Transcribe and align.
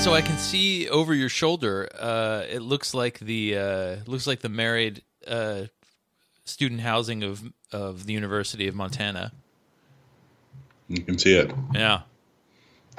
So 0.00 0.14
I 0.14 0.22
can 0.22 0.38
see 0.38 0.88
over 0.88 1.14
your 1.14 1.28
shoulder. 1.28 1.86
Uh, 1.98 2.42
it 2.50 2.62
looks 2.62 2.94
like 2.94 3.18
the 3.18 3.58
uh, 3.58 3.96
looks 4.06 4.26
like 4.26 4.40
the 4.40 4.48
married 4.48 5.02
uh, 5.28 5.64
student 6.46 6.80
housing 6.80 7.22
of 7.22 7.42
of 7.70 8.06
the 8.06 8.14
University 8.14 8.66
of 8.66 8.74
Montana. 8.74 9.30
You 10.88 11.02
can 11.02 11.18
see 11.18 11.34
it. 11.34 11.52
Yeah. 11.74 12.00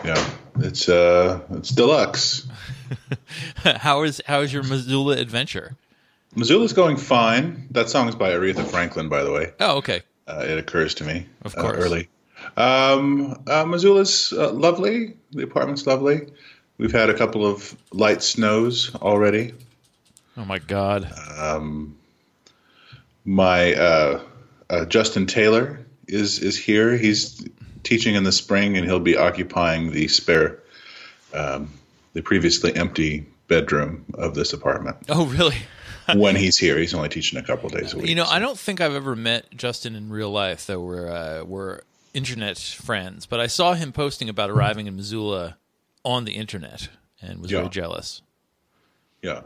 Yeah, 0.05 0.29
it's 0.59 0.88
uh, 0.88 1.41
it's 1.52 1.70
deluxe. 1.70 2.48
how 3.55 4.04
is 4.04 4.21
how 4.27 4.41
is 4.41 4.54
your 4.54 4.63
Missoula 4.63 5.18
adventure? 5.18 5.75
Missoula's 6.36 6.73
going 6.73 6.97
fine. 6.97 7.68
That 7.71 7.89
song 7.89 8.09
is 8.09 8.15
by 8.15 8.29
Aretha 8.31 8.63
Franklin, 8.65 9.09
by 9.09 9.23
the 9.23 9.31
way. 9.31 9.54
Oh, 9.59 9.77
okay. 9.77 10.04
Uh, 10.27 10.45
it 10.47 10.57
occurs 10.59 10.93
to 10.95 11.04
me, 11.04 11.25
Of 11.41 11.57
uh, 11.57 11.61
course. 11.61 11.77
early. 11.83 12.09
Um, 12.55 13.43
uh, 13.47 13.65
Missoula's 13.65 14.31
uh, 14.31 14.52
lovely. 14.52 15.18
The 15.31 15.44
apartment's 15.44 15.86
lovely. 15.86 16.27
We've 16.81 16.91
had 16.91 17.12
a 17.12 17.13
couple 17.13 17.45
of 17.45 17.77
light 17.94 18.23
snows 18.23 18.90
already. 18.95 19.53
Oh 20.35 20.45
my 20.45 20.58
God. 20.58 21.13
My 23.23 23.76
uh, 23.76 24.21
uh, 24.67 24.85
Justin 24.85 25.27
Taylor 25.27 25.85
is 26.07 26.40
is 26.40 26.57
here. 26.57 26.98
He's 26.98 27.48
teaching 27.84 28.16
in 28.16 28.23
the 28.23 28.31
spring, 28.31 28.77
and 28.77 28.88
he'll 28.88 28.99
be 28.99 29.16
occupying 29.16 29.91
the 29.91 30.07
spare, 30.07 30.57
um, 31.35 31.71
the 32.13 32.23
previously 32.23 32.76
empty 32.76 33.27
bedroom 33.48 34.04
of 34.16 34.34
this 34.34 34.52
apartment. 34.52 34.98
Oh, 35.07 35.27
really? 35.27 35.57
when 36.16 36.35
he's 36.35 36.57
here, 36.57 36.79
he's 36.79 36.95
only 36.95 37.09
teaching 37.09 37.38
a 37.38 37.43
couple 37.43 37.70
days 37.70 37.93
a 37.93 37.98
week. 37.99 38.09
You 38.09 38.16
know, 38.16 38.26
so- 38.26 38.32
I 38.32 38.40
don't 38.40 38.57
think 38.57 38.82
I've 38.82 38.95
ever 38.95 39.16
met 39.16 39.55
Justin 39.55 39.95
in 39.95 40.09
real 40.09 40.32
life, 40.32 40.66
though 40.66 40.82
we're 40.82 41.12
uh, 41.12 41.43
we're 41.43 41.82
internet 42.16 42.57
friends. 42.57 43.27
But 43.27 43.40
I 43.40 43.45
saw 43.45 43.76
him 43.76 43.91
posting 43.91 44.29
about 44.29 44.49
arriving 44.49 44.88
in 44.88 44.95
Missoula 44.95 45.57
on 46.04 46.26
the 46.26 46.34
internet 46.34 46.90
and 47.21 47.40
was 47.41 47.52
Yeah. 47.52 47.60
very 47.60 47.70
jealous. 47.70 48.21
Yeah. 49.21 49.41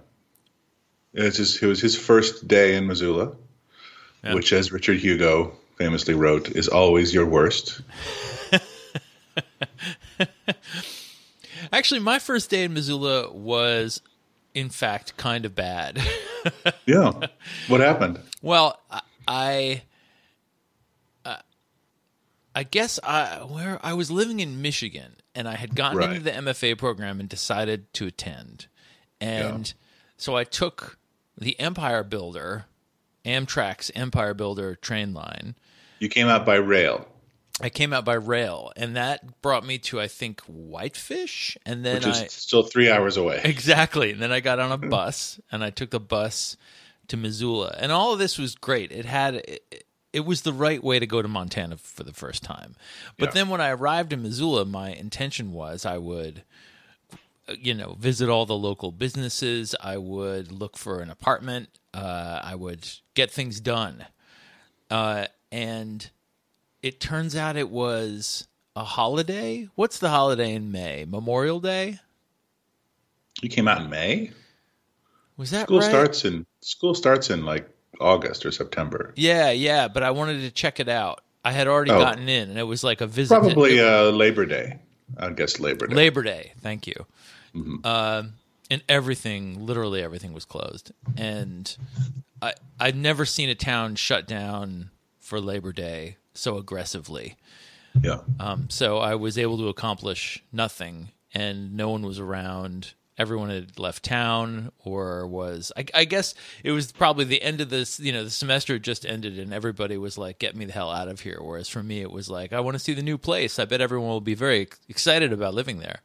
It's 1.13 1.61
it 1.61 1.65
was 1.65 1.81
his 1.81 1.95
first 1.97 2.47
day 2.47 2.75
in 2.75 2.87
Missoula, 2.87 3.33
Yeah. 4.23 4.33
which, 4.33 4.51
as 4.53 4.71
Richard 4.71 4.99
Hugo 4.99 5.57
famously 5.77 6.13
wrote, 6.13 6.49
is 6.49 6.67
always 6.67 7.13
your 7.13 7.25
worst. 7.25 7.81
Actually, 11.71 11.99
my 11.99 12.19
first 12.19 12.49
day 12.49 12.63
in 12.63 12.73
Missoula 12.73 13.31
was, 13.31 14.01
in 14.53 14.69
fact, 14.69 15.17
kind 15.17 15.45
of 15.45 15.55
bad. 15.55 16.01
Yeah. 16.85 17.11
what 17.67 17.79
happened? 17.81 18.19
well, 18.43 18.79
I. 18.91 19.01
I 19.27 19.81
uh, 21.25 21.37
I 22.53 22.61
guess 22.61 22.99
I 23.03 23.37
where 23.37 23.79
I 23.81 23.93
was 23.93 24.11
living 24.11 24.39
in 24.39 24.61
Michigan 24.61 25.15
and 25.35 25.47
I 25.47 25.55
had 25.55 25.75
gotten 25.75 25.97
Right. 25.97 26.09
into 26.09 26.21
the 26.21 26.31
MFA 26.31 26.77
program 26.77 27.19
and 27.19 27.29
decided 27.29 27.93
to 27.93 28.07
attend. 28.07 28.67
And 29.19 29.73
so 30.17 30.35
I 30.35 30.43
took 30.43 30.97
the 31.37 31.59
Empire 31.59 32.03
Builder, 32.03 32.65
Amtrak's 33.25 33.91
Empire 33.95 34.33
Builder 34.33 34.75
train 34.75 35.13
line. 35.13 35.55
You 35.99 36.09
came 36.09 36.27
out 36.27 36.45
by 36.45 36.55
rail, 36.55 37.07
I 37.61 37.69
came 37.69 37.93
out 37.93 38.03
by 38.03 38.15
rail, 38.15 38.73
and 38.75 38.97
that 38.97 39.41
brought 39.41 39.65
me 39.65 39.77
to 39.79 40.01
I 40.01 40.07
think 40.07 40.41
Whitefish, 40.41 41.57
and 41.65 41.85
then 41.85 41.95
which 41.95 42.07
is 42.07 42.21
I 42.21 42.27
still 42.27 42.63
three 42.63 42.89
hours 42.89 43.15
away. 43.15 43.41
exactly, 43.43 44.11
and 44.11 44.21
then 44.21 44.31
I 44.31 44.41
got 44.41 44.59
on 44.59 44.71
a 44.71 44.77
hmm. 44.77 44.89
bus, 44.89 45.39
and 45.51 45.63
I 45.63 45.69
took 45.69 45.91
the 45.91 45.99
bus 45.99 46.57
to 47.07 47.17
Missoula, 47.17 47.75
and 47.79 47.91
all 47.91 48.11
of 48.13 48.19
this 48.19 48.37
was 48.37 48.55
great. 48.55 48.91
It 48.91 49.05
had 49.05 49.35
it, 49.35 49.84
it 50.15 50.25
was 50.25 50.41
the 50.41 50.53
right 50.53 50.83
way 50.83 50.97
to 50.97 51.05
go 51.05 51.21
to 51.21 51.27
Montana 51.27 51.77
for 51.77 52.03
the 52.03 52.13
first 52.13 52.41
time. 52.43 52.75
But 53.19 53.29
Yeah. 53.29 53.33
then 53.33 53.49
when 53.49 53.61
I 53.61 53.69
arrived 53.69 54.13
in 54.13 54.23
Missoula, 54.23 54.65
my 54.65 54.89
intention 54.91 55.51
was 55.51 55.85
I 55.85 55.97
would 55.97 56.43
you 57.59 57.73
know 57.75 57.95
visit 57.99 58.27
all 58.27 58.47
the 58.47 58.55
local 58.57 58.91
businesses 58.91 59.75
i 59.79 59.95
would 59.97 60.51
look 60.51 60.75
for 60.75 60.99
an 61.01 61.11
apartment 61.11 61.69
uh, 61.93 62.39
i 62.43 62.55
would 62.55 62.89
get 63.13 63.29
things 63.29 63.59
done 63.59 64.03
uh, 64.89 65.27
and 65.51 66.09
it 66.81 66.99
turns 66.99 67.35
out 67.35 67.55
it 67.55 67.69
was 67.69 68.47
a 68.75 68.83
holiday 68.83 69.69
what's 69.75 69.99
the 69.99 70.09
holiday 70.09 70.55
in 70.55 70.71
may 70.71 71.05
memorial 71.07 71.59
day 71.59 71.99
You 73.43 73.49
came 73.49 73.67
out 73.67 73.81
in 73.81 73.91
May. 73.91 74.31
was 75.37 75.51
that 75.51 75.67
School 75.67 75.79
right? 75.81 75.87
starts 75.89 76.25
in 76.25 76.47
school 76.61 76.95
starts 76.95 77.29
in 77.29 77.45
like 77.45 77.69
August 77.99 78.45
or 78.45 78.51
September. 78.51 79.13
yeah 79.15 79.51
yeah 79.51 79.87
but 79.87 80.03
i 80.03 80.11
wanted 80.11 80.41
to 80.41 80.51
check 80.51 80.79
it 80.79 80.89
out 80.89 81.21
i 81.43 81.51
had 81.51 81.67
already 81.67 81.91
Oh. 81.91 81.99
gotten 81.99 82.27
in 82.29 82.49
and 82.49 82.59
it 82.59 82.63
was 82.63 82.83
like 82.83 83.01
a 83.01 83.07
visit 83.07 83.33
Probably 83.39 83.79
uh, 83.79 84.09
Labor 84.11 84.45
Day. 84.45 84.79
I 85.17 85.29
guess 85.29 85.59
Labor 85.59 85.85
Day. 85.87 85.95
Labor 85.95 86.23
Day. 86.23 86.53
Thank 86.61 86.87
you. 86.87 87.05
Mm-hmm. 87.55 87.85
Um, 87.85 88.33
and 88.71 88.81
everything, 88.89 89.63
literally 89.63 90.01
everything, 90.01 90.33
was 90.33 90.45
closed. 90.45 90.91
And 91.15 91.77
I 92.41 92.53
I've 92.79 92.95
never 92.95 93.23
seen 93.23 93.47
a 93.49 93.53
town 93.55 93.95
shut 93.97 94.27
down 94.27 94.89
for 95.19 95.39
Labor 95.39 95.71
Day 95.71 96.17
so 96.33 96.57
aggressively. 96.57 97.35
yeah. 98.01 98.21
Um, 98.39 98.67
so 98.71 98.97
I 98.97 99.13
was 99.13 99.37
able 99.37 99.57
to 99.59 99.67
accomplish 99.67 100.43
nothing, 100.51 101.09
and 101.35 101.75
no 101.77 101.89
one 101.89 102.01
was 102.01 102.19
around. 102.19 102.93
Everyone 103.17 103.49
had 103.49 103.79
left 103.79 104.03
town, 104.03 104.71
or 104.83 105.25
was 105.25 105.71
I, 105.77 105.85
I 105.93 106.05
guess 106.05 106.35
it 106.63 106.71
was 106.71 106.91
probably 106.91 107.23
the 107.23 107.41
end 107.41 107.61
of 107.61 107.69
this. 107.69 107.99
You 107.99 108.11
know, 108.11 108.25
the 108.25 108.29
semester 108.29 108.73
had 108.73 108.83
just 108.83 109.05
ended, 109.05 109.39
and 109.39 109.53
everybody 109.53 109.97
was 109.97 110.17
like, 110.17 110.39
"Get 110.39 110.55
me 110.55 110.65
the 110.65 110.73
hell 110.73 110.91
out 110.91 111.07
of 111.07 111.21
here." 111.21 111.39
Whereas 111.41 111.69
for 111.69 111.81
me, 111.81 112.01
it 112.01 112.11
was 112.11 112.29
like, 112.29 112.51
"I 112.51 112.59
want 112.59 112.75
to 112.75 112.79
see 112.79 112.93
the 112.93 113.01
new 113.01 113.17
place." 113.17 113.57
I 113.57 113.65
bet 113.65 113.79
everyone 113.79 114.09
will 114.09 114.21
be 114.21 114.35
very 114.35 114.67
excited 114.89 115.31
about 115.31 115.53
living 115.53 115.79
there, 115.79 116.01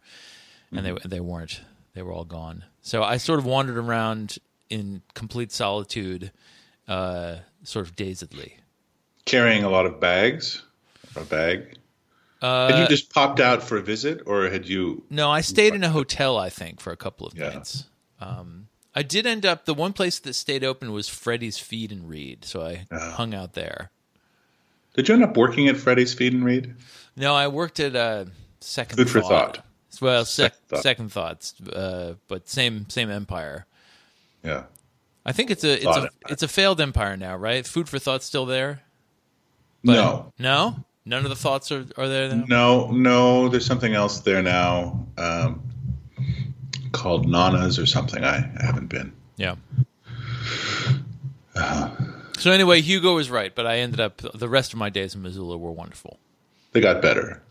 and 0.71 0.87
they 0.87 0.93
they 1.05 1.21
weren't. 1.21 1.61
They 1.95 2.03
were 2.03 2.13
all 2.13 2.25
gone. 2.25 2.65
So 2.81 3.03
I 3.03 3.17
sort 3.17 3.41
of 3.41 3.45
wandered 3.45 3.77
around 3.77 4.39
in 4.69 5.03
complete 5.15 5.51
solitude, 5.51 6.31
uh, 6.87 7.37
sort 7.65 7.87
of 7.87 7.97
dazedly. 7.97 8.57
Carrying 9.25 9.65
a 9.65 9.71
lot 9.71 9.87
of 9.87 10.01
bags. 10.01 10.63
A 11.17 11.25
bag. 11.25 11.77
Uh, 12.43 12.69
had 12.73 12.79
you 12.83 12.89
just 12.89 13.13
popped 13.13 13.39
out 13.41 13.63
for 13.63 13.77
a 13.77 13.83
visit, 13.83 14.23
or 14.27 14.49
had 14.49 14.67
you? 14.67 15.05
No, 15.11 15.31
I 15.31 15.41
stayed 15.43 15.75
in 15.75 15.85
a 15.85 15.91
hotel, 15.91 16.39
I 16.39 16.49
think, 16.49 16.81
for 16.81 16.93
a 16.93 16.97
couple 16.97 17.27
of 17.27 17.37
Yeah. 17.37 17.51
nights. 17.51 17.85
Um, 18.21 18.69
I 18.95 19.03
did 19.03 19.27
end 19.27 19.45
up, 19.47 19.67
the 19.67 19.75
one 19.75 19.93
place 19.93 20.19
that 20.21 20.33
stayed 20.35 20.65
open 20.65 20.93
was 20.93 21.09
Freddy's 21.09 21.59
Feed 21.59 21.93
and 21.93 22.09
Read, 22.09 22.45
so 22.45 22.63
I 22.63 22.87
Ah. 22.91 23.11
hung 23.13 23.35
out 23.35 23.53
there. 23.53 23.91
Did 24.95 25.09
you 25.09 25.15
end 25.15 25.23
up 25.25 25.37
working 25.37 25.69
at 25.69 25.77
Freddy's 25.77 26.15
Feed 26.15 26.33
and 26.33 26.45
Read? 26.45 26.75
No, 27.17 27.35
I 27.35 27.47
worked 27.49 27.79
at 27.79 27.95
uh, 27.95 28.25
Second 28.61 28.97
Food 28.97 29.11
for 29.11 29.21
thought. 29.21 29.65
Well, 30.01 30.25
sec- 30.25 30.53
Second 30.55 30.69
Thought. 30.69 30.83
Second 30.83 31.13
Thoughts, 31.13 31.55
uh, 31.73 32.15
but 32.29 32.49
same 32.49 32.89
same 32.89 33.11
empire. 33.11 33.67
Yeah. 34.43 34.65
I 35.27 35.33
think 35.33 35.51
it's 35.51 35.65
a 35.65 35.75
it's 35.75 35.85
Thought 35.85 35.97
a 35.99 36.01
Empire. 36.03 36.11
it's 36.31 36.43
a 36.43 36.49
failed 36.49 36.81
empire 36.81 37.17
now, 37.17 37.37
right? 37.37 37.67
Food 37.67 37.89
for 37.89 37.99
Thought's 37.99 38.25
still 38.25 38.47
there. 38.47 38.81
But- 39.85 39.93
no. 39.95 40.33
no, 40.39 40.85
none 41.05 41.25
of 41.25 41.31
the 41.31 41.37
thoughts 41.37 41.71
are 41.73 41.87
are 41.97 42.09
there 42.09 42.35
now. 42.35 42.45
No, 42.49 42.91
no. 42.91 43.49
There's 43.49 43.67
something 43.67 43.95
else 43.95 44.21
there 44.21 44.43
now, 44.43 45.07
um, 45.19 45.63
called 46.93 47.29
Nana's 47.29 47.79
or 47.79 47.87
something. 47.87 48.25
I, 48.25 48.37
I 48.59 48.65
haven't 48.65 48.89
been. 48.89 49.13
Yeah. 49.37 49.57
So 52.39 52.51
anyway, 52.51 52.81
Hugo 52.81 53.17
was 53.17 53.29
right, 53.29 53.55
but 53.55 53.67
I 53.67 53.79
ended 53.79 54.01
up 54.01 54.17
the 54.19 54.49
rest 54.49 54.73
of 54.73 54.79
my 54.79 54.89
days 54.89 55.15
in 55.15 55.21
Missoula 55.21 55.59
were 55.59 55.73
wonderful. 55.73 56.19
They 56.73 56.81
got 56.81 57.03
better. 57.03 57.43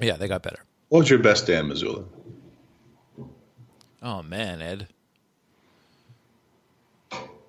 Yeah, 0.00 0.16
they 0.16 0.28
got 0.28 0.42
better. 0.42 0.60
What 0.88 1.00
was 1.00 1.10
your 1.10 1.18
best 1.18 1.48
day 1.48 1.58
in 1.58 1.66
Missoula? 1.66 2.04
Oh 4.02 4.22
man, 4.22 4.62
Ed. 4.62 4.86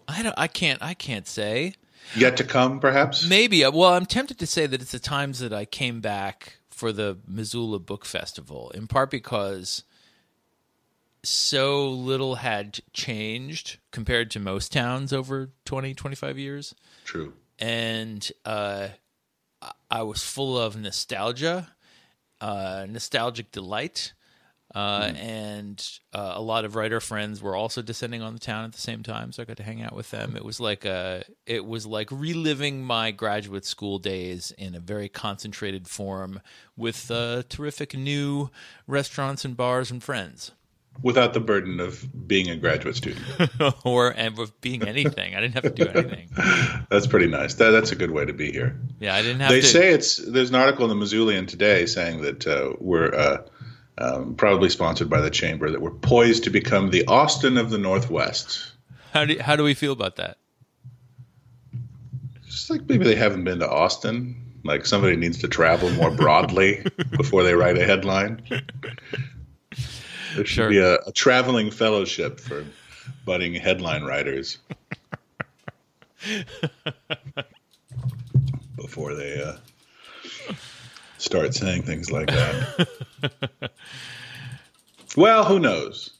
I 0.07 0.24
don't. 0.24 0.34
I 0.38 0.47
can't. 0.47 0.81
I 0.81 0.95
can't 0.95 1.28
say. 1.28 1.74
Yet 2.16 2.38
to 2.38 2.44
come, 2.44 2.79
perhaps. 2.79 3.28
Maybe. 3.28 3.63
uh, 3.63 3.72
Well, 3.72 3.94
I'm 3.94 4.06
tempted 4.06 4.40
to 4.40 4.47
say 4.47 4.66
that 4.66 4.81
it's 4.81 4.91
the 4.91 5.00
times 5.00 5.40
that 5.40 5.51
I 5.53 5.66
came 5.66 6.00
back 6.01 6.57
for 6.69 6.91
the 6.91 7.18
Missoula 7.28 7.79
Book 7.79 8.06
Festival, 8.06 8.69
in 8.71 8.88
part 8.88 9.09
because 9.12 9.83
so 11.24 11.89
little 11.89 12.36
had 12.36 12.80
changed 12.94 13.80
compared 13.92 14.31
to 14.31 14.39
most 14.39 14.71
towns 14.71 15.12
over 15.12 15.50
20, 15.65 15.94
25 15.94 16.38
years. 16.38 16.75
True. 17.06 17.33
and 17.59 18.31
uh, 18.45 18.89
I- 19.62 19.71
I 19.89 20.01
was 20.03 20.24
full 20.24 20.57
of 20.60 20.75
nostalgia, 20.77 21.69
uh, 22.39 22.86
nostalgic 22.88 23.51
delight, 23.51 24.13
uh, 24.77 25.12
and 25.15 25.89
uh, 26.13 26.33
a 26.35 26.41
lot 26.41 26.63
of 26.63 26.75
writer 26.75 27.00
friends 27.00 27.41
were 27.41 27.56
also 27.56 27.81
descending 27.81 28.21
on 28.21 28.33
the 28.33 28.39
town 28.39 28.63
at 28.63 28.74
the 28.74 28.79
same 28.79 29.01
time, 29.01 29.31
so 29.31 29.41
I 29.41 29.45
got 29.45 29.57
to 29.57 29.63
hang 29.63 29.81
out 29.81 29.95
with 29.95 30.12
them. 30.12 30.35
It 30.35 30.45
was 30.45 30.59
like 30.59 30.85
a, 30.85 31.24
it 31.47 31.65
was 31.65 31.88
like 31.88 32.12
reliving 32.12 32.83
my 32.83 33.09
graduate 33.09 33.65
school 33.65 33.97
days 33.97 34.51
in 34.56 34.75
a 34.75 34.79
very 34.79 35.09
concentrated 35.09 35.88
form 35.88 36.41
with 36.75 37.09
uh, 37.09 37.41
terrific 37.50 37.95
new 37.95 38.51
restaurants 38.85 39.44
and 39.44 39.57
bars 39.57 39.89
and 39.89 40.03
friends. 40.03 40.51
Without 41.01 41.33
the 41.33 41.39
burden 41.39 41.79
of 41.79 42.27
being 42.27 42.47
a 42.47 42.56
graduate 42.56 42.97
student. 42.97 43.25
or 43.83 44.09
and 44.15 44.38
with 44.38 44.62
being 44.62 44.83
anything, 44.83 45.33
I 45.35 45.41
didn't 45.41 45.56
have 45.56 45.63
to 45.63 45.69
do 45.71 45.88
anything. 45.88 46.29
That's 46.91 47.07
pretty 47.07 47.27
nice. 47.27 47.56
That, 47.56 47.71
that's 47.71 47.91
a 47.91 47.95
good 47.95 48.12
way 48.12 48.25
to 48.25 48.33
be 48.33 48.51
here. 48.51 48.79
Yeah, 49.00 49.15
I 49.15 49.24
didn't 49.24 49.39
have 49.39 49.50
to. 49.50 49.56
They 49.56 49.62
to. 49.62 49.68
say 49.68 49.94
it's 49.94 50.18
there's 50.18 50.50
an 50.50 50.56
article 50.56 50.89
in 50.89 50.97
the 50.97 51.03
Missoulian 51.03 51.47
today 51.47 51.88
saying 51.88 52.21
that 52.21 52.45
uh, 52.45 52.74
we're 52.79 53.13
uh, 53.13 53.41
um, 53.98 54.36
probably 54.36 54.70
sponsored 54.70 55.10
by 55.10 55.22
the 55.22 55.30
chamber, 55.30 55.70
that 55.72 55.82
we're 55.82 55.92
poised 55.92 56.44
to 56.46 56.50
become 56.50 56.92
the 56.92 57.06
Austin 57.08 57.58
of 57.58 57.70
the 57.70 57.78
Northwest. 57.78 58.72
How 59.14 59.26
do 59.26 59.38
how 59.40 59.56
do 59.56 59.64
we 59.64 59.74
feel 59.74 59.94
about 59.94 60.16
that? 60.18 60.38
Just 62.46 62.70
like 62.70 62.88
maybe 62.88 63.04
they 63.06 63.16
haven't 63.16 63.44
been 63.44 63.60
to 63.60 63.70
Austin. 63.70 64.36
Like 64.64 64.86
somebody 64.86 65.16
needs 65.16 65.38
to 65.40 65.48
travel 65.48 65.90
more 65.92 66.12
broadly 66.12 66.84
before 67.18 67.44
they 67.44 67.54
write 67.54 67.78
a 67.78 67.86
headline. 67.86 68.42
There 68.50 68.62
should 70.36 70.48
Sure. 70.48 70.70
be 70.70 70.78
a, 70.80 70.96
a 71.08 71.12
traveling 71.14 71.72
fellowship 71.72 72.40
for 72.40 72.66
budding 73.26 73.54
headline 73.54 74.04
writers 74.04 74.58
before 78.76 79.14
they 79.16 79.42
uh, 79.42 79.54
start 81.18 81.54
saying 81.54 81.84
things 81.84 82.12
like 82.12 82.28
that. 82.28 82.88
well, 85.18 85.44
who 85.44 85.60
knows? 85.60 86.12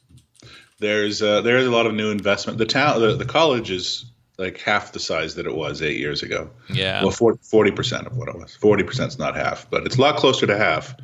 There's 0.80 1.22
uh, 1.22 1.40
there's 1.42 1.66
a 1.66 1.70
lot 1.70 1.86
of 1.86 1.94
new 1.94 2.10
investment. 2.10 2.58
The 2.58 2.66
town, 2.66 3.00
the, 3.00 3.16
the 3.16 3.24
college 3.24 3.70
is 3.70 4.04
like 4.38 4.58
half 4.60 4.92
the 4.92 5.00
size 5.00 5.34
that 5.34 5.46
it 5.46 5.54
was 5.54 5.82
eight 5.82 5.96
years 5.98 6.22
ago. 6.22 6.50
Yeah. 6.72 7.02
Well, 7.02 7.10
40 7.10 7.70
percent 7.72 8.06
of 8.06 8.16
what 8.16 8.28
it 8.28 8.36
was. 8.36 8.54
Forty 8.54 8.84
percent 8.84 9.12
is 9.12 9.18
not 9.18 9.34
half, 9.34 9.68
but 9.70 9.84
it's 9.86 9.96
a 9.96 10.00
lot 10.00 10.16
closer 10.16 10.46
to 10.46 10.56
half 10.56 10.94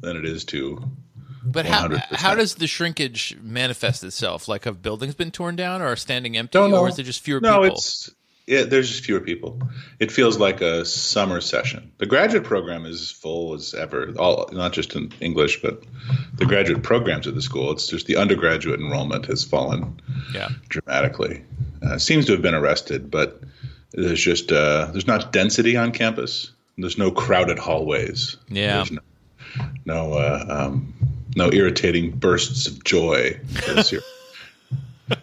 than 0.00 0.16
it 0.16 0.24
is 0.24 0.44
to. 0.46 0.82
But 1.42 1.66
how 1.66 1.88
100%. 1.88 2.00
how 2.16 2.34
does 2.34 2.54
the 2.56 2.66
shrinkage 2.66 3.36
manifest 3.42 4.04
itself? 4.04 4.46
Like 4.48 4.64
have 4.64 4.82
buildings 4.82 5.14
been 5.14 5.30
torn 5.30 5.56
down 5.56 5.82
or 5.82 5.86
are 5.86 5.96
standing 5.96 6.36
empty, 6.36 6.58
Don't 6.58 6.70
know. 6.70 6.80
or 6.80 6.88
is 6.88 6.98
it 6.98 7.04
just 7.04 7.20
fewer 7.20 7.40
No, 7.40 7.62
people? 7.62 7.76
it's 7.76 8.10
yeah. 8.50 8.64
There's 8.64 8.88
just 8.88 9.04
fewer 9.04 9.20
people. 9.20 9.60
It 9.98 10.12
feels 10.12 10.38
like 10.38 10.60
a 10.60 10.84
summer 10.84 11.40
session. 11.40 11.92
The 11.98 12.06
graduate 12.06 12.44
program 12.44 12.84
is 12.84 13.10
full 13.10 13.54
as 13.54 13.72
ever. 13.74 14.12
All 14.18 14.48
not 14.52 14.72
just 14.72 14.94
in 14.94 15.12
English, 15.20 15.62
but 15.62 15.82
the 16.34 16.46
graduate 16.46 16.82
programs 16.82 17.26
at 17.26 17.34
the 17.34 17.42
school. 17.42 17.72
It's 17.72 17.86
just 17.86 18.06
the 18.06 18.16
undergraduate 18.16 18.80
enrollment 18.80 19.26
has 19.26 19.44
fallen 19.44 20.00
yeah. 20.34 20.48
dramatically. 20.68 21.44
Uh, 21.82 21.98
seems 21.98 22.26
to 22.26 22.32
have 22.32 22.42
been 22.42 22.54
arrested, 22.54 23.10
but 23.10 23.40
there's 23.92 24.20
just 24.20 24.52
uh, 24.52 24.88
there's 24.92 25.06
not 25.06 25.32
density 25.32 25.76
on 25.76 25.92
campus. 25.92 26.52
There's 26.76 26.98
no 26.98 27.10
crowded 27.10 27.58
hallways. 27.58 28.36
Yeah. 28.48 28.76
There's 28.76 28.92
no 28.92 29.00
no, 29.84 30.14
uh, 30.14 30.44
um, 30.48 30.94
no 31.34 31.52
irritating 31.52 32.12
bursts 32.12 32.66
of 32.66 32.84
joy. 32.84 33.40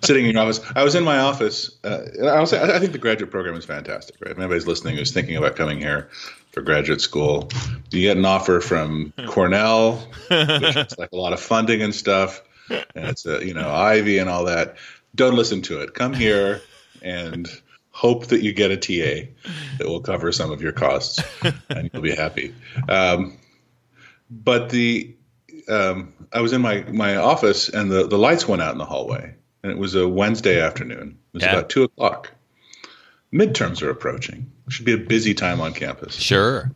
Sitting 0.04 0.25
in 0.25 0.34
your 0.34 0.42
office, 0.42 0.60
I 0.75 0.84
was 0.84 0.95
in 0.95 1.04
my 1.04 1.19
office. 1.19 1.78
Uh, 1.84 2.04
I, 2.24 2.39
was, 2.39 2.54
I 2.54 2.80
think 2.80 2.92
the 2.92 2.98
graduate 2.98 3.31
program 3.31 3.56
is 3.56 3.66
fantastic. 3.66 4.16
Right? 4.22 4.31
If 4.31 4.38
anybody's 4.38 4.68
listening 4.68 4.98
who's 4.98 5.12
thinking 5.12 5.36
about 5.36 5.56
coming 5.56 5.80
here 5.80 6.10
for 6.51 6.62
graduate 6.62 7.01
school, 7.01 7.50
you 7.92 8.01
get 8.01 8.18
an 8.18 8.25
offer 8.25 8.60
from 8.60 9.13
Cornell, 9.28 9.98
which 10.30 10.75
is 10.75 10.98
like 10.98 11.12
a 11.12 11.18
lot 11.18 11.34
of 11.34 11.39
funding 11.39 11.81
and 11.81 11.94
stuff, 11.94 12.42
and 12.69 13.06
it's 13.06 13.25
a 13.25 13.45
you 13.45 13.54
know 13.54 13.69
Ivy 13.69 14.18
and 14.18 14.30
all 14.30 14.45
that. 14.45 14.78
Don't 15.16 15.36
listen 15.36 15.62
to 15.63 15.81
it. 15.81 15.94
Come 15.94 16.13
here 16.13 16.62
and 17.01 17.50
hope 17.92 18.28
that 18.28 18.44
you 18.44 18.54
get 18.54 18.69
a 18.69 18.78
TA 18.78 19.28
that 19.80 19.88
will 19.88 20.01
cover 20.01 20.31
some 20.31 20.51
of 20.51 20.62
your 20.62 20.72
costs, 20.72 21.19
and 21.69 21.89
you'll 21.92 22.04
be 22.04 22.16
happy. 22.16 22.54
Um, 22.88 23.38
but 24.30 24.69
the 24.69 25.16
um, 25.68 26.13
I 26.31 26.42
was 26.42 26.54
in 26.54 26.62
my 26.62 26.81
my 26.84 27.16
office, 27.16 27.69
and 27.69 27.92
the 27.92 28.07
the 28.07 28.18
lights 28.18 28.48
went 28.48 28.62
out 28.62 28.72
in 28.72 28.78
the 28.78 28.86
hallway, 28.86 29.36
and 29.68 29.75
it 29.75 29.80
was 29.80 29.96
a 29.96 30.08
Wednesday 30.08 30.62
afternoon. 30.62 31.18
It 31.34 31.38
was 31.38 31.44
Yeah. 31.44 31.52
about 31.58 31.69
two 31.69 31.84
o'clock. 31.84 32.31
Midterms 33.34 33.81
are 33.81 33.90
approaching. 33.90 34.50
It 34.66 34.74
should 34.74 34.86
be 34.86 34.94
a 34.94 34.98
busy 34.98 35.34
time 35.34 35.60
on 35.60 35.74
campus. 35.74 36.16
Sure. 36.16 36.72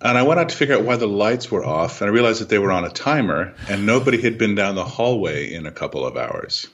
And 0.00 0.18
I 0.18 0.22
went 0.22 0.40
out 0.40 0.48
to 0.48 0.56
figure 0.56 0.74
out 0.74 0.82
why 0.82 0.96
the 0.96 1.06
lights 1.06 1.50
were 1.50 1.64
off, 1.64 2.00
and 2.00 2.08
I 2.10 2.12
realized 2.12 2.40
that 2.40 2.48
they 2.48 2.58
were 2.58 2.72
on 2.72 2.84
a 2.84 2.90
timer, 2.90 3.54
and 3.68 3.86
nobody 3.86 4.20
had 4.20 4.38
been 4.38 4.54
down 4.54 4.74
the 4.74 4.84
hallway 4.84 5.52
in 5.52 5.66
a 5.66 5.70
couple 5.70 6.04
of 6.06 6.16
hours. 6.16 6.66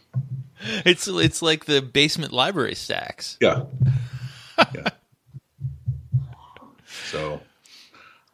It's 0.86 1.06
it's 1.08 1.42
like 1.42 1.66
the 1.66 1.82
basement 1.82 2.32
library 2.32 2.74
stacks. 2.74 3.36
Yeah. 3.40 3.64
yeah. 4.74 4.88
So, 7.10 7.40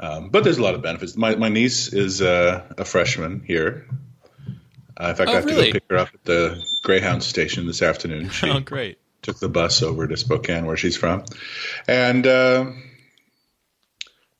um, 0.01 0.31
but 0.31 0.45
there's 0.45 0.59
a 0.59 0.63
lot 0.63 0.75
of 0.75 0.83
benefits. 0.83 1.17
My, 1.17 1.35
my 1.37 1.49
niece 1.49 1.93
is 1.93 2.23
uh, 2.23 2.63
a 2.79 2.85
freshman 2.85 3.43
here. 3.47 3.87
Uh, 5.01 5.09
in 5.09 5.17
fact, 5.17 5.29
Oh, 5.31 5.33
I 5.33 5.37
have 5.37 5.45
really? 5.45 5.67
to 5.67 5.73
go 5.73 5.73
pick 5.73 5.85
her 5.91 5.97
up 5.99 6.09
at 6.15 6.25
the 6.25 6.63
Greyhound 6.83 7.23
station 7.23 7.67
this 7.67 7.83
afternoon. 7.83 8.31
She 8.31 8.49
Oh, 8.51 8.61
great. 8.61 8.99
took 9.23 9.39
the 9.41 9.49
bus 9.49 9.83
over 9.83 10.07
to 10.07 10.17
Spokane, 10.17 10.67
where 10.67 10.77
she's 10.77 10.97
from, 10.97 11.25
and 11.89 12.27
uh, 12.27 12.67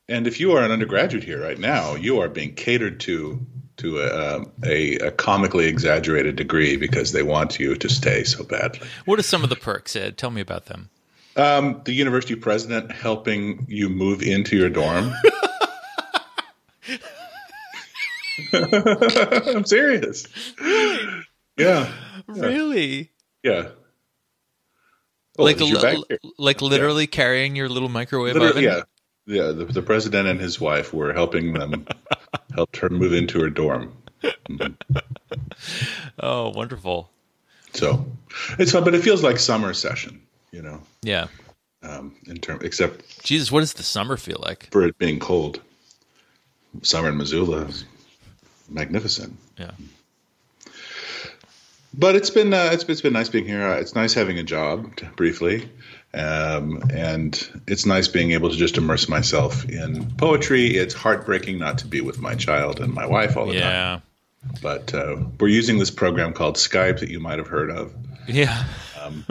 and 0.09 0.27
if 0.27 0.39
you 0.41 0.53
are 0.53 0.63
an 0.63 0.71
undergraduate 0.71 1.25
here 1.25 1.43
right 1.43 1.59
now, 1.59 1.95
you 1.95 2.21
are 2.21 2.29
being 2.29 2.55
catered 2.55 3.01
to 3.01 3.45
to 3.79 3.99
a, 3.99 4.37
um, 4.37 4.53
a, 4.65 4.95
a 4.99 5.11
comically 5.11 5.65
exaggerated 5.67 6.37
degree 6.37 6.77
because 6.77 7.11
they 7.11 7.25
want 7.25 7.59
you 7.59 7.75
to 7.75 7.89
stay 7.89 8.23
so 8.23 8.45
badly. 8.45 8.87
What 9.05 9.19
are 9.19 9.23
some 9.25 9.43
of 9.43 9.51
the 9.51 9.57
perks, 9.57 9.97
Ed? 9.97 10.17
Tell 10.17 10.31
me 10.31 10.41
about 10.41 10.67
them. 10.67 10.91
Um, 11.37 11.81
the 11.85 11.93
university 11.93 12.37
president 12.37 12.93
helping 12.93 13.67
you 13.69 13.89
move 13.89 14.23
into 14.23 14.57
your 14.57 14.69
dorm. 14.71 15.13
I'm 18.53 19.65
serious. 19.65 20.27
Yeah, 21.57 21.93
Really? 22.27 23.11
yeah. 23.43 23.69
Well, 25.37 25.47
like 25.47 25.61
is 25.61 25.69
your 25.71 25.79
li- 25.79 25.83
bag 25.83 25.99
here? 26.09 26.19
like 26.39 26.63
literally 26.63 27.07
carrying 27.07 27.57
your 27.57 27.69
little 27.69 27.89
microwave 27.89 28.35
Literally, 28.35 28.69
oven? 28.69 28.85
yeah, 29.27 29.43
yeah. 29.47 29.53
The, 29.53 29.65
the 29.65 29.83
president 29.83 30.29
and 30.29 30.41
his 30.41 30.61
wife 30.61 30.93
were 30.95 31.13
helping 31.13 31.53
them, 31.55 31.87
helped 32.55 32.77
her 32.79 32.89
move 32.89 33.13
into 33.13 33.41
her 33.41 33.51
dorm. 33.51 33.93
Oh, 36.21 36.51
wonderful. 36.51 37.11
So 37.73 38.05
it's 38.59 38.73
fun, 38.73 38.85
but 38.85 38.95
it 38.95 39.03
feels 39.03 39.23
like 39.23 39.39
summer 39.39 39.75
session, 39.75 40.21
you 40.53 40.63
know. 40.63 40.81
Yeah. 41.03 41.27
Um, 41.83 42.15
in 42.27 42.37
term, 42.39 42.61
except 42.63 43.23
Jesus, 43.25 43.51
what 43.51 43.61
does 43.61 43.75
the 43.75 43.83
summer 43.83 44.17
feel 44.17 44.39
like? 44.43 44.69
for 44.71 44.85
it 44.85 44.97
being 44.99 45.19
cold. 45.19 45.61
Summer 46.83 47.09
in 47.11 47.17
Missoula 47.17 47.63
is 47.67 47.85
magnificent. 48.69 49.37
Yeah. 49.59 49.71
But 51.97 52.17
it's 52.17 52.31
been 52.31 52.53
uh, 52.53 52.71
it's, 52.73 52.85
it's 52.85 53.01
been 53.01 53.13
nice 53.13 53.29
being 53.29 53.47
here. 53.47 53.63
Uh, 53.63 53.77
It's 53.79 53.95
nice 53.95 54.15
having 54.15 54.39
a 54.39 54.43
job 54.43 54.91
briefly, 55.15 55.69
um, 56.13 56.83
and 56.93 57.63
it's 57.69 57.87
nice 57.87 58.09
being 58.09 58.33
able 58.33 58.51
to 58.51 58.57
just 58.57 58.77
immerse 58.77 59.09
myself 59.09 59.65
in 59.69 60.11
poetry. 60.17 60.77
It's 60.77 60.93
heartbreaking 60.93 61.59
not 61.59 61.79
to 61.79 61.87
be 61.87 62.01
with 62.01 62.19
my 62.19 62.35
child 62.35 62.81
and 62.81 62.93
my 62.93 63.07
wife 63.07 63.37
all 63.37 63.47
the 63.47 63.53
time. 63.53 63.63
Yeah. 63.63 64.01
But 64.61 64.93
uh, 64.93 65.17
we're 65.39 65.49
using 65.49 65.79
this 65.79 65.91
program 65.91 66.33
called 66.33 66.57
Skype 66.57 66.99
that 67.01 67.11
you 67.11 67.21
might 67.21 67.39
have 67.39 67.47
heard 67.49 67.71
of 67.71 67.95
Yeah. 68.27 68.65
Um, 69.01 69.25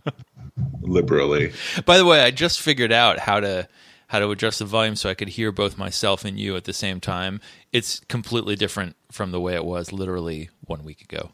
liberally. 0.82 1.52
By 1.84 1.96
the 1.96 2.04
way, 2.04 2.20
I 2.20 2.30
just 2.30 2.60
figured 2.60 2.92
out 2.92 3.18
how 3.18 3.40
to 3.40 3.68
how 4.08 4.18
to 4.18 4.30
adjust 4.30 4.58
the 4.60 4.64
volume 4.64 4.96
so 4.96 5.10
I 5.10 5.14
could 5.14 5.28
hear 5.28 5.52
both 5.52 5.76
myself 5.76 6.24
and 6.24 6.38
you 6.38 6.56
at 6.56 6.64
the 6.64 6.72
same 6.72 7.00
time. 7.00 7.40
It's 7.72 8.00
completely 8.08 8.56
different 8.56 8.96
from 9.10 9.32
the 9.32 9.40
way 9.40 9.54
it 9.54 9.64
was 9.64 9.92
literally 9.92 10.50
one 10.64 10.84
week 10.84 11.00
ago. 11.02 11.30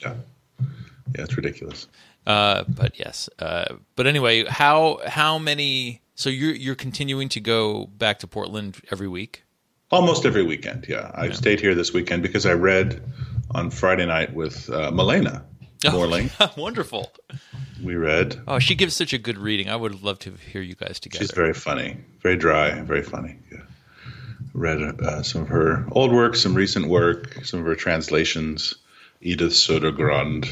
Yeah, 0.00 0.14
yeah, 0.58 1.22
it's 1.22 1.36
ridiculous. 1.36 1.88
Uh, 2.26 2.64
but 2.68 2.98
yes. 2.98 3.28
Uh, 3.38 3.76
but 3.94 4.06
anyway, 4.06 4.44
how 4.44 5.00
how 5.06 5.38
many? 5.38 6.02
So 6.14 6.28
you're 6.30 6.54
you're 6.54 6.74
continuing 6.74 7.28
to 7.30 7.40
go 7.40 7.86
back 7.86 8.18
to 8.20 8.26
Portland 8.26 8.80
every 8.90 9.08
week? 9.08 9.44
Almost 9.92 10.26
every 10.26 10.42
weekend. 10.42 10.86
Yeah, 10.88 11.12
i've 11.14 11.36
stayed 11.36 11.60
here 11.60 11.72
this 11.74 11.92
weekend 11.92 12.20
because 12.20 12.44
I 12.44 12.54
read 12.54 13.00
on 13.52 13.70
Friday 13.70 14.04
night 14.04 14.34
with 14.34 14.68
uh, 14.68 14.90
Malena 14.90 15.44
Mörling. 15.90 16.56
Wonderful. 16.56 17.10
We 17.82 17.94
read. 17.94 18.40
Oh, 18.48 18.58
she 18.58 18.74
gives 18.74 18.94
such 18.96 19.12
a 19.12 19.18
good 19.18 19.38
reading. 19.38 19.68
I 19.68 19.76
would 19.76 20.02
love 20.02 20.18
to 20.20 20.32
hear 20.52 20.62
you 20.62 20.74
guys 20.74 20.98
together. 21.00 21.24
She's 21.24 21.32
very 21.32 21.52
funny, 21.54 21.98
very 22.22 22.36
dry, 22.36 22.80
very 22.82 23.02
funny. 23.02 23.38
Yeah. 23.52 23.58
Read 24.54 24.80
uh, 24.80 25.22
some 25.22 25.42
of 25.42 25.48
her 25.48 25.86
old 25.92 26.12
work, 26.12 26.36
some 26.36 26.54
recent 26.54 26.86
work, 26.88 27.44
some 27.44 27.60
of 27.60 27.66
her 27.66 27.74
translations. 27.74 28.74
Edith 29.20 29.52
Södergran, 29.52 30.46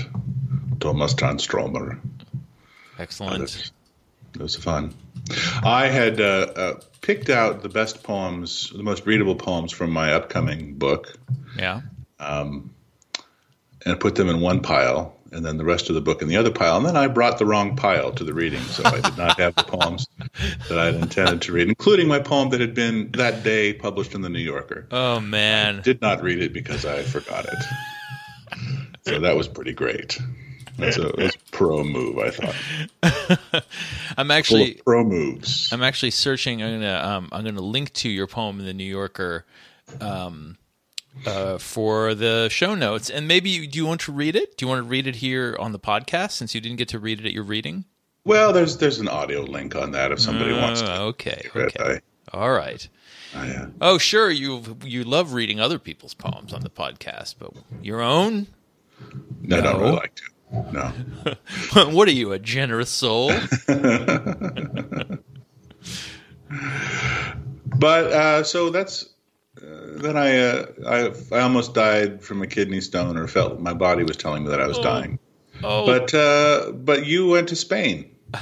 Tomas 0.81 1.15
Tranströmer. 1.15 1.99
Excellent. 2.99 3.71
It 4.35 4.41
was 4.41 4.57
fun. 4.57 4.95
I 5.63 5.87
had 5.89 6.21
uh, 6.21 6.25
uh, 6.57 6.81
picked 7.01 7.31
out 7.31 7.63
the 7.63 7.69
best 7.69 8.03
poems, 8.03 8.71
the 8.75 8.83
most 8.83 9.07
readable 9.07 9.37
poems 9.37 9.71
from 9.73 9.91
my 9.91 10.13
upcoming 10.13 10.75
book, 10.75 11.17
Yeah. 11.57 11.83
and 12.19 14.01
put 14.01 14.15
them 14.17 14.29
in 14.29 14.41
one 14.41 14.61
pile, 14.61 15.14
and 15.35 15.45
then 15.45 15.57
the 15.59 15.65
rest 15.65 15.89
of 15.89 15.95
the 15.95 16.01
book 16.01 16.23
in 16.23 16.29
the 16.29 16.37
other 16.37 16.51
pile. 16.51 16.77
And 16.77 16.87
then 16.87 16.97
I 16.97 17.09
brought 17.09 17.39
the 17.39 17.47
wrong 17.47 17.77
pile 17.77 18.13
to 18.13 18.25
the 18.25 18.33
reading, 18.33 18.61
so 18.63 18.83
I 18.85 19.01
did 19.01 19.17
not 19.19 19.39
have 19.39 19.55
the 19.57 19.65
poems 19.65 20.07
that 20.69 20.79
I 20.79 20.87
had 20.87 20.95
intended 20.95 21.43
to 21.43 21.53
read, 21.53 21.69
including 21.69 22.09
my 22.09 22.21
poem 22.21 22.51
that 22.51 22.61
had 22.61 22.75
been 22.75 23.11
that 23.13 23.43
day 23.43 23.73
published 23.73 24.15
in 24.15 24.23
the 24.23 24.29
New 24.29 24.41
Yorker. 24.41 24.87
Oh 24.91 25.21
man. 25.21 25.83
Did 25.83 26.01
not 26.01 26.23
read 26.23 26.41
it 26.41 26.53
because 26.53 26.85
I 26.85 27.03
forgot 27.03 27.47
it. 27.47 28.59
So 29.03 29.19
that 29.19 29.37
was 29.37 29.49
pretty 29.49 29.73
great. 29.73 30.19
That's 30.79 30.97
a, 30.97 31.09
it 31.09 31.17
was 31.17 31.35
a 31.35 31.51
pro 31.53 31.85
move, 31.85 32.19
I 32.19 32.31
thought. 32.31 33.65
I'm 34.17 34.31
actually 34.31 34.81
pro 34.85 35.05
moves. 35.05 35.73
I'm 35.73 35.83
actually 35.83 36.11
searching. 36.11 36.63
I'm 36.63 36.81
gonna 36.81 36.95
um, 36.95 37.29
I'm 37.31 37.45
gonna 37.45 37.61
link 37.61 37.93
to 37.95 38.09
your 38.09 38.27
poem 38.27 38.59
in 38.59 38.67
the 38.67 38.75
New 38.75 38.85
Yorker 38.85 39.45
um, 40.01 40.57
uh, 41.27 41.59
for 41.59 42.15
the 42.15 42.49
show 42.51 42.75
notes. 42.75 43.09
And 43.11 43.27
maybe 43.29 43.51
you- 43.51 43.67
do 43.67 43.79
you 43.79 43.87
want 43.87 44.01
to 44.03 44.13
read 44.13 44.37
it? 44.37 44.57
Do 44.57 44.65
you 44.65 44.69
want 44.69 44.81
to 44.85 44.89
read 44.89 45.07
it 45.07 45.17
here 45.17 45.57
on 45.61 45.73
the 45.73 45.79
podcast 45.79 46.33
since 46.33 46.55
you 46.55 46.61
didn't 46.61 46.77
get 46.79 46.89
to 46.89 46.99
read 46.99 47.21
it 47.21 47.27
at 47.27 47.33
your 47.33 47.45
reading? 47.45 47.85
Well, 48.25 48.53
there's 48.53 48.79
there's 48.79 48.99
an 49.01 49.09
audio 49.09 49.43
link 49.43 49.75
on 49.77 49.91
that 49.93 50.11
if 50.13 50.19
somebody 50.21 50.53
wants 50.53 50.81
Uh, 50.83 50.87
to. 50.87 51.01
okay. 51.03 51.49
Okay. 51.55 52.01
All 52.33 52.51
right. 52.53 52.89
I, 53.35 53.39
I, 53.39 53.51
uh, 53.57 53.67
Oh, 53.81 53.99
sure. 53.99 54.31
You 54.31 54.79
you 54.83 55.05
love 55.05 55.35
reading 55.35 55.61
other 55.61 55.79
people's 55.79 56.15
poems 56.15 56.53
on 56.55 56.63
the 56.63 56.71
podcast, 56.71 57.35
but 57.39 57.53
your 57.83 58.01
own? 58.01 58.47
No, 59.43 59.59
no. 59.61 59.69
I 59.69 59.73
don't 59.73 59.81
really 59.81 59.91
No. 59.91 59.97
like 59.97 60.15
to. 60.15 60.23
No. 60.73 61.85
what 61.91 62.09
are 62.09 62.13
you, 62.13 62.33
a 62.33 62.39
generous 62.39 62.91
soul? 62.91 63.33
But 67.77 68.13
uh, 68.13 68.43
so 68.45 68.71
that's 68.71 69.07
uh, 69.63 69.67
then 70.03 70.17
I, 70.17 70.39
uh, 70.39 70.67
I 70.87 71.37
I 71.37 71.41
almost 71.41 71.75
died 71.75 72.23
from 72.23 72.43
a 72.43 72.47
kidney 72.47 72.81
stone, 72.81 73.17
or 73.17 73.27
felt 73.29 73.61
my 73.61 73.75
body 73.75 74.03
was 74.05 74.17
telling 74.17 74.45
me 74.45 74.51
that 74.51 74.61
I 74.61 74.67
was 74.67 74.79
dying. 74.79 75.19
Oh, 75.63 75.87
But 75.87 76.13
uh, 76.15 76.73
but 76.73 77.07
you 77.07 77.29
went 77.29 77.49
to 77.51 77.57
Spain, 77.57 78.11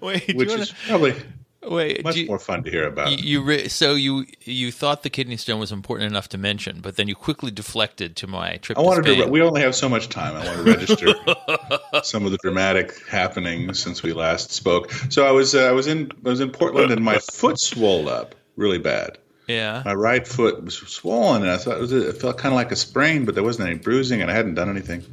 wait. 0.00 0.34
which 0.34 0.48
wanna- 0.48 0.62
is 0.62 0.72
probably 0.88 1.14
wait. 1.62 2.02
much 2.02 2.16
you, 2.16 2.26
more 2.26 2.38
fun 2.38 2.62
to 2.64 2.70
hear 2.70 2.86
about. 2.86 3.20
you, 3.22 3.68
so 3.68 3.94
you 3.94 4.26
you 4.44 4.72
thought 4.72 5.02
the 5.02 5.10
kidney 5.10 5.36
stone 5.36 5.60
was 5.60 5.70
important 5.72 6.10
enough 6.10 6.28
to 6.30 6.38
mention, 6.38 6.80
but 6.80 6.96
then 6.96 7.08
you 7.08 7.14
quickly 7.14 7.50
deflected 7.50 8.16
to 8.16 8.26
my 8.26 8.56
trip 8.56 8.78
I 8.78 8.82
to 8.82 8.86
wanted 8.86 9.04
Spain. 9.04 9.24
to. 9.24 9.30
We 9.30 9.42
only 9.42 9.60
have 9.60 9.74
so 9.74 9.88
much 9.88 10.08
time. 10.08 10.34
I 10.36 10.44
want 10.44 10.56
to 10.58 10.62
register 10.64 11.14
some 12.02 12.24
of 12.26 12.32
the 12.32 12.38
dramatic 12.38 13.06
happenings 13.08 13.80
since 13.80 14.02
we 14.02 14.12
last 14.12 14.50
spoke. 14.50 14.90
So 15.10 15.26
I 15.26 15.30
was 15.30 15.54
uh, 15.54 15.68
I 15.68 15.72
was 15.72 15.86
in 15.86 16.10
I 16.24 16.28
was 16.30 16.40
in 16.40 16.50
Portland, 16.50 16.90
and 16.90 17.04
my 17.04 17.18
foot 17.18 17.60
swelled 17.60 18.08
up 18.08 18.34
really 18.58 18.78
bad. 18.78 19.18
yeah. 19.46 19.82
My 19.84 19.94
right 19.94 20.26
foot 20.26 20.62
was 20.62 20.76
swollen, 20.76 21.42
and 21.42 21.50
I 21.50 21.56
thought 21.56 21.78
it, 21.78 21.80
was, 21.80 21.92
it 21.92 22.20
felt 22.20 22.36
kind 22.36 22.52
of 22.52 22.56
like 22.56 22.72
a 22.72 22.76
sprain, 22.76 23.24
but 23.24 23.34
there 23.34 23.44
wasn't 23.44 23.68
any 23.68 23.78
bruising, 23.78 24.20
and 24.20 24.30
I 24.30 24.34
hadn't 24.34 24.54
done 24.54 24.68
anything. 24.68 25.04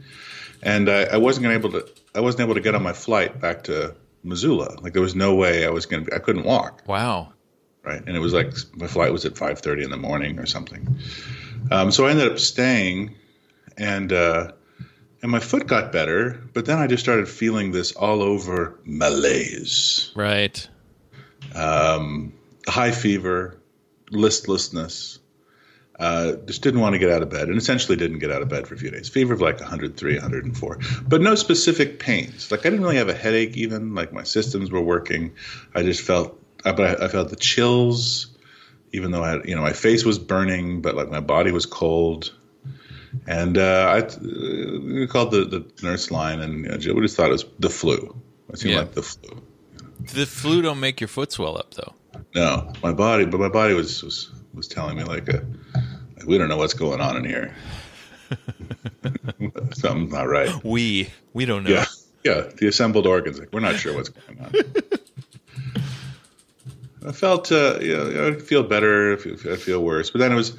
And 0.61 0.89
I, 0.89 1.03
I 1.03 1.17
wasn't 1.17 1.43
gonna 1.43 1.55
able 1.55 1.71
to. 1.71 1.87
I 2.13 2.21
wasn't 2.21 2.41
able 2.41 2.55
to 2.55 2.61
get 2.61 2.75
on 2.75 2.83
my 2.83 2.93
flight 2.93 3.39
back 3.39 3.65
to 3.65 3.95
Missoula. 4.23 4.77
Like 4.81 4.93
there 4.93 5.01
was 5.01 5.15
no 5.15 5.35
way 5.35 5.65
I 5.65 5.69
was 5.69 5.85
gonna. 5.85 6.05
I 6.13 6.19
couldn't 6.19 6.43
walk. 6.43 6.83
Wow. 6.87 7.33
Right, 7.83 8.01
and 8.05 8.17
it 8.17 8.19
was 8.19 8.33
like 8.33 8.51
my 8.75 8.87
flight 8.87 9.11
was 9.11 9.25
at 9.25 9.37
five 9.37 9.59
thirty 9.59 9.83
in 9.83 9.91
the 9.91 9.97
morning 9.97 10.39
or 10.39 10.47
something. 10.47 10.97
Um, 11.69 11.91
so 11.91 12.07
I 12.07 12.11
ended 12.11 12.31
up 12.31 12.39
staying, 12.39 13.15
and 13.77 14.11
uh, 14.11 14.51
and 15.21 15.31
my 15.31 15.39
foot 15.39 15.67
got 15.67 15.91
better, 15.91 16.41
but 16.53 16.65
then 16.65 16.79
I 16.79 16.87
just 16.87 17.03
started 17.03 17.29
feeling 17.29 17.71
this 17.71 17.91
all 17.91 18.23
over 18.23 18.79
malaise 18.85 20.11
Right. 20.15 20.67
High 22.67 22.91
fever, 22.91 23.59
listlessness. 24.11 25.19
Uh, 25.97 26.33
just 26.45 26.61
didn't 26.61 26.81
want 26.81 26.91
to 26.93 26.99
get 26.99 27.09
out 27.09 27.21
of 27.21 27.29
bed 27.29 27.47
and 27.47 27.57
essentially 27.57 27.95
didn't 27.95 28.19
get 28.19 28.29
out 28.29 28.41
of 28.41 28.49
bed 28.49 28.67
for 28.67 28.73
a 28.73 28.77
few 28.77 28.91
days. 28.91 29.07
Fever 29.07 29.33
of 29.33 29.39
like 29.39 29.61
103, 29.61 30.13
104, 30.15 30.79
but 31.07 31.21
no 31.21 31.35
specific 31.35 31.99
pains. 31.99 32.51
Like 32.51 32.61
I 32.61 32.69
didn't 32.69 32.81
really 32.81 32.97
have 32.97 33.07
a 33.07 33.13
headache 33.13 33.55
even, 33.55 33.95
like 33.95 34.11
my 34.11 34.23
systems 34.23 34.71
were 34.71 34.81
working. 34.81 35.33
I 35.73 35.83
just 35.83 36.01
felt, 36.01 36.37
I, 36.65 36.73
but 36.73 37.01
I, 37.01 37.05
I 37.05 37.07
felt 37.07 37.29
the 37.29 37.37
chills, 37.37 38.27
even 38.91 39.11
though 39.11 39.23
I 39.23 39.29
had, 39.31 39.45
you 39.45 39.55
know, 39.55 39.61
my 39.61 39.71
face 39.71 40.03
was 40.03 40.19
burning, 40.19 40.81
but 40.81 40.95
like 40.95 41.09
my 41.09 41.21
body 41.21 41.51
was 41.51 41.65
cold. 41.65 42.33
And 43.25 43.57
uh, 43.57 43.61
I 43.89 43.99
uh, 43.99 45.07
called 45.07 45.31
the, 45.31 45.45
the 45.49 45.65
nurse 45.81 46.11
line 46.11 46.41
and 46.41 46.65
you 46.83 46.89
know, 46.89 46.95
we 46.95 47.01
just 47.03 47.15
thought 47.15 47.29
it 47.29 47.31
was 47.31 47.45
the 47.59 47.69
flu. 47.69 48.13
It 48.49 48.59
seemed 48.59 48.73
Yeah. 48.73 48.79
like 48.81 48.91
the 48.91 49.01
flu. 49.01 49.41
The 50.13 50.25
flu 50.25 50.61
don't 50.61 50.81
make 50.81 50.99
your 50.99 51.07
foot 51.07 51.31
swell 51.31 51.57
up 51.57 51.73
though. 51.75 51.93
No, 52.33 52.71
my 52.83 52.93
body, 52.93 53.25
but 53.25 53.39
my 53.39 53.49
body 53.49 53.73
was 53.73 54.03
was, 54.03 54.31
was 54.53 54.67
telling 54.67 54.97
me 54.97 55.03
like, 55.03 55.27
a, 55.29 55.45
like 56.17 56.25
we 56.25 56.37
don't 56.37 56.49
know 56.49 56.57
what's 56.57 56.73
going 56.73 57.01
on 57.01 57.17
in 57.17 57.25
here. 57.25 57.55
Something's 59.73 60.11
not 60.11 60.27
right. 60.27 60.63
We 60.63 61.09
we 61.33 61.45
don't 61.45 61.63
know. 61.63 61.71
Yeah, 61.71 61.85
yeah. 62.23 62.49
The 62.55 62.67
assembled 62.67 63.07
organs, 63.07 63.39
like 63.39 63.51
we're 63.51 63.59
not 63.59 63.75
sure 63.75 63.93
what's 63.93 64.09
going 64.09 64.39
on. 64.39 64.53
I 67.07 67.11
felt, 67.11 67.51
uh, 67.51 67.77
you 67.81 67.95
know, 67.95 68.27
I'd 68.27 68.41
feel 68.41 68.63
better. 68.63 69.13
I 69.13 69.17
feel, 69.17 69.53
I 69.53 69.57
feel 69.57 69.83
worse, 69.83 70.09
but 70.09 70.17
then 70.19 70.31
it 70.31 70.35
was 70.35 70.57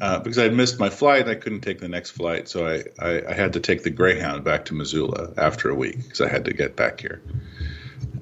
uh, 0.00 0.20
because 0.20 0.38
I 0.38 0.48
missed 0.48 0.78
my 0.78 0.90
flight. 0.90 1.28
I 1.28 1.34
couldn't 1.34 1.62
take 1.62 1.80
the 1.80 1.88
next 1.88 2.10
flight, 2.10 2.48
so 2.48 2.68
I, 2.68 2.84
I, 3.04 3.30
I 3.30 3.32
had 3.32 3.54
to 3.54 3.60
take 3.60 3.82
the 3.82 3.90
Greyhound 3.90 4.44
back 4.44 4.66
to 4.66 4.74
Missoula 4.74 5.32
after 5.36 5.70
a 5.70 5.74
week 5.74 5.96
because 5.96 6.20
I 6.20 6.28
had 6.28 6.44
to 6.44 6.52
get 6.52 6.76
back 6.76 7.00
here. 7.00 7.20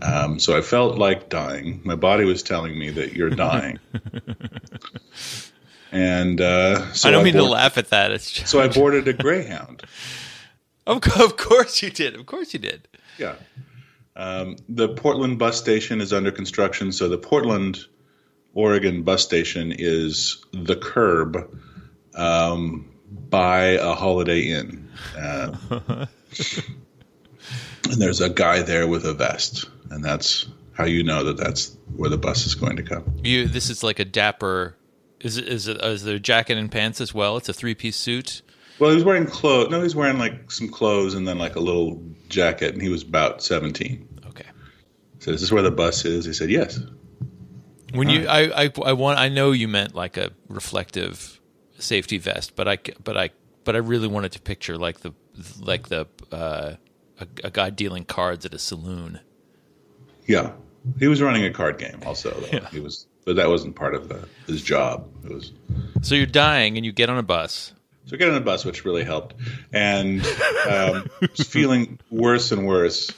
Um, 0.03 0.39
so 0.39 0.57
I 0.57 0.61
felt 0.61 0.99
like 0.99 1.29
dying. 1.29 1.81
My 1.85 1.97
body 1.97 2.25
was 2.25 2.43
telling 2.43 2.79
me 2.79 2.91
that 2.91 3.15
you're 3.15 3.31
dying. 3.49 3.79
and 5.93 6.41
uh, 6.41 6.93
so 6.93 7.09
I 7.09 7.13
don't 7.13 7.25
mean 7.25 7.35
to 7.35 7.45
laugh 7.45 7.79
at 7.79 7.91
that. 7.91 8.11
It's 8.13 8.31
just, 8.31 8.49
So 8.49 8.61
I 8.61 8.69
boarded 8.69 9.09
a 9.09 9.13
Greyhound. 9.13 9.83
of, 10.87 11.07
of 11.21 11.37
course 11.37 11.83
you 11.83 11.91
did. 11.91 12.15
Of 12.15 12.27
course 12.27 12.53
you 12.53 12.61
did. 12.61 12.89
Yeah. 13.19 13.35
Um, 14.15 14.57
the 14.69 14.89
Portland 14.89 15.39
bus 15.39 15.59
station 15.59 16.01
is 16.01 16.13
under 16.13 16.31
construction. 16.31 16.93
So 16.93 17.09
the 17.09 17.19
Portland, 17.19 17.81
Oregon 18.55 19.03
bus 19.03 19.23
station 19.23 19.75
is 19.77 20.45
the 20.53 20.77
curb 20.77 21.51
um, 22.15 22.89
by 23.29 23.65
a 23.65 23.93
Holiday 23.93 24.41
Inn. 24.43 24.89
Uh, 25.19 26.07
and 27.91 28.01
there's 28.01 28.21
a 28.21 28.31
guy 28.31 28.63
there 28.63 28.87
with 28.87 29.05
a 29.05 29.15
vest. 29.15 29.69
And 29.91 30.05
that's 30.05 30.47
how 30.73 30.85
you 30.85 31.03
know 31.03 31.25
that 31.25 31.37
that's 31.37 31.77
where 31.95 32.11
the 32.11 32.19
bus 32.19 32.47
is 32.47 32.55
going 32.55 32.77
to 32.77 32.83
come. 32.83 33.05
You 33.23 33.47
this 33.47 33.71
is 33.71 33.83
like 33.83 33.99
a 33.99 34.05
dapper. 34.05 34.77
Is 35.21 35.39
it, 35.39 35.49
is 35.49 35.69
it 35.69 35.83
is 35.83 36.05
there 36.05 36.19
jacket 36.19 36.59
and 36.59 36.71
pants 36.71 37.01
as 37.01 37.15
well? 37.15 37.37
It's 37.37 37.49
a 37.49 37.53
three 37.53 37.75
piece 37.75 37.97
suit. 37.97 38.43
Well, 38.79 38.91
he 38.91 38.97
was 38.97 39.05
wearing 39.05 39.27
clothes. 39.27 39.71
No, 39.71 39.79
he 39.79 39.85
was 39.85 39.97
wearing 39.97 40.19
like 40.19 40.51
some 40.51 40.69
clothes 40.69 41.15
and 41.15 41.27
then 41.27 41.39
like 41.39 41.57
a 41.57 41.61
little 41.61 42.03
jacket. 42.29 42.75
And 42.75 42.83
he 42.83 42.91
was 42.91 43.03
about 43.03 43.43
17. 43.43 44.21
Okay. 44.27 44.45
So 45.21 45.31
is 45.31 45.41
this 45.41 45.51
where 45.51 45.63
the 45.63 45.71
bus 45.71 46.05
is? 46.05 46.27
He 46.27 46.35
said, 46.35 46.51
yes. 46.51 46.79
When 47.95 48.11
you 48.11 48.27
I, 48.27 48.65
I 48.65 48.73
I 48.85 48.93
want 48.93 49.19
I 49.19 49.29
know 49.29 49.53
you 49.53 49.69
meant 49.69 49.95
like 49.95 50.17
a 50.17 50.33
reflective 50.49 51.41
safety 51.79 52.19
vest, 52.19 52.55
but 52.55 52.69
I, 52.69 52.79
but 53.03 53.17
I 53.17 53.31
but 53.65 53.75
I 53.77 53.79
really 53.79 54.09
wanted 54.09 54.33
to 54.33 54.41
picture 54.41 54.77
like 54.77 55.01
the 55.01 55.15
like 55.61 55.89
the 55.89 56.07
uh, 56.33 56.75
a, 57.21 57.27
a 57.45 57.51
guy 57.51 57.71
dealing 57.71 58.05
cards 58.05 58.45
at 58.45 58.55
a 58.55 58.59
saloon. 58.59 59.21
Yeah, 60.27 60.53
he 60.99 61.07
was 61.07 61.23
running 61.23 61.45
a 61.45 61.51
card 61.51 61.79
game 61.79 62.01
also. 62.05 62.31
Though. 62.31 62.49
Yeah. 62.53 62.69
He 62.71 62.81
was, 62.81 63.07
but 63.25 63.37
that 63.37 63.49
wasn't 63.49 63.77
part 63.77 63.95
of 63.95 64.09
the, 64.09 64.29
his 64.47 64.63
job. 64.63 65.09
It 65.25 65.33
was 65.33 65.53
So 66.03 66.15
you're 66.15 66.27
dying 66.27 66.77
and 66.77 66.85
you 66.85 66.93
get 66.93 67.11
on 67.11 67.19
a 67.19 67.23
bus. 67.23 67.73
so 68.07 68.13
we 68.13 68.19
got 68.19 68.31
on 68.31 68.37
a 68.37 68.41
bus, 68.41 68.65
which 68.65 68.85
really 68.85 69.05
helped, 69.05 69.35
and 69.73 70.21
um, 70.69 71.09
was 71.21 71.47
feeling 71.47 71.99
worse 72.11 72.53
and 72.53 72.67
worse. 72.67 73.11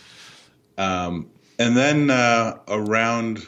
Um, 0.77 1.31
and 1.59 1.77
then 1.77 2.11
uh, 2.11 2.59
around 2.69 3.47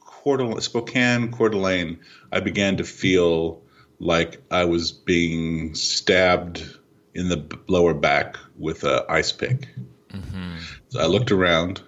Coeur 0.00 0.60
Spokane, 0.60 1.32
Coeur 1.32 1.48
d'Alene, 1.48 2.00
I 2.30 2.40
began 2.40 2.76
to 2.76 2.84
feel 2.84 3.62
like 3.98 4.42
I 4.50 4.64
was 4.64 4.92
being 4.92 5.74
stabbed 5.74 6.62
in 7.14 7.28
the 7.28 7.58
lower 7.66 7.94
back 7.94 8.36
with 8.58 8.84
a 8.84 9.04
ice 9.08 9.32
pick. 9.32 9.68
So 10.88 11.00
I 11.00 11.06
looked 11.06 11.30
around. 11.30 11.82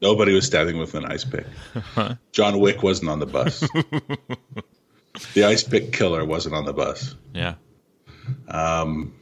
Nobody 0.00 0.32
was 0.32 0.46
stabbing 0.46 0.78
with 0.78 0.94
an 0.94 1.04
ice 1.04 1.24
pick. 1.24 1.46
John 2.32 2.60
Wick 2.60 2.82
wasn't 2.82 3.10
on 3.10 3.18
the 3.18 3.26
bus. 3.26 3.60
the 5.34 5.44
ice 5.44 5.64
pick 5.64 5.92
killer 5.92 6.24
wasn't 6.24 6.54
on 6.54 6.64
the 6.64 6.72
bus. 6.72 7.14
Yeah. 7.34 7.54
And 8.46 9.12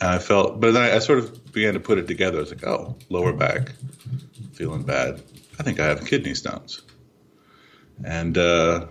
I 0.00 0.18
felt, 0.18 0.60
but 0.60 0.72
then 0.72 0.82
I, 0.82 0.96
I 0.96 0.98
sort 0.98 1.20
of 1.20 1.52
began 1.52 1.74
to 1.74 1.80
put 1.80 1.98
it 1.98 2.08
together. 2.08 2.38
I 2.38 2.40
was 2.40 2.50
like, 2.50 2.66
oh, 2.66 2.96
lower 3.08 3.32
back, 3.32 3.72
feeling 4.52 4.82
bad. 4.82 5.22
I 5.58 5.62
think 5.62 5.78
I 5.78 5.86
have 5.86 6.04
kidney 6.04 6.34
stones. 6.34 6.82
And 8.04 8.36
uh, 8.36 8.86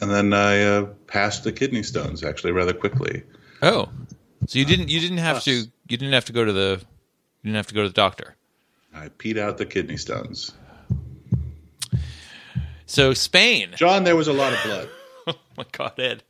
and 0.00 0.10
then 0.10 0.32
I 0.32 0.62
uh, 0.62 0.82
passed 1.06 1.44
the 1.44 1.52
kidney 1.52 1.84
stones 1.84 2.24
actually 2.24 2.50
rather 2.50 2.72
quickly. 2.72 3.22
Oh, 3.62 3.88
so 4.48 4.58
you 4.58 4.64
didn't 4.64 4.88
you 4.88 4.98
didn't 4.98 5.18
have 5.18 5.44
to 5.44 5.66
you 5.88 5.96
didn't 5.96 6.12
have 6.14 6.24
to 6.26 6.32
go 6.32 6.44
to 6.44 6.52
the 6.52 6.80
you 7.42 7.48
didn't 7.50 7.56
have 7.56 7.66
to 7.68 7.74
go 7.74 7.82
to 7.82 7.88
the 7.88 7.94
doctor. 7.94 8.34
I 8.94 9.08
peed 9.08 9.38
out 9.38 9.58
the 9.58 9.66
kidney 9.66 9.96
stones. 9.96 10.52
So 12.86 13.14
Spain. 13.14 13.70
John, 13.76 14.04
there 14.04 14.16
was 14.16 14.28
a 14.28 14.32
lot 14.32 14.52
of 14.52 14.62
blood. 14.64 14.88
Oh 15.26 15.34
my 15.56 15.64
God, 15.72 15.98
Ed. 15.98 16.22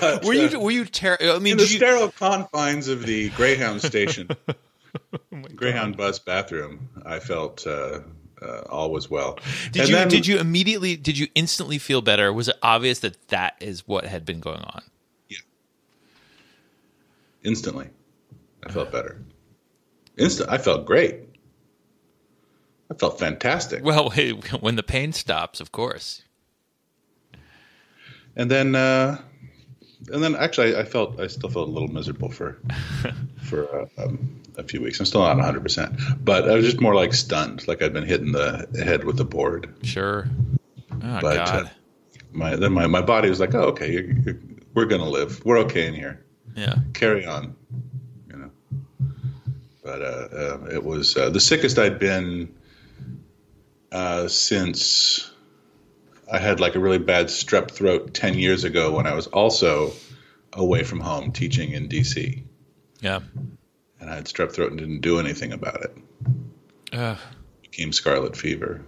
But, 0.00 0.24
Were 0.24 0.32
uh, 0.32 0.48
you 0.48 0.58
were 0.60 0.70
you 0.70 0.84
ter- 0.86 1.18
I 1.20 1.38
mean, 1.40 1.52
in 1.52 1.58
the 1.58 1.64
you, 1.64 1.76
sterile 1.76 2.08
confines 2.08 2.88
of 2.88 3.04
the 3.04 3.28
Greyhound 3.30 3.82
station, 3.82 4.28
Oh 4.48 5.42
Greyhound 5.54 5.98
bus 5.98 6.18
bathroom, 6.20 6.88
I 7.04 7.18
felt 7.18 7.66
uh, 7.66 8.00
uh, 8.40 8.60
all 8.70 8.90
was 8.92 9.10
well. 9.10 9.38
did 9.72 9.80
And 9.82 9.88
you 9.90 9.94
then- 9.96 10.08
did 10.08 10.26
you 10.26 10.38
immediately 10.38 10.96
did 10.96 11.18
you 11.18 11.26
instantly 11.34 11.76
feel 11.76 12.00
better? 12.00 12.32
Was 12.32 12.48
it 12.48 12.56
obvious 12.62 13.00
that 13.00 13.28
that 13.28 13.56
is 13.60 13.86
what 13.86 14.04
had 14.06 14.24
been 14.24 14.40
going 14.40 14.62
on? 14.62 14.82
Instantly? 17.44 17.88
I 18.64 18.70
felt 18.70 18.92
better. 18.92 19.18
Instant. 20.16 20.50
I 20.50 20.58
felt 20.58 20.84
great. 20.86 21.20
I 22.90 22.94
felt 22.94 23.18
fantastic. 23.18 23.82
Well, 23.82 24.10
when 24.60 24.76
the 24.76 24.82
pain 24.82 25.12
stops, 25.12 25.60
of 25.60 25.72
course. 25.72 26.22
and 28.36 28.50
then 28.50 28.74
uh, 28.74 29.20
and 30.12 30.22
then 30.22 30.34
actually, 30.36 30.76
I 30.76 30.84
felt 30.84 31.18
I 31.20 31.26
still 31.28 31.48
felt 31.50 31.68
a 31.68 31.70
little 31.70 31.88
miserable 31.88 32.28
for 32.28 32.58
for 33.42 33.68
uh, 33.74 33.86
um, 34.04 34.40
a 34.56 34.62
few 34.62 34.82
weeks. 34.82 35.00
I'm 35.00 35.06
still 35.06 35.22
not 35.22 35.36
100, 35.36 35.62
percent 35.62 35.96
but 36.24 36.48
I 36.48 36.54
was 36.54 36.64
just 36.64 36.80
more 36.80 36.94
like 36.94 37.14
stunned, 37.14 37.66
like 37.66 37.82
I'd 37.82 37.92
been 37.92 38.06
hitting 38.06 38.32
the 38.32 38.68
head 38.84 39.04
with 39.04 39.18
a 39.20 39.24
board. 39.24 39.74
Sure. 39.82 40.28
Oh 40.90 41.18
But, 41.20 41.38
uh, 41.38 41.44
God. 41.62 41.70
My 42.32 42.56
then 42.56 42.72
my, 42.72 42.86
my 42.86 43.02
body 43.02 43.28
was 43.28 43.40
like, 43.40 43.54
oh, 43.54 43.64
okay, 43.68 43.92
you're, 43.92 44.04
you're, 44.04 44.38
we're 44.74 44.86
gonna 44.86 45.08
live. 45.08 45.44
We're 45.44 45.58
okay 45.58 45.86
in 45.86 45.94
here. 45.94 46.24
Yeah. 46.54 46.76
Carry 46.94 47.26
on, 47.26 47.54
you 48.30 48.36
know. 48.36 48.50
But 49.82 50.02
uh, 50.02 50.28
uh, 50.32 50.58
it 50.72 50.82
was 50.84 51.16
uh, 51.16 51.30
the 51.30 51.40
sickest 51.40 51.78
I'd 51.78 51.98
been 51.98 52.54
uh, 53.90 54.28
since 54.28 55.30
I 56.32 56.38
had 56.38 56.60
like 56.60 56.74
a 56.74 56.78
really 56.78 56.98
bad 56.98 57.26
strep 57.26 57.70
throat 57.70 58.14
ten 58.14 58.34
years 58.38 58.64
ago 58.64 58.92
when 58.94 59.06
I 59.06 59.14
was 59.14 59.26
also 59.28 59.92
away 60.52 60.82
from 60.84 61.00
home 61.00 61.32
teaching 61.32 61.72
in 61.72 61.88
DC, 61.88 62.42
Yeah. 63.00 63.20
and 64.00 64.10
I 64.10 64.14
had 64.16 64.26
strep 64.26 64.52
throat 64.52 64.70
and 64.70 64.78
didn't 64.78 65.00
do 65.00 65.18
anything 65.18 65.52
about 65.52 65.82
it. 65.82 65.96
Ugh. 66.92 67.18
Became 67.62 67.92
scarlet 67.92 68.36
fever. 68.36 68.82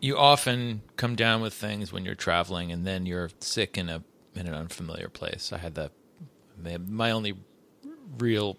you 0.00 0.16
often 0.16 0.82
come 0.96 1.14
down 1.16 1.40
with 1.40 1.54
things 1.54 1.92
when 1.92 2.04
you're 2.04 2.14
traveling 2.14 2.72
and 2.72 2.86
then 2.86 3.06
you're 3.06 3.30
sick 3.40 3.76
in 3.78 3.88
a 3.88 4.02
in 4.34 4.46
an 4.46 4.54
unfamiliar 4.54 5.08
place. 5.08 5.52
I 5.52 5.58
had 5.58 5.74
that 5.74 5.92
my- 6.88 7.10
only 7.10 7.34
real 8.18 8.56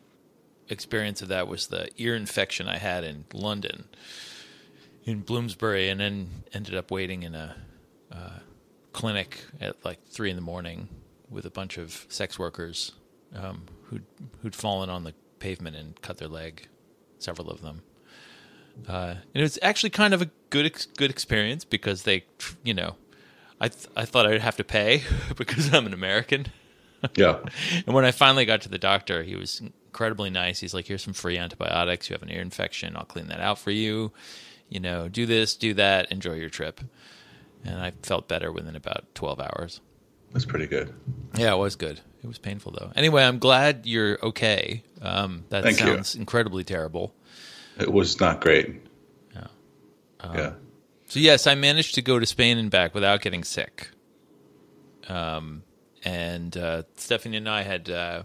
experience 0.69 1.21
of 1.21 1.27
that 1.27 1.47
was 1.47 1.67
the 1.67 1.89
ear 1.97 2.15
infection 2.15 2.67
I 2.67 2.77
had 2.77 3.03
in 3.03 3.25
London 3.33 3.85
in 5.03 5.19
Bloomsbury 5.19 5.89
and 5.89 5.99
then 5.99 6.43
ended 6.53 6.75
up 6.75 6.89
waiting 6.89 7.23
in 7.23 7.35
a 7.35 7.55
uh, 8.11 8.39
clinic 8.93 9.43
at 9.59 9.83
like 9.83 9.99
3 10.07 10.29
in 10.29 10.35
the 10.35 10.41
morning 10.41 10.87
with 11.29 11.45
a 11.45 11.49
bunch 11.49 11.77
of 11.77 12.05
sex 12.09 12.39
workers 12.39 12.93
um, 13.35 13.65
who'd 13.85 14.05
who'd 14.41 14.55
fallen 14.55 14.89
on 14.89 15.03
the 15.03 15.13
pavement 15.39 15.75
and 15.75 16.01
cut 16.01 16.17
their 16.17 16.29
leg 16.29 16.67
several 17.19 17.49
of 17.49 17.61
them 17.61 17.81
uh, 18.87 19.15
and 19.33 19.41
it 19.41 19.41
was 19.41 19.59
actually 19.61 19.89
kind 19.89 20.13
of 20.13 20.21
a 20.21 20.29
good 20.49 20.65
ex- 20.65 20.87
good 20.97 21.11
experience 21.11 21.63
because 21.63 22.03
they, 22.03 22.23
you 22.63 22.73
know, 22.73 22.95
I 23.61 23.69
th- 23.69 23.87
I 23.95 24.05
thought 24.05 24.25
I'd 24.25 24.41
have 24.41 24.57
to 24.57 24.63
pay 24.63 25.03
because 25.37 25.73
I'm 25.73 25.85
an 25.85 25.93
American, 25.93 26.47
Yeah, 27.15 27.39
and 27.85 27.93
when 27.95 28.05
I 28.05 28.11
finally 28.11 28.45
got 28.45 28.61
to 28.61 28.69
the 28.69 28.77
doctor, 28.77 29.23
he 29.23 29.35
was 29.35 29.61
incredibly 29.87 30.29
nice. 30.29 30.59
He's 30.59 30.73
like, 30.73 30.87
"Here's 30.87 31.03
some 31.03 31.13
free 31.13 31.37
antibiotics. 31.37 32.09
You 32.09 32.15
have 32.15 32.23
an 32.23 32.31
ear 32.31 32.41
infection. 32.41 32.95
I'll 32.97 33.05
clean 33.05 33.27
that 33.27 33.39
out 33.39 33.59
for 33.59 33.71
you. 33.71 34.11
You 34.69 34.79
know, 34.79 35.07
do 35.07 35.25
this, 35.25 35.55
do 35.55 35.73
that. 35.75 36.11
Enjoy 36.11 36.33
your 36.33 36.49
trip." 36.49 36.81
And 37.65 37.79
I 37.79 37.91
felt 38.03 38.27
better 38.27 38.51
within 38.51 38.75
about 38.75 39.05
12 39.15 39.39
hours. 39.39 39.79
that's 40.33 40.43
pretty 40.43 40.67
good. 40.67 40.93
Yeah, 41.37 41.53
it 41.53 41.57
was 41.57 41.77
good. 41.77 42.01
It 42.21 42.27
was 42.27 42.37
painful 42.37 42.73
though. 42.73 42.91
Anyway, 42.95 43.23
I'm 43.23 43.39
glad 43.39 43.85
you're 43.85 44.17
okay. 44.21 44.83
Um, 45.01 45.45
that 45.49 45.63
Thank 45.63 45.79
you. 45.79 45.85
sounds 45.87 46.15
incredibly 46.15 46.65
terrible. 46.65 47.13
It 47.79 47.91
was 47.93 48.19
not 48.19 48.41
great. 48.41 48.81
Yeah. 49.33 49.47
yeah. 50.33 50.53
So 51.13 51.19
yes, 51.19 51.45
I 51.45 51.53
managed 51.53 51.93
to 51.93 52.01
go 52.01 52.17
to 52.17 52.25
Spain 52.25 52.57
and 52.57 52.71
back 52.71 52.95
without 52.95 53.21
getting 53.21 53.43
sick. 53.43 53.91
Um, 55.07 55.61
and 56.03 56.57
uh, 56.57 56.83
Stephanie 56.95 57.37
and 57.37 57.47
I 57.47 57.61
had 57.61 57.87
uh, 57.87 58.23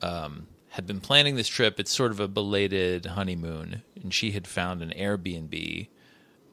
um, 0.00 0.46
had 0.68 0.86
been 0.86 1.00
planning 1.00 1.34
this 1.34 1.48
trip. 1.48 1.80
It's 1.80 1.90
sort 1.90 2.12
of 2.12 2.20
a 2.20 2.28
belated 2.28 3.06
honeymoon, 3.06 3.82
and 4.00 4.14
she 4.14 4.30
had 4.30 4.46
found 4.46 4.82
an 4.82 4.90
Airbnb 4.96 5.88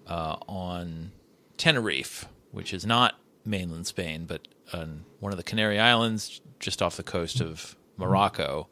uh, 0.07 0.37
on 0.47 1.11
Tenerife, 1.55 2.25
which 2.49 2.73
is 2.73 2.83
not 2.83 3.13
mainland 3.45 3.85
Spain, 3.85 4.25
but 4.25 4.47
on 4.73 5.05
one 5.19 5.31
of 5.31 5.37
the 5.37 5.43
Canary 5.43 5.79
Islands, 5.79 6.41
just 6.59 6.81
off 6.81 6.97
the 6.97 7.03
coast 7.03 7.41
of 7.41 7.75
Morocco. 7.95 8.69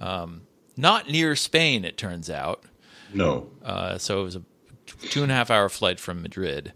Um, 0.00 0.48
not 0.76 1.08
near 1.08 1.36
Spain, 1.36 1.84
it 1.84 1.96
turns 1.96 2.28
out. 2.28 2.64
No. 3.14 3.48
Uh, 3.64 3.96
so 3.98 4.22
it 4.22 4.24
was 4.24 4.34
a 4.34 4.42
two 4.86 5.22
and 5.22 5.32
a 5.32 5.34
half 5.34 5.50
hour 5.50 5.68
flight 5.68 6.00
from 6.00 6.22
Madrid, 6.22 6.72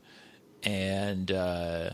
and 0.63 1.31
uh, 1.31 1.91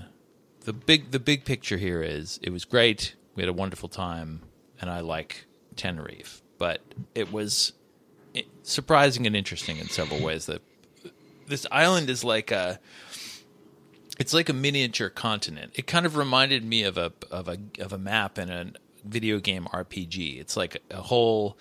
the 0.60 0.72
big 0.72 1.10
the 1.10 1.20
big 1.20 1.44
picture 1.44 1.76
here 1.76 2.02
is 2.02 2.38
it 2.42 2.50
was 2.50 2.64
great. 2.64 3.14
We 3.34 3.42
had 3.42 3.48
a 3.48 3.54
wonderful 3.54 3.88
time, 3.88 4.42
and 4.80 4.90
I 4.90 5.00
like 5.00 5.46
Tenerife, 5.76 6.42
but 6.58 6.80
it 7.14 7.32
was 7.32 7.72
surprising 8.62 9.26
and 9.26 9.36
interesting 9.36 9.78
in 9.78 9.88
several 9.88 10.22
ways. 10.22 10.46
That 10.46 10.62
this 11.46 11.66
island 11.70 12.10
is 12.10 12.24
like 12.24 12.50
a 12.50 12.80
it's 14.18 14.32
like 14.34 14.48
a 14.48 14.52
miniature 14.52 15.10
continent. 15.10 15.72
It 15.74 15.86
kind 15.86 16.06
of 16.06 16.16
reminded 16.16 16.64
me 16.64 16.82
of 16.82 16.96
a 16.96 17.12
of 17.30 17.48
a 17.48 17.58
of 17.78 17.92
a 17.92 17.98
map 17.98 18.38
in 18.38 18.50
a 18.50 18.72
video 19.04 19.38
game 19.38 19.66
RPG. 19.72 20.40
It's 20.40 20.56
like 20.56 20.82
a 20.90 21.02
whole 21.02 21.56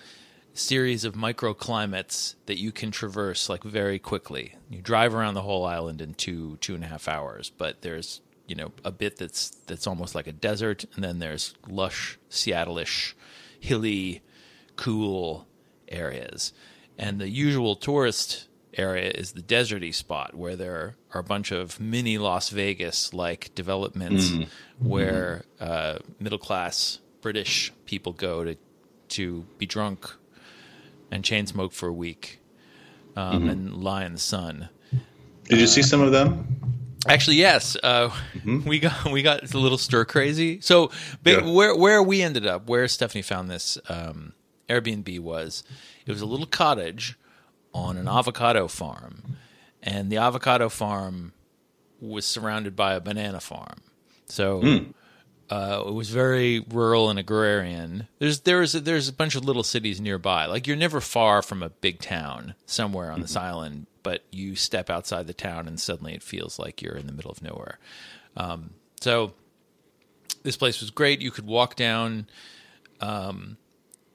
series 0.56 1.04
of 1.04 1.14
microclimates 1.14 2.34
that 2.46 2.58
you 2.58 2.72
can 2.72 2.90
traverse 2.90 3.48
like 3.48 3.62
very 3.62 3.98
quickly. 3.98 4.56
You 4.70 4.80
drive 4.80 5.14
around 5.14 5.34
the 5.34 5.42
whole 5.42 5.64
island 5.64 6.00
in 6.00 6.14
two 6.14 6.56
two 6.60 6.74
and 6.74 6.84
a 6.84 6.88
half 6.88 7.08
hours, 7.08 7.50
but 7.56 7.82
there's 7.82 8.20
you 8.46 8.56
know 8.56 8.72
a 8.84 8.90
bit 8.90 9.16
that's 9.16 9.50
that's 9.66 9.86
almost 9.86 10.14
like 10.14 10.26
a 10.26 10.32
desert, 10.32 10.84
and 10.94 11.04
then 11.04 11.18
there's 11.18 11.54
lush 11.68 12.18
Seattle-ish, 12.28 13.16
hilly, 13.60 14.22
cool 14.76 15.46
areas, 15.88 16.52
and 16.98 17.20
the 17.20 17.28
usual 17.28 17.76
tourist 17.76 18.48
area 18.74 19.10
is 19.10 19.32
the 19.32 19.42
deserty 19.42 19.94
spot 19.94 20.34
where 20.34 20.54
there 20.54 20.96
are 21.14 21.20
a 21.20 21.24
bunch 21.24 21.50
of 21.50 21.80
mini 21.80 22.18
Las 22.18 22.50
Vegas 22.50 23.14
like 23.14 23.54
developments 23.54 24.32
where 24.78 25.44
uh, 25.60 25.98
middle 26.20 26.38
class 26.38 26.98
British 27.22 27.72
people 27.86 28.12
go 28.12 28.44
to 28.44 28.56
to 29.08 29.46
be 29.56 29.66
drunk 29.66 30.14
and 31.10 31.24
chain 31.24 31.46
smoke 31.46 31.72
for 31.72 31.88
a 31.88 31.92
week 31.92 32.40
um, 33.16 33.48
and 33.48 33.74
lie 33.82 34.04
in 34.04 34.12
the 34.12 34.18
sun. 34.18 34.68
Did 35.44 35.60
you 35.60 35.66
see 35.66 35.82
some 35.82 36.00
of 36.00 36.12
them? 36.12 36.46
Actually, 37.08 37.36
yes, 37.36 37.76
uh, 37.82 38.10
we 38.66 38.78
got 38.80 39.10
we 39.12 39.22
got 39.22 39.54
a 39.54 39.58
little 39.58 39.78
stir 39.78 40.04
crazy. 40.04 40.60
So, 40.60 40.90
Yeah. 41.24 41.48
where 41.48 41.74
where 41.76 42.02
we 42.02 42.20
ended 42.22 42.46
up, 42.46 42.68
where 42.68 42.88
Stephanie 42.88 43.22
found 43.22 43.48
this 43.48 43.78
um, 43.88 44.32
Airbnb 44.68 45.20
was, 45.20 45.62
it 46.04 46.10
was 46.10 46.20
a 46.20 46.26
little 46.26 46.46
cottage 46.46 47.16
on 47.72 47.96
an 47.96 48.08
avocado 48.08 48.66
farm, 48.66 49.36
and 49.82 50.10
the 50.10 50.16
avocado 50.16 50.68
farm 50.68 51.32
was 52.00 52.26
surrounded 52.26 52.74
by 52.74 52.94
a 52.94 53.00
banana 53.00 53.40
farm. 53.40 53.80
So. 54.26 54.86
Uh, 55.48 55.84
it 55.86 55.94
was 55.94 56.10
very 56.10 56.64
rural 56.70 57.08
and 57.08 57.18
agrarian. 57.18 58.08
There's 58.18 58.40
there's 58.40 58.72
there's 58.72 59.08
a 59.08 59.12
bunch 59.12 59.36
of 59.36 59.44
little 59.44 59.62
cities 59.62 60.00
nearby. 60.00 60.46
Like 60.46 60.66
you're 60.66 60.76
never 60.76 61.00
far 61.00 61.40
from 61.40 61.62
a 61.62 61.70
big 61.70 62.00
town 62.00 62.54
somewhere 62.66 63.12
on 63.12 63.20
this 63.20 63.36
island, 63.36 63.86
but 64.02 64.24
you 64.32 64.56
step 64.56 64.90
outside 64.90 65.26
the 65.28 65.34
town 65.34 65.68
and 65.68 65.78
suddenly 65.78 66.14
it 66.14 66.22
feels 66.22 66.58
like 66.58 66.82
you're 66.82 66.96
in 66.96 67.06
the 67.06 67.12
middle 67.12 67.30
of 67.30 67.42
nowhere. 67.42 67.78
Um, 68.36 68.70
so 69.00 69.34
this 70.42 70.56
place 70.56 70.80
was 70.80 70.90
great. 70.90 71.20
You 71.20 71.30
could 71.30 71.46
walk 71.46 71.76
down, 71.76 72.26
um, 73.00 73.56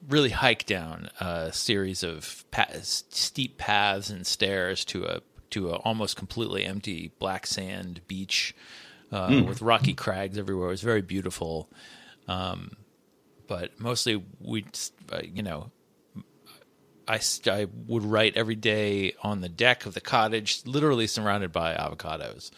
really 0.08 0.30
hike 0.30 0.66
down 0.66 1.08
a 1.18 1.50
series 1.52 2.02
of 2.02 2.44
steep 2.82 3.56
paths 3.56 4.10
and 4.10 4.26
stairs 4.26 4.84
to 4.86 5.04
a 5.04 5.20
to 5.50 5.70
a 5.70 5.76
almost 5.76 6.16
completely 6.16 6.64
empty 6.64 7.12
black 7.18 7.46
sand 7.46 8.00
beach 8.06 8.54
uh, 9.12 9.42
with 9.46 9.62
rocky 9.62 9.94
crags 9.94 10.38
everywhere. 10.38 10.68
It 10.68 10.72
was 10.72 10.82
very 10.82 11.02
beautiful. 11.02 11.68
Um, 12.26 12.72
but 13.46 13.78
mostly 13.78 14.24
we, 14.40 14.64
uh, 15.12 15.20
you 15.22 15.42
know, 15.42 15.70
I, 17.06 17.20
I 17.46 17.66
would 17.86 18.04
write 18.04 18.36
every 18.36 18.54
day 18.54 19.14
on 19.22 19.40
the 19.40 19.48
deck 19.48 19.86
of 19.86 19.94
the 19.94 20.00
cottage, 20.00 20.62
literally 20.64 21.06
surrounded 21.06 21.52
by 21.52 21.74
avocados. 21.74 22.50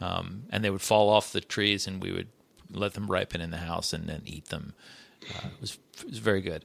Um, 0.00 0.44
and 0.50 0.64
they 0.64 0.70
would 0.70 0.82
fall 0.82 1.08
off 1.08 1.32
the 1.32 1.40
trees, 1.40 1.86
and 1.86 2.02
we 2.02 2.12
would 2.12 2.28
let 2.70 2.94
them 2.94 3.06
ripen 3.06 3.40
in 3.40 3.50
the 3.50 3.58
house 3.58 3.92
and 3.92 4.08
then 4.08 4.22
eat 4.26 4.46
them. 4.46 4.74
Uh, 5.22 5.46
it, 5.46 5.60
was, 5.60 5.78
it 6.00 6.10
was 6.10 6.18
very 6.18 6.40
good. 6.40 6.64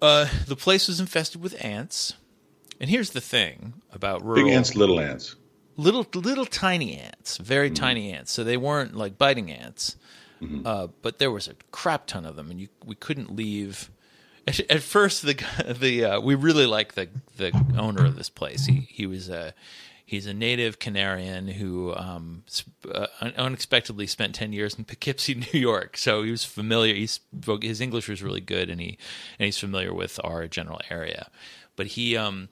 Uh, 0.00 0.28
the 0.46 0.56
place 0.56 0.88
was 0.88 1.00
infested 1.00 1.42
with 1.42 1.62
ants. 1.64 2.14
And 2.80 2.88
here's 2.88 3.10
the 3.10 3.20
thing 3.20 3.74
about 3.92 4.24
rural 4.24 4.44
Big 4.44 4.52
ants, 4.52 4.74
little 4.74 5.00
ants. 5.00 5.36
Little 5.76 6.06
little 6.14 6.46
tiny 6.46 6.96
ants, 6.96 7.36
very 7.36 7.70
tiny 7.70 8.12
ants. 8.12 8.32
So 8.32 8.44
they 8.44 8.56
weren't 8.56 8.96
like 8.96 9.18
biting 9.18 9.50
ants, 9.50 9.96
uh, 10.64 10.88
but 11.02 11.18
there 11.18 11.30
was 11.30 11.48
a 11.48 11.54
crap 11.70 12.06
ton 12.06 12.24
of 12.24 12.36
them, 12.36 12.50
and 12.50 12.60
you 12.60 12.68
we 12.84 12.94
couldn't 12.94 13.34
leave. 13.34 13.90
At, 14.48 14.60
at 14.70 14.82
first, 14.82 15.22
the 15.22 15.34
the 15.80 16.04
uh, 16.04 16.20
we 16.20 16.36
really 16.36 16.66
like 16.66 16.94
the 16.94 17.08
the 17.36 17.52
owner 17.76 18.04
of 18.04 18.14
this 18.14 18.28
place. 18.28 18.66
He 18.66 18.86
he 18.88 19.04
was 19.04 19.28
a 19.28 19.54
he's 20.04 20.26
a 20.26 20.32
native 20.32 20.78
Canarian 20.78 21.54
who 21.54 21.92
um, 21.96 22.44
uh, 22.94 23.08
unexpectedly 23.36 24.06
spent 24.06 24.36
ten 24.36 24.52
years 24.52 24.76
in 24.76 24.84
Poughkeepsie, 24.84 25.34
New 25.52 25.58
York. 25.58 25.96
So 25.96 26.22
he 26.22 26.30
was 26.30 26.44
familiar. 26.44 26.94
He 26.94 27.08
spoke 27.08 27.64
his 27.64 27.80
English 27.80 28.08
was 28.08 28.22
really 28.22 28.40
good, 28.40 28.70
and 28.70 28.80
he 28.80 28.98
and 29.38 29.46
he's 29.46 29.58
familiar 29.58 29.92
with 29.92 30.20
our 30.22 30.46
general 30.46 30.80
area. 30.90 31.28
But 31.74 31.88
he 31.88 32.16
um 32.16 32.48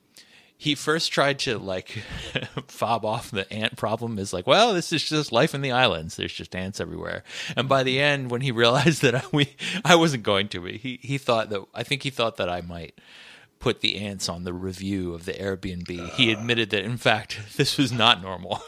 he 0.64 0.74
first 0.74 1.12
tried 1.12 1.38
to 1.40 1.58
like 1.58 1.90
fob 2.68 3.04
off 3.04 3.30
the 3.30 3.50
ant 3.52 3.76
problem 3.76 4.18
is 4.18 4.32
like, 4.32 4.46
well, 4.46 4.72
this 4.72 4.94
is 4.94 5.04
just 5.04 5.30
life 5.30 5.54
in 5.54 5.60
the 5.60 5.72
islands. 5.72 6.16
There's 6.16 6.32
just 6.32 6.56
ants 6.56 6.80
everywhere. 6.80 7.22
And 7.54 7.68
by 7.68 7.82
the 7.82 8.00
end, 8.00 8.30
when 8.30 8.40
he 8.40 8.50
realized 8.62 9.02
that 9.02 9.14
I, 9.14 9.22
we 9.30 9.56
I 9.84 9.94
wasn't 9.94 10.22
going 10.22 10.48
to, 10.48 10.64
he 10.64 10.98
he 11.02 11.18
thought 11.18 11.50
that 11.50 11.62
I 11.74 11.82
think 11.82 12.02
he 12.02 12.08
thought 12.08 12.38
that 12.38 12.48
I 12.48 12.62
might 12.62 12.98
put 13.58 13.82
the 13.82 13.96
ants 13.96 14.26
on 14.26 14.44
the 14.44 14.54
review 14.54 15.12
of 15.12 15.26
the 15.26 15.34
Airbnb. 15.34 16.10
He 16.12 16.34
uh. 16.34 16.38
admitted 16.38 16.70
that 16.70 16.82
in 16.82 16.96
fact 16.96 17.40
this 17.58 17.76
was 17.76 17.92
not 17.92 18.22
normal. 18.22 18.62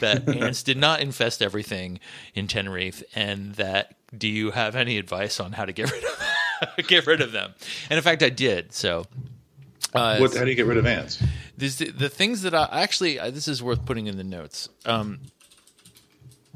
that 0.00 0.28
ants 0.28 0.62
did 0.62 0.76
not 0.76 1.00
infest 1.00 1.40
everything 1.40 1.98
in 2.34 2.46
Tenerife, 2.46 3.02
and 3.14 3.54
that 3.54 3.94
do 4.14 4.28
you 4.28 4.50
have 4.50 4.76
any 4.76 4.98
advice 4.98 5.40
on 5.40 5.52
how 5.52 5.64
to 5.64 5.72
get 5.72 5.90
rid 5.90 6.04
of 6.04 6.86
get 6.86 7.06
rid 7.06 7.22
of 7.22 7.32
them? 7.32 7.54
And 7.88 7.96
in 7.96 8.02
fact, 8.02 8.22
I 8.22 8.28
did. 8.28 8.74
So 8.74 9.06
uh, 9.96 10.18
What, 10.18 10.34
how 10.34 10.44
do 10.44 10.50
you 10.50 10.56
get 10.56 10.66
rid 10.66 10.76
of 10.78 10.86
ants? 10.86 11.22
this, 11.56 11.76
the 11.76 12.08
things 12.08 12.42
that 12.42 12.54
I 12.54 12.68
actually 12.70 13.18
uh, 13.18 13.30
this 13.30 13.48
is 13.48 13.62
worth 13.62 13.84
putting 13.84 14.06
in 14.06 14.16
the 14.16 14.24
notes. 14.24 14.68
Um, 14.84 15.20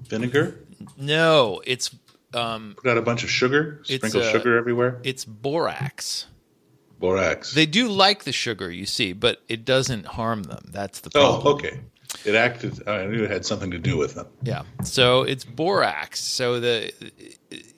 Vinegar? 0.09 0.59
no, 0.97 1.63
it's 1.67 1.95
um, 2.35 2.75
Put 2.83 2.91
out 2.91 2.99
a 2.99 3.03
bunch 3.03 3.25
of 3.25 3.31
sugar? 3.31 3.81
Sprinkle 3.85 4.23
uh, 4.23 4.31
sugar 4.31 4.57
everywhere? 4.57 5.01
it's 5.03 5.25
borax. 5.25 6.27
Borax. 6.99 7.55
They 7.55 7.67
do 7.67 7.89
like 7.89 8.25
the 8.25 8.33
sugar, 8.33 8.71
you 8.71 8.85
see, 8.85 9.15
but 9.15 9.41
it 9.49 9.65
doesn't 9.65 10.05
harm 10.07 10.43
them. 10.43 10.69
That's 10.71 11.01
the 11.01 11.11
oh, 11.15 11.43
okay. 11.55 11.81
It 12.25 12.35
acted. 12.35 12.87
I 12.87 13.07
knew 13.07 13.25
it 13.25 13.31
had 13.31 13.47
something 13.47 13.71
to 13.71 13.79
do 13.79 13.97
with 13.97 14.15
them. 14.15 14.27
Yeah. 14.43 14.63
So 14.85 15.23
it's 15.23 15.45
borax. 15.45 16.21
So 16.21 16.61
the 16.61 16.93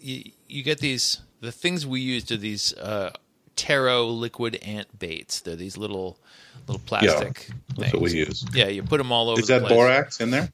you, 0.00 0.32
you 0.48 0.62
get 0.64 0.78
these 0.78 1.20
the 1.40 1.52
things 1.52 1.86
we 1.86 2.00
use 2.00 2.24
to 2.24 2.36
these 2.36 2.74
uh, 2.74 3.12
Terro 3.56 4.06
liquid 4.06 4.56
ant 4.62 4.98
baits. 4.98 5.40
They're 5.40 5.56
these 5.56 5.76
little 5.76 6.18
little 6.66 6.82
plastic 6.84 7.48
That's 7.76 7.92
what 7.92 8.02
we 8.02 8.12
use. 8.12 8.44
Yeah, 8.54 8.68
you 8.68 8.82
put 8.82 8.98
them 8.98 9.12
all 9.12 9.30
over. 9.30 9.40
Is 9.40 9.48
that 9.48 9.62
place. 9.62 9.72
borax 9.72 10.20
in 10.20 10.30
there? 10.30 10.50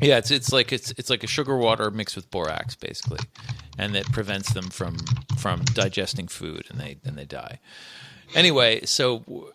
Yeah, 0.00 0.18
it's 0.18 0.30
it's 0.30 0.52
like 0.52 0.72
it's 0.72 0.92
it's 0.96 1.10
like 1.10 1.24
a 1.24 1.26
sugar 1.26 1.56
water 1.56 1.90
mixed 1.90 2.16
with 2.16 2.30
borax, 2.30 2.74
basically, 2.74 3.20
and 3.78 3.96
it 3.96 4.10
prevents 4.12 4.52
them 4.52 4.70
from 4.70 4.96
from 5.38 5.64
digesting 5.64 6.28
food, 6.28 6.66
and 6.70 6.80
they 6.80 6.98
and 7.04 7.16
they 7.16 7.24
die. 7.24 7.58
Anyway, 8.34 8.84
so 8.84 9.52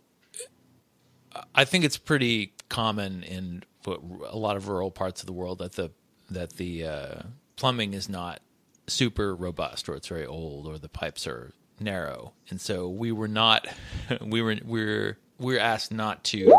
I 1.55 1.65
think 1.65 1.83
it's 1.83 1.97
pretty 1.97 2.53
common 2.69 3.23
in 3.23 3.63
a 3.85 4.37
lot 4.37 4.55
of 4.55 4.67
rural 4.67 4.91
parts 4.91 5.21
of 5.21 5.27
the 5.27 5.33
world 5.33 5.59
that 5.59 5.73
the 5.73 5.91
that 6.29 6.53
the 6.53 6.85
uh, 6.85 7.21
plumbing 7.55 7.93
is 7.93 8.09
not 8.09 8.41
super 8.87 9.35
robust, 9.35 9.87
or 9.87 9.95
it's 9.95 10.07
very 10.07 10.25
old, 10.25 10.67
or 10.67 10.77
the 10.77 10.89
pipes 10.89 11.25
are 11.27 11.53
narrow, 11.83 12.33
and 12.49 12.59
so 12.61 12.89
we 12.89 13.11
were 13.11 13.27
not 13.27 13.67
we 14.21 14.41
were 14.41 14.55
we 14.65 14.85
were 14.85 15.17
we 15.39 15.53
were 15.55 15.59
asked 15.59 15.91
not 15.91 16.23
to 16.25 16.53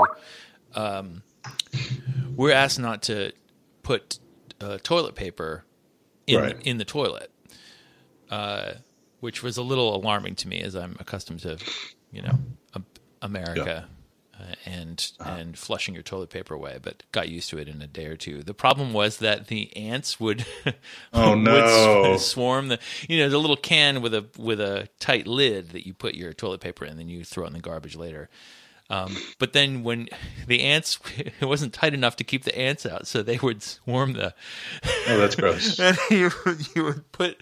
um, 0.74 1.22
we're 2.36 2.52
asked 2.52 2.78
not 2.78 3.02
to 3.04 3.32
put 3.82 4.18
uh, 4.60 4.78
toilet 4.82 5.14
paper 5.14 5.64
in 6.26 6.40
Right. 6.40 6.56
in 6.64 6.78
the 6.78 6.84
toilet, 6.84 7.30
uh, 8.30 8.72
which 9.20 9.42
was 9.42 9.56
a 9.56 9.62
little 9.62 9.94
alarming 9.94 10.34
to 10.36 10.48
me 10.48 10.60
as 10.60 10.74
I'm 10.74 10.96
accustomed 11.00 11.40
to, 11.40 11.58
you 12.10 12.22
know, 12.22 12.38
America. 13.22 13.88
Uh, 14.40 14.54
and 14.66 15.12
Uh-huh. 15.20 15.30
and 15.30 15.56
flushing 15.56 15.94
your 15.94 16.02
toilet 16.02 16.28
paper 16.30 16.54
away, 16.54 16.78
but 16.82 17.04
got 17.12 17.28
used 17.28 17.48
to 17.50 17.58
it 17.58 17.68
in 17.68 17.80
a 17.80 17.86
day 17.86 18.06
or 18.06 18.16
two. 18.16 18.42
The 18.42 18.52
problem 18.54 18.92
was 18.92 19.18
that 19.18 19.46
the 19.46 19.74
ants 19.76 20.18
would 20.18 20.44
Oh, 21.12 21.34
no. 21.36 22.16
sw- 22.16 22.24
swarm 22.32 22.66
the 22.68 22.80
you 23.08 23.18
know 23.18 23.28
the 23.28 23.38
little 23.38 23.56
can 23.56 24.02
with 24.02 24.12
a 24.12 24.26
with 24.36 24.60
a 24.60 24.88
tight 24.98 25.28
lid 25.28 25.70
that 25.70 25.86
you 25.86 25.94
put 25.94 26.14
your 26.14 26.32
toilet 26.32 26.60
paper 26.60 26.84
in, 26.84 26.96
then 26.96 27.08
you 27.08 27.22
throw 27.24 27.44
it 27.44 27.48
in 27.48 27.52
the 27.52 27.60
garbage 27.60 27.94
later. 27.96 28.28
Um, 28.90 29.16
but 29.38 29.54
then 29.54 29.82
when 29.84 30.08
the 30.46 30.60
ants, 30.62 30.98
it 31.16 31.44
wasn't 31.46 31.72
tight 31.72 31.94
enough 31.94 32.16
to 32.16 32.24
keep 32.24 32.42
the 32.44 32.58
ants 32.58 32.84
out, 32.84 33.06
so 33.06 33.22
they 33.22 33.38
would 33.38 33.62
swarm 33.62 34.12
the. 34.14 34.34
Oh, 35.08 35.16
that's 35.18 35.36
gross. 35.36 35.78
And 35.80 35.96
you 36.10 36.30
you 36.74 36.82
would 36.84 37.12
put 37.12 37.40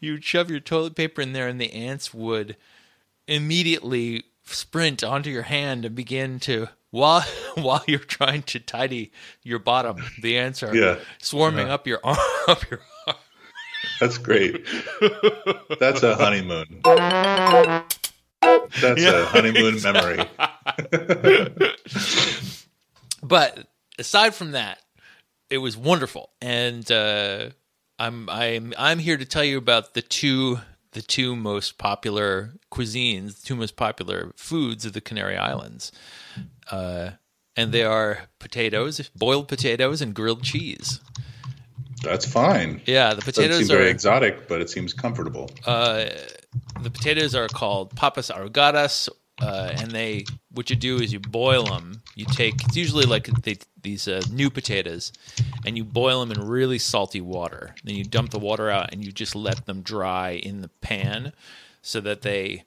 you 0.00 0.12
would 0.12 0.24
shove 0.24 0.50
your 0.50 0.60
toilet 0.60 0.94
paper 0.96 1.20
in 1.20 1.32
there, 1.34 1.46
and 1.48 1.60
the 1.60 1.72
ants 1.72 2.14
would 2.14 2.56
immediately 3.28 4.24
sprint 4.54 5.02
onto 5.04 5.30
your 5.30 5.42
hand 5.42 5.84
and 5.84 5.94
begin 5.94 6.38
to 6.40 6.68
while 6.90 7.24
while 7.54 7.82
you're 7.86 7.98
trying 8.00 8.42
to 8.44 8.58
tidy 8.60 9.12
your 9.42 9.58
bottom. 9.58 9.96
The 10.20 10.38
ants 10.38 10.62
are 10.62 10.74
Yeah. 10.76 10.96
swarming 11.20 11.68
Yeah. 11.68 11.74
up 11.74 11.86
your 11.86 12.00
arm, 12.04 12.18
up 12.48 12.68
your 12.70 12.80
arm. 13.06 13.16
That's 14.00 14.18
great. 14.18 14.66
That's 15.78 16.02
a 16.02 16.14
honeymoon. 16.16 16.80
That's 18.80 19.02
Yeah, 19.02 19.22
a 19.22 19.24
honeymoon 19.26 19.80
memory. 19.82 20.24
but 23.22 23.66
aside 23.98 24.34
from 24.34 24.52
that, 24.52 24.78
it 25.50 25.58
was 25.58 25.76
wonderful, 25.76 26.30
and 26.40 26.90
uh, 26.90 27.50
I'm 27.98 28.28
I'm 28.30 28.72
I'm 28.78 28.98
here 28.98 29.16
to 29.16 29.24
tell 29.24 29.44
you 29.44 29.58
about 29.58 29.94
the 29.94 30.02
two 30.02 30.60
the 30.92 31.02
two 31.02 31.36
most 31.36 31.78
popular 31.78 32.54
cuisines, 32.72 33.40
the 33.40 33.46
two 33.46 33.56
most 33.56 33.76
popular 33.76 34.32
foods 34.36 34.84
of 34.84 34.92
the 34.92 35.00
Canary 35.00 35.36
Islands, 35.36 35.92
uh, 36.70 37.10
and 37.56 37.72
they 37.72 37.84
are 37.84 38.28
potatoes, 38.38 39.10
boiled 39.16 39.48
potatoes, 39.48 40.00
and 40.00 40.14
grilled 40.14 40.42
cheese. 40.42 41.00
That's 42.02 42.24
fine. 42.24 42.80
Yeah, 42.86 43.10
the 43.10 43.16
Doesn't 43.16 43.34
potatoes 43.34 43.58
seem 43.58 43.68
very 43.68 43.90
exotic, 43.90 44.48
but 44.48 44.60
it 44.60 44.70
seems 44.70 44.92
comfortable. 44.92 45.50
the 45.64 46.90
potatoes 46.90 47.34
are 47.34 47.48
called 47.48 47.94
papas 47.94 48.30
arrugadas, 48.30 49.08
uh, 49.40 49.72
and 49.76 49.90
they 49.90 50.24
what 50.52 50.70
you 50.70 50.76
do 50.76 50.96
is 50.96 51.12
you 51.12 51.20
boil 51.20 51.64
them. 51.64 52.02
You 52.14 52.26
take 52.26 52.64
it's 52.64 52.76
usually 52.76 53.06
like 53.06 53.26
they, 53.42 53.58
these 53.82 54.06
uh, 54.08 54.22
new 54.30 54.50
potatoes, 54.50 55.12
and 55.64 55.76
you 55.76 55.84
boil 55.84 56.20
them 56.20 56.32
in 56.32 56.46
really 56.46 56.78
salty 56.78 57.20
water. 57.20 57.74
Then 57.84 57.94
you 57.94 58.04
dump 58.04 58.30
the 58.30 58.38
water 58.38 58.70
out, 58.70 58.92
and 58.92 59.04
you 59.04 59.12
just 59.12 59.34
let 59.34 59.66
them 59.66 59.82
dry 59.82 60.32
in 60.32 60.60
the 60.60 60.68
pan, 60.68 61.32
so 61.82 62.00
that 62.00 62.22
they 62.22 62.64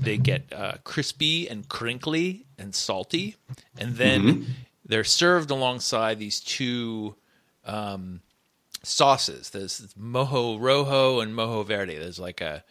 they 0.00 0.16
get 0.16 0.52
uh, 0.52 0.74
crispy 0.84 1.48
and 1.48 1.68
crinkly 1.68 2.46
and 2.58 2.74
salty, 2.74 3.36
and 3.78 3.96
then 3.96 4.46
they're 4.84 5.04
served 5.04 5.50
alongside 5.50 6.18
these 6.18 6.40
two 6.40 7.16
sauces. 8.82 9.50
There's 9.50 9.94
mojo 9.98 10.60
rojo 10.60 11.20
and 11.20 11.34
mojo 11.34 11.66
verde. 11.66 11.98
There's 11.98 12.18
like 12.18 12.40
a 12.40 12.64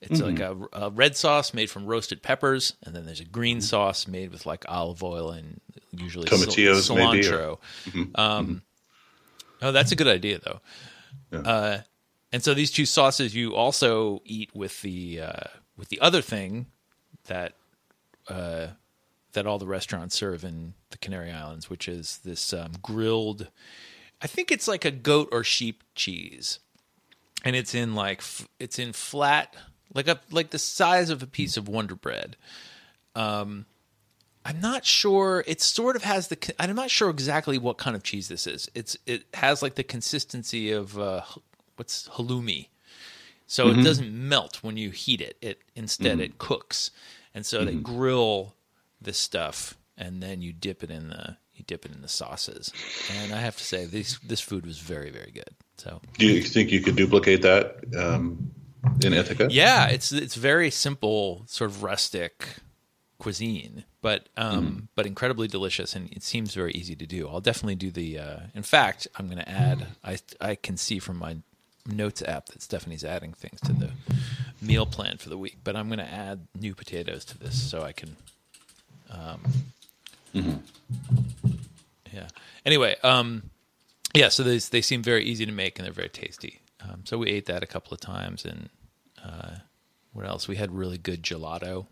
it's 0.00 0.20
like 0.20 0.38
a, 0.40 0.56
a 0.72 0.90
red 0.90 1.16
sauce 1.16 1.54
made 1.54 1.70
from 1.70 1.86
roasted 1.86 2.22
peppers, 2.22 2.74
and 2.84 2.94
then 2.94 3.06
there's 3.06 3.20
a 3.20 3.24
green 3.24 3.60
sauce 3.60 4.06
made 4.06 4.30
with 4.30 4.46
like 4.46 4.64
olive 4.68 5.02
oil 5.02 5.30
and 5.30 5.60
usually 5.92 6.26
Tomatillos, 6.26 6.94
maybe, 6.94 7.26
or- 7.26 7.58
cilantro. 7.94 8.18
Um, 8.18 8.62
oh, 9.62 9.72
that's 9.72 9.92
a 9.92 9.96
good 9.96 10.08
idea 10.08 10.38
though. 10.38 10.60
Yeah. 11.32 11.38
Uh, 11.40 11.80
and 12.32 12.44
so 12.44 12.54
these 12.54 12.70
two 12.70 12.84
sauces 12.86 13.34
you 13.34 13.54
also 13.54 14.20
eat 14.24 14.50
with 14.54 14.82
the 14.82 15.20
uh, 15.22 15.44
with 15.76 15.88
the 15.88 16.00
other 16.00 16.20
thing 16.20 16.66
that 17.26 17.54
uh, 18.28 18.68
that 19.32 19.46
all 19.46 19.58
the 19.58 19.66
restaurants 19.66 20.14
serve 20.14 20.44
in 20.44 20.74
the 20.90 20.98
Canary 20.98 21.30
Islands, 21.30 21.70
which 21.70 21.88
is 21.88 22.18
this 22.24 22.52
um, 22.52 22.72
grilled. 22.82 23.48
I 24.20 24.26
think 24.26 24.50
it's 24.50 24.66
like 24.68 24.84
a 24.84 24.90
goat 24.90 25.28
or 25.32 25.42
sheep 25.44 25.82
cheese, 25.94 26.58
and 27.44 27.54
it's 27.56 27.74
in 27.74 27.94
like 27.94 28.18
f- 28.18 28.48
it's 28.58 28.78
in 28.78 28.92
flat, 28.92 29.54
like 29.96 30.08
a 30.08 30.20
like 30.30 30.50
the 30.50 30.58
size 30.58 31.10
of 31.10 31.22
a 31.22 31.26
piece 31.26 31.56
of 31.56 31.66
Wonder 31.68 31.96
Bread. 31.96 32.36
Um, 33.14 33.66
I'm 34.44 34.60
not 34.60 34.84
sure. 34.84 35.42
It 35.46 35.60
sort 35.60 35.96
of 35.96 36.04
has 36.04 36.28
the. 36.28 36.54
I'm 36.60 36.76
not 36.76 36.90
sure 36.90 37.10
exactly 37.10 37.58
what 37.58 37.78
kind 37.78 37.96
of 37.96 38.04
cheese 38.04 38.28
this 38.28 38.46
is. 38.46 38.70
It's 38.74 38.96
it 39.06 39.24
has 39.34 39.62
like 39.62 39.74
the 39.74 39.82
consistency 39.82 40.70
of 40.70 40.98
uh, 40.98 41.22
what's 41.76 42.08
halloumi, 42.10 42.68
so 43.46 43.70
it 43.70 43.82
doesn't 43.82 44.12
melt 44.12 44.62
when 44.62 44.76
you 44.76 44.90
heat 44.90 45.20
it. 45.20 45.36
It 45.40 45.62
instead 45.74 46.20
it 46.20 46.38
cooks, 46.38 46.90
and 47.34 47.44
so 47.44 47.64
they 47.64 47.74
grill 47.74 48.54
this 49.00 49.18
stuff, 49.18 49.76
and 49.96 50.22
then 50.22 50.42
you 50.42 50.52
dip 50.52 50.84
it 50.84 50.90
in 50.90 51.08
the 51.08 51.38
you 51.54 51.64
dip 51.66 51.84
it 51.86 51.92
in 51.92 52.02
the 52.02 52.08
sauces. 52.08 52.72
And 53.18 53.32
I 53.32 53.38
have 53.38 53.56
to 53.56 53.64
say, 53.64 53.86
this 53.86 54.18
this 54.20 54.40
food 54.40 54.66
was 54.66 54.78
very 54.78 55.10
very 55.10 55.32
good. 55.32 55.50
So 55.78 56.00
Do 56.18 56.26
you 56.26 56.42
think 56.42 56.70
you 56.70 56.80
could 56.82 56.96
duplicate 56.96 57.42
that 57.42 57.84
um, 57.98 58.50
in 59.04 59.12
Ithaca? 59.12 59.48
yeah, 59.50 59.88
it's 59.88 60.12
it's 60.12 60.34
very 60.34 60.70
simple, 60.70 61.44
sort 61.46 61.70
of 61.70 61.82
rustic 61.82 62.46
cuisine, 63.18 63.84
but 64.02 64.28
um, 64.36 64.88
but 64.94 65.06
incredibly 65.06 65.48
delicious, 65.48 65.94
and 65.96 66.10
it 66.12 66.22
seems 66.22 66.54
very 66.54 66.72
easy 66.72 66.94
to 66.96 67.06
do. 67.06 67.28
I'll 67.28 67.40
definitely 67.40 67.74
do 67.76 67.90
the. 67.90 68.18
Uh, 68.18 68.38
in 68.54 68.62
fact, 68.62 69.08
I'm 69.16 69.26
going 69.26 69.38
to 69.38 69.48
add. 69.48 69.86
I 70.04 70.18
I 70.40 70.54
can 70.54 70.76
see 70.76 70.98
from 70.98 71.18
my 71.18 71.38
notes 71.86 72.22
app 72.22 72.46
that 72.46 72.62
Stephanie's 72.62 73.04
adding 73.04 73.32
things 73.32 73.60
to 73.60 73.72
the 73.72 73.90
meal 74.60 74.86
plan 74.86 75.18
for 75.18 75.28
the 75.28 75.38
week, 75.38 75.58
but 75.64 75.76
I'm 75.76 75.86
going 75.88 75.98
to 75.98 76.12
add 76.12 76.46
new 76.58 76.74
potatoes 76.74 77.24
to 77.26 77.38
this 77.38 77.70
so 77.70 77.82
I 77.82 77.92
can. 77.92 78.16
Um, 79.10 79.40
Yeah. 82.12 82.28
Anyway, 82.64 82.96
um, 83.02 83.50
yeah. 84.14 84.28
So 84.28 84.42
they 84.42 84.58
they 84.58 84.80
seem 84.80 85.02
very 85.02 85.24
easy 85.24 85.46
to 85.46 85.52
make 85.52 85.78
and 85.78 85.86
they're 85.86 85.92
very 85.92 86.08
tasty. 86.08 86.60
Um, 86.80 87.02
so 87.04 87.18
we 87.18 87.28
ate 87.28 87.46
that 87.46 87.62
a 87.62 87.66
couple 87.66 87.92
of 87.94 88.00
times, 88.00 88.44
and 88.44 88.68
uh, 89.26 89.56
what 90.12 90.26
else? 90.26 90.46
We 90.48 90.56
had 90.56 90.72
really 90.72 90.98
good 90.98 91.22
gelato 91.22 91.86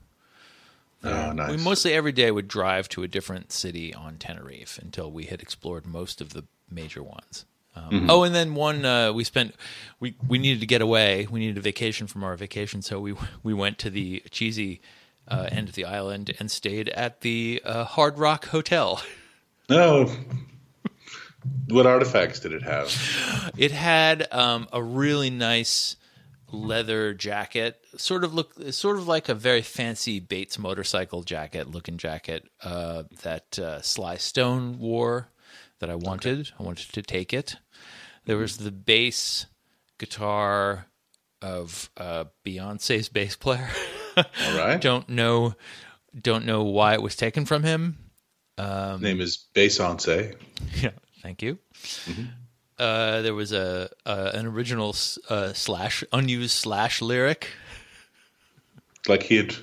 Oh, 1.05 1.33
nice. 1.33 1.51
We 1.51 1.57
mostly 1.59 1.93
every 1.93 2.13
day 2.13 2.31
would 2.31 2.49
drive 2.49 2.89
to 2.91 3.03
a 3.03 3.09
different 3.09 3.53
city 3.53 3.93
on 3.93 4.17
Tenerife 4.17 4.79
until 4.79 5.11
we 5.11 5.25
had 5.25 5.43
explored 5.43 5.87
most 5.87 6.21
of 6.21 6.33
the 6.33 6.45
major 6.71 7.03
ones. 7.03 7.45
Um, 7.77 8.09
Oh, 8.09 8.23
and 8.23 8.35
then 8.35 8.55
one 8.55 8.85
uh, 8.85 9.13
we 9.13 9.25
spent 9.25 9.55
we 10.01 10.17
we 10.27 10.39
needed 10.39 10.61
to 10.61 10.67
get 10.67 10.81
away. 10.81 11.27
We 11.31 11.41
needed 11.41 11.59
a 11.59 11.61
vacation 11.61 12.07
from 12.07 12.25
our 12.25 12.37
vacation, 12.37 12.83
so 12.83 13.01
we 13.01 13.15
we 13.43 13.53
went 13.53 13.79
to 13.81 13.91
the 13.91 14.23
cheesy 14.31 14.81
uh, 15.29 15.49
end 15.51 15.69
of 15.69 15.75
the 15.75 15.85
island 15.85 16.33
and 16.39 16.51
stayed 16.51 16.89
at 16.91 17.21
the 17.21 17.61
uh, 17.65 17.85
Hard 17.85 18.19
Rock 18.19 18.47
Hotel. 18.47 19.03
No. 19.69 20.11
what 21.69 21.87
artifacts 21.87 22.41
did 22.41 22.53
it 22.53 22.63
have? 22.63 23.53
It 23.57 23.73
had 23.73 24.29
um, 24.31 24.69
a 24.73 24.83
really 24.83 25.31
nice 25.31 25.97
leather 26.53 27.15
jacket, 27.15 27.85
sort 27.97 28.25
of 28.25 28.35
look, 28.35 28.53
sort 28.71 28.97
of 28.97 29.09
like 29.09 29.29
a 29.29 29.35
very 29.35 29.63
fancy 29.63 30.21
Bates 30.21 30.59
motorcycle 30.59 31.23
jacket 31.23 31.71
looking 31.71 31.97
jacket 31.97 32.49
uh, 32.63 33.05
that 33.23 33.59
uh, 33.59 33.81
Sly 33.83 34.17
Stone 34.17 34.79
wore. 34.79 35.29
That 35.81 35.91
I 35.91 35.97
wanted. 35.97 36.51
I 36.59 36.63
wanted 36.63 36.93
to 36.93 37.03
take 37.03 37.35
it. 37.35 37.57
There 38.27 38.37
was 38.39 38.57
the 38.57 38.71
bass 38.71 39.47
guitar 39.99 40.87
of 41.43 41.91
uh, 41.97 42.25
Beyonce's 42.47 43.09
bass 43.09 43.37
player. 43.37 43.69
All 44.17 44.25
right. 44.57 44.77
don't 44.81 45.09
know, 45.09 45.55
don't 46.19 46.47
know 46.47 46.63
why 46.63 46.95
it 46.95 47.03
was 47.03 47.17
taken 47.17 47.45
from 47.45 47.65
him. 47.65 47.99
Name 48.57 49.21
is 49.21 49.47
Besance. 49.55 50.37
Yeah, 50.81 50.93
thank 51.23 51.43
you. 51.43 51.59
Uh, 52.79 53.23
there 53.23 53.35
was 53.35 53.53
a, 53.53 53.89
a 54.05 54.31
an 54.35 54.47
original 54.47 54.95
uh, 55.29 55.53
slash 55.53 56.03
unused 56.13 56.51
slash 56.57 57.01
lyric. 57.01 57.49
Like 59.07 59.23
he 59.23 59.37
had, 59.37 59.55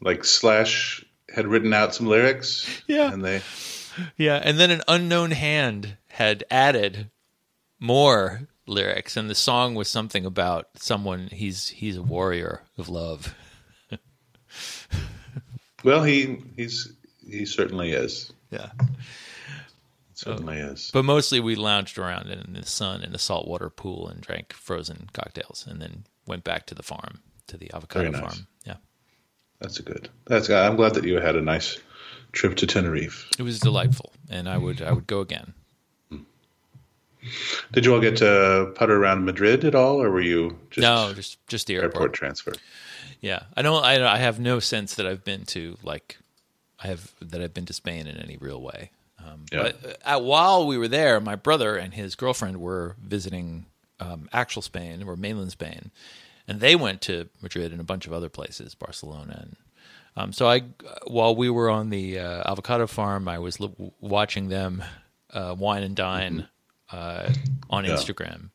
like 0.00 0.24
Slash 0.24 1.04
had 1.34 1.46
written 1.46 1.72
out 1.72 1.94
some 1.94 2.06
lyrics. 2.06 2.82
Yeah. 2.86 3.12
And 3.12 3.24
they, 3.24 3.42
Yeah, 4.16 4.40
and 4.42 4.58
then 4.58 4.70
an 4.70 4.82
unknown 4.88 5.32
hand 5.32 5.96
had 6.08 6.44
added 6.50 7.10
more 7.78 8.48
lyrics, 8.66 9.16
and 9.16 9.28
the 9.28 9.34
song 9.34 9.74
was 9.74 9.88
something 9.88 10.24
about 10.24 10.68
someone. 10.76 11.28
He's 11.30 11.68
he's 11.68 11.96
a 11.96 12.02
warrior 12.02 12.62
of 12.78 12.88
love. 12.88 13.34
well, 15.84 16.02
he, 16.02 16.38
he's, 16.56 16.92
he 17.28 17.44
certainly 17.44 17.92
is. 17.92 18.32
Yeah, 18.50 18.70
Certainly 20.24 20.58
is. 20.58 20.90
but 20.92 21.04
mostly 21.04 21.40
we 21.40 21.54
lounged 21.54 21.98
around 21.98 22.30
in 22.30 22.54
the 22.54 22.66
sun 22.66 23.02
in 23.02 23.14
a 23.14 23.18
saltwater 23.18 23.70
pool 23.70 24.08
and 24.08 24.20
drank 24.20 24.52
frozen 24.52 25.08
cocktails, 25.12 25.66
and 25.68 25.80
then 25.80 26.04
went 26.26 26.44
back 26.44 26.66
to 26.66 26.74
the 26.74 26.82
farm 26.82 27.20
to 27.46 27.56
the 27.56 27.70
avocado 27.74 28.10
nice. 28.10 28.20
farm. 28.20 28.46
Yeah, 28.64 28.76
That's 29.60 29.78
a 29.78 29.82
good. 29.82 30.08
That's. 30.26 30.48
I'm 30.50 30.76
glad 30.76 30.94
that 30.94 31.04
you 31.04 31.16
had 31.20 31.36
a 31.36 31.42
nice 31.42 31.78
trip 32.32 32.56
to 32.56 32.66
Tenerife. 32.66 33.28
it 33.38 33.42
was 33.42 33.60
delightful, 33.60 34.12
and 34.28 34.48
I 34.48 34.58
would 34.58 34.82
I 34.82 34.92
would 34.92 35.06
go 35.06 35.20
again. 35.20 35.54
Did 37.72 37.86
you 37.86 37.94
all 37.94 38.00
get 38.00 38.16
to 38.18 38.72
putter 38.74 38.96
around 38.96 39.24
Madrid 39.24 39.64
at 39.64 39.74
all, 39.74 40.02
or 40.02 40.10
were 40.10 40.20
you 40.20 40.58
just 40.70 40.82
no, 40.82 41.12
just 41.14 41.46
just 41.46 41.66
the 41.66 41.76
airport 41.76 42.12
transfer? 42.12 42.52
Yeah, 43.20 43.44
I 43.56 43.62
don't. 43.62 43.82
I, 43.82 44.06
I 44.06 44.18
have 44.18 44.38
no 44.38 44.60
sense 44.60 44.94
that 44.96 45.06
I've 45.06 45.24
been 45.24 45.44
to 45.46 45.78
like, 45.82 46.18
I 46.82 46.88
have 46.88 47.12
that 47.22 47.40
I've 47.40 47.54
been 47.54 47.64
to 47.66 47.72
Spain 47.72 48.06
in 48.06 48.18
any 48.18 48.36
real 48.36 48.60
way. 48.60 48.90
Um, 49.24 49.44
Yeah. 49.52 49.62
But 49.82 50.00
uh, 50.04 50.20
while 50.20 50.66
we 50.66 50.76
were 50.78 50.88
there, 50.88 51.20
my 51.20 51.36
brother 51.36 51.76
and 51.76 51.94
his 51.94 52.14
girlfriend 52.14 52.58
were 52.60 52.96
visiting 53.02 53.66
um, 54.00 54.28
actual 54.32 54.62
Spain 54.62 55.02
or 55.02 55.16
mainland 55.16 55.52
Spain, 55.52 55.90
and 56.48 56.60
they 56.60 56.76
went 56.76 57.00
to 57.02 57.28
Madrid 57.42 57.72
and 57.72 57.80
a 57.80 57.84
bunch 57.84 58.06
of 58.06 58.12
other 58.12 58.28
places, 58.28 58.74
Barcelona. 58.74 59.38
And 59.42 59.56
um, 60.16 60.32
so 60.32 60.48
I, 60.48 60.62
while 61.06 61.34
we 61.36 61.48
were 61.50 61.70
on 61.70 61.90
the 61.90 62.18
uh, 62.18 62.50
avocado 62.50 62.86
farm, 62.86 63.28
I 63.28 63.38
was 63.38 63.60
l- 63.60 63.94
watching 64.00 64.48
them 64.48 64.82
uh, 65.32 65.54
wine 65.58 65.82
and 65.82 65.96
dine 65.96 66.48
uh, 66.92 67.32
on 67.70 67.84
Yeah. 67.84 67.92
Instagram. 67.92 68.50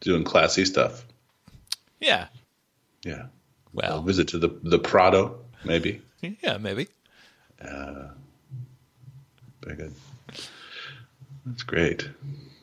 Doing 0.00 0.24
classy 0.24 0.64
stuff. 0.64 1.04
Yeah. 2.00 2.26
Yeah. 3.04 3.22
A 3.22 3.30
Well, 3.72 4.02
visit 4.02 4.28
to 4.28 4.38
the 4.38 4.48
the 4.62 4.78
Prado, 4.78 5.44
maybe. 5.64 6.00
yeah, 6.42 6.56
maybe. 6.58 6.88
Very 9.68 9.76
good. 9.76 9.94
That's 11.44 11.62
great. 11.62 12.08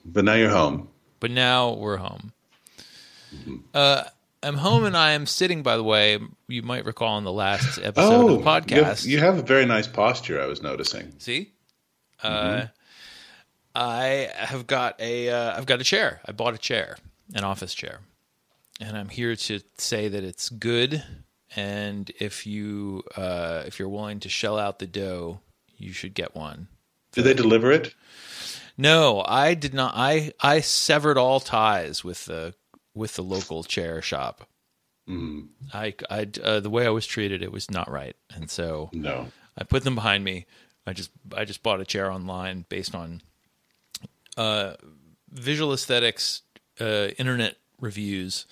But 0.04 0.26
now 0.26 0.34
you're 0.34 0.50
home. 0.50 0.90
but 1.20 1.30
now 1.30 1.74
we're 1.74 1.98
home. 1.98 2.32
Uh, 3.76 4.06
I'm 4.42 4.58
home 4.58 4.86
and 4.86 4.98
I 4.98 5.12
am 5.12 5.28
sitting, 5.28 5.62
by 5.62 5.78
the 5.78 5.84
way, 5.84 6.20
you 6.48 6.64
might 6.64 6.84
recall 6.86 7.20
in 7.20 7.24
the 7.24 7.32
last 7.32 7.78
episode 7.78 8.22
of 8.22 8.28
the 8.28 8.38
you 8.38 8.44
have, 8.44 8.66
podcast. 8.66 9.06
you 9.06 9.20
have 9.20 9.38
a 9.38 9.44
very 9.44 9.68
nice 9.68 9.86
posture. 9.88 10.42
I 10.42 10.48
was 10.48 10.64
noticing. 10.64 11.14
See? 11.20 11.52
Uh, 12.24 12.68
I 13.76 14.32
have 14.36 14.66
got 14.66 15.00
a 15.00 15.30
uh, 15.30 15.58
I've 15.58 15.68
got 15.68 15.80
a 15.82 15.84
chair. 15.84 16.22
I 16.26 16.32
bought 16.32 16.56
a 16.56 16.58
chair, 16.58 16.98
an 17.36 17.44
office 17.44 17.76
chair. 17.76 18.00
And 18.82 18.98
I'm 18.98 19.10
here 19.10 19.36
to 19.36 19.60
say 19.78 20.08
that 20.08 20.24
it's 20.24 20.50
good 20.50 21.04
and 21.56 22.12
if 22.20 22.48
you 22.48 23.04
uh, 23.16 23.64
if 23.68 23.78
you're 23.78 23.90
willing 23.90 24.22
to 24.22 24.30
shell 24.30 24.58
out 24.58 24.80
the 24.80 24.88
dough, 24.88 25.42
you 25.78 25.92
should 25.94 26.14
get 26.14 26.36
one. 26.36 26.68
Did 27.16 27.24
they 27.24 27.34
deliver 27.34 27.72
it? 27.72 27.94
No, 28.78 29.24
I 29.26 29.54
did 29.54 29.74
not. 29.74 29.94
I 29.96 30.34
I 30.42 30.60
severed 30.60 31.18
all 31.18 31.40
ties 31.40 32.04
with 32.04 32.26
the 32.26 32.54
with 32.94 33.16
the 33.16 33.24
local 33.24 33.64
chair 33.64 34.02
shop. 34.02 34.48
I, 35.74 35.94
I 36.10 36.28
uh, 36.44 36.60
the 36.60 36.70
way 36.70 36.86
I 36.86 36.90
was 36.90 37.06
treated, 37.06 37.42
it 37.44 37.52
was 37.52 37.70
not 37.70 37.90
right, 37.90 38.16
and 38.34 38.50
so 38.50 38.90
No. 38.92 39.28
I 39.58 39.64
put 39.64 39.84
them 39.84 39.96
behind 39.96 40.24
me. 40.24 40.46
I 40.88 40.94
just 40.94 41.12
I 41.36 41.46
just 41.46 41.64
bought 41.64 41.80
a 41.80 41.86
chair 41.86 42.12
online 42.12 42.66
based 42.70 42.94
on 42.96 43.22
uh, 44.36 44.74
visual 45.32 45.74
aesthetics, 45.74 46.42
uh, 46.80 47.10
internet 47.18 47.56
reviews. 47.80 48.46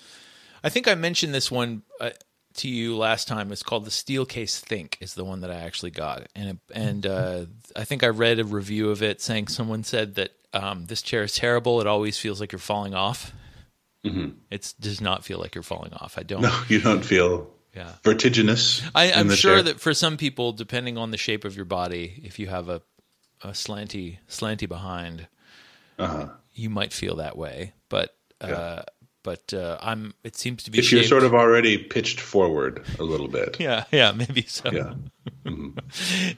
I 0.62 0.68
think 0.68 0.88
I 0.88 0.94
mentioned 0.94 1.34
this 1.34 1.50
one 1.50 1.82
uh, 2.00 2.10
to 2.54 2.68
you 2.68 2.96
last 2.96 3.28
time. 3.28 3.52
It's 3.52 3.62
called 3.62 3.84
the 3.84 3.90
Steelcase 3.90 4.58
Think. 4.60 4.96
Is 5.00 5.14
the 5.14 5.24
one 5.24 5.40
that 5.40 5.50
I 5.50 5.56
actually 5.56 5.90
got, 5.90 6.28
and 6.34 6.50
it, 6.50 6.56
and 6.74 7.06
uh, 7.06 7.46
I 7.76 7.84
think 7.84 8.02
I 8.04 8.08
read 8.08 8.38
a 8.38 8.44
review 8.44 8.90
of 8.90 9.02
it 9.02 9.20
saying 9.20 9.48
someone 9.48 9.84
said 9.84 10.14
that 10.16 10.30
um, 10.52 10.86
this 10.86 11.02
chair 11.02 11.22
is 11.24 11.34
terrible. 11.34 11.80
It 11.80 11.86
always 11.86 12.16
feels 12.18 12.40
like 12.40 12.52
you're 12.52 12.58
falling 12.58 12.94
off. 12.94 13.32
It 14.50 14.74
does 14.78 15.00
not 15.00 15.24
feel 15.24 15.38
like 15.38 15.54
you're 15.54 15.62
falling 15.62 15.94
off. 15.94 16.18
I 16.18 16.22
don't. 16.24 16.42
No, 16.42 16.62
you 16.68 16.78
don't 16.80 17.02
feel 17.02 17.50
Yeah. 17.74 17.92
vertiginous. 18.04 18.82
I, 18.94 19.10
i'm 19.12 19.30
sure 19.30 19.54
chair? 19.56 19.62
that 19.62 19.80
for 19.80 19.94
some 19.94 20.16
people, 20.18 20.52
depending 20.52 20.98
on 20.98 21.10
the 21.10 21.16
shape 21.16 21.44
of 21.44 21.56
your 21.56 21.64
body, 21.64 22.20
if 22.22 22.38
you 22.38 22.48
have 22.48 22.68
a, 22.68 22.82
a 23.42 23.48
slanty 23.48 24.18
slanty 24.28 24.68
behind, 24.68 25.26
Uh-huh. 25.98 26.28
you 26.52 26.68
might 26.68 26.92
feel 26.92 27.16
that 27.16 27.36
way. 27.38 27.72
But 27.88 28.14
uh, 28.42 28.82
but 29.24 29.52
uh, 29.52 29.76
I'm. 29.82 30.14
It 30.22 30.36
seems 30.36 30.62
to 30.62 30.70
be. 30.70 30.78
if 30.78 30.92
you're 30.92 31.02
sort 31.02 31.24
of 31.24 31.34
already 31.34 31.76
pitched 31.78 32.20
forward 32.20 32.84
a 33.00 33.02
little 33.02 33.26
bit. 33.28 33.58
yeah 33.66 33.84
yeah 33.90 34.12
maybe 34.12 34.42
so. 34.46 34.70
Yeah. 34.70 34.94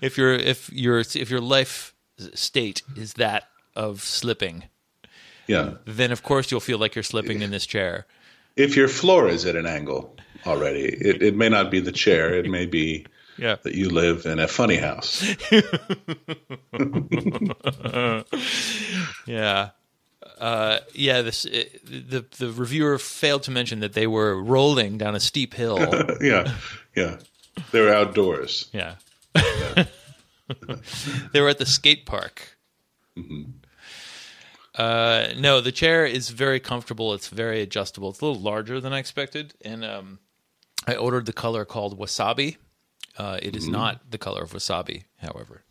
If 0.00 0.16
your 0.16 0.32
if 0.34 0.72
your 0.72 1.00
if 1.00 1.28
your 1.30 1.40
life 1.42 1.92
state 2.34 2.80
is 2.96 3.14
that 3.14 3.44
of 3.74 4.00
slipping, 4.02 4.64
Yeah. 5.46 5.74
then 5.84 6.12
of 6.12 6.22
course 6.22 6.50
you'll 6.50 6.60
feel 6.64 6.78
like 6.78 6.94
you're 6.94 7.02
slipping 7.02 7.42
in 7.42 7.50
this 7.50 7.66
chair. 7.66 8.06
If 8.56 8.74
your 8.76 8.88
floor 8.88 9.28
is 9.28 9.44
at 9.44 9.54
an 9.56 9.66
angle 9.66 10.16
already, 10.46 10.84
it, 10.86 11.22
it 11.22 11.36
may 11.36 11.48
not 11.50 11.70
be 11.70 11.80
the 11.80 11.92
chair. 11.92 12.32
It 12.34 12.48
may 12.48 12.64
be 12.66 13.04
Yeah. 13.38 13.56
that 13.64 13.74
you 13.74 13.90
live 13.90 14.24
in 14.24 14.38
a 14.38 14.48
funny 14.48 14.76
house. 14.76 15.22
Yeah. 19.26 19.70
Uh, 20.38 20.80
yeah, 20.92 21.22
this 21.22 21.44
it, 21.46 21.84
the 21.84 22.24
the 22.38 22.52
reviewer 22.52 22.98
failed 22.98 23.42
to 23.44 23.50
mention 23.50 23.80
that 23.80 23.94
they 23.94 24.06
were 24.06 24.42
rolling 24.42 24.98
down 24.98 25.14
a 25.14 25.20
steep 25.20 25.54
hill. 25.54 25.78
yeah. 26.20 26.54
Yeah. 26.94 27.16
they 27.72 27.80
were 27.80 27.92
outdoors. 27.92 28.68
Yeah. 28.72 28.96
they 29.34 31.40
were 31.40 31.48
at 31.48 31.58
the 31.58 31.66
skate 31.66 32.06
park. 32.06 32.56
Uh, 34.74 35.28
no, 35.38 35.60
the 35.60 35.72
chair 35.72 36.04
is 36.04 36.28
very 36.28 36.60
comfortable. 36.60 37.14
It's 37.14 37.28
very 37.28 37.62
adjustable. 37.62 38.10
It's 38.10 38.20
a 38.20 38.26
little 38.26 38.42
larger 38.42 38.80
than 38.80 38.92
I 38.92 38.98
expected, 38.98 39.54
and 39.62 39.84
um, 39.84 40.18
I 40.86 40.96
ordered 40.96 41.26
the 41.26 41.32
color 41.32 41.64
called 41.64 41.98
wasabi. 41.98 42.56
Uh, 43.16 43.38
it 43.40 43.56
is 43.56 43.66
not 43.66 44.10
the 44.10 44.18
color 44.18 44.42
of 44.42 44.52
wasabi, 44.52 45.04
however, 45.16 45.64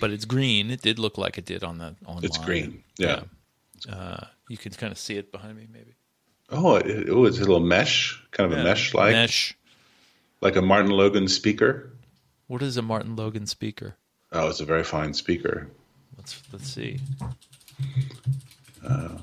but 0.00 0.10
it's 0.10 0.24
green. 0.24 0.70
It 0.70 0.82
did 0.82 0.98
look 0.98 1.18
like 1.18 1.38
it 1.38 1.44
did 1.44 1.64
on 1.64 1.78
the 1.78 1.94
online. 2.06 2.24
It's 2.24 2.38
green. 2.38 2.82
Yeah. 2.98 3.22
Uh, 3.88 4.24
you 4.48 4.56
can 4.56 4.72
kind 4.72 4.90
of 4.92 4.98
see 4.98 5.16
it 5.16 5.30
behind 5.30 5.56
me, 5.56 5.66
maybe. 5.72 5.94
Oh, 6.50 6.76
it, 6.76 7.08
oh, 7.10 7.24
it's 7.26 7.36
a 7.38 7.40
little 7.40 7.60
mesh, 7.60 8.22
kind 8.30 8.50
of 8.52 8.58
a 8.58 8.64
mesh 8.64 8.94
like, 8.94 9.12
mesh. 9.12 9.56
like 10.40 10.56
a 10.56 10.62
Martin 10.62 10.90
Logan 10.90 11.28
speaker. 11.28 11.92
What 12.46 12.62
is 12.62 12.76
a 12.76 12.82
Martin 12.82 13.14
Logan 13.16 13.46
speaker? 13.46 13.96
Oh, 14.32 14.48
it's 14.48 14.60
a 14.60 14.64
very 14.64 14.84
fine 14.84 15.12
speaker. 15.14 15.68
Let's 16.16 16.42
let's 16.52 16.68
see. 16.68 16.98
Uh, 18.84 19.18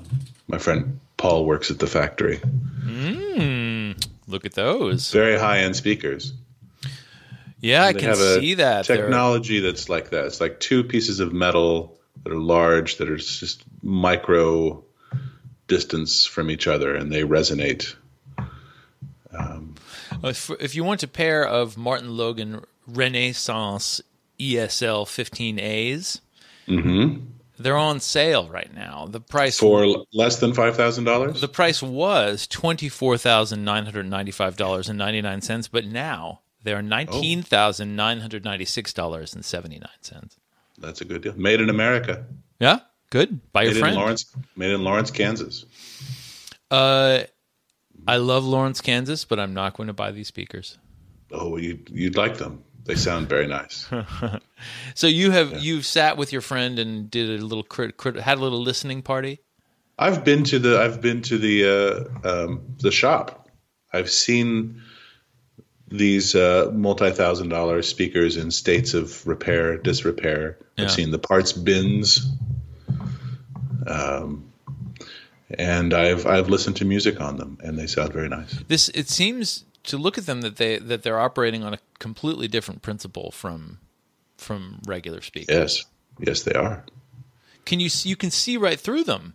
My 0.48 0.58
friend 0.58 1.00
Paul 1.16 1.44
works 1.44 1.70
at 1.70 1.78
the 1.78 1.86
factory. 1.86 2.38
Mm, 2.84 4.06
Look 4.28 4.44
at 4.44 4.54
those. 4.54 5.10
Very 5.12 5.38
high 5.38 5.58
end 5.58 5.76
speakers. 5.76 6.32
Yeah, 7.66 7.84
I 7.84 7.92
can 7.92 8.14
see 8.14 8.54
that. 8.54 8.86
They're- 8.86 8.96
Technology 8.96 9.60
that's 9.60 9.88
like 9.88 10.10
that. 10.10 10.26
It's 10.26 10.40
like 10.40 10.60
two 10.60 10.84
pieces 10.84 11.20
of 11.20 11.32
metal 11.32 11.98
that 12.24 12.32
are 12.32 12.38
large, 12.38 12.96
that 12.98 13.08
are 13.10 13.16
just 13.16 13.62
micro 13.82 14.82
distance 15.68 16.24
from 16.26 16.50
each 16.50 16.66
other, 16.66 16.94
and 16.94 17.10
they 17.12 17.22
resonate. 17.22 17.94
Uh, 19.36 19.58
If, 20.24 20.50
if 20.60 20.74
you 20.74 20.84
want 20.84 21.02
a 21.02 21.08
pair 21.08 21.46
of 21.46 21.76
Martin 21.76 22.16
Logan 22.16 22.64
Renaissance 22.86 24.00
ESL 24.38 25.04
15As, 25.06 26.20
they're 27.58 27.76
on 27.76 28.00
sale 28.00 28.48
right 28.48 28.72
now. 28.74 29.06
The 29.10 29.20
price 29.20 29.58
For 29.58 29.82
l- 29.84 30.06
less 30.12 30.38
than 30.40 30.52
five 30.52 30.76
thousand 30.76 31.04
dollars. 31.04 31.40
the 31.40 31.48
price 31.48 31.82
was 31.82 32.46
twenty 32.46 32.88
four 32.88 33.16
thousand 33.16 33.64
nine 33.64 33.84
hundred 33.84 34.06
ninety 34.08 34.30
five 34.32 34.56
dollars 34.56 34.88
and 34.88 34.98
ninety 34.98 35.22
nine 35.22 35.40
cents, 35.40 35.66
but 35.68 35.86
now 35.86 36.40
they're 36.66 36.82
nineteen 36.82 37.42
thousand 37.42 37.96
nine 37.96 38.20
hundred 38.20 38.44
ninety 38.44 38.64
six 38.64 38.92
dollars 38.92 39.34
and 39.34 39.44
seventy 39.44 39.78
nine 39.78 40.02
cents. 40.02 40.36
That's 40.78 41.00
a 41.00 41.04
good 41.04 41.22
deal. 41.22 41.34
Made 41.36 41.60
in 41.60 41.70
America. 41.70 42.26
Yeah, 42.58 42.80
good. 43.10 43.40
By 43.52 43.62
your 43.62 43.74
Made 43.74 43.90
in. 43.90 43.94
Lawrence. 43.94 44.36
Made 44.56 44.72
in 44.72 44.84
Lawrence, 44.84 45.10
Kansas. 45.10 45.64
Uh, 46.70 47.20
I 48.06 48.16
love 48.16 48.44
Lawrence, 48.44 48.80
Kansas, 48.80 49.24
but 49.24 49.38
I'm 49.38 49.54
not 49.54 49.76
going 49.76 49.86
to 49.86 49.92
buy 49.92 50.10
these 50.10 50.28
speakers. 50.28 50.76
Oh, 51.30 51.56
you 51.56 51.78
you'd 51.88 52.16
like 52.16 52.38
them. 52.38 52.62
They 52.84 52.94
sound 52.94 53.28
very 53.28 53.46
nice. 53.46 53.88
So 54.94 55.06
you 55.06 55.30
have 55.32 55.62
you've 55.62 55.84
sat 55.84 56.16
with 56.16 56.32
your 56.32 56.40
friend 56.40 56.78
and 56.78 57.10
did 57.10 57.28
a 57.28 57.44
little 57.44 57.62
crit, 57.62 57.98
crit, 57.98 58.16
had 58.16 58.38
a 58.38 58.40
little 58.40 58.62
listening 58.62 59.02
party. 59.02 59.40
I've 59.98 60.24
been 60.24 60.44
to 60.44 60.58
the 60.58 60.80
I've 60.80 61.02
been 61.02 61.20
to 61.22 61.36
the 61.36 62.08
uh, 62.24 62.44
um, 62.44 62.62
the 62.78 62.90
shop. 62.90 63.50
I've 63.92 64.10
seen 64.10 64.80
these 65.88 66.34
uh, 66.34 66.70
multi 66.72 67.10
thousand 67.10 67.48
dollar 67.48 67.82
speakers 67.82 68.36
in 68.36 68.50
states 68.50 68.94
of 68.94 69.26
repair, 69.26 69.76
disrepair. 69.76 70.58
Yeah. 70.76 70.84
I've 70.84 70.90
seen 70.90 71.10
the 71.10 71.18
parts 71.18 71.52
bins, 71.52 72.26
um, 73.86 74.50
and 75.50 75.94
I've 75.94 76.26
I've 76.26 76.48
listened 76.48 76.76
to 76.76 76.84
music 76.84 77.20
on 77.20 77.36
them, 77.36 77.58
and 77.62 77.78
they 77.78 77.86
sound 77.86 78.12
very 78.12 78.28
nice. 78.28 78.52
This 78.68 78.88
it 78.90 79.08
seems 79.08 79.64
to 79.84 79.96
look 79.96 80.18
at 80.18 80.26
them 80.26 80.40
that 80.40 80.56
they 80.56 80.78
that 80.78 81.02
they're 81.02 81.20
operating 81.20 81.62
on 81.62 81.74
a 81.74 81.78
completely 81.98 82.48
different 82.48 82.82
principle 82.82 83.30
from 83.30 83.78
from 84.36 84.80
regular 84.86 85.20
speakers. 85.22 85.54
Yes, 85.56 85.84
yes, 86.18 86.42
they 86.42 86.52
are. 86.54 86.84
Can 87.64 87.80
you 87.80 87.88
see- 87.88 88.08
you 88.08 88.16
can 88.16 88.30
see 88.30 88.56
right 88.56 88.78
through 88.78 89.04
them? 89.04 89.34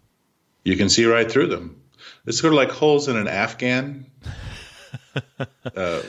You 0.63 0.77
can 0.77 0.89
see 0.89 1.05
right 1.05 1.29
through 1.29 1.47
them. 1.47 1.81
It's 2.25 2.39
sort 2.39 2.53
of 2.53 2.57
like 2.57 2.69
holes 2.69 3.07
in 3.07 3.17
an 3.17 3.27
Afghan 3.27 4.05
uh, 5.75 6.01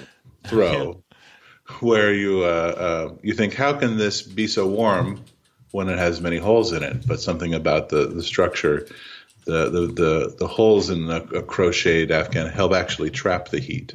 throw, 0.45 1.03
where 1.81 2.13
you 2.13 2.45
uh, 2.45 2.47
uh, 2.47 3.15
you 3.23 3.35
think, 3.35 3.55
how 3.55 3.73
can 3.75 3.97
this 3.97 4.23
be 4.23 4.47
so 4.47 4.67
warm 4.67 5.25
when 5.71 5.89
it 5.89 5.99
has 5.99 6.21
many 6.21 6.39
holes 6.39 6.73
in 6.73 6.83
it? 6.83 7.07
But 7.07 7.21
something 7.21 7.55
about 7.55 7.89
the 7.89 8.07
the 8.07 8.23
structure, 8.23 8.87
the 9.45 9.71
the 9.71 9.87
the, 9.87 10.37
the 10.39 10.47
holes 10.47 10.91
in 10.91 11.11
a, 11.11 11.23
a 11.37 11.43
crocheted 11.43 12.11
Afghan 12.11 12.49
help 12.49 12.73
actually 12.73 13.11
trap 13.11 13.49
the 13.49 13.61
heat 13.61 13.95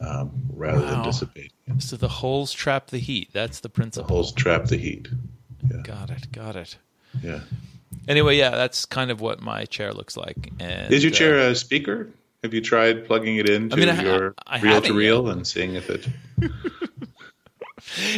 um, 0.00 0.30
rather 0.54 0.84
than 0.84 1.02
dissipate. 1.02 1.52
So 1.78 1.96
the 1.96 2.08
holes 2.08 2.52
trap 2.52 2.88
the 2.88 2.98
heat. 2.98 3.30
That's 3.32 3.60
the 3.60 3.68
principle. 3.68 4.08
Holes 4.08 4.32
trap 4.32 4.66
the 4.66 4.76
heat. 4.76 5.08
Got 5.84 6.10
it. 6.10 6.30
Got 6.32 6.56
it. 6.56 6.76
Yeah. 7.22 7.40
Anyway, 8.08 8.36
yeah, 8.36 8.50
that's 8.50 8.84
kind 8.84 9.10
of 9.10 9.20
what 9.20 9.40
my 9.40 9.64
chair 9.64 9.92
looks 9.92 10.16
like. 10.16 10.52
And 10.58 10.92
Is 10.92 11.04
your 11.04 11.12
uh, 11.12 11.16
chair 11.16 11.38
a 11.38 11.54
speaker? 11.54 12.08
Have 12.42 12.52
you 12.54 12.60
tried 12.60 13.06
plugging 13.06 13.36
it 13.36 13.48
into 13.48 13.76
mean, 13.76 13.88
I- 13.88 14.02
your 14.02 14.34
I- 14.46 14.58
I 14.58 14.62
reel 14.62 14.82
to 14.82 14.92
reel 14.94 15.28
and 15.28 15.46
seeing 15.46 15.74
if 15.74 15.88
it? 15.90 16.06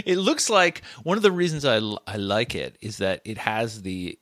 It 0.05 0.19
looks 0.19 0.51
like 0.51 0.83
one 1.05 1.17
of 1.17 1.23
the 1.23 1.33
reasons 1.33 1.65
I, 1.65 1.77
I 2.07 2.17
like 2.17 2.55
it 2.55 2.77
is 2.83 2.99
that 2.99 3.23
it 3.25 3.39
has 3.39 3.83
the 3.83 4.19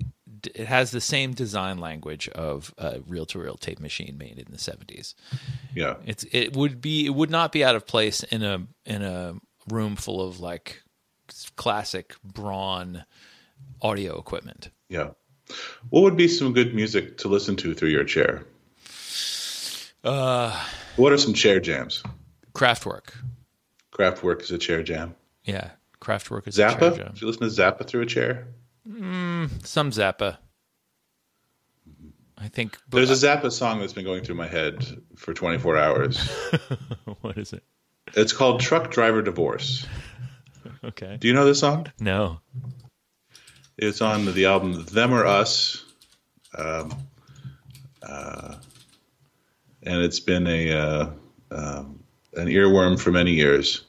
it 0.55 0.67
has 0.67 0.93
the 0.93 1.01
same 1.01 1.35
design 1.35 1.79
language 1.79 2.29
of 2.29 2.73
a 2.79 3.01
reel 3.07 3.27
to 3.27 3.39
reel 3.41 3.57
tape 3.57 3.81
machine 3.81 4.17
made 4.19 4.39
in 4.39 4.47
the 4.51 4.57
70s. 4.57 5.15
Yeah. 5.75 5.97
It's 6.07 6.25
it 6.33 6.57
would 6.57 6.81
be 6.81 7.07
it 7.07 7.11
would 7.15 7.31
not 7.31 7.51
be 7.53 7.65
out 7.65 7.75
of 7.75 7.87
place 7.87 8.23
in 8.23 8.43
a 8.45 8.67
in 8.87 9.03
a 9.03 9.35
room 9.69 9.97
full 9.97 10.21
of 10.27 10.39
like 10.41 10.83
classic 11.57 12.15
Braun 12.25 13.05
audio 13.83 14.19
equipment. 14.19 14.71
Yeah. 14.89 15.11
What 15.91 16.03
would 16.03 16.17
be 16.17 16.29
some 16.29 16.53
good 16.53 16.73
music 16.75 17.19
to 17.19 17.29
listen 17.29 17.57
to 17.57 17.75
through 17.75 17.91
your 17.91 18.05
chair? 18.05 18.45
Uh 20.05 20.65
What 20.97 21.13
are 21.13 21.19
some 21.19 21.35
chair 21.35 21.61
jams? 21.61 22.03
Kraftwerk. 22.55 23.15
Kraftwerk 23.93 24.43
is 24.43 24.51
a 24.51 24.59
chair 24.59 24.83
jam. 24.83 25.15
Yeah, 25.45 25.71
Kraftwerk 26.01 26.47
is 26.49 26.59
a 26.59 26.69
chair 26.71 26.79
Zappa? 26.79 26.97
jam. 26.97 27.13
Did 27.13 27.21
you 27.21 27.27
listen 27.29 27.43
to 27.43 27.49
Zappa 27.49 27.87
through 27.87 28.03
a 28.03 28.07
chair? 28.07 28.47
Some 28.85 29.91
Zappa. 29.91 30.39
I 32.37 32.49
think 32.49 32.77
There's 32.91 33.11
a 33.11 33.27
Zappa 33.27 33.53
song 33.53 33.79
that's 33.81 33.93
been 33.93 34.05
going 34.05 34.25
through 34.25 34.35
my 34.35 34.49
head 34.49 34.85
for 35.17 35.33
24 35.33 35.77
hours. 35.79 36.19
what 37.21 37.39
is 37.39 37.53
it? 37.53 37.63
It's 38.15 38.33
called 38.33 38.61
Truck 38.61 38.91
Driver 38.91 39.23
Divorce. 39.23 39.87
Okay. 40.85 41.17
Do 41.21 41.29
you 41.29 41.35
know 41.35 41.45
this 41.45 41.61
song? 41.61 41.87
No. 42.01 42.41
It's 43.79 44.01
on 44.01 44.25
the 44.35 44.47
album 44.47 44.85
Them 44.87 45.13
or 45.13 45.25
Us. 45.25 45.85
Um, 46.59 46.93
uh, 48.03 48.57
and 49.85 50.03
it's 50.03 50.21
been 50.21 50.47
a 50.47 50.73
uh, 50.73 51.11
um, 51.51 52.03
an 52.35 52.47
earworm 52.47 52.99
for 52.99 53.11
many 53.11 53.33
years. 53.33 53.85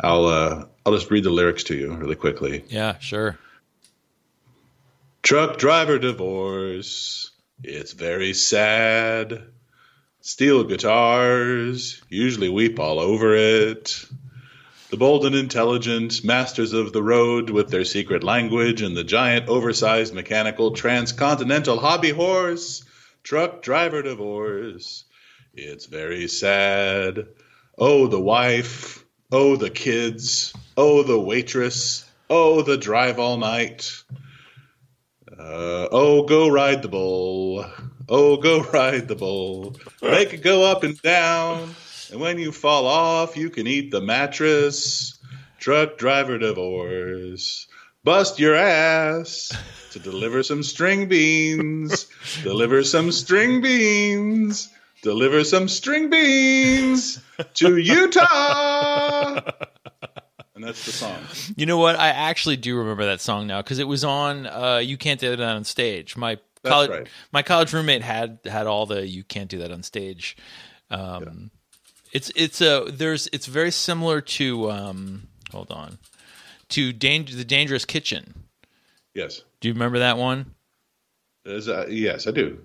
I'll 0.00 0.26
uh, 0.26 0.66
I'll 0.84 0.94
just 0.94 1.10
read 1.10 1.24
the 1.24 1.30
lyrics 1.30 1.64
to 1.64 1.76
you 1.76 1.94
really 1.94 2.16
quickly. 2.16 2.64
Yeah, 2.68 2.98
sure. 2.98 3.38
Truck 5.22 5.56
driver 5.56 5.98
divorce. 5.98 7.30
It's 7.62 7.92
very 7.92 8.34
sad. 8.34 9.44
Steel 10.20 10.64
guitars 10.64 12.02
usually 12.08 12.48
weep 12.48 12.78
all 12.78 12.98
over 12.98 13.34
it. 13.34 14.04
The 14.90 14.96
bold 14.96 15.24
and 15.26 15.34
intelligent 15.34 16.24
masters 16.24 16.72
of 16.72 16.92
the 16.92 17.02
road 17.02 17.50
with 17.50 17.70
their 17.70 17.84
secret 17.84 18.22
language 18.22 18.82
and 18.82 18.96
the 18.96 19.04
giant 19.04 19.48
oversized 19.48 20.14
mechanical 20.14 20.72
transcontinental 20.72 21.78
hobby 21.78 22.10
horse. 22.10 22.84
Truck 23.22 23.62
driver 23.62 24.02
divorce. 24.02 25.04
It's 25.56 25.86
very 25.86 26.26
sad. 26.26 27.28
Oh, 27.78 28.08
the 28.08 28.20
wife. 28.20 29.04
Oh, 29.30 29.54
the 29.54 29.70
kids. 29.70 30.52
Oh, 30.76 31.04
the 31.04 31.18
waitress. 31.18 32.10
Oh, 32.28 32.62
the 32.62 32.76
drive 32.76 33.20
all 33.20 33.36
night. 33.36 34.02
Uh, 35.30 35.88
oh, 35.92 36.24
go 36.24 36.48
ride 36.48 36.82
the 36.82 36.88
bull. 36.88 37.64
Oh, 38.08 38.36
go 38.36 38.62
ride 38.72 39.06
the 39.06 39.14
bull. 39.14 39.76
Make 40.02 40.34
it 40.34 40.42
go 40.42 40.64
up 40.64 40.82
and 40.82 41.00
down. 41.02 41.74
And 42.10 42.20
when 42.20 42.38
you 42.38 42.50
fall 42.50 42.86
off, 42.86 43.36
you 43.36 43.48
can 43.48 43.68
eat 43.68 43.92
the 43.92 44.00
mattress. 44.00 45.18
Truck 45.60 45.98
driver 45.98 46.36
divorce. 46.36 47.68
Bust 48.02 48.40
your 48.40 48.56
ass 48.56 49.52
to 49.92 50.00
deliver 50.00 50.42
some 50.42 50.64
string 50.64 51.08
beans. 51.08 52.06
Deliver 52.42 52.82
some 52.82 53.12
string 53.12 53.62
beans. 53.62 54.68
Deliver 55.04 55.44
some 55.44 55.68
string 55.68 56.08
beans 56.08 57.20
to 57.54 57.76
Utah. 57.76 59.40
And 60.56 60.62
that's 60.62 60.86
the 60.86 60.92
song. 60.92 61.18
You 61.56 61.66
know 61.66 61.78
what? 61.78 61.96
I 61.96 62.10
actually 62.10 62.56
do 62.56 62.78
remember 62.78 63.04
that 63.06 63.20
song 63.20 63.48
now 63.48 63.60
because 63.60 63.80
it 63.80 63.88
was 63.88 64.04
on 64.04 64.46
uh, 64.46 64.76
"You 64.76 64.96
Can't 64.96 65.18
Do 65.18 65.34
That 65.34 65.40
on 65.40 65.64
Stage." 65.64 66.16
My 66.16 66.38
That's 66.62 66.72
college, 66.72 66.90
right. 66.90 67.08
my 67.32 67.42
college 67.42 67.72
roommate 67.72 68.02
had 68.02 68.38
had 68.44 68.68
all 68.68 68.86
the 68.86 69.04
"You 69.04 69.24
Can't 69.24 69.50
Do 69.50 69.58
That 69.58 69.72
on 69.72 69.82
Stage." 69.82 70.36
Um, 70.90 71.50
It's 72.12 72.30
it's 72.36 72.60
a 72.60 72.84
there's 72.88 73.28
it's 73.32 73.46
very 73.46 73.72
similar 73.72 74.20
to 74.20 74.70
um, 74.70 75.26
hold 75.50 75.72
on 75.72 75.98
to 76.68 76.92
danger 76.92 77.34
the 77.34 77.44
Dangerous 77.44 77.84
Kitchen. 77.84 78.44
Yes. 79.12 79.42
Do 79.60 79.66
you 79.66 79.74
remember 79.74 79.98
that 79.98 80.18
one? 80.18 80.54
Uh, 81.44 81.86
yes, 81.88 82.28
I 82.28 82.30
do. 82.30 82.60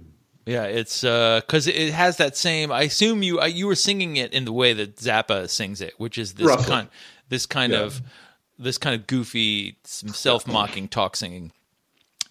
Yeah, 0.50 0.64
it's 0.64 1.02
because 1.02 1.68
it 1.68 1.94
has 1.94 2.18
that 2.18 2.36
same. 2.36 2.72
I 2.72 2.84
assume 2.84 3.22
you 3.22 3.40
uh, 3.40 3.46
you 3.46 3.68
were 3.68 3.76
singing 3.76 4.18
it 4.18 4.34
in 4.34 4.46
the 4.46 4.54
way 4.54 4.74
that 4.74 4.96
Zappa 4.98 5.48
sings 5.50 5.80
it, 5.80 5.94
which 5.98 6.18
is 6.18 6.34
this 6.34 6.48
Roughly. 6.48 6.66
kind 6.66 6.88
this 7.30 7.46
kind 7.46 7.74
Yeah. 7.74 7.80
of 7.82 8.02
this 8.58 8.78
kind 8.78 8.96
of 9.00 9.06
goofy, 9.08 9.78
self 9.84 10.48
mocking 10.48 10.88
talk 10.88 11.16
singing. 11.16 11.52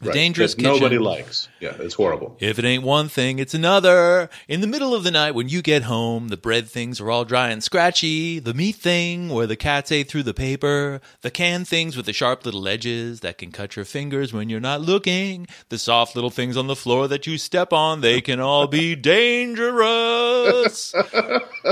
Right. 0.01 0.15
Dangerous 0.15 0.55
That 0.55 0.63
nobody 0.63 0.97
likes. 0.97 1.49
Yeah, 1.59 1.75
it's 1.81 1.95
horrible. 1.95 2.37
If 2.39 2.61
it 2.61 2.65
ain't 2.65 2.85
one 2.85 3.09
thing, 3.09 3.41
it's 3.41 3.53
another. 3.53 4.31
In 4.47 4.61
the 4.61 4.69
middle 4.69 4.95
of 4.95 5.03
the 5.03 5.11
night 5.11 5.33
when 5.35 5.49
you 5.49 5.61
get 5.61 5.83
home, 5.83 6.29
the 6.29 6.37
bread 6.37 6.69
things 6.69 7.01
are 7.01 7.11
all 7.11 7.25
dry 7.25 7.49
and 7.49 7.65
scratchy. 7.65 8.39
The 8.39 8.55
meat 8.55 8.77
thing 8.77 9.29
where 9.29 9.49
the 9.49 9.57
cats 9.57 9.91
ate 9.91 10.09
through 10.09 10.23
the 10.23 10.33
paper. 10.35 11.01
The 11.23 11.33
canned 11.33 11.67
things 11.67 11.97
with 11.97 12.07
the 12.07 12.13
sharp 12.13 12.45
little 12.45 12.69
edges 12.69 13.21
that 13.21 13.39
can 13.39 13.51
cut 13.51 13.75
your 13.75 13.85
fingers 13.85 14.33
when 14.33 14.49
you're 14.49 14.61
not 14.61 14.81
looking. 14.83 15.49
The 15.69 15.79
soft 15.79 16.15
little 16.15 16.31
things 16.31 16.57
on 16.57 16.69
the 16.69 16.77
floor 16.77 17.09
that 17.09 17.27
you 17.27 17.37
step 17.37 17.73
on, 17.73 18.01
they 18.01 18.21
can 18.21 18.39
all 18.39 18.69
be 18.69 18.95
dangerous. 19.19 20.95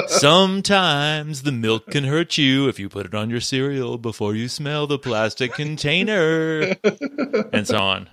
Sometimes 0.09 1.43
the 1.43 1.53
milk 1.53 1.87
can 1.93 2.03
hurt 2.03 2.37
you 2.37 2.67
if 2.69 2.81
you 2.81 2.89
put 2.89 3.07
it 3.07 3.15
on 3.15 3.31
your 3.31 3.41
cereal 3.41 3.99
before 3.99 4.35
you 4.35 4.49
smell 4.49 4.89
the 4.89 4.99
plastic 4.99 5.53
container. 5.55 6.75
and 7.53 7.69
so 7.69 7.79
on. 7.79 8.09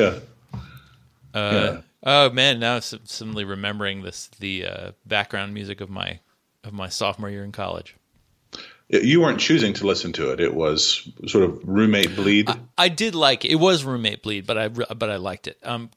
Yeah. 0.00 1.40
Uh, 1.40 1.82
Oh 2.02 2.30
man, 2.30 2.60
now 2.60 2.80
suddenly 2.80 3.44
remembering 3.44 4.02
this 4.02 4.28
the 4.38 4.66
uh, 4.66 4.92
background 5.04 5.52
music 5.52 5.80
of 5.80 5.90
my 5.90 6.20
of 6.64 6.72
my 6.72 6.88
sophomore 6.88 7.30
year 7.30 7.44
in 7.44 7.52
college. 7.52 7.96
You 8.88 9.20
weren't 9.20 9.38
choosing 9.38 9.72
to 9.74 9.86
listen 9.86 10.12
to 10.14 10.32
it. 10.32 10.40
It 10.40 10.54
was 10.54 11.08
sort 11.28 11.44
of 11.44 11.60
roommate 11.62 12.16
bleed. 12.16 12.50
I 12.76 12.88
did 12.88 13.14
like 13.14 13.44
it. 13.44 13.52
it 13.52 13.56
was 13.56 13.84
roommate 13.84 14.22
bleed, 14.22 14.46
but 14.46 14.58
I 14.58 14.68
but 14.68 15.10
I 15.10 15.16
liked 15.16 15.46
it. 15.46 15.58
Um, 15.62 15.90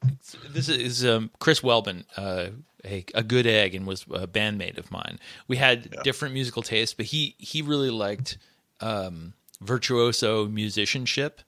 this 0.50 0.70
is 0.70 1.06
um, 1.06 1.32
Chris 1.40 1.62
Welbin, 1.62 2.04
uh, 2.18 2.50
a, 2.86 3.06
a 3.16 3.24
good 3.24 3.48
egg, 3.48 3.74
and 3.74 3.88
was 3.88 4.04
a 4.12 4.28
bandmate 4.28 4.78
of 4.78 4.92
mine. 4.92 5.20
We 5.48 5.58
had 5.58 5.96
different 6.04 6.34
musical 6.34 6.62
tastes, 6.62 6.94
but 6.94 7.08
he 7.08 7.36
he 7.40 7.62
really 7.62 7.90
liked 7.90 8.38
um, 8.82 9.34
virtuoso 9.62 10.48
musicianship. 10.48 11.42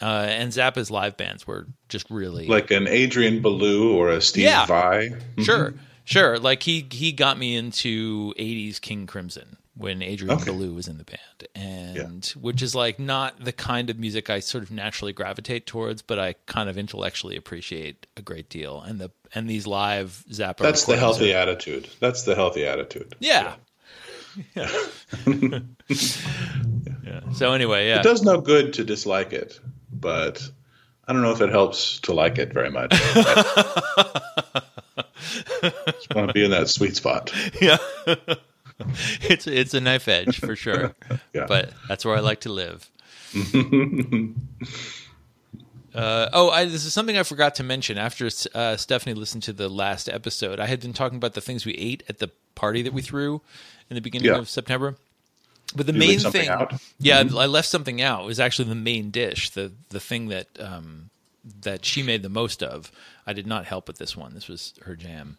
Uh, 0.00 0.26
and 0.28 0.52
Zappa's 0.52 0.90
live 0.90 1.16
bands 1.16 1.46
were 1.46 1.66
just 1.88 2.10
really 2.10 2.46
like 2.46 2.70
an 2.70 2.86
Adrian 2.86 3.40
Belew 3.40 3.94
or 3.96 4.10
a 4.10 4.20
Steve 4.20 4.44
Yeah. 4.44 4.66
Vai. 4.66 5.10
Sure, 5.42 5.74
sure. 6.04 6.38
Like 6.38 6.62
he 6.62 6.86
he 6.90 7.12
got 7.12 7.38
me 7.38 7.56
into 7.56 8.34
'80s 8.38 8.80
King 8.80 9.06
Crimson 9.06 9.56
when 9.74 10.02
Adrian 10.02 10.36
Okay. 10.36 10.44
Belew 10.46 10.74
was 10.74 10.86
in 10.88 10.98
the 10.98 11.04
band, 11.04 11.48
and 11.54 12.26
which 12.40 12.60
is 12.62 12.74
like 12.74 12.98
not 12.98 13.42
the 13.44 13.52
kind 13.52 13.88
of 13.90 13.98
music 13.98 14.28
I 14.30 14.40
sort 14.40 14.64
of 14.64 14.70
naturally 14.70 15.12
gravitate 15.14 15.66
towards, 15.66 16.02
but 16.02 16.18
I 16.18 16.34
kind 16.46 16.68
of 16.68 16.76
intellectually 16.78 17.36
appreciate 17.36 18.06
a 18.18 18.22
great 18.22 18.48
deal. 18.50 18.80
And 18.82 18.98
the 18.98 19.10
and 19.34 19.48
these 19.48 19.66
live 19.66 20.24
Zappa. 20.30 20.58
That's 20.58 20.84
the 20.84 20.96
healthy 20.98 21.32
are- 21.34 21.38
attitude. 21.38 21.88
That's 22.00 22.22
the 22.24 22.34
healthy 22.34 22.66
attitude. 22.66 23.14
yeah. 23.20 23.54
Yeah. 24.54 24.70
yeah. 27.04 27.20
So 27.34 27.52
anyway, 27.52 27.88
yeah. 27.88 28.00
It 28.00 28.02
does 28.02 28.22
no 28.22 28.40
good 28.40 28.72
to 28.74 28.84
dislike 28.84 29.32
it, 29.32 29.58
but 30.00 30.48
I 31.08 31.12
don't 31.12 31.22
know 31.22 31.32
if 31.32 31.40
it 31.40 31.50
helps 31.50 31.98
to 32.00 32.12
like 32.12 32.38
it 32.38 32.52
very 32.52 32.70
much. 32.70 32.90
Just 35.62 36.14
want 36.14 36.28
to 36.28 36.32
be 36.34 36.44
in 36.44 36.50
that 36.50 36.68
sweet 36.68 36.96
spot. 36.96 37.32
yeah. 37.60 37.78
it's 39.22 39.46
it's 39.46 39.74
a 39.74 39.80
knife 39.80 40.06
edge 40.08 40.38
for 40.40 40.54
sure. 40.56 40.94
Yeah. 41.32 41.46
But 41.48 41.72
that's 41.88 42.04
where 42.04 42.16
I 42.16 42.20
like 42.20 42.40
to 42.40 42.52
live. 42.52 42.90
Uh, 45.94 46.28
oh, 46.34 46.50
I, 46.50 46.66
this 46.66 46.84
is 46.84 46.92
something 46.92 47.16
I 47.16 47.22
forgot 47.22 47.54
to 47.56 47.62
mention. 47.62 47.96
After 47.96 48.28
uh, 48.54 48.76
Stephanie 48.76 49.14
listened 49.14 49.42
to 49.44 49.52
the 49.52 49.68
last 49.70 50.08
episode, 50.10 50.60
I 50.60 50.66
had 50.66 50.80
been 50.80 50.92
talking 50.92 51.16
about 51.16 51.32
the 51.34 51.40
things 51.40 51.64
we 51.64 51.72
ate 51.74 52.02
at 52.08 52.18
the 52.18 52.30
party 52.54 52.82
that 52.82 52.92
we 52.92 53.00
threw 53.00 53.40
in 53.88 53.94
the 53.94 54.02
beginning 54.02 54.26
Yeah. 54.28 54.36
of 54.38 54.48
September. 54.50 54.96
But 55.74 55.86
the 55.86 55.92
main 55.92 56.20
thing, 56.20 56.48
out? 56.48 56.70
Mm-hmm. 56.70 56.76
yeah, 57.00 57.18
I 57.36 57.46
left 57.46 57.68
something 57.68 58.00
out. 58.00 58.22
It 58.22 58.26
was 58.26 58.40
actually 58.40 58.68
the 58.68 58.74
main 58.76 59.10
dish, 59.10 59.50
the 59.50 59.72
the 59.90 60.00
thing 60.00 60.28
that 60.28 60.46
um, 60.60 61.10
that 61.62 61.84
she 61.84 62.02
made 62.02 62.22
the 62.22 62.28
most 62.28 62.62
of. 62.62 62.90
I 63.26 63.32
did 63.32 63.46
not 63.46 63.66
help 63.66 63.88
with 63.88 63.98
this 63.98 64.16
one. 64.16 64.34
This 64.34 64.48
was 64.48 64.74
her 64.82 64.94
jam. 64.96 65.36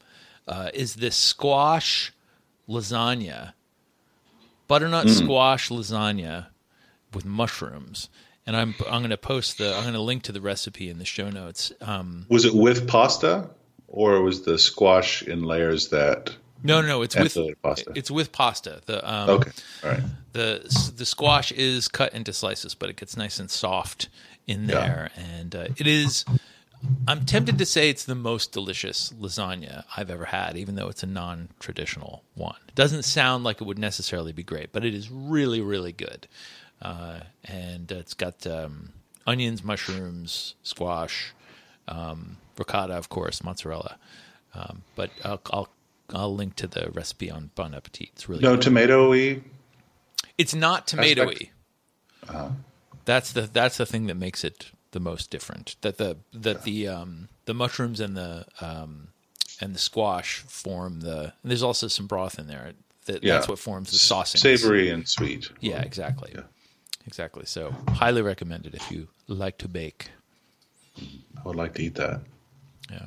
Uh, 0.48 0.70
is 0.74 0.96
this 0.96 1.16
squash 1.16 2.14
lasagna, 2.68 3.54
butternut 4.68 5.06
Mm. 5.08 5.24
squash 5.24 5.70
lasagna 5.70 6.48
with 7.14 7.26
mushrooms? 7.26 8.10
And 8.46 8.56
I'm 8.56 8.76
I'm 8.90 9.02
going 9.02 9.10
to 9.10 9.18
post 9.18 9.58
the 9.58 9.76
I'm 9.76 9.84
going 9.84 9.94
to 9.94 10.02
link 10.02 10.24
to 10.24 10.32
the 10.32 10.42
recipe 10.42 10.90
in 10.90 11.00
the 11.00 11.06
show 11.06 11.30
notes. 11.30 11.72
Um, 11.82 12.26
Was 12.30 12.46
it 12.46 12.54
with 12.56 12.88
pasta, 12.88 13.50
or 13.88 14.22
was 14.22 14.44
the 14.44 14.58
squash 14.58 15.22
in 15.24 15.44
layers 15.44 15.90
that? 15.90 16.36
No, 16.64 16.82
no, 16.82 16.88
no. 16.88 17.02
it's 17.02 17.16
with 17.16 17.38
pasta. 17.62 17.92
it's 17.96 18.12
with 18.12 18.32
pasta. 18.32 18.82
The 18.86 19.10
um, 19.12 19.30
Okay, 19.30 19.52
all 19.84 19.90
right. 19.92 20.04
the 20.34 20.94
the 20.96 21.06
squash 21.06 21.52
is 21.52 21.88
cut 21.88 22.14
into 22.14 22.34
slices, 22.34 22.76
but 22.76 22.90
it 22.90 22.96
gets 22.98 23.16
nice 23.18 23.40
and 23.40 23.50
soft 23.50 24.10
in 24.48 24.64
Yeah. 24.68 24.80
there, 24.80 25.12
and 25.16 25.56
uh, 25.56 25.68
it 25.78 25.88
is. 25.88 26.26
I'm 27.08 27.26
tempted 27.26 27.58
to 27.58 27.66
say 27.66 27.90
it's 27.90 28.06
the 28.06 28.14
most 28.14 28.52
delicious 28.52 29.12
lasagna 29.20 29.84
I've 29.98 30.12
ever 30.12 30.26
had, 30.26 30.56
even 30.58 30.76
though 30.76 30.90
it's 30.90 31.02
a 31.02 31.08
non-traditional 31.08 32.24
one. 32.36 32.56
It 32.68 32.76
doesn't 32.76 33.04
sound 33.04 33.44
like 33.44 33.62
it 33.62 33.64
would 33.64 33.80
necessarily 33.80 34.32
be 34.32 34.44
great, 34.44 34.72
but 34.72 34.86
it 34.86 34.94
is 34.94 35.10
really, 35.10 35.60
really 35.60 35.92
good. 35.92 36.28
Uh, 36.80 37.22
and 37.46 37.92
it's 37.92 38.14
got 38.14 38.46
um, 38.46 38.90
onions, 39.26 39.64
mushrooms, 39.64 40.54
squash, 40.62 41.34
um, 41.88 42.38
ricotta, 42.60 42.94
of 42.94 43.10
course, 43.10 43.44
mozzarella. 43.44 43.98
Um, 44.54 44.84
but 44.96 45.10
I'll, 45.26 45.42
I'll 45.52 45.70
I'll 46.14 46.34
link 46.36 46.56
to 46.58 46.68
the 46.68 46.90
recipe 46.94 47.30
on 47.30 47.52
Bon 47.56 47.74
Appetit. 47.74 48.10
It's 48.14 48.30
really 48.30 48.42
No 48.42 48.58
tomatoey. 48.58 49.44
it's 50.38 50.54
not 50.56 50.88
tomatoey. 50.88 51.50
Uh-huh. 52.28 52.50
That's 53.06 53.32
the 53.32 53.42
that's 53.42 53.78
the 53.78 53.86
thing 53.86 54.08
that 54.08 54.16
makes 54.16 54.44
it 54.44 54.72
the 54.92 55.00
most 55.00 55.30
different. 55.32 55.76
That 55.82 55.98
the 55.98 56.18
that 56.34 56.64
the 56.64 56.88
um 56.88 57.30
the 57.46 57.54
mushrooms 57.54 58.00
and 58.00 58.16
the 58.18 58.46
um 58.62 59.10
and 59.62 59.74
the 59.74 59.80
squash 59.80 60.40
form 60.48 61.00
the. 61.02 61.34
And 61.42 61.52
there's 61.52 61.64
also 61.64 61.88
some 61.88 62.06
broth 62.08 62.38
in 62.40 62.48
there. 62.48 62.74
That, 63.06 63.24
Yeah. 63.24 63.36
That's 63.36 63.48
what 63.48 63.60
forms 63.60 63.92
the 63.92 63.98
saucing. 63.98 64.38
Savory 64.40 64.90
and 64.90 65.08
sweet. 65.08 65.50
Yeah, 65.62 65.82
exactly. 65.82 66.32
Yeah. 66.36 66.42
Exactly. 67.06 67.46
So 67.46 67.74
highly 67.90 68.22
recommended 68.22 68.76
if 68.76 68.92
you 68.92 69.08
like 69.28 69.58
to 69.60 69.68
bake. 69.70 70.12
I 70.98 71.42
would 71.46 71.56
like 71.56 71.76
to 71.76 71.84
eat 71.84 71.96
that. 71.96 72.22
Yeah. 72.92 73.06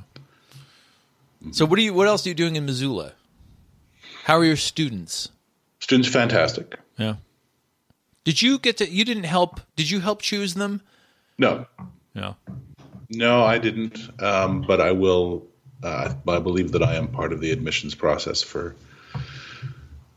So 1.52 1.64
what 1.64 1.78
are 1.78 1.82
you? 1.82 1.94
What 1.94 2.06
else 2.06 2.26
are 2.26 2.28
you 2.28 2.34
doing 2.34 2.56
in 2.56 2.66
Missoula? 2.66 3.12
How 4.24 4.36
are 4.38 4.44
your 4.44 4.56
students? 4.56 5.30
Students, 5.80 6.08
fantastic. 6.08 6.78
Yeah. 6.98 7.16
Did 8.24 8.42
you 8.42 8.58
get 8.58 8.76
to? 8.78 8.88
You 8.88 9.04
didn't 9.04 9.24
help. 9.24 9.60
Did 9.76 9.90
you 9.90 10.00
help 10.00 10.20
choose 10.22 10.54
them? 10.54 10.82
No, 11.38 11.66
Yeah. 12.14 12.34
no, 13.08 13.42
I 13.44 13.56
didn't. 13.58 13.98
Um, 14.22 14.60
but 14.62 14.80
I 14.80 14.92
will. 14.92 15.46
Uh, 15.82 16.12
I 16.28 16.38
believe 16.40 16.72
that 16.72 16.82
I 16.82 16.96
am 16.96 17.08
part 17.08 17.32
of 17.32 17.40
the 17.40 17.50
admissions 17.52 17.94
process 17.94 18.42
for 18.42 18.76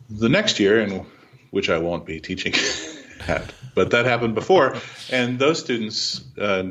the 0.09 0.27
next 0.27 0.59
year, 0.59 0.81
in 0.81 1.05
which 1.51 1.69
I 1.69 1.77
won't 1.77 2.05
be 2.05 2.19
teaching 2.19 2.53
at. 3.27 3.53
But 3.73 3.91
that 3.91 4.05
happened 4.05 4.35
before, 4.35 4.75
and 5.09 5.39
those 5.39 5.59
students 5.61 6.21
uh, 6.37 6.63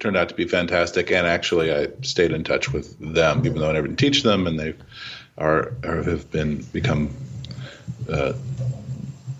turned 0.00 0.16
out 0.16 0.28
to 0.28 0.34
be 0.34 0.46
fantastic. 0.46 1.10
And 1.10 1.26
actually, 1.26 1.72
I 1.72 1.88
stayed 2.02 2.32
in 2.32 2.44
touch 2.44 2.72
with 2.72 2.98
them, 2.98 3.44
even 3.46 3.58
though 3.58 3.70
I 3.70 3.72
never 3.72 3.88
teach 3.88 4.22
them, 4.22 4.46
and 4.46 4.58
they 4.58 4.74
are 5.38 5.72
or 5.84 6.02
have 6.02 6.30
been 6.30 6.62
become 6.72 7.10
uh, 8.08 8.32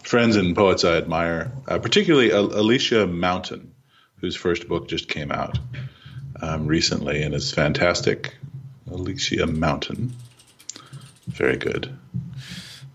friends 0.03 0.37
and 0.37 0.55
poets 0.55 0.85
I 0.85 0.97
admire. 0.97 1.53
Uh, 1.69 1.79
particularly 1.79 2.33
Al- 2.33 2.59
Alicia 2.59 3.07
Mountain, 3.07 3.73
whose 4.17 4.37
first 4.37 4.69
book 4.69 4.89
just 4.89 5.09
came 5.09 5.31
out 5.31 5.59
um, 6.43 6.67
recently 6.67 7.23
and 7.23 7.35
is 7.35 7.53
fantastic. 7.53 8.35
Alicia 8.91 9.47
Mountain, 9.47 10.13
very 11.27 11.57
good 11.57 11.91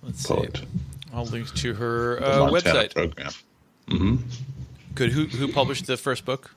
Let's 0.04 0.26
poet. 0.26 0.58
see. 0.58 0.64
I'll 1.14 1.26
link 1.26 1.54
to 1.56 1.74
her 1.74 2.24
uh, 2.24 2.50
website. 2.50 2.94
program. 2.94 3.32
Hmm. 3.88 4.16
Good. 4.94 5.12
Who 5.12 5.26
who 5.26 5.52
published 5.52 5.88
the 5.88 5.98
first 5.98 6.26
book? 6.26 6.52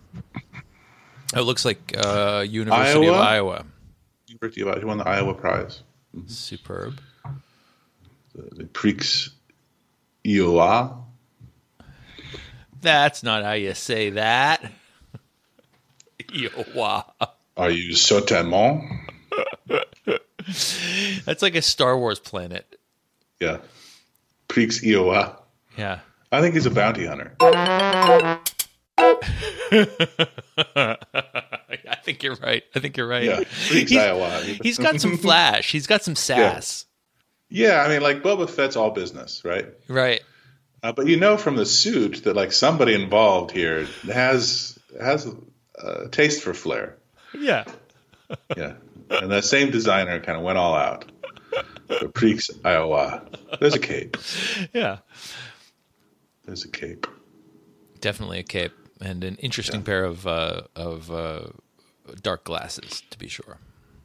Oh, 1.34 1.40
it 1.40 1.44
looks 1.44 1.64
like 1.64 1.94
uh, 1.96 2.44
University 2.46 3.06
of 3.06 3.14
Iowa? 3.14 3.22
Iowa. 3.22 3.64
University 4.28 4.62
of 4.62 4.68
Iowa, 4.68 4.80
who 4.80 4.86
won 4.88 4.98
the 4.98 5.08
Iowa 5.08 5.34
Prize. 5.34 5.82
Superb. 6.26 7.00
The, 8.34 8.42
the 8.56 8.64
Prix 8.64 9.28
Iowa. 10.26 10.98
That's 12.80 13.22
not 13.22 13.44
how 13.44 13.52
you 13.52 13.74
say 13.74 14.10
that. 14.10 14.70
Iowa. 16.34 17.06
Are 17.56 17.70
you 17.70 17.94
certainement? 17.94 18.84
That's 21.24 21.42
like 21.42 21.54
a 21.54 21.62
Star 21.62 21.96
Wars 21.98 22.18
planet. 22.18 22.78
Yeah. 23.40 23.58
Prix 24.48 24.80
Iowa. 24.84 25.38
Yeah. 25.76 26.00
I 26.30 26.40
think 26.40 26.54
he's 26.54 26.66
a 26.66 26.70
bounty 26.70 27.06
hunter. 27.06 27.32
I 31.92 31.96
think 32.04 32.22
you're 32.22 32.36
right. 32.36 32.62
I 32.74 32.80
think 32.80 32.96
you're 32.96 33.06
right. 33.06 33.24
Yeah. 33.24 33.44
He's-. 33.44 33.90
He's 34.62 34.78
got 34.78 35.00
some 35.00 35.16
flash. 35.18 35.70
He's 35.70 35.86
got 35.86 36.02
some 36.02 36.16
sass. 36.16 36.86
Yeah, 37.48 37.82
I 37.82 37.88
mean, 37.88 38.02
like 38.02 38.22
Boba 38.22 38.48
Fett's 38.48 38.76
all 38.76 38.90
business, 38.90 39.44
right? 39.44 39.66
Right. 39.88 40.22
Uh, 40.82 40.92
but 40.92 41.06
you 41.06 41.16
know 41.18 41.36
from 41.36 41.56
the 41.56 41.66
suit 41.66 42.24
that 42.24 42.34
like 42.34 42.52
somebody 42.52 42.94
involved 42.94 43.50
here 43.52 43.86
has 44.10 44.78
has 45.00 45.32
a 45.78 46.08
taste 46.08 46.42
for 46.42 46.54
flair. 46.54 46.96
Yeah. 47.38 47.64
Yeah, 48.56 48.76
and 49.10 49.30
that 49.30 49.44
same 49.44 49.70
designer 49.70 50.18
kind 50.18 50.38
of 50.38 50.42
went 50.42 50.56
all 50.56 50.74
out. 50.74 51.12
The 51.88 52.08
Prix 52.08 52.40
Iowa. 52.64 53.22
There's 53.60 53.74
a 53.74 53.78
cape. 53.78 54.16
Yeah. 54.72 54.98
There's 56.46 56.64
a 56.64 56.70
cape. 56.70 57.06
Definitely 58.00 58.38
a 58.38 58.42
cape 58.42 58.72
and 59.02 59.24
an 59.24 59.36
interesting 59.36 59.82
pair 59.82 60.04
of 60.04 60.26
uh, 60.26 60.62
of 60.76 61.10
uh, 61.10 61.46
dark 62.22 62.44
glasses, 62.44 63.02
to 63.10 63.18
be 63.18 63.28
sure. 63.28 63.58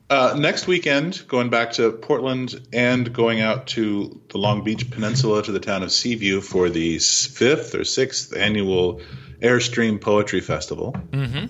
Uh, 0.09 0.35
next 0.37 0.67
weekend, 0.67 1.27
going 1.27 1.49
back 1.49 1.73
to 1.73 1.91
Portland 1.91 2.55
and 2.71 3.11
going 3.11 3.41
out 3.41 3.67
to 3.67 4.21
the 4.29 4.37
Long 4.37 4.63
Beach 4.63 4.89
Peninsula 4.89 5.43
to 5.43 5.51
the 5.51 5.59
town 5.59 5.83
of 5.83 5.91
Seaview 5.91 6.39
for 6.39 6.69
the 6.69 6.97
fifth 6.99 7.75
or 7.75 7.83
sixth 7.83 8.35
annual 8.35 9.01
Airstream 9.41 9.99
Poetry 9.99 10.39
Festival. 10.39 10.93
Mm-hmm. 11.11 11.47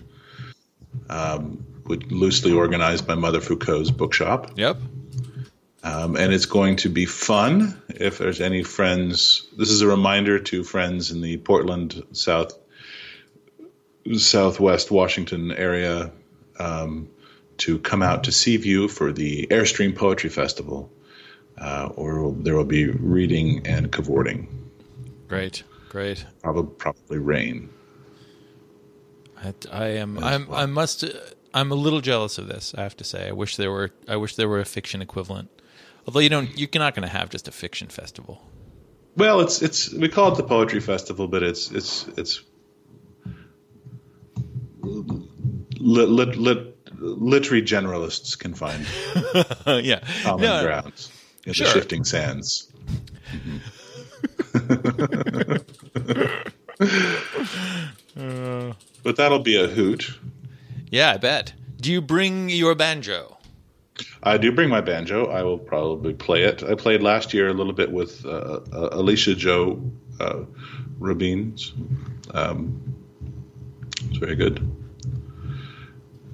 Um, 1.09 1.65
loosely 1.85 2.51
organized 2.51 3.07
by 3.07 3.15
Mother 3.15 3.41
Foucault's 3.41 3.91
bookshop. 3.91 4.57
Yep. 4.57 4.77
Um, 5.83 6.17
and 6.17 6.33
it's 6.33 6.47
going 6.47 6.77
to 6.77 6.89
be 6.89 7.05
fun. 7.05 7.81
If 7.89 8.17
there's 8.17 8.41
any 8.41 8.63
friends, 8.63 9.47
this 9.55 9.69
is 9.69 9.81
a 9.81 9.87
reminder 9.87 10.39
to 10.39 10.63
friends 10.63 11.11
in 11.11 11.21
the 11.21 11.37
Portland 11.37 12.03
South, 12.11 12.57
Southwest 14.15 14.91
Washington 14.91 15.51
area 15.51 16.11
um, 16.59 17.09
to 17.57 17.79
come 17.79 18.01
out 18.01 18.23
to 18.25 18.31
Seaview 18.31 18.87
for 18.87 19.11
the 19.11 19.47
Airstream 19.47 19.95
Poetry 19.95 20.29
Festival, 20.29 20.91
uh, 21.57 21.89
or 21.95 22.33
there 22.39 22.55
will 22.55 22.65
be 22.65 22.89
reading 22.89 23.65
and 23.65 23.91
cavorting. 23.91 24.47
Great, 25.27 25.63
great. 25.89 26.25
Probably, 26.41 26.73
probably 26.77 27.17
rain. 27.17 27.69
I, 29.43 29.53
I 29.71 29.87
am. 29.87 30.23
I'm. 30.23 30.51
I 30.53 30.65
must. 30.65 31.05
I'm 31.53 31.71
a 31.71 31.75
little 31.75 32.01
jealous 32.01 32.37
of 32.37 32.47
this. 32.47 32.73
I 32.77 32.83
have 32.83 32.97
to 32.97 33.03
say. 33.03 33.27
I 33.27 33.31
wish 33.31 33.55
there 33.55 33.71
were. 33.71 33.91
I 34.07 34.15
wish 34.15 34.35
there 34.35 34.49
were 34.49 34.59
a 34.59 34.65
fiction 34.65 35.01
equivalent. 35.01 35.49
Although 36.05 36.21
you 36.21 36.29
don't. 36.29 36.57
You're 36.57 36.69
not 36.75 36.95
going 36.95 37.07
to 37.07 37.13
have 37.13 37.29
just 37.29 37.47
a 37.47 37.51
fiction 37.51 37.87
festival. 37.87 38.41
Well, 39.15 39.39
it's 39.41 39.61
it's 39.61 39.91
we 39.93 40.09
call 40.09 40.31
it 40.31 40.37
the 40.37 40.43
poetry 40.43 40.79
festival, 40.79 41.27
but 41.27 41.43
it's 41.43 41.71
it's 41.71 42.07
it's 42.17 42.41
lit, 45.79 46.09
lit, 46.09 46.35
lit, 46.37 46.77
literary 46.99 47.61
generalists 47.61 48.37
can 48.37 48.53
find 48.53 48.85
yeah 49.85 49.99
common 50.23 50.41
No, 50.43 50.63
grounds 50.63 51.11
in 51.45 51.53
Sure. 51.53 51.67
the 51.67 51.73
shifting 51.73 52.03
sands. 52.03 52.67
but 59.03 59.15
that'll 59.15 59.39
be 59.39 59.61
a 59.61 59.67
hoot. 59.67 60.17
Yeah, 60.89 61.13
I 61.13 61.17
bet. 61.17 61.53
Do 61.79 61.91
you 61.91 62.01
bring 62.01 62.49
your 62.49 62.75
banjo? 62.75 63.37
I 64.23 64.37
do 64.37 64.51
bring 64.51 64.69
my 64.69 64.81
banjo. 64.81 65.25
I 65.27 65.43
will 65.43 65.57
probably 65.57 66.13
play 66.13 66.43
it. 66.43 66.63
I 66.63 66.75
played 66.75 67.01
last 67.01 67.33
year 67.33 67.47
a 67.47 67.53
little 67.53 67.73
bit 67.73 67.91
with 67.91 68.25
uh, 68.25 68.59
uh, 68.71 68.89
Alicia 68.91 69.35
Joe 69.35 69.81
uh, 70.19 70.41
Rabines. 70.99 71.73
Um, 72.33 72.95
it's 74.09 74.17
very 74.17 74.35
good. 74.35 74.59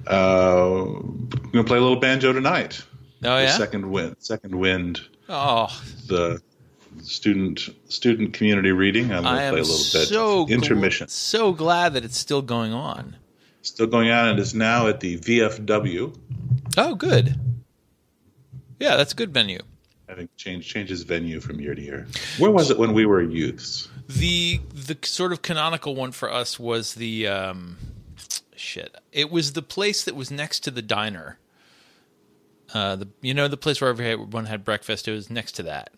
Uh, 0.06 0.84
I'm 0.84 1.28
gonna 1.52 1.64
play 1.64 1.78
a 1.78 1.80
little 1.80 2.00
banjo 2.00 2.32
tonight. 2.32 2.82
Oh 3.24 3.36
The 3.36 3.42
yeah. 3.44 3.56
Second 3.56 3.90
wind. 3.90 4.16
Second 4.18 4.54
wind. 4.58 5.00
Oh, 5.28 5.68
The 6.08 6.42
student 7.02 7.70
student 7.88 8.34
community 8.34 8.70
reading. 8.72 9.12
I'm 9.12 9.22
gonna 9.22 9.28
I 9.30 9.38
play 9.38 9.46
am 9.48 9.54
a 9.54 9.56
little 9.66 9.76
bit. 10.00 10.08
so 10.08 10.46
gl- 10.46 10.50
intermission. 10.50 11.08
so 11.08 11.52
glad 11.52 11.94
that 11.94 12.04
it's 12.04 12.18
still 12.18 12.42
going 12.42 12.72
on. 12.74 13.16
Still 13.62 13.86
going 13.86 14.10
on. 14.10 14.28
And 14.28 14.38
It 14.38 14.42
is 14.42 14.54
now 14.54 14.88
at 14.88 15.00
the 15.00 15.18
VFW. 15.18 16.14
Oh, 16.76 16.94
good. 16.94 17.34
Yeah, 18.78 18.96
that's 18.96 19.12
a 19.14 19.16
good 19.16 19.32
venue. 19.32 19.60
Having 20.08 20.28
changed 20.36 20.68
changes 20.68 21.02
venue 21.02 21.40
from 21.40 21.60
year 21.60 21.74
to 21.74 21.80
year. 21.80 22.06
Where 22.38 22.50
was 22.50 22.70
it 22.70 22.78
when 22.78 22.92
we 22.92 23.06
were 23.06 23.22
youths? 23.22 23.88
The 24.08 24.60
the 24.72 24.98
sort 25.02 25.32
of 25.32 25.42
canonical 25.42 25.94
one 25.94 26.12
for 26.12 26.30
us 26.30 26.58
was 26.58 26.94
the 26.94 27.26
um, 27.26 27.76
shit. 28.54 28.94
It 29.12 29.30
was 29.30 29.52
the 29.54 29.62
place 29.62 30.04
that 30.04 30.14
was 30.14 30.30
next 30.30 30.60
to 30.60 30.70
the 30.70 30.82
diner. 30.82 31.38
Uh, 32.72 32.96
the 32.96 33.08
you 33.20 33.32
know 33.34 33.48
the 33.48 33.56
place 33.56 33.80
where 33.80 33.90
everyone 33.90 34.46
had 34.46 34.64
breakfast. 34.64 35.08
It 35.08 35.12
was 35.12 35.30
next 35.30 35.52
to 35.52 35.62
that. 35.64 35.90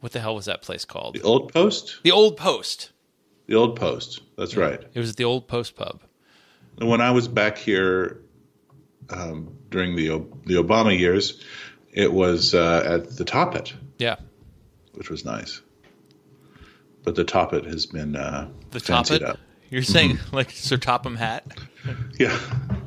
What 0.00 0.12
the 0.12 0.20
hell 0.20 0.34
was 0.34 0.44
that 0.44 0.62
place 0.62 0.84
called? 0.84 1.14
The 1.14 1.22
Old 1.22 1.52
Post. 1.52 2.00
The 2.02 2.10
Old 2.10 2.36
Post. 2.36 2.90
The 3.46 3.54
Old 3.54 3.76
Post. 3.76 4.20
That's 4.36 4.56
right. 4.56 4.82
It 4.92 4.98
was 4.98 5.14
the 5.14 5.24
Old 5.24 5.48
Post 5.48 5.76
pub. 5.76 6.02
And 6.78 6.88
when 6.88 7.00
I 7.00 7.10
was 7.10 7.26
back 7.28 7.56
here 7.56 8.20
um, 9.08 9.56
during 9.70 9.96
the 9.96 10.08
the 10.44 10.54
Obama 10.54 10.96
years, 10.96 11.42
it 11.92 12.12
was 12.12 12.54
uh, 12.54 12.82
at 12.84 13.16
the 13.16 13.24
Top 13.24 13.54
Hat, 13.54 13.72
Yeah, 13.98 14.16
which 14.92 15.08
was 15.08 15.24
nice. 15.24 15.62
But 17.06 17.14
the 17.14 17.24
Top 17.24 17.52
Hat 17.52 17.64
has 17.64 17.86
been 17.86 18.16
uh, 18.16 18.48
the 18.72 18.80
Top 18.80 19.06
Hat. 19.08 19.22
up. 19.22 19.38
You're 19.70 19.82
saying 19.84 20.18
like 20.32 20.50
Sir 20.50 20.76
Topham 20.76 21.14
Hat, 21.16 21.46
Yeah, 22.18 22.36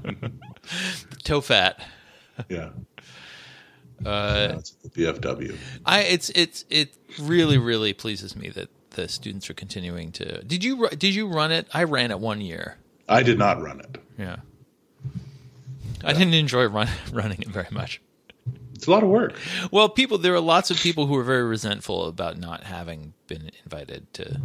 toe 1.23 1.39
fat. 1.41 1.81
yeah. 2.49 2.69
Uh, 4.05 4.47
That's 4.49 4.71
the 4.71 4.89
VFW. 4.89 5.55
I 5.85 6.01
it's 6.01 6.29
it's 6.35 6.65
it 6.69 6.93
really 7.17 7.57
really 7.57 7.93
pleases 7.93 8.35
me 8.35 8.49
that 8.49 8.69
the 8.91 9.07
students 9.07 9.49
are 9.49 9.53
continuing 9.53 10.11
to. 10.13 10.43
Did 10.43 10.63
you 10.65 10.89
did 10.89 11.15
you 11.15 11.27
run 11.27 11.51
it? 11.53 11.67
I 11.73 11.83
ran 11.85 12.11
it 12.11 12.19
one 12.19 12.41
year. 12.41 12.77
I 13.07 13.23
did 13.23 13.37
not 13.39 13.61
run 13.61 13.79
it. 13.79 13.97
Yeah. 14.17 14.37
I 16.03 16.11
didn't 16.13 16.33
enjoy 16.33 16.65
run, 16.67 16.87
running 17.11 17.41
it 17.41 17.47
very 17.49 17.67
much. 17.71 18.01
It's 18.79 18.87
a 18.87 18.91
lot 18.91 19.03
of 19.03 19.09
work. 19.09 19.33
Well, 19.71 19.89
people 19.89 20.17
there 20.17 20.33
are 20.33 20.39
lots 20.39 20.71
of 20.71 20.77
people 20.77 21.05
who 21.05 21.17
are 21.17 21.23
very 21.23 21.43
resentful 21.43 22.05
about 22.05 22.37
not 22.37 22.63
having 22.63 23.13
been 23.27 23.51
invited 23.65 24.07
to 24.13 24.39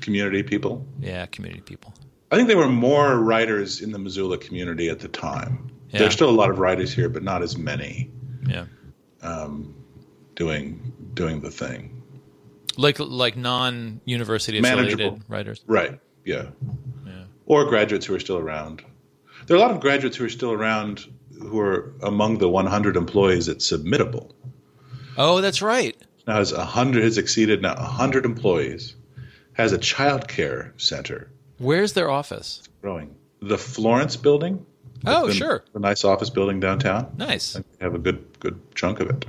Community 0.00 0.42
people. 0.42 0.86
yeah, 0.98 1.26
community 1.26 1.60
people. 1.60 1.92
I 2.30 2.36
think 2.36 2.48
there 2.48 2.56
were 2.56 2.70
more 2.70 3.18
writers 3.18 3.82
in 3.82 3.92
the 3.92 3.98
Missoula 3.98 4.38
community 4.38 4.88
at 4.88 4.98
the 4.98 5.08
time. 5.08 5.70
Yeah. 5.90 5.98
There's 5.98 6.14
still 6.14 6.30
a 6.30 6.38
lot 6.42 6.48
of 6.48 6.58
writers 6.58 6.90
here, 6.90 7.10
but 7.10 7.22
not 7.22 7.42
as 7.42 7.58
many 7.58 8.10
Yeah. 8.48 8.64
Um, 9.20 9.74
doing 10.36 10.94
doing 11.12 11.42
the 11.42 11.50
thing. 11.50 12.02
Like 12.78 12.98
like 12.98 13.36
non-university 13.36 14.58
affiliated 14.58 15.22
writers. 15.28 15.62
Right. 15.66 16.00
Yeah. 16.24 16.46
Yeah. 17.04 17.24
Or 17.44 17.66
graduates 17.66 18.06
who 18.06 18.14
are 18.14 18.20
still 18.20 18.38
around. 18.38 18.82
There 19.46 19.54
are 19.54 19.58
a 19.58 19.62
lot 19.62 19.70
of 19.70 19.80
graduates 19.80 20.16
who 20.16 20.24
are 20.24 20.30
still 20.30 20.52
around 20.52 21.04
who 21.40 21.58
are 21.60 21.94
among 22.02 22.38
the 22.38 22.48
100 22.48 22.96
employees 22.96 23.48
at 23.48 23.58
Submittable. 23.58 24.32
Oh, 25.16 25.40
that's 25.40 25.62
right. 25.62 25.96
Now 26.26 26.36
has 26.36 26.52
100 26.52 27.02
has 27.02 27.18
exceeded 27.18 27.62
now 27.62 27.74
100 27.74 28.24
employees. 28.24 28.94
Has 29.54 29.72
a 29.72 29.78
child 29.78 30.28
care 30.28 30.72
center 30.76 31.30
Where's 31.58 31.92
their 31.92 32.10
office? 32.10 32.62
growing. 32.80 33.14
The 33.42 33.58
Florence 33.58 34.16
building. 34.16 34.64
Oh, 35.06 35.30
sure. 35.30 35.64
The 35.72 35.80
nice 35.80 36.04
office 36.04 36.30
building 36.30 36.60
downtown. 36.60 37.12
Nice. 37.16 37.56
I 37.56 37.62
have 37.80 37.94
a 37.94 37.98
good 37.98 38.24
good 38.40 38.60
chunk 38.74 39.00
of 39.00 39.10
it. 39.10 39.24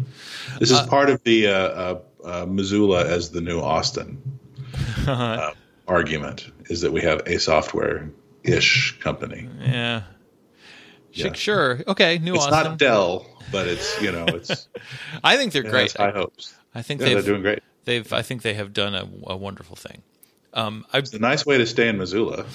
This 0.59 0.72
is 0.72 0.82
part 0.82 1.09
of 1.09 1.24
the 1.24 1.47
uh, 1.47 1.53
uh, 1.53 1.99
uh, 2.24 2.45
Missoula 2.45 3.05
as 3.05 3.32
the 3.32 3.41
new 3.41 3.59
Austin 3.59 4.22
uh, 5.07 5.51
argument. 5.88 6.49
Is 6.70 6.82
that 6.82 6.91
we 6.91 7.01
have 7.01 7.22
a 7.26 7.39
software 7.39 8.09
ish 8.43 8.99
company. 8.99 9.49
Yeah. 9.62 10.03
Yeah. 11.14 11.34
Sure. 11.34 11.82
Okay, 11.88 12.18
New 12.20 12.36
It's 12.36 12.45
Austin. 12.45 12.64
not 12.72 12.78
Dell, 12.80 13.26
but 13.51 13.68
it's 13.68 14.01
you 14.01 14.12
know 14.12 14.26
it's 14.28 14.68
I 15.24 15.38
think 15.38 15.53
they're 15.53 15.66
it 15.66 15.70
great. 15.72 15.91
has 15.91 15.93
high 15.93 16.12
hopes. 16.12 16.53
I 16.74 16.82
think 16.82 17.01
Yeah, 17.01 17.09
they're 17.16 17.22
doing 17.22 17.41
great. 17.41 17.59
they've 17.86 18.12
I 18.14 18.22
think 18.22 18.41
they 18.43 18.53
have 18.53 18.74
done 18.74 18.95
a, 18.95 19.07
a 19.28 19.36
wonderful 19.38 19.76
thing. 19.76 20.01
Um, 20.53 20.86
I, 20.93 20.97
It's 20.99 21.14
a 21.14 21.20
nice 21.20 21.45
way 21.45 21.57
to 21.57 21.66
stay 21.66 21.88
in 21.88 21.97
Missoula. 21.97 22.45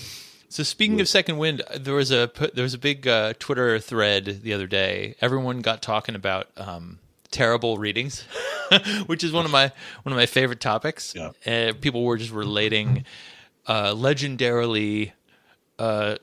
so 0.49 0.63
speaking 0.63 1.01
of 1.01 1.09
second 1.09 1.39
wind, 1.39 1.63
there 1.77 1.95
was 1.95 2.11
a 2.11 2.31
there 2.55 2.63
was 2.63 2.75
a 2.75 2.79
big 2.79 3.07
uh, 3.07 3.35
Twitter 3.39 3.79
thread 3.79 4.41
the 4.43 4.53
other 4.53 4.67
day. 4.67 5.17
Everyone 5.21 5.61
got 5.61 5.83
talking 5.83 6.15
about 6.15 6.49
um, 6.57 6.99
terrible 7.31 7.77
readings, 7.79 8.23
which 9.07 9.23
is 9.25 9.33
one 9.33 9.45
of 9.45 9.51
my 9.51 9.71
one 10.03 10.13
of 10.13 10.17
my 10.17 10.27
favorite 10.27 10.61
topics. 10.61 11.15
Yeah. 11.15 11.31
Uh, 11.47 11.73
people 11.81 12.05
were 12.05 12.17
just 12.17 12.33
relating 12.33 13.05
uh, 13.67 13.93
legendarily 13.93 15.13
uh, 15.79 16.17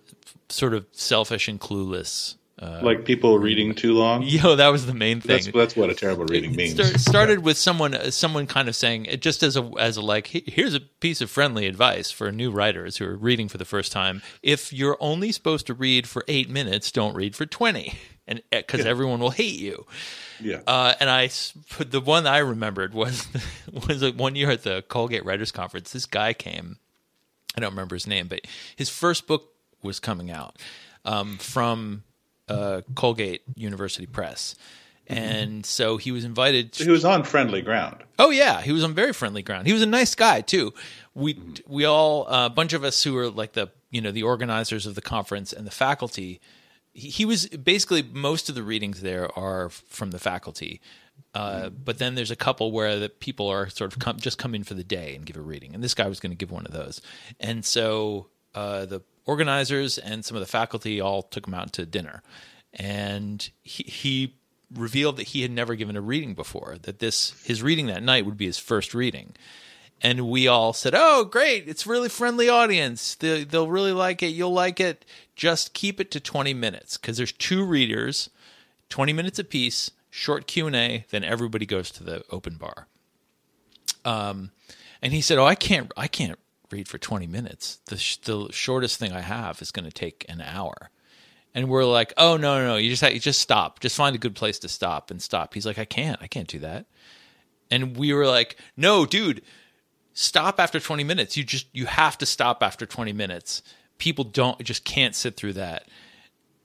sort 0.53 0.73
of 0.73 0.85
selfish 0.91 1.47
and 1.47 1.59
clueless. 1.59 2.35
Uh, 2.61 2.79
like 2.83 3.03
people 3.03 3.39
reading 3.39 3.73
too 3.73 3.93
long. 3.93 4.21
yo, 4.25 4.55
that 4.55 4.67
was 4.69 4.85
the 4.85 4.93
main 4.93 5.19
thing. 5.19 5.37
That's 5.43 5.47
that's 5.51 5.75
what 5.75 5.89
a 5.89 5.95
terrible 5.95 6.25
reading 6.25 6.55
means. 6.55 6.73
Start, 6.75 6.99
started 6.99 7.39
with 7.39 7.57
someone 7.57 7.95
uh, 7.95 8.11
someone 8.11 8.45
kind 8.45 8.69
of 8.69 8.75
saying 8.75 9.05
it 9.05 9.21
just 9.23 9.41
as 9.41 9.57
a 9.57 9.69
as 9.79 9.97
a 9.97 10.01
like 10.01 10.27
here's 10.27 10.75
a 10.75 10.79
piece 10.79 11.19
of 11.19 11.31
friendly 11.31 11.65
advice 11.65 12.11
for 12.11 12.31
new 12.31 12.51
writers 12.51 12.97
who 12.97 13.05
are 13.05 13.17
reading 13.17 13.49
for 13.49 13.57
the 13.57 13.65
first 13.65 13.91
time 13.91 14.21
if 14.43 14.71
you're 14.71 14.97
only 14.99 15.31
supposed 15.31 15.65
to 15.67 15.73
read 15.73 16.07
for 16.07 16.23
8 16.27 16.47
minutes 16.49 16.91
don't 16.91 17.15
read 17.15 17.35
for 17.35 17.47
20 17.47 17.95
and 18.27 18.41
cuz 18.67 18.85
everyone 18.85 19.19
will 19.19 19.31
hate 19.31 19.59
you 19.59 19.85
Yeah. 20.39 20.61
uh, 20.67 20.93
and 20.99 21.09
I, 21.09 21.31
the 21.79 21.99
one 22.01 22.27
I 22.27 22.37
remembered 22.37 22.93
was 22.93 23.27
was 23.87 24.03
like 24.03 24.15
one 24.15 24.35
year 24.35 24.51
at 24.51 24.61
the 24.63 24.83
Colgate 24.87 25.25
Writers 25.25 25.51
Conference 25.51 25.91
this 25.91 26.05
guy 26.05 26.33
came 26.33 26.77
I 27.57 27.61
don't 27.61 27.71
remember 27.71 27.95
his 27.95 28.05
name 28.07 28.27
but 28.27 28.41
his 28.75 28.89
first 28.89 29.25
book 29.27 29.49
was 29.83 29.99
coming 29.99 30.31
out 30.31 30.57
um, 31.05 31.37
from 31.37 32.03
uh, 32.47 32.81
Colgate 32.95 33.41
University 33.55 34.05
Press. 34.05 34.55
And 35.07 35.65
so 35.65 35.97
he 35.97 36.11
was 36.11 36.23
invited. 36.23 36.75
He 36.75 36.89
was 36.89 37.03
on 37.03 37.23
friendly 37.23 37.61
ground. 37.61 37.97
Oh 38.17 38.29
yeah, 38.29 38.61
he 38.61 38.71
was 38.71 38.85
on 38.85 38.93
very 38.93 39.11
friendly 39.11 39.41
ground. 39.41 39.67
He 39.67 39.73
was 39.73 39.81
a 39.81 39.87
nice 39.87 40.15
guy 40.15 40.39
too. 40.39 40.73
We 41.13 41.37
we 41.67 41.83
all 41.83 42.25
a 42.27 42.49
bunch 42.49 42.71
of 42.71 42.85
us 42.85 43.03
who 43.03 43.13
were 43.13 43.29
like 43.29 43.51
the 43.51 43.69
you 43.91 43.99
know 43.99 44.11
the 44.11 44.23
organizers 44.23 44.85
of 44.85 44.95
the 44.95 45.01
conference 45.01 45.51
and 45.51 45.67
the 45.67 45.71
faculty. 45.71 46.39
He, 46.93 47.09
he 47.09 47.25
was 47.25 47.47
basically 47.47 48.01
most 48.01 48.47
of 48.47 48.55
the 48.55 48.63
readings 48.63 49.01
there 49.01 49.27
are 49.37 49.69
from 49.69 50.11
the 50.11 50.19
faculty, 50.19 50.79
uh, 51.35 51.69
but 51.69 51.97
then 51.97 52.15
there's 52.15 52.31
a 52.31 52.35
couple 52.37 52.71
where 52.71 52.97
the 52.97 53.09
people 53.09 53.49
are 53.49 53.67
sort 53.69 53.91
of 53.91 53.99
come, 53.99 54.17
just 54.17 54.37
come 54.37 54.55
in 54.55 54.63
for 54.63 54.73
the 54.73 54.85
day 54.85 55.15
and 55.15 55.25
give 55.25 55.35
a 55.35 55.41
reading, 55.41 55.73
and 55.73 55.83
this 55.83 55.93
guy 55.93 56.07
was 56.07 56.21
going 56.21 56.31
to 56.31 56.37
give 56.37 56.51
one 56.51 56.65
of 56.65 56.71
those, 56.71 57.01
and 57.41 57.65
so 57.65 58.27
uh, 58.55 58.85
the 58.85 59.01
organizers 59.25 59.97
and 59.97 60.25
some 60.25 60.35
of 60.35 60.41
the 60.41 60.47
faculty 60.47 60.99
all 60.99 61.23
took 61.23 61.47
him 61.47 61.53
out 61.53 61.73
to 61.73 61.85
dinner, 61.85 62.21
and 62.73 63.49
he, 63.61 63.83
he 63.83 64.35
revealed 64.73 65.17
that 65.17 65.29
he 65.29 65.41
had 65.41 65.51
never 65.51 65.75
given 65.75 65.95
a 65.95 66.01
reading 66.01 66.33
before. 66.33 66.77
That 66.81 66.99
this 66.99 67.41
his 67.45 67.61
reading 67.61 67.87
that 67.87 68.03
night 68.03 68.25
would 68.25 68.37
be 68.37 68.45
his 68.45 68.59
first 68.59 68.93
reading, 68.93 69.35
and 70.01 70.29
we 70.29 70.47
all 70.47 70.73
said, 70.73 70.93
"Oh, 70.95 71.23
great! 71.23 71.67
It's 71.67 71.87
really 71.87 72.09
friendly 72.09 72.49
audience. 72.49 73.15
They, 73.15 73.43
they'll 73.43 73.69
really 73.69 73.93
like 73.93 74.21
it. 74.23 74.27
You'll 74.27 74.53
like 74.53 74.79
it. 74.79 75.05
Just 75.35 75.73
keep 75.73 75.99
it 75.99 76.11
to 76.11 76.19
twenty 76.19 76.53
minutes 76.53 76.97
because 76.97 77.17
there's 77.17 77.31
two 77.31 77.63
readers, 77.63 78.29
twenty 78.89 79.13
minutes 79.13 79.39
apiece, 79.39 79.91
short 80.09 80.47
Q 80.47 80.67
and 80.67 80.75
A. 80.75 81.05
Then 81.09 81.23
everybody 81.23 81.65
goes 81.65 81.91
to 81.91 82.03
the 82.03 82.23
open 82.29 82.55
bar." 82.55 82.87
Um, 84.05 84.51
and 85.01 85.13
he 85.13 85.21
said, 85.21 85.37
"Oh, 85.37 85.45
I 85.45 85.55
can't. 85.55 85.91
I 85.95 86.07
can't 86.07 86.37
read 86.73 86.87
for 86.87 86.97
twenty 86.97 87.27
minutes. 87.27 87.79
The 87.85 87.97
sh- 87.97 88.17
the 88.17 88.49
shortest 88.51 88.97
thing 88.97 89.11
I 89.13 89.21
have 89.21 89.61
is 89.61 89.71
going 89.71 89.85
to 89.85 89.91
take 89.91 90.25
an 90.27 90.41
hour." 90.41 90.89
And 91.55 91.69
we're 91.69 91.85
like, 91.85 92.13
oh 92.17 92.35
no, 92.35 92.57
no, 92.57 92.67
no! 92.69 92.75
You 92.77 92.89
just 92.89 93.03
you 93.13 93.19
just 93.19 93.39
stop. 93.39 93.79
Just 93.79 93.95
find 93.95 94.15
a 94.15 94.19
good 94.19 94.35
place 94.35 94.57
to 94.59 94.67
stop 94.67 95.11
and 95.11 95.21
stop. 95.21 95.53
He's 95.53 95.65
like, 95.65 95.77
I 95.77 95.85
can't, 95.85 96.19
I 96.21 96.27
can't 96.27 96.47
do 96.47 96.59
that. 96.59 96.87
And 97.69 97.95
we 97.95 98.13
were 98.13 98.25
like, 98.25 98.57
no, 98.75 99.05
dude, 99.05 99.41
stop 100.13 100.59
after 100.59 100.79
20 100.79 101.03
minutes. 101.03 101.35
You 101.37 101.43
just 101.43 101.67
you 101.73 101.85
have 101.85 102.17
to 102.19 102.25
stop 102.25 102.63
after 102.63 102.85
20 102.85 103.13
minutes. 103.13 103.61
People 103.97 104.23
don't 104.23 104.63
just 104.63 104.83
can't 104.83 105.15
sit 105.15 105.35
through 105.37 105.53
that. 105.53 105.87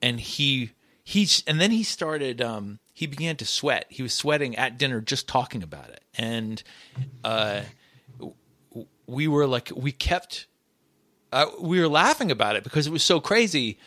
And 0.01 0.21
he 0.21 0.73
he 1.05 1.29
and 1.47 1.61
then 1.61 1.71
he 1.71 1.83
started 1.83 2.41
um 2.41 2.79
he 2.95 3.07
began 3.07 3.37
to 3.37 3.45
sweat. 3.45 3.87
He 3.89 4.03
was 4.03 4.13
sweating 4.15 4.57
at 4.57 4.79
dinner 4.79 5.01
just 5.01 5.29
talking 5.29 5.63
about 5.63 5.91
it. 5.91 6.03
And 6.17 6.63
uh 7.25 7.63
we 9.09 9.27
were 9.27 9.47
like 9.47 9.73
we 9.75 9.91
kept 9.91 10.47
uh, 11.33 11.47
we 11.61 11.81
were 11.81 11.89
laughing 11.89 12.31
about 12.31 12.57
it 12.57 12.63
because 12.63 12.87
it 12.87 12.93
was 12.93 13.03
so 13.03 13.21
crazy 13.21 13.79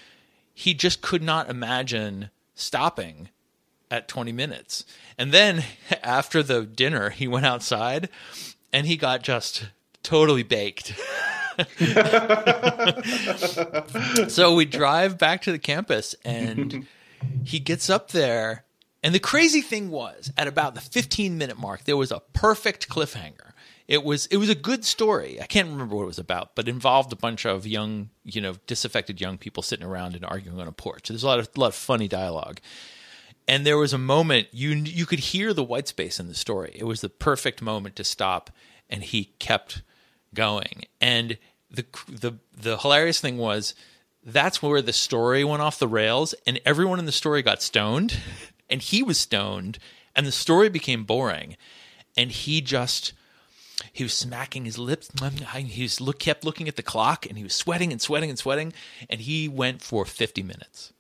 he 0.53 0.73
just 0.73 1.01
could 1.01 1.23
not 1.23 1.49
imagine 1.49 2.29
stopping 2.55 3.29
at 3.89 4.07
20 4.07 4.31
minutes. 4.31 4.85
And 5.17 5.31
then 5.31 5.63
after 6.03 6.43
the 6.43 6.65
dinner, 6.65 7.09
he 7.09 7.27
went 7.27 7.45
outside 7.45 8.09
and 8.71 8.87
he 8.87 8.97
got 8.97 9.23
just 9.23 9.69
totally 10.03 10.43
baked. 10.43 10.93
so 14.29 14.55
we 14.55 14.65
drive 14.65 15.17
back 15.17 15.41
to 15.43 15.51
the 15.51 15.59
campus 15.59 16.15
and 16.23 16.87
he 17.43 17.59
gets 17.59 17.89
up 17.89 18.11
there. 18.11 18.65
And 19.03 19.15
the 19.15 19.19
crazy 19.19 19.61
thing 19.61 19.89
was, 19.89 20.31
at 20.37 20.47
about 20.47 20.75
the 20.75 20.81
15 20.81 21.37
minute 21.37 21.57
mark, 21.57 21.85
there 21.85 21.97
was 21.97 22.11
a 22.11 22.21
perfect 22.33 22.87
cliffhanger 22.87 23.50
it 23.91 24.05
was 24.05 24.25
it 24.27 24.37
was 24.37 24.47
a 24.47 24.55
good 24.55 24.85
story. 24.85 25.41
I 25.41 25.45
can't 25.47 25.67
remember 25.67 25.97
what 25.97 26.03
it 26.03 26.07
was 26.07 26.17
about, 26.17 26.55
but 26.55 26.69
involved 26.69 27.11
a 27.11 27.17
bunch 27.17 27.45
of 27.45 27.67
young, 27.67 28.09
you 28.23 28.39
know, 28.39 28.53
disaffected 28.65 29.19
young 29.19 29.37
people 29.37 29.61
sitting 29.61 29.85
around 29.85 30.15
and 30.15 30.23
arguing 30.23 30.61
on 30.61 30.67
a 30.69 30.71
porch. 30.71 31.09
There's 31.09 31.23
a 31.23 31.27
lot 31.27 31.39
of 31.39 31.49
a 31.53 31.59
lot 31.59 31.67
of 31.67 31.75
funny 31.75 32.07
dialogue. 32.07 32.61
And 33.49 33.65
there 33.65 33.77
was 33.77 33.91
a 33.91 33.97
moment 33.97 34.47
you 34.53 34.69
you 34.69 35.05
could 35.05 35.19
hear 35.19 35.53
the 35.53 35.63
white 35.65 35.89
space 35.89 36.21
in 36.21 36.29
the 36.29 36.35
story. 36.35 36.71
It 36.73 36.85
was 36.85 37.01
the 37.01 37.09
perfect 37.09 37.61
moment 37.61 37.97
to 37.97 38.05
stop 38.05 38.49
and 38.89 39.03
he 39.03 39.33
kept 39.39 39.81
going. 40.33 40.85
And 41.01 41.37
the 41.69 41.85
the 42.07 42.37
the 42.55 42.77
hilarious 42.77 43.19
thing 43.19 43.37
was 43.37 43.75
that's 44.23 44.63
where 44.63 44.81
the 44.81 44.93
story 44.93 45.43
went 45.43 45.63
off 45.63 45.79
the 45.79 45.87
rails 45.89 46.33
and 46.47 46.61
everyone 46.65 46.99
in 46.99 47.07
the 47.07 47.11
story 47.11 47.41
got 47.41 47.61
stoned 47.61 48.17
and 48.69 48.81
he 48.81 49.03
was 49.03 49.17
stoned 49.17 49.79
and 50.15 50.25
the 50.25 50.31
story 50.31 50.69
became 50.69 51.03
boring 51.03 51.57
and 52.15 52.31
he 52.31 52.61
just 52.61 53.11
he 53.91 54.03
was 54.03 54.13
smacking 54.13 54.65
his 54.65 54.77
lips. 54.77 55.09
He 55.55 55.83
was 55.83 56.01
look, 56.01 56.19
kept 56.19 56.43
looking 56.43 56.67
at 56.67 56.75
the 56.75 56.83
clock, 56.83 57.25
and 57.25 57.37
he 57.37 57.43
was 57.43 57.53
sweating 57.53 57.91
and 57.91 58.01
sweating 58.01 58.29
and 58.29 58.39
sweating. 58.39 58.73
And 59.09 59.21
he 59.21 59.47
went 59.47 59.81
for 59.81 60.05
fifty 60.05 60.43
minutes. 60.43 60.93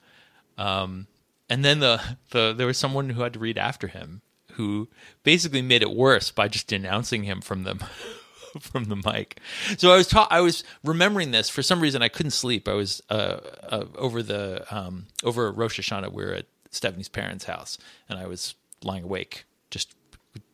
Um, 0.57 1.07
and 1.49 1.65
then 1.65 1.79
the, 1.79 2.01
the 2.29 2.53
there 2.53 2.67
was 2.67 2.77
someone 2.77 3.09
who 3.09 3.21
had 3.21 3.33
to 3.33 3.39
read 3.39 3.57
after 3.57 3.87
him, 3.87 4.21
who 4.53 4.87
basically 5.23 5.61
made 5.61 5.81
it 5.81 5.91
worse 5.91 6.31
by 6.31 6.47
just 6.47 6.67
denouncing 6.67 7.23
him 7.23 7.41
from 7.41 7.63
the 7.63 7.75
from 8.59 8.85
the 8.85 8.95
mic. 8.95 9.39
So 9.77 9.91
I 9.91 9.97
was 9.97 10.07
ta- 10.07 10.27
I 10.29 10.41
was 10.41 10.63
remembering 10.83 11.31
this 11.31 11.49
for 11.49 11.61
some 11.61 11.81
reason. 11.81 12.01
I 12.01 12.09
couldn't 12.09 12.31
sleep. 12.31 12.67
I 12.67 12.73
was 12.73 13.01
uh, 13.09 13.39
uh, 13.63 13.85
over 13.95 14.23
the 14.23 14.65
um, 14.75 15.07
over 15.23 15.51
Rosh 15.51 15.79
Hashanah. 15.79 16.11
We 16.11 16.23
were 16.23 16.33
at 16.33 16.45
Stephanie's 16.69 17.09
parents' 17.09 17.45
house, 17.45 17.77
and 18.07 18.17
I 18.17 18.27
was 18.27 18.55
lying 18.83 19.03
awake, 19.03 19.45
just 19.69 19.93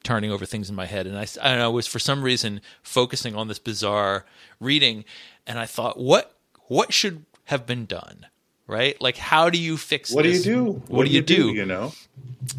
turning 0.07 0.31
over 0.31 0.45
things 0.45 0.69
in 0.69 0.75
my 0.75 0.85
head. 0.85 1.05
And 1.05 1.17
I, 1.17 1.27
I 1.63 1.67
was 1.67 1.85
for 1.85 1.99
some 1.99 2.23
reason 2.23 2.61
focusing 2.81 3.35
on 3.35 3.49
this 3.49 3.59
bizarre 3.59 4.25
reading, 4.61 5.03
and 5.45 5.59
I 5.59 5.65
thought, 5.65 5.99
what 5.99 6.33
what 6.67 6.93
should 6.93 7.25
have 7.45 7.65
been 7.65 7.85
done? 7.85 8.25
Right? 8.67 8.99
Like, 9.01 9.17
how 9.17 9.49
do 9.49 9.57
you 9.57 9.75
fix? 9.77 10.09
This? 10.09 10.15
What 10.15 10.23
this? 10.23 10.43
do 10.43 10.49
you 10.49 10.55
do? 10.55 10.63
What, 10.71 10.89
What 10.89 11.07
do 11.07 11.11
you 11.13 11.21
do? 11.21 11.53
You 11.53 11.65
know, 11.65 11.93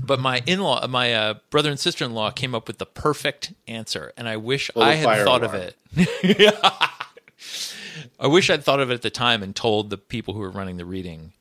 But 0.02 0.20
my 0.20 0.42
in 0.46 0.60
law, 0.60 0.86
my 0.86 1.14
uh, 1.14 1.34
brother 1.50 1.70
and 1.70 1.80
sister 1.80 2.04
in 2.04 2.12
law, 2.12 2.30
came 2.30 2.54
up 2.54 2.66
with 2.66 2.78
the 2.78 2.86
perfect 2.86 3.54
answer, 3.66 4.12
and 4.16 4.28
I 4.28 4.36
wish 4.36 4.70
Full 4.74 4.82
I 4.82 4.94
had 4.94 5.24
thought 5.24 5.42
alarm. 5.42 5.54
of 5.54 5.74
it. 5.96 6.54
I 8.20 8.26
wish 8.26 8.50
I'd 8.50 8.64
thought 8.64 8.80
of 8.80 8.90
it 8.90 8.94
at 8.94 9.02
the 9.02 9.10
time 9.10 9.42
and 9.42 9.54
told 9.54 9.90
the 9.90 9.98
people 9.98 10.34
who 10.34 10.40
were 10.40 10.50
running 10.50 10.76
the 10.76 10.84
reading, 10.84 11.32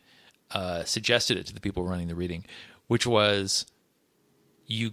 uh, 0.51 0.83
suggested 0.83 1.37
it 1.37 1.45
to 1.47 1.53
the 1.53 1.59
people 1.59 1.83
running 1.83 2.07
the 2.07 2.15
reading, 2.15 2.45
which 2.87 3.05
was 3.07 3.65
you 4.67 4.91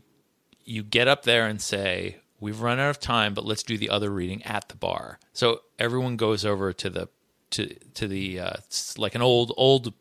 you 0.65 0.83
get 0.83 1.09
up 1.09 1.25
there 1.25 1.47
and 1.47 1.61
say, 1.61 2.17
"We've 2.41 2.61
run 2.61 2.79
out 2.79 2.91
of 2.91 3.01
time, 3.01 3.35
but 3.35 3.45
let's 3.45 3.63
do 3.63 3.77
the 3.79 3.91
other 3.91 4.11
reading 4.11 4.43
at 4.45 4.69
the 4.69 4.77
bar." 4.77 5.19
So 5.33 5.61
everyone 5.79 6.17
goes 6.17 6.45
over 6.45 6.73
to 6.73 6.91
the 6.91 7.09
to 7.51 7.75
to 7.95 8.09
the 8.09 8.41
uh, 8.41 8.53
it's 8.59 8.99
like 8.99 9.15
an 9.15 9.23
old 9.23 9.53
old 9.57 9.93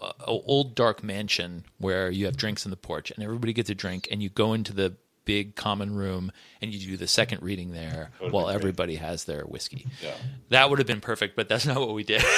uh, 0.00 0.12
old 0.24 0.74
dark 0.74 1.02
mansion 1.02 1.64
where 1.78 2.10
you 2.10 2.26
have 2.26 2.36
drinks 2.36 2.64
in 2.64 2.70
the 2.70 2.76
porch, 2.76 3.10
and 3.10 3.22
everybody 3.22 3.52
gets 3.52 3.70
a 3.70 3.74
drink, 3.74 4.08
and 4.10 4.22
you 4.22 4.28
go 4.28 4.52
into 4.52 4.72
the 4.72 4.96
big 5.24 5.54
common 5.54 5.94
room 5.94 6.32
and 6.60 6.74
you 6.74 6.84
do 6.84 6.96
the 6.96 7.06
second 7.06 7.40
reading 7.44 7.70
there 7.70 8.10
while 8.18 8.46
be 8.46 8.46
great. 8.46 8.54
everybody 8.56 8.94
has 8.96 9.22
their 9.22 9.42
whiskey. 9.44 9.86
Yeah. 10.02 10.14
That 10.48 10.68
would 10.68 10.80
have 10.80 10.86
been 10.88 11.00
perfect, 11.00 11.36
but 11.36 11.48
that's 11.48 11.64
not 11.64 11.78
what 11.78 11.94
we 11.94 12.02
did. 12.02 12.24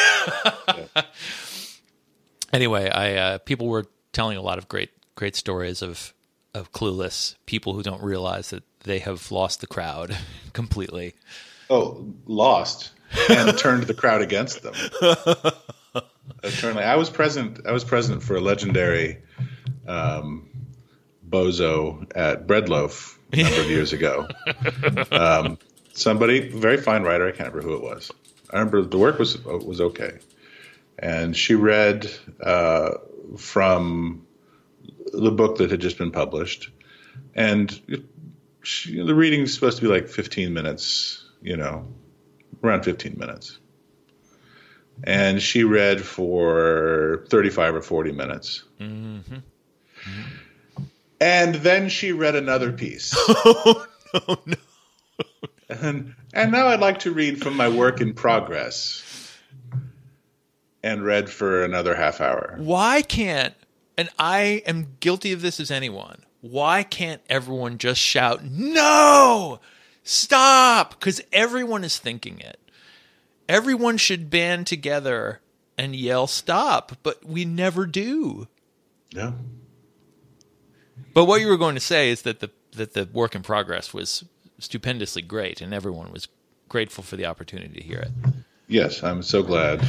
Anyway, 2.53 2.89
I 2.89 3.15
uh, 3.17 3.39
people 3.39 3.67
were 3.67 3.87
telling 4.13 4.37
a 4.39 4.43
lot 4.43 4.59
of 4.59 4.69
great 4.69 4.91
great 5.17 5.35
stories 5.35 5.83
of 5.83 6.14
of 6.55 6.73
clueless 6.73 7.35
people 7.47 7.75
who 7.75 7.83
don't 7.83 8.03
realize 8.03 8.51
that 8.51 8.63
they 8.85 9.01
have 9.01 9.31
lost 9.31 9.61
the 9.61 9.67
crowd 9.67 10.17
completely. 10.53 11.15
oh, 11.71 12.07
lost 12.27 12.93
and 13.29 13.57
turned 13.59 13.85
the 13.85 13.95
crowd 13.95 14.23
against 14.23 14.63
them. 14.63 14.75
Eternally, 16.43 16.85
I 16.85 16.97
was 16.97 17.11
present. 17.11 17.61
I 17.67 17.73
was 17.73 17.85
present 17.85 18.23
for 18.23 18.37
a 18.37 18.41
legendary 18.41 19.19
um, 19.87 20.49
bozo 21.29 22.11
at 22.15 22.47
Breadloaf 22.47 23.17
a 23.33 23.43
number 23.43 23.61
of 23.61 23.71
years 23.71 23.93
ago. 23.93 24.29
Um, 25.11 25.59
somebody, 25.93 26.49
very 26.49 26.77
fine 26.77 27.03
writer. 27.03 27.27
I 27.27 27.33
can't 27.33 27.53
remember 27.53 27.69
who 27.69 27.77
it 27.77 27.83
was. 27.83 28.11
I 28.51 28.59
remember 28.59 28.83
the 28.83 28.99
work 28.99 29.19
was 29.19 29.43
was 29.45 29.81
okay, 29.81 30.19
and 30.99 31.37
she 31.37 31.55
read 31.55 32.11
uh, 32.43 32.93
from 33.37 34.24
the 35.21 35.31
book 35.31 35.59
that 35.59 35.71
had 35.71 35.81
just 35.81 35.99
been 35.99 36.11
published, 36.11 36.71
and 37.35 37.81
it, 37.89 38.05
she, 38.63 39.01
the 39.01 39.15
reading's 39.15 39.55
supposed 39.55 39.79
to 39.79 39.83
be 39.83 39.89
like 39.89 40.09
15 40.09 40.53
minutes, 40.53 41.25
you 41.43 41.57
know, 41.57 41.87
around 42.63 42.85
15 42.85 43.17
minutes. 43.19 43.59
And 45.03 45.43
she 45.43 45.65
read 45.65 46.01
for 46.01 47.27
35 47.29 47.75
or 47.77 47.83
40 47.83 48.13
minutes. 48.13 48.65
Mm-hmm. 48.81 49.37
And 51.21 51.55
then 51.57 51.89
she 51.89 52.13
read 52.13 52.37
another 52.37 52.73
piece. 52.73 53.15
oh 53.29 53.87
no! 54.47 54.57
And, 55.69 56.15
and 56.33 56.53
now 56.53 56.69
I'd 56.69 56.81
like 56.81 57.01
to 57.01 57.13
read 57.13 57.43
from 57.43 57.57
my 57.57 57.69
work 57.69 58.01
in 58.01 58.15
progress. 58.15 59.01
And 60.83 61.03
read 61.03 61.31
for 61.31 61.65
another 61.65 61.95
half 61.95 62.21
hour. 62.21 62.57
Why 62.59 63.01
can't 63.01 63.55
and 63.97 64.09
I 64.19 64.63
am 64.67 64.97
guilty 65.01 65.33
of 65.33 65.43
this 65.43 65.61
as 65.61 65.71
anyone. 65.71 66.25
Why 66.41 66.83
can't 66.83 67.23
everyone 67.29 67.79
just 67.79 68.01
shout 68.01 68.45
no? 68.45 69.61
Stop 70.03 71.01
cuz 71.01 71.21
everyone 71.33 71.85
is 71.85 71.99
thinking 71.99 72.39
it. 72.41 72.61
Everyone 73.49 73.97
should 73.97 74.31
band 74.31 74.67
together 74.67 75.41
and 75.77 75.97
yell 75.97 76.27
stop, 76.27 76.99
but 77.03 77.25
we 77.25 77.45
never 77.45 77.87
do. 77.87 78.49
Yeah. 79.11 79.33
But 81.13 81.27
what 81.27 81.41
you 81.41 81.49
were 81.49 81.57
going 81.57 81.75
to 81.75 81.81
say 81.81 82.11
is 82.11 82.23
that 82.23 82.41
the 82.41 82.51
that 82.73 82.95
the 82.95 83.09
work 83.13 83.35
in 83.35 83.43
progress 83.43 83.95
was 83.95 84.25
stupendously 84.59 85.23
great, 85.23 85.61
and 85.61 85.73
everyone 85.73 86.11
was 86.13 86.29
grateful 86.69 87.05
for 87.05 87.17
the 87.17 87.27
opportunity 87.27 87.81
to 87.81 87.87
hear 87.87 87.99
it. 87.99 88.11
Yes, 88.67 89.03
I'm 89.03 89.23
so 89.23 89.43
glad. 89.43 89.87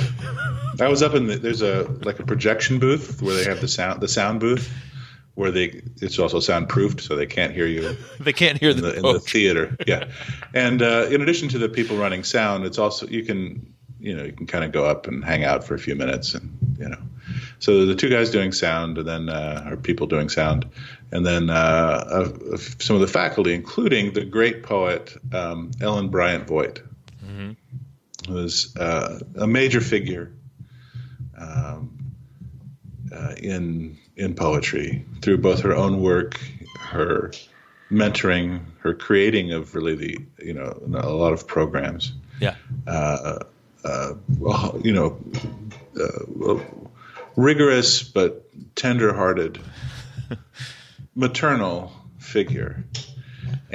I 0.82 0.88
was 0.90 1.02
up 1.02 1.14
in 1.14 1.28
the, 1.28 1.38
there's 1.38 1.62
a 1.62 1.84
like 2.04 2.20
a 2.20 2.26
projection 2.26 2.80
booth 2.80 3.22
where 3.22 3.36
they 3.36 3.46
have 3.46 3.62
the 3.62 3.68
sound 3.68 4.02
the 4.02 4.08
sound 4.08 4.40
booth 4.42 4.72
where 5.36 5.52
they 5.52 5.82
it's 6.02 6.20
also 6.20 6.40
soundproofed 6.40 7.02
so 7.02 7.16
they 7.16 7.26
can't 7.26 7.54
hear 7.54 7.68
you 7.68 7.96
They 8.20 8.34
can't 8.34 8.58
hear 8.58 8.72
in 8.72 8.78
the, 8.78 8.92
the, 8.92 8.96
in 8.96 9.02
the 9.02 9.20
theater. 9.20 9.78
Yeah, 9.88 10.10
and 10.54 10.82
uh, 10.82 11.08
in 11.10 11.22
addition 11.22 11.50
to 11.50 11.58
the 11.58 11.70
people 11.70 11.98
running 11.98 12.24
sound, 12.24 12.66
it's 12.66 12.78
also 12.78 13.08
you 13.08 13.24
can 13.24 13.74
you 14.00 14.16
know 14.16 14.24
you 14.24 14.34
can 14.34 14.48
kind 14.48 14.66
of 14.66 14.72
go 14.72 14.86
up 14.86 15.08
and 15.08 15.24
hang 15.24 15.46
out 15.46 15.64
for 15.64 15.74
a 15.76 15.80
few 15.80 15.96
minutes 15.96 16.34
and 16.34 16.58
you 16.78 16.90
know. 16.90 17.02
So 17.60 17.86
the 17.86 17.96
two 17.96 18.10
guys 18.10 18.30
doing 18.30 18.52
sound 18.52 18.98
and 18.98 19.08
then 19.08 19.30
uh, 19.30 19.70
or 19.72 19.78
people 19.78 20.08
doing 20.08 20.28
sound, 20.28 20.70
and 21.12 21.26
then 21.26 21.50
uh, 21.50 22.04
of 22.12 22.76
some 22.80 22.96
of 22.96 23.02
the 23.02 23.08
faculty, 23.08 23.54
including 23.54 24.14
the 24.14 24.26
great 24.26 24.64
poet 24.64 25.16
um, 25.34 25.72
Ellen 25.82 26.10
Bryant 26.10 26.46
Voigt, 26.48 26.82
was 28.28 28.76
uh, 28.78 29.20
a 29.36 29.48
major 29.48 29.82
figure 29.82 30.32
um, 31.38 32.14
uh, 33.14 33.34
in 33.38 33.98
in 34.16 34.34
poetry 34.34 35.06
through 35.22 35.38
both 35.38 35.62
her 35.62 35.76
own 35.76 36.02
work, 36.02 36.40
her 36.80 37.32
mentoring, 37.92 38.62
her 38.80 38.94
creating 38.94 39.52
of 39.52 39.76
really 39.76 39.96
the 39.96 40.20
you 40.40 40.54
know 40.54 40.80
a 40.96 41.10
lot 41.10 41.34
of 41.34 41.48
programs. 41.48 42.14
yeah. 42.40 42.56
Well, 44.40 44.80
you 44.84 44.94
know, 44.94 45.20
uh, 46.00 46.60
rigorous 47.36 48.04
but 48.04 48.46
tender-hearted, 48.76 49.60
maternal 51.16 51.92
figure. 52.18 52.84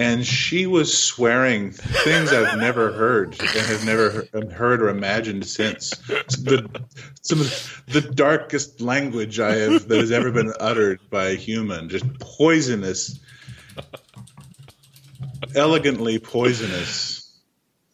And 0.00 0.26
she 0.26 0.66
was 0.66 0.96
swearing 0.96 1.72
things 1.72 2.32
I've 2.32 2.56
never 2.56 2.90
heard 2.90 3.38
and 3.38 3.48
have 3.50 3.84
never 3.84 4.26
heard 4.50 4.80
or 4.80 4.88
imagined 4.88 5.44
since. 5.44 5.90
The, 5.90 6.82
some 7.20 7.42
of 7.42 7.82
the 7.86 8.00
darkest 8.00 8.80
language 8.80 9.40
I 9.40 9.56
have 9.56 9.88
that 9.88 9.98
has 9.98 10.10
ever 10.10 10.32
been 10.32 10.54
uttered 10.58 11.00
by 11.10 11.26
a 11.26 11.34
human, 11.34 11.90
just 11.90 12.18
poisonous, 12.18 13.20
elegantly 15.54 16.18
poisonous 16.18 17.36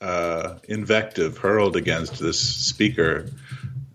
uh, 0.00 0.58
invective 0.68 1.38
hurled 1.38 1.74
against 1.74 2.20
this 2.20 2.38
speaker 2.38 3.30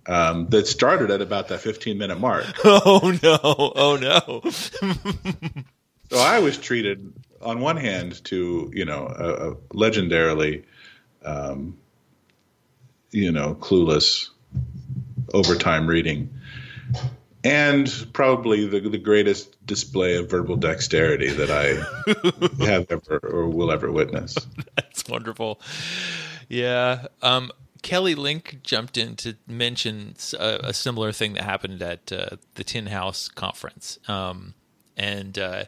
um, 0.05 0.49
that 0.49 0.67
started 0.67 1.11
at 1.11 1.21
about 1.21 1.47
that 1.47 1.61
15 1.61 1.97
minute 1.97 2.19
mark. 2.19 2.45
Oh 2.65 3.17
no! 3.23 3.39
Oh 3.41 3.95
no! 3.95 4.41
So 6.11 6.17
I 6.17 6.39
was 6.39 6.57
treated, 6.57 7.13
on 7.43 7.59
one 7.59 7.77
hand, 7.77 8.23
to 8.25 8.71
you 8.73 8.85
know 8.85 9.07
a, 9.07 9.51
a 9.51 9.55
legendarily, 9.75 10.63
um, 11.23 11.77
you 13.11 13.31
know, 13.31 13.55
clueless 13.55 14.29
overtime 15.33 15.87
reading, 15.87 16.33
and 17.43 18.07
probably 18.13 18.67
the 18.67 18.79
the 18.79 18.97
greatest 18.97 19.63
display 19.65 20.17
of 20.17 20.29
verbal 20.29 20.55
dexterity 20.55 21.29
that 21.29 21.49
I 21.49 22.65
have 22.65 22.91
ever 22.91 23.19
or 23.23 23.47
will 23.47 23.71
ever 23.71 23.91
witness. 23.91 24.35
That's 24.75 25.07
wonderful. 25.09 25.61
Yeah. 26.49 27.07
Um, 27.21 27.51
Kelly 27.81 28.13
Link 28.13 28.59
jumped 28.61 28.97
in 28.97 29.15
to 29.17 29.35
mention 29.47 30.15
a 30.39 30.73
similar 30.73 31.11
thing 31.11 31.33
that 31.33 31.43
happened 31.43 31.81
at 31.81 32.11
uh, 32.11 32.37
the 32.55 32.63
Tin 32.63 32.87
House 32.87 33.27
conference. 33.27 33.97
Um, 34.07 34.53
and 34.95 35.37
uh, 35.39 35.65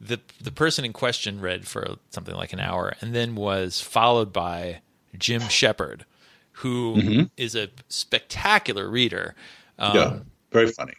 the 0.00 0.20
the 0.40 0.52
person 0.52 0.84
in 0.84 0.92
question 0.92 1.40
read 1.40 1.66
for 1.68 1.96
something 2.10 2.34
like 2.34 2.52
an 2.52 2.60
hour, 2.60 2.94
and 3.00 3.14
then 3.14 3.34
was 3.34 3.80
followed 3.80 4.32
by 4.32 4.80
Jim 5.18 5.42
Shepard, 5.48 6.04
who 6.52 7.26
is 7.36 7.54
a 7.54 7.68
spectacular 7.88 8.88
reader. 8.88 9.34
Um, 9.78 9.96
yeah, 9.96 10.18
very 10.52 10.70
funny. 10.70 10.94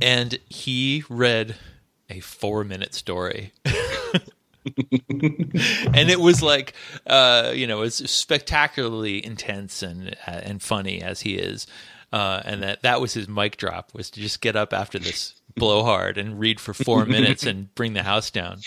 and 0.00 0.38
he 0.48 1.04
read 1.08 1.56
a 2.10 2.20
four 2.20 2.62
minute 2.62 2.94
story 2.94 3.52
and 3.64 4.20
it 6.10 6.20
was 6.20 6.42
like 6.42 6.74
uh 7.06 7.52
you 7.54 7.66
know 7.66 7.82
it's 7.82 8.10
spectacularly 8.10 9.24
intense 9.24 9.82
and 9.82 10.14
uh, 10.26 10.30
and 10.42 10.62
funny 10.62 11.02
as 11.02 11.22
he 11.22 11.34
is 11.34 11.66
uh 12.12 12.42
and 12.44 12.62
that 12.62 12.82
that 12.82 13.00
was 13.00 13.14
his 13.14 13.28
mic 13.28 13.56
drop 13.56 13.92
was 13.94 14.10
to 14.10 14.20
just 14.20 14.40
get 14.40 14.54
up 14.54 14.72
after 14.72 14.98
this 14.98 15.34
blowhard 15.54 16.18
and 16.18 16.38
read 16.38 16.60
for 16.60 16.74
four 16.74 17.04
minutes 17.16 17.44
and 17.44 17.74
bring 17.74 17.92
the 17.94 18.02
house 18.02 18.30
down. 18.30 18.58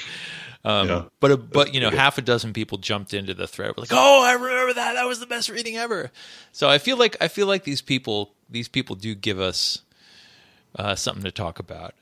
Um, 0.63 0.87
Yeah. 0.87 1.03
but 1.19 1.31
a, 1.31 1.37
but 1.37 1.73
you 1.73 1.79
know 1.79 1.91
half 1.91 2.17
a 2.17 2.21
dozen 2.21 2.51
people 2.53 2.77
jumped 2.79 3.13
into 3.13 3.33
the 3.33 3.47
thread. 3.47 3.69
Were 3.75 3.81
like 3.81 3.89
oh 3.93 4.23
I 4.23 4.33
remember 4.33 4.73
that. 4.73 4.93
That 4.93 5.05
was 5.05 5.19
the 5.19 5.27
best 5.27 5.49
reading 5.49 5.77
ever. 5.77 6.11
So 6.51 6.67
I 6.69 6.77
feel 6.79 6.97
like 6.97 7.15
I 7.21 7.27
feel 7.27 7.47
like 7.47 7.63
these 7.63 7.81
people 7.81 8.33
these 8.49 8.67
people 8.67 8.95
do 8.95 9.13
give 9.15 9.39
us 9.39 9.81
uh, 10.77 10.95
something 10.95 11.23
to 11.23 11.31
talk 11.31 11.59
about 11.59 11.93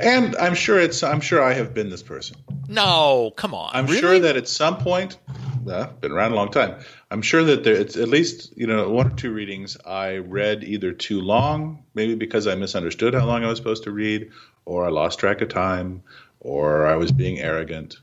And 0.00 0.36
I'm 0.36 0.54
sure 0.54 0.80
it's. 0.80 1.02
I'm 1.02 1.20
sure 1.20 1.42
I 1.42 1.52
have 1.52 1.74
been 1.74 1.90
this 1.90 2.02
person. 2.02 2.36
no 2.68 3.32
come 3.36 3.54
on 3.54 3.70
I'm 3.74 3.86
really? 3.86 4.00
sure 4.00 4.18
that 4.18 4.36
at 4.36 4.48
some 4.48 4.78
point, 4.78 5.18
well, 5.64 5.92
been 6.00 6.12
around 6.12 6.32
a 6.32 6.34
long 6.36 6.50
time. 6.50 6.80
I'm 7.10 7.22
sure 7.22 7.42
that 7.44 7.64
there, 7.64 7.74
it's 7.74 7.96
at 7.96 8.08
least 8.08 8.56
you 8.56 8.66
know 8.66 8.90
one 8.90 9.08
or 9.08 9.16
two 9.16 9.32
readings 9.32 9.76
I 9.84 10.18
read 10.18 10.64
either 10.64 10.92
too 10.92 11.20
long, 11.20 11.84
maybe 11.94 12.14
because 12.14 12.46
I 12.46 12.54
misunderstood 12.54 13.14
how 13.14 13.26
long 13.26 13.44
I 13.44 13.48
was 13.48 13.58
supposed 13.58 13.84
to 13.84 13.90
read, 13.90 14.30
or 14.64 14.86
I 14.86 14.90
lost 14.90 15.18
track 15.18 15.40
of 15.40 15.48
time, 15.48 16.02
or 16.40 16.86
I 16.86 16.96
was 16.96 17.12
being 17.12 17.38
arrogant. 17.38 17.98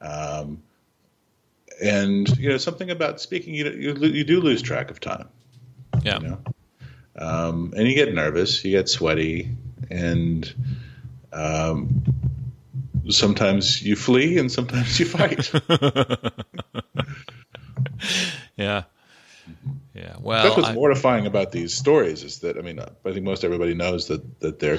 Um, 0.00 0.62
and 1.82 2.28
you 2.38 2.48
know 2.48 2.58
something 2.58 2.90
about 2.90 3.20
speaking, 3.20 3.54
you 3.54 3.70
you, 3.70 3.94
you 3.94 4.24
do 4.24 4.40
lose 4.40 4.62
track 4.62 4.90
of 4.90 5.00
time, 5.00 5.28
yeah 6.02 6.20
you 6.20 6.28
know, 6.28 6.38
um, 7.16 7.72
and 7.76 7.88
you 7.88 7.94
get 7.94 8.12
nervous, 8.12 8.64
you 8.64 8.72
get 8.72 8.88
sweaty, 8.88 9.50
and 9.90 10.52
um, 11.32 12.02
sometimes 13.08 13.82
you 13.82 13.96
flee 13.96 14.38
and 14.38 14.50
sometimes 14.50 14.98
you 15.00 15.06
fight. 15.06 15.50
yeah 18.56 18.84
yeah 19.94 20.16
well 20.20 20.42
That's 20.44 20.56
what's 20.56 20.68
I- 20.68 20.74
mortifying 20.74 21.26
about 21.26 21.52
these 21.52 21.74
stories 21.74 22.22
is 22.24 22.38
that 22.40 22.56
I 22.56 22.60
mean 22.62 22.78
I 22.80 23.12
think 23.12 23.24
most 23.24 23.44
everybody 23.44 23.74
knows 23.74 24.08
that 24.08 24.40
that 24.40 24.58
they're 24.60 24.78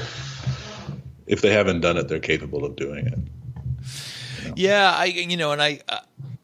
if 1.27 1.41
they 1.41 1.51
haven't 1.51 1.81
done 1.81 1.97
it 1.97 2.07
they're 2.07 2.19
capable 2.19 2.65
of 2.65 2.75
doing 2.75 3.07
it. 3.07 3.19
Yeah, 4.55 4.91
I 4.91 5.05
you 5.05 5.37
know, 5.37 5.51
and 5.51 5.61
I 5.61 5.81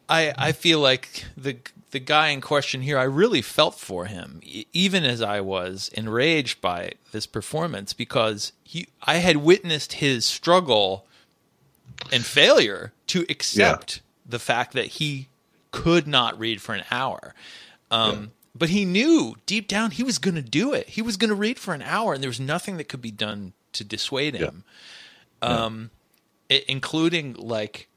I 0.08 0.34
I 0.38 0.52
feel 0.52 0.80
like 0.80 1.26
the 1.36 1.58
the 1.92 2.00
guy 2.00 2.30
in 2.30 2.42
question 2.42 2.82
here, 2.82 2.98
I 2.98 3.04
really 3.04 3.42
felt 3.42 3.76
for 3.76 4.06
him, 4.06 4.42
even 4.74 5.04
as 5.06 5.22
I 5.22 5.40
was 5.42 5.90
enraged 5.94 6.60
by 6.62 6.92
this 7.12 7.26
performance 7.26 7.94
because 7.94 8.52
he 8.64 8.88
I 9.04 9.18
had 9.18 9.38
witnessed 9.38 9.94
his 9.94 10.26
struggle 10.26 11.06
and 12.12 12.26
failure 12.26 12.92
to 13.08 13.26
accept 13.30 14.02
the 14.26 14.40
fact 14.40 14.74
that 14.74 14.86
he 14.88 15.28
could 15.72 16.08
not 16.08 16.38
read 16.38 16.62
for 16.62 16.74
an 16.76 16.84
hour. 16.92 17.34
Um, 17.92 18.32
But 18.56 18.70
he 18.70 18.86
knew 18.86 19.36
deep 19.46 19.68
down 19.68 19.92
he 19.92 20.04
was 20.04 20.18
going 20.18 20.36
to 20.36 20.42
do 20.42 20.74
it. 20.74 20.90
He 20.90 21.02
was 21.02 21.16
going 21.16 21.30
to 21.30 21.36
read 21.36 21.60
for 21.60 21.74
an 21.76 21.82
hour, 21.84 22.14
and 22.14 22.24
there 22.24 22.30
was 22.30 22.40
nothing 22.40 22.78
that 22.78 22.90
could 22.90 23.02
be 23.02 23.12
done 23.12 23.54
to 23.74 23.84
dissuade 23.84 24.34
him 24.36 24.64
um, 25.44 25.92
i- 26.50 26.64
including 26.68 27.34
like 27.34 27.88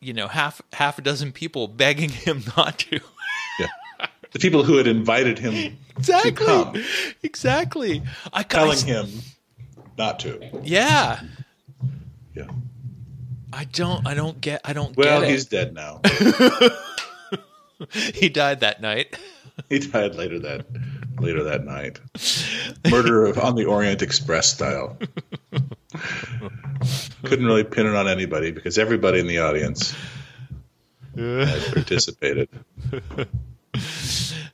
you 0.00 0.12
know 0.12 0.26
half 0.28 0.60
half 0.72 0.98
a 0.98 1.02
dozen 1.02 1.30
people 1.32 1.68
begging 1.68 2.10
him 2.26 2.42
not 2.56 2.78
to. 2.80 3.00
The 4.32 4.38
people 4.38 4.62
who 4.62 4.76
had 4.76 4.86
invited 4.86 5.38
him 5.38 5.52
to 5.54 5.72
exactly, 5.96 6.46
come 6.46 6.84
exactly. 7.22 8.02
I 8.32 8.42
telling 8.42 8.78
I, 8.78 8.82
him 8.82 9.08
not 9.96 10.20
to. 10.20 10.60
yeah. 10.62 11.20
Yeah. 12.34 12.48
I 13.52 13.64
don't. 13.64 14.06
I 14.06 14.14
don't 14.14 14.40
get. 14.40 14.60
I 14.64 14.72
don't 14.72 14.96
Well, 14.96 15.22
he's 15.22 15.46
dead 15.46 15.74
now. 15.74 16.00
He 18.14 18.28
died 18.28 18.60
that 18.60 18.80
night. 18.80 19.16
he 19.68 19.78
died 19.78 20.14
later 20.14 20.38
that 20.40 20.66
later 21.20 21.44
that 21.44 21.64
night. 21.64 22.00
Murder 22.90 23.26
of 23.26 23.38
on 23.38 23.54
the 23.54 23.64
Orient 23.66 24.02
Express 24.02 24.52
style. 24.52 24.98
Couldn't 27.24 27.46
really 27.46 27.64
pin 27.64 27.86
it 27.86 27.94
on 27.94 28.08
anybody 28.08 28.50
because 28.50 28.78
everybody 28.78 29.20
in 29.20 29.26
the 29.26 29.38
audience 29.38 29.94
had 31.16 31.62
participated. 31.72 32.48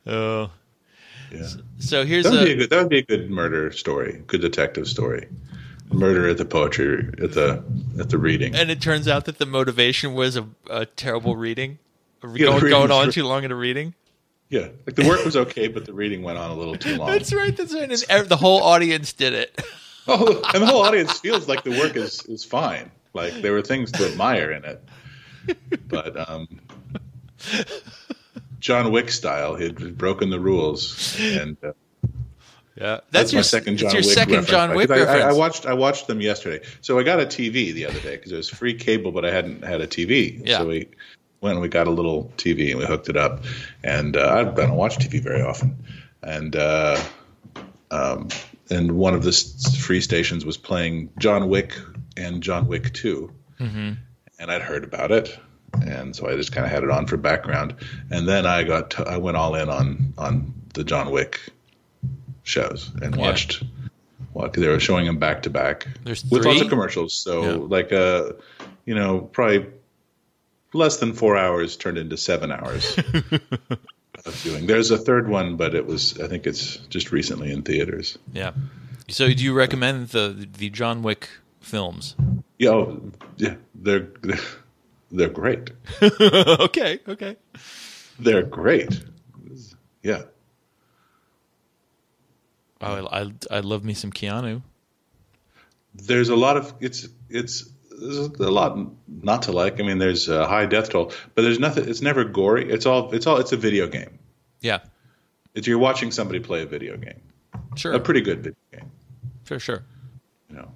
Oh, 0.06 0.50
Yeah. 1.30 1.46
so 1.78 2.04
here's 2.04 2.24
That 2.24 2.32
would 2.32 2.44
be 2.44 2.50
a 2.50 2.54
a 2.54 2.56
good. 2.58 2.70
That 2.70 2.78
would 2.80 2.88
be 2.90 2.98
a 2.98 3.02
good 3.02 3.30
murder 3.30 3.72
story. 3.72 4.22
Good 4.26 4.40
detective 4.40 4.86
story. 4.88 5.28
Murder 5.92 6.28
at 6.28 6.38
the 6.38 6.44
poetry 6.44 7.08
at 7.22 7.32
the 7.32 7.62
at 7.98 8.10
the 8.10 8.18
reading. 8.18 8.54
and 8.54 8.70
it 8.70 8.80
turns 8.80 9.06
out 9.08 9.26
that 9.26 9.38
the 9.38 9.46
motivation 9.46 10.14
was 10.14 10.36
a, 10.36 10.46
a 10.68 10.86
terrible 10.86 11.36
reading, 11.36 11.78
the 12.20 12.28
going, 12.28 12.60
going 12.60 12.90
on 12.90 13.10
too 13.12 13.24
long 13.24 13.44
in 13.44 13.52
a 13.52 13.54
reading. 13.56 13.94
Yeah, 14.50 14.68
like 14.86 14.94
the 14.96 15.06
work 15.08 15.24
was 15.24 15.36
okay, 15.36 15.68
but 15.68 15.84
the 15.84 15.92
reading 15.92 16.22
went 16.22 16.38
on 16.38 16.50
a 16.50 16.54
little 16.54 16.76
too 16.76 16.96
long. 16.96 17.08
That's 17.10 17.32
right. 17.32 17.56
That's 17.56 17.72
right. 17.74 17.90
And 18.10 18.28
the 18.28 18.36
whole 18.36 18.62
audience 18.62 19.12
did 19.12 19.32
it. 19.32 19.60
Oh, 20.06 20.42
and 20.52 20.62
the 20.62 20.66
whole 20.66 20.82
audience 20.82 21.18
feels 21.20 21.48
like 21.48 21.62
the 21.64 21.70
work 21.70 21.96
is 21.96 22.20
is 22.26 22.44
fine. 22.44 22.90
Like 23.14 23.40
there 23.40 23.52
were 23.54 23.62
things 23.62 23.90
to 23.92 24.04
admire 24.06 24.50
in 24.52 24.62
it, 24.66 24.84
but 25.88 26.28
um, 26.28 26.60
John 28.64 28.90
Wick 28.92 29.10
style, 29.10 29.56
he 29.56 29.64
had 29.64 29.98
broken 29.98 30.30
the 30.30 30.40
rules, 30.40 31.14
and 31.20 31.54
uh, 31.62 31.72
Yeah, 32.76 33.00
that's, 33.10 33.30
your 33.30 33.40
my 33.40 33.42
second 33.42 33.76
John 33.76 33.90
your 33.90 34.00
Wick 34.00 34.04
second 34.10 34.34
reference. 34.36 34.50
John 34.50 34.74
Wick 34.74 34.90
I, 34.90 35.00
I, 35.04 35.18
I 35.28 35.32
watched 35.34 35.66
I 35.66 35.74
watched 35.74 36.06
them 36.06 36.22
yesterday. 36.22 36.64
So 36.80 36.98
I 36.98 37.02
got 37.02 37.20
a 37.20 37.26
TV 37.26 37.74
the 37.74 37.84
other 37.84 38.00
day 38.00 38.16
because 38.16 38.32
it 38.32 38.36
was 38.36 38.48
free 38.48 38.72
cable, 38.72 39.12
but 39.12 39.26
I 39.26 39.30
hadn't 39.30 39.64
had 39.64 39.82
a 39.82 39.86
TV. 39.86 40.40
Yeah. 40.42 40.60
So 40.60 40.68
we 40.68 40.88
went 41.42 41.52
and 41.56 41.60
we 41.60 41.68
got 41.68 41.88
a 41.88 41.90
little 41.90 42.32
TV 42.38 42.70
and 42.70 42.78
we 42.78 42.86
hooked 42.86 43.10
it 43.10 43.18
up. 43.18 43.44
And 43.82 44.16
uh, 44.16 44.20
I, 44.20 44.40
I 44.40 44.44
don't 44.44 44.76
watch 44.76 44.96
TV 44.96 45.22
very 45.22 45.42
often. 45.42 45.76
And 46.22 46.56
uh, 46.56 46.98
um, 47.90 48.28
and 48.70 48.92
one 48.92 49.12
of 49.12 49.24
the 49.24 49.32
free 49.78 50.00
stations 50.00 50.46
was 50.46 50.56
playing 50.56 51.10
John 51.18 51.50
Wick 51.50 51.76
and 52.16 52.42
John 52.42 52.66
Wick 52.66 52.94
2 52.94 53.30
Mm-hmm. 53.60 53.92
and 54.40 54.50
I'd 54.50 54.62
heard 54.62 54.82
about 54.82 55.12
it, 55.12 55.38
and 55.82 56.14
so 56.14 56.28
I 56.28 56.36
just 56.36 56.52
kind 56.52 56.64
of 56.66 56.70
had 56.72 56.82
it 56.84 56.90
on 56.90 57.06
for 57.06 57.16
background. 57.16 57.74
And 58.10 58.26
then 58.28 58.46
I 58.46 58.62
got 58.64 58.90
to, 58.92 59.04
I 59.08 59.16
went 59.18 59.36
all 59.36 59.54
in 59.54 59.68
on 59.68 60.12
on 60.18 60.54
the 60.74 60.84
John 60.84 61.10
Wick 61.10 61.40
shows 62.42 62.90
and 63.02 63.14
Yeah. 63.16 63.20
watched. 63.22 63.62
Well, 64.32 64.48
'cause 64.48 64.60
they 64.62 64.68
were 64.68 64.80
showing 64.80 65.06
them 65.06 65.18
back 65.18 65.42
to 65.44 65.50
back 65.50 65.86
There's 66.04 66.24
with 66.30 66.44
lots 66.44 66.60
of 66.60 66.68
commercials. 66.68 67.14
So 67.14 67.42
Yeah. 67.42 67.56
like 67.68 67.92
uh, 67.92 68.32
you 68.84 68.94
know, 68.94 69.20
probably 69.20 69.66
less 70.72 70.96
than 70.96 71.12
four 71.12 71.36
hours 71.36 71.76
turned 71.76 71.98
into 71.98 72.16
seven 72.16 72.50
hours 72.50 72.98
of 74.26 74.34
viewing. 74.42 74.66
There's 74.66 74.90
a 74.90 74.98
third 74.98 75.28
one, 75.28 75.56
but 75.56 75.74
it 75.74 75.86
was 75.86 76.18
I 76.20 76.26
think 76.28 76.46
it's 76.46 76.76
just 76.88 77.12
recently 77.12 77.52
in 77.52 77.62
theaters. 77.62 78.18
Yeah. 78.32 78.52
So, 79.08 79.28
do 79.32 79.44
you 79.44 79.52
recommend 79.52 80.08
the 80.08 80.48
the 80.58 80.70
John 80.70 81.02
Wick 81.02 81.28
films? 81.60 82.16
Yeah, 82.58 82.70
oh, 82.70 83.12
yeah, 83.36 83.54
they're 83.74 84.08
they're 85.16 85.28
great. 85.30 85.70
okay. 86.02 87.00
Okay. 87.08 87.36
They're 88.18 88.42
great. 88.42 89.00
Yeah. 90.02 90.22
Oh, 92.80 93.06
I, 93.06 93.22
I 93.22 93.32
I 93.50 93.60
love 93.60 93.84
me 93.84 93.94
some 93.94 94.12
Keanu. 94.12 94.62
there's 95.94 96.28
a 96.28 96.36
lot 96.36 96.56
of 96.56 96.74
it's 96.80 97.08
it's 97.30 97.70
there's 97.90 98.18
a 98.18 98.50
lot 98.50 98.76
not 99.08 99.42
to 99.42 99.52
like. 99.52 99.80
I 99.80 99.84
mean, 99.84 99.98
there's 99.98 100.28
a 100.28 100.46
high 100.46 100.66
death 100.66 100.90
toll, 100.90 101.12
but 101.34 101.42
there's 101.42 101.58
nothing. 101.60 101.88
It's 101.88 102.02
never 102.02 102.24
gory. 102.24 102.70
It's 102.70 102.84
all 102.86 103.12
it's 103.14 103.26
all 103.26 103.38
it's 103.38 103.52
a 103.52 103.56
video 103.56 103.86
game. 103.86 104.18
Yeah. 104.60 104.80
It's 105.54 105.66
you're 105.66 105.78
watching 105.78 106.10
somebody 106.10 106.40
play 106.40 106.62
a 106.62 106.66
video 106.66 106.96
game, 106.96 107.20
Sure. 107.76 107.92
a 107.92 108.00
pretty 108.00 108.20
good 108.20 108.38
video 108.42 108.58
game. 108.72 108.90
Sure. 109.46 109.60
Sure. 109.60 109.84
You 110.50 110.56
know. 110.56 110.72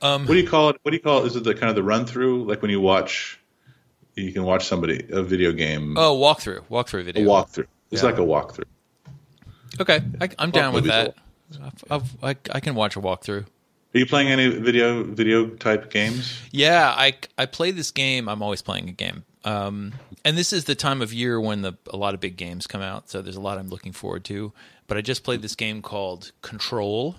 Um, 0.00 0.26
what 0.26 0.34
do 0.34 0.40
you 0.40 0.46
call 0.48 0.70
it? 0.70 0.76
What 0.82 0.90
do 0.92 0.96
you 0.96 1.02
call 1.02 1.24
it? 1.24 1.26
Is 1.26 1.36
it 1.36 1.44
the 1.44 1.54
kind 1.54 1.70
of 1.70 1.76
the 1.76 1.82
run 1.82 2.06
through, 2.06 2.44
like 2.44 2.62
when 2.62 2.70
you 2.70 2.80
watch, 2.80 3.38
you 4.14 4.32
can 4.32 4.44
watch 4.44 4.66
somebody 4.66 5.06
a 5.10 5.22
video 5.22 5.52
game, 5.52 5.96
oh, 5.98 6.16
walkthrough. 6.16 6.62
Walkthrough 6.70 7.00
a 7.00 7.04
video. 7.04 7.26
walkthrough. 7.28 7.66
It's 7.90 8.02
Yeah. 8.02 8.08
like 8.10 8.18
a 8.18 8.22
walkthrough. 8.22 8.64
Okay. 9.80 10.00
I, 10.20 10.28
I'm 10.38 10.50
down 10.50 10.72
with 10.74 10.84
that. 10.86 11.14
I've, 11.62 11.84
I've, 11.90 12.16
I 12.22 12.36
I 12.56 12.60
can 12.60 12.74
watch 12.74 12.96
a 12.96 13.00
walkthrough. 13.00 13.46
Are 13.94 13.98
you 13.98 14.06
playing 14.06 14.28
any 14.28 14.48
video 14.48 15.02
video 15.02 15.46
type 15.48 15.90
games? 15.90 16.38
Yeah, 16.50 16.92
I 16.96 17.14
I 17.38 17.46
play 17.46 17.70
this 17.70 17.90
game. 17.90 18.28
I'm 18.28 18.42
always 18.42 18.60
playing 18.62 18.88
a 18.88 18.92
game. 18.92 19.24
Um, 19.44 19.94
and 20.24 20.36
this 20.36 20.52
is 20.52 20.64
the 20.64 20.74
time 20.74 21.00
of 21.00 21.12
year 21.14 21.40
when 21.40 21.62
the 21.62 21.72
a 21.90 21.96
lot 21.96 22.12
of 22.12 22.20
big 22.20 22.36
games 22.36 22.66
come 22.66 22.82
out, 22.82 23.08
so 23.08 23.22
there's 23.22 23.36
a 23.36 23.40
lot 23.40 23.56
I'm 23.56 23.68
looking 23.68 23.92
forward 23.92 24.24
to. 24.26 24.52
But 24.88 24.98
I 24.98 25.00
just 25.00 25.22
played 25.24 25.40
this 25.42 25.54
game 25.54 25.80
called 25.80 26.32
Control, 26.42 27.16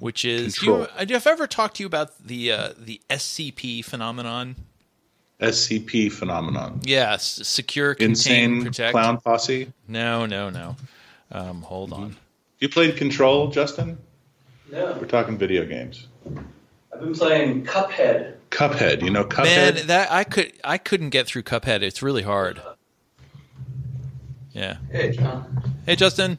which 0.00 0.24
is 0.24 0.58
Control. 0.58 0.80
You, 0.80 0.86
have 0.98 1.10
I've 1.14 1.26
ever 1.28 1.46
talked 1.46 1.76
to 1.76 1.82
you 1.84 1.86
about 1.86 2.26
the 2.26 2.50
uh, 2.50 2.68
the 2.76 3.00
SCP 3.08 3.84
phenomenon. 3.84 4.56
SCP 5.40 6.12
phenomenon. 6.12 6.80
Yes, 6.84 7.46
secure, 7.46 7.94
contain, 7.94 8.10
Insane 8.56 8.64
protect. 8.64 8.92
clown 8.92 9.18
posse. 9.20 9.72
No, 9.88 10.26
no, 10.26 10.50
no. 10.50 10.76
Um, 11.30 11.62
hold 11.62 11.90
Mm-hmm. 11.90 12.02
on. 12.02 12.16
You 12.58 12.68
played 12.68 12.96
Control, 12.98 13.48
Justin? 13.48 13.96
No, 14.70 14.98
We're 15.00 15.06
talking 15.06 15.38
video 15.38 15.64
games. 15.64 16.08
I've 16.92 17.00
been 17.00 17.14
playing 17.14 17.64
Cuphead. 17.64 18.34
Cuphead, 18.50 19.02
you 19.02 19.08
know 19.10 19.24
Cuphead. 19.24 19.74
Man, 19.76 19.86
that 19.86 20.10
I 20.12 20.24
could 20.24 20.52
I 20.62 20.76
couldn't 20.76 21.08
get 21.10 21.26
through 21.26 21.44
Cuphead. 21.44 21.80
It's 21.82 22.02
really 22.02 22.22
hard. 22.22 22.60
Yeah. 24.52 24.76
Hey, 24.90 25.12
John. 25.12 25.72
Hey, 25.86 25.96
Justin. 25.96 26.38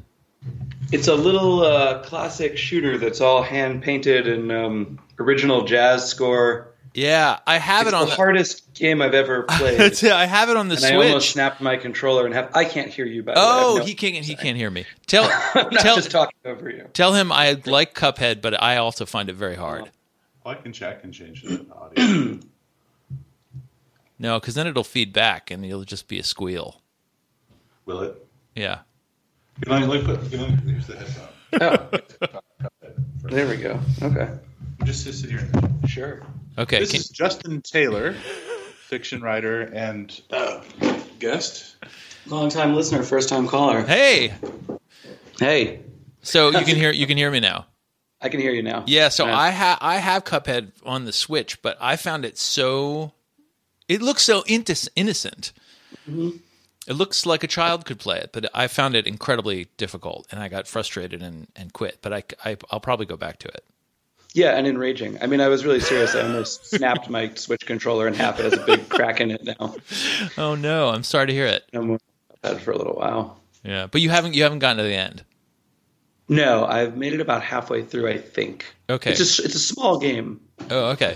It's 0.92 1.08
a 1.08 1.16
little 1.16 1.62
uh, 1.62 2.00
classic 2.04 2.58
shooter 2.58 2.98
that's 2.98 3.22
all 3.22 3.44
hand 3.44 3.82
painted 3.82 4.28
and 4.28 4.52
um, 4.52 5.00
original 5.20 5.64
jazz 5.66 6.08
score. 6.10 6.68
Yeah, 6.94 7.40
I 7.48 7.58
have 7.58 7.84
It's 7.88 7.94
it 7.94 7.96
on 7.96 8.02
the 8.02 8.10
the. 8.10 8.16
hardest 8.18 8.74
game 8.74 9.02
I've 9.02 9.14
ever 9.14 9.44
played. 9.50 9.80
That's. 9.80 10.04
I 10.04 10.26
have 10.26 10.50
it 10.50 10.58
on 10.58 10.68
the 10.68 10.76
and 10.76 10.84
I 10.86 10.96
almost 10.96 11.12
Switch. 11.28 11.32
snapped 11.34 11.62
my 11.62 11.78
controller 11.78 12.26
and 12.26 12.34
have. 12.36 12.52
I 12.54 12.66
can't 12.66 12.90
hear 12.92 13.06
you. 13.06 13.24
By 13.24 13.34
the 13.36 13.40
way. 13.40 13.46
I 13.46 13.50
Oh, 13.64 13.74
have 13.76 13.84
no- 13.84 13.86
he 13.86 13.94
can't. 13.94 14.26
He 14.26 14.36
can't 14.36 14.58
hear 14.58 14.70
me. 14.70 14.86
Tell 15.08 15.24
I'm 15.56 15.70
not 15.72 15.80
tell 15.82 15.96
just 15.96 16.12
talking 16.12 16.36
over 16.44 16.70
you. 16.70 16.90
tell 16.94 17.14
him 17.14 17.32
I 17.32 17.62
like 17.66 17.94
Cuphead, 17.96 18.42
but 18.42 18.62
I 18.62 18.76
also 18.76 19.06
find 19.06 19.30
it 19.30 19.36
very 19.36 19.56
hard. 19.56 19.90
I 20.46 20.56
can 20.56 20.74
check 20.74 21.06
and 21.06 21.14
change 21.14 21.44
the 21.44 21.66
audio. 21.74 22.40
No, 24.20 24.40
because 24.40 24.56
then 24.56 24.68
it'll 24.68 24.84
feed 24.84 25.14
back 25.14 25.50
and 25.50 25.64
it'll 25.66 25.84
just 25.86 26.08
be 26.08 26.20
a 26.20 26.24
squeal. 26.24 26.82
Will 27.86 28.02
it? 28.02 28.28
Yeah. 28.56 28.80
Can 29.62 29.74
I, 29.74 29.86
let 29.86 30.02
me 30.02 30.06
put, 30.06 30.32
can 30.32 30.40
I, 30.40 30.46
here's 30.70 30.88
the 30.88 30.96
headphone. 30.98 31.28
Oh, 31.62 32.40
there 33.24 33.48
we 33.48 33.58
go. 33.58 33.80
Okay, 34.02 34.30
Just 34.84 35.04
sit 35.04 35.30
here. 35.30 35.48
sure. 35.88 36.22
Okay. 36.58 36.80
This 36.80 36.92
can- 36.92 37.00
is 37.02 37.10
Justin 37.10 37.62
Taylor, 37.62 38.14
fiction 38.88 39.22
writer 39.22 39.62
and 39.74 40.20
uh, 40.32 40.62
guest. 41.20 41.76
Long 42.28 42.50
time 42.50 42.76
listener, 42.76 43.04
first 43.04 43.30
time 43.30 43.48
caller. 43.48 43.82
hey. 43.84 44.34
Hey, 45.40 45.80
So 46.22 46.50
you 46.52 46.64
can 46.66 46.76
hear 46.76 46.92
you 46.92 47.08
can 47.08 47.18
hear 47.18 47.32
me 47.32 47.40
now. 47.40 47.66
I 48.22 48.30
can 48.30 48.40
hear 48.40 48.52
you 48.52 48.62
now. 48.62 48.84
Yeah. 48.86 49.10
So 49.10 49.26
Yeah. 49.26 49.36
I 49.38 49.50
have 49.50 49.78
I 49.82 49.98
have 49.98 50.24
Cuphead 50.24 50.72
on 50.86 51.06
the 51.06 51.12
Switch, 51.14 51.62
but 51.64 51.78
I 51.82 51.96
found 51.96 52.26
it 52.26 52.38
so. 52.38 53.14
It 53.88 54.02
looks 54.04 54.22
so 54.22 54.44
intis- 54.44 54.88
innocent. 54.96 55.52
It 56.92 56.96
looks 56.96 57.26
like 57.26 57.42
a 57.42 57.48
child 57.48 57.86
could 57.86 58.00
play 58.00 58.18
it, 58.18 58.32
but 58.34 58.50
I 58.54 58.68
found 58.68 58.96
it 58.96 59.08
incredibly 59.08 59.70
difficult, 59.78 60.28
and 60.30 60.42
I 60.42 60.50
got 60.50 60.68
frustrated 60.68 61.24
and, 61.24 61.48
and 61.56 61.72
quit. 61.72 62.00
But 62.02 62.12
I, 62.12 62.24
I 62.44 62.58
I'll 62.70 62.82
probably 62.82 63.06
go 63.06 63.16
back 63.16 63.40
to 63.40 63.48
it. 63.48 63.64
Yeah, 64.34 64.58
and 64.58 64.68
enraging. 64.68 65.18
I 65.22 65.28
mean, 65.28 65.40
I 65.40 65.48
was 65.48 65.64
really 65.64 65.80
serious. 65.80 66.16
I 66.16 66.24
almost 66.24 66.66
snapped 66.70 67.10
my 67.10 67.34
Switch 67.36 67.66
controller 67.66 68.10
in 68.10 68.14
half. 68.14 68.42
It 68.42 68.44
has 68.44 68.54
a 68.62 68.66
big 68.66 68.90
crack 68.90 69.22
in 69.22 69.32
it 69.32 69.42
now. 69.42 69.76
Oh 70.38 70.56
no, 70.56 70.90
I'm 70.90 71.04
sorry 71.04 71.28
to 71.28 71.34
hear 71.34 71.46
it. 71.46 71.64
No 71.72 71.82
more. 71.82 72.00
I've 72.44 72.50
had 72.50 72.58
it 72.60 72.64
for 72.66 72.72
a 72.72 72.78
little 72.78 72.96
while. 72.96 73.40
Yeah, 73.64 73.88
but 73.88 74.02
you 74.02 74.10
haven't 74.10 74.36
you 74.36 74.44
haven't 74.44 74.60
gotten 74.60 74.76
to 74.76 74.84
the 74.84 74.94
end. 74.94 75.24
No, 76.28 76.66
I've 76.66 76.98
made 76.98 77.14
it 77.14 77.22
about 77.22 77.42
halfway 77.42 77.84
through. 77.84 78.10
I 78.10 78.18
think. 78.18 78.66
Okay. 78.90 79.12
It's 79.12 79.40
a 79.40 79.44
it's 79.44 79.56
a 79.56 79.60
small 79.60 79.98
game. 79.98 80.42
Oh, 80.70 80.90
okay. 80.90 81.16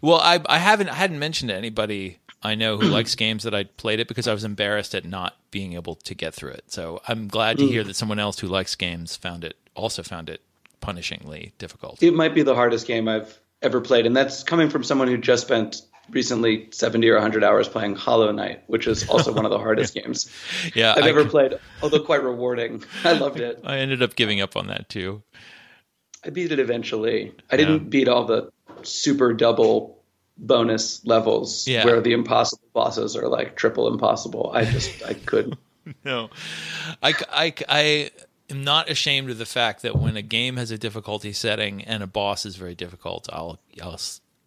Well, 0.00 0.18
I 0.18 0.40
I 0.46 0.58
haven't 0.58 0.88
I 0.88 0.94
hadn't 0.94 1.20
mentioned 1.20 1.50
to 1.50 1.54
anybody 1.54 2.18
I 2.42 2.54
know 2.54 2.76
who 2.76 2.88
likes 2.88 3.14
games 3.14 3.44
that 3.44 3.54
I 3.54 3.64
played 3.64 4.00
it 4.00 4.08
because 4.08 4.26
I 4.26 4.32
was 4.32 4.44
embarrassed 4.44 4.94
at 4.94 5.04
not 5.04 5.36
being 5.50 5.74
able 5.74 5.94
to 5.96 6.14
get 6.14 6.34
through 6.34 6.50
it. 6.50 6.64
So 6.72 7.00
I'm 7.06 7.28
glad 7.28 7.58
to 7.58 7.66
hear 7.66 7.84
that 7.84 7.94
someone 7.94 8.18
else 8.18 8.40
who 8.40 8.48
likes 8.48 8.74
games 8.74 9.16
found 9.16 9.44
it 9.44 9.56
also 9.74 10.02
found 10.02 10.28
it 10.28 10.40
punishingly 10.80 11.52
difficult. 11.58 12.02
It 12.02 12.14
might 12.14 12.34
be 12.34 12.42
the 12.42 12.54
hardest 12.54 12.86
game 12.86 13.08
I've 13.08 13.38
ever 13.62 13.80
played, 13.80 14.06
and 14.06 14.16
that's 14.16 14.42
coming 14.42 14.68
from 14.68 14.82
someone 14.82 15.08
who 15.08 15.16
just 15.16 15.46
spent 15.46 15.82
recently 16.10 16.68
70 16.72 17.08
or 17.08 17.14
100 17.14 17.44
hours 17.44 17.68
playing 17.68 17.94
Hollow 17.94 18.32
Knight, 18.32 18.62
which 18.66 18.86
is 18.86 19.08
also 19.08 19.32
one 19.32 19.44
of 19.44 19.50
the 19.50 19.58
hardest 19.58 19.94
games 20.02 20.30
Yeah, 20.74 20.94
I've 20.96 21.04
I, 21.04 21.08
ever 21.08 21.24
played, 21.24 21.54
although 21.80 22.00
quite 22.00 22.22
rewarding. 22.24 22.82
I 23.04 23.12
loved 23.12 23.40
it. 23.40 23.60
I 23.64 23.78
ended 23.78 24.02
up 24.02 24.16
giving 24.16 24.40
up 24.40 24.56
on 24.56 24.66
that 24.66 24.88
too. 24.88 25.22
I 26.24 26.30
beat 26.30 26.52
it 26.52 26.58
eventually. 26.58 27.32
I 27.50 27.56
didn't 27.56 27.90
beat 27.90 28.08
all 28.08 28.24
the 28.24 28.50
super 28.82 29.32
double 29.32 30.01
bonus 30.38 31.04
levels 31.04 31.66
Yeah. 31.68 31.84
where 31.84 32.00
the 32.00 32.12
impossible 32.12 32.62
bosses 32.72 33.16
are 33.16 33.28
like 33.28 33.56
triple 33.56 33.88
impossible. 33.88 34.50
I 34.54 34.64
just 34.64 35.02
I 35.06 35.14
couldn't. 35.14 35.58
No, 36.04 36.30
I, 37.02 37.12
I, 37.32 37.54
I 37.68 38.10
am 38.50 38.62
not 38.62 38.88
ashamed 38.88 39.30
of 39.30 39.38
the 39.38 39.46
fact 39.46 39.82
that 39.82 39.96
when 39.98 40.16
a 40.16 40.22
game 40.22 40.56
has 40.56 40.70
a 40.70 40.78
difficulty 40.78 41.32
setting 41.32 41.82
and 41.82 42.02
a 42.02 42.06
boss 42.06 42.46
is 42.46 42.54
very 42.56 42.74
difficult, 42.76 43.28
I'll 43.32 43.58
I'll 43.82 43.98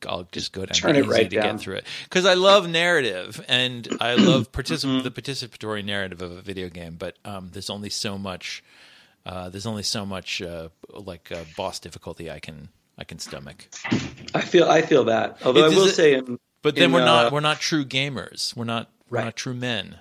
I'll 0.07 0.27
just 0.31 0.53
go 0.53 0.65
down 0.65 0.73
Turn 0.75 0.93
to 0.93 1.01
it 1.01 1.07
right 1.07 1.29
to 1.29 1.35
down. 1.35 1.55
get 1.55 1.59
through 1.61 1.75
it 1.75 1.85
because 2.03 2.25
I 2.25 2.35
love 2.35 2.69
narrative 2.69 3.43
and 3.47 3.87
I 3.99 4.15
love 4.29 4.51
particip- 4.51 4.85
Mm-hmm. 4.85 5.03
the 5.03 5.11
participatory 5.11 5.83
narrative 5.83 6.21
of 6.21 6.31
a 6.31 6.41
video 6.41 6.69
game. 6.69 6.95
But 6.97 7.17
um, 7.25 7.49
there's 7.51 7.69
only 7.69 7.89
so 7.89 8.17
much. 8.17 8.63
Uh, 9.25 9.49
there's 9.49 9.65
only 9.65 9.81
so 9.83 10.05
much 10.05 10.41
uh, 10.41 10.69
like 10.93 11.31
uh, 11.31 11.43
boss 11.57 11.79
difficulty 11.79 12.29
I 12.29 12.39
can 12.39 12.69
I 12.97 13.03
can 13.03 13.19
stomach. 13.19 13.67
I 14.33 14.41
feel 14.41 14.69
I 14.69 14.81
feel 14.81 15.05
that. 15.05 15.39
Although 15.43 15.65
It- 15.65 15.73
I 15.73 15.75
will 15.75 15.87
it- 15.87 15.95
say 15.95 16.13
in 16.13 16.39
But 16.61 16.75
then 16.75 16.85
in, 16.85 16.91
we're 16.93 17.05
not 17.05 17.25
uh, 17.27 17.29
we're 17.31 17.39
not 17.41 17.59
true 17.59 17.85
gamers. 17.85 18.55
We're 18.55 18.65
not 18.65 18.89
we're 19.09 19.23
not 19.23 19.35
true 19.35 19.53
men. 19.53 19.99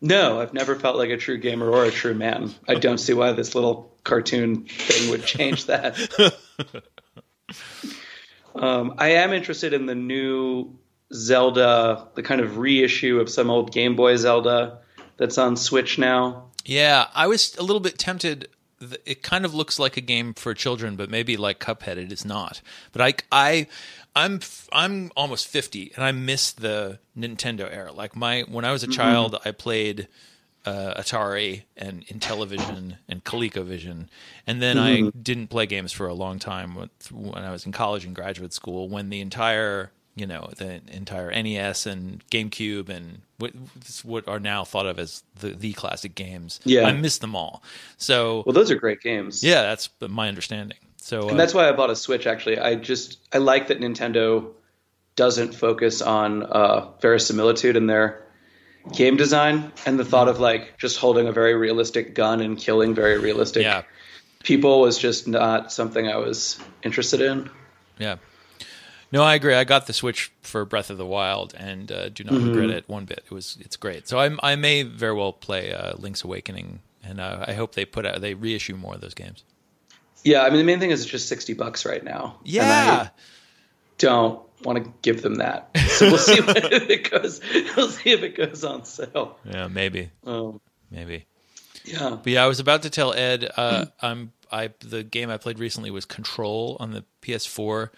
No, 0.00 0.40
I've 0.40 0.52
never 0.52 0.74
felt 0.76 0.96
like 0.96 1.10
a 1.10 1.16
true 1.16 1.38
gamer 1.38 1.68
or 1.70 1.84
a 1.84 1.90
true 1.90 2.14
man. 2.14 2.54
I 2.68 2.74
don't 2.74 2.98
see 2.98 3.14
why 3.14 3.32
this 3.32 3.54
little 3.54 3.90
cartoon 4.04 4.64
thing 4.64 5.10
would 5.10 5.24
change 5.24 5.66
that. 5.66 5.98
um, 8.54 8.94
I 8.98 9.08
am 9.10 9.32
interested 9.32 9.72
in 9.72 9.86
the 9.86 9.94
new 9.94 10.76
Zelda, 11.12 12.08
the 12.14 12.22
kind 12.22 12.40
of 12.40 12.58
reissue 12.58 13.18
of 13.20 13.30
some 13.30 13.50
old 13.50 13.72
Game 13.72 13.96
Boy 13.96 14.16
Zelda 14.16 14.78
that's 15.16 15.38
on 15.38 15.56
Switch 15.56 15.98
now. 15.98 16.50
Yeah, 16.66 17.06
I 17.14 17.26
was 17.26 17.56
a 17.56 17.62
little 17.62 17.80
bit 17.80 17.98
tempted. 17.98 18.48
It 19.04 19.22
kind 19.22 19.44
of 19.44 19.54
looks 19.54 19.78
like 19.78 19.96
a 19.96 20.00
game 20.00 20.34
for 20.34 20.54
children, 20.54 20.96
but 20.96 21.10
maybe 21.10 21.36
like 21.36 21.58
Cuphead, 21.58 21.96
it 21.96 22.12
is 22.12 22.24
not. 22.24 22.60
But 22.92 23.02
I, 23.02 23.14
I, 23.32 23.66
I'm, 24.14 24.40
I'm 24.72 25.10
almost 25.16 25.48
fifty, 25.48 25.92
and 25.94 26.04
I 26.04 26.12
miss 26.12 26.52
the 26.52 26.98
Nintendo 27.16 27.68
era. 27.72 27.92
Like 27.92 28.14
my 28.16 28.42
when 28.42 28.64
I 28.64 28.72
was 28.72 28.82
a 28.82 28.88
child, 28.88 29.36
I 29.44 29.50
played 29.50 30.08
uh, 30.64 30.94
Atari 31.00 31.62
and 31.76 32.06
Intellivision 32.06 32.96
and 33.08 33.24
ColecoVision, 33.24 34.08
and 34.46 34.62
then 34.62 34.78
I 34.78 35.10
didn't 35.10 35.48
play 35.48 35.66
games 35.66 35.92
for 35.92 36.06
a 36.06 36.14
long 36.14 36.38
time 36.38 36.74
when, 36.74 36.90
when 37.10 37.44
I 37.44 37.50
was 37.50 37.66
in 37.66 37.72
college 37.72 38.04
and 38.04 38.14
graduate 38.14 38.52
school. 38.52 38.88
When 38.88 39.10
the 39.10 39.20
entire 39.20 39.90
you 40.16 40.26
know 40.26 40.50
the 40.56 40.80
entire 40.92 41.30
NES 41.30 41.86
and 41.86 42.24
GameCube 42.30 42.88
and 42.88 43.22
what 43.38 43.52
what 44.02 44.28
are 44.28 44.38
now 44.38 44.64
thought 44.64 44.86
of 44.86 44.98
as 44.98 45.22
the 45.40 45.50
the 45.50 45.72
classic 45.72 46.14
games. 46.14 46.60
Yeah. 46.64 46.86
I 46.86 46.92
miss 46.92 47.18
them 47.18 47.34
all. 47.34 47.62
So 47.96 48.42
Well, 48.46 48.52
those 48.52 48.70
are 48.70 48.76
great 48.76 49.00
games. 49.00 49.42
yeah, 49.42 49.62
that's 49.62 49.88
my 50.00 50.28
understanding. 50.28 50.78
So 50.96 51.28
And 51.28 51.38
that's 51.38 51.52
why 51.52 51.68
I 51.68 51.72
bought 51.72 51.90
a 51.90 51.96
Switch. 51.96 52.26
Actually, 52.26 52.58
I 52.58 52.76
just 52.76 53.18
I 53.32 53.38
like 53.38 53.68
that 53.68 53.80
Nintendo 53.80 54.52
doesn't 55.16 55.54
focus 55.54 56.02
on 56.02 56.42
uh, 56.42 56.90
verisimilitude 57.00 57.76
in 57.76 57.86
their 57.86 58.22
game 58.92 59.16
design, 59.16 59.72
and 59.86 59.98
the 59.98 60.04
thought 60.04 60.28
of 60.28 60.40
like 60.40 60.78
just 60.78 60.98
holding 60.98 61.26
a 61.26 61.32
very 61.32 61.54
realistic 61.54 62.14
gun 62.14 62.40
and 62.40 62.58
killing 62.58 62.94
very 62.94 63.18
realistic 63.18 63.62
yeah, 63.62 63.82
people 64.42 64.80
was 64.80 64.98
just 64.98 65.26
not 65.26 65.72
something 65.72 66.06
I 66.06 66.16
was 66.16 66.60
interested 66.82 67.20
in. 67.20 67.50
yeah. 67.98 68.16
No, 69.14 69.22
I 69.22 69.34
agree. 69.36 69.54
I 69.54 69.62
got 69.62 69.86
the 69.86 69.92
Switch 69.92 70.32
for 70.42 70.64
Breath 70.64 70.90
of 70.90 70.98
the 70.98 71.06
Wild 71.06 71.54
and 71.56 71.90
uh, 71.92 72.08
do 72.08 72.24
not 72.24 72.34
regret 72.34 72.68
it 72.70 72.88
one 72.88 73.04
bit. 73.04 73.22
It 73.24 73.30
was 73.32 73.56
it's 73.60 73.76
great. 73.76 74.08
So 74.08 74.18
I 74.18 74.36
I 74.42 74.56
may 74.56 74.82
very 74.82 75.14
well 75.14 75.32
play 75.32 75.72
uh, 75.72 75.94
Link's 75.96 76.24
Awakening, 76.24 76.80
and 77.02 77.20
uh, 77.20 77.44
I 77.46 77.52
hope 77.54 77.74
they 77.76 77.84
put 77.84 78.04
out 78.04 78.20
they 78.20 78.34
reissue 78.34 78.74
more 78.76 78.94
of 78.94 79.00
those 79.00 79.14
games. 79.14 79.44
Yeah, 80.24 80.42
I 80.42 80.50
mean 80.50 80.58
the 80.58 80.64
main 80.64 80.80
thing 80.80 80.90
is 80.90 81.02
it's 81.02 81.10
just 81.10 81.28
sixty 81.28 81.54
bucks 81.54 81.86
right 81.86 82.02
now. 82.02 82.38
and 82.40 82.48
Yeah, 82.48 83.08
I 83.08 83.10
don't 83.98 84.40
want 84.64 84.82
to 84.84 84.92
give 85.02 85.22
them 85.22 85.36
that. 85.36 85.70
So 85.90 86.06
we'll 86.08 86.18
see 86.18 86.32
if 86.38 86.90
it 86.90 87.08
goes. 87.10 87.40
We'll 87.76 87.90
see 87.90 88.10
if 88.10 88.22
it 88.24 88.36
goes 88.36 88.64
on 88.64 88.84
sale. 88.84 89.38
yeah, 89.44 89.68
maybe, 89.68 90.10
Um, 90.26 90.60
maybe. 90.90 91.26
yeah. 91.84 92.16
But 92.20 92.26
yeah, 92.32 92.42
I 92.44 92.48
was 92.48 92.58
about 92.58 92.82
to 92.82 92.90
tell 92.90 93.12
Ed. 93.14 93.48
Uh, 93.56 93.84
I'm 94.02 94.32
I 94.50 94.70
the 94.80 95.04
game 95.04 95.30
I 95.30 95.36
played 95.36 95.60
recently 95.60 95.92
was 95.92 96.04
Control 96.04 96.76
on 96.80 96.90
the 96.90 97.04
PS4, 97.22 97.90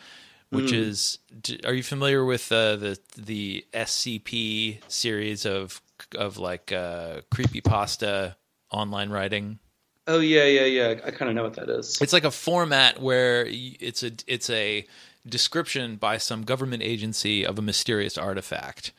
which 0.51 0.73
is. 0.73 1.19
Are 1.65 1.75
you 1.75 1.83
familiar 1.83 2.25
with 2.25 2.51
uh, 2.53 2.77
the 2.77 2.99
the 3.17 3.65
SCP 3.73 4.81
series 4.89 5.45
of 5.45 5.81
of 6.17 6.39
like 6.39 6.73
uh, 6.73 7.23
creepy 7.31 7.61
pasta 7.61 8.37
online 8.71 9.11
writing? 9.11 9.59
Oh 10.07 10.21
yeah, 10.21 10.45
yeah, 10.45 10.65
yeah. 10.65 11.01
I 11.05 11.11
kind 11.11 11.29
of 11.29 11.35
know 11.35 11.43
what 11.43 11.55
that 11.55 11.69
is. 11.69 11.99
It's 12.01 12.13
like 12.13 12.25
a 12.25 12.31
format 12.31 13.01
where 13.01 13.45
it's 13.49 14.03
a 14.03 14.13
it's 14.27 14.49
a 14.51 14.87
description 15.27 15.97
by 15.97 16.19
some 16.19 16.43
government 16.43 16.83
agency 16.83 17.45
of 17.45 17.59
a 17.59 17.63
mysterious 17.63 18.17
artifact, 18.17 18.93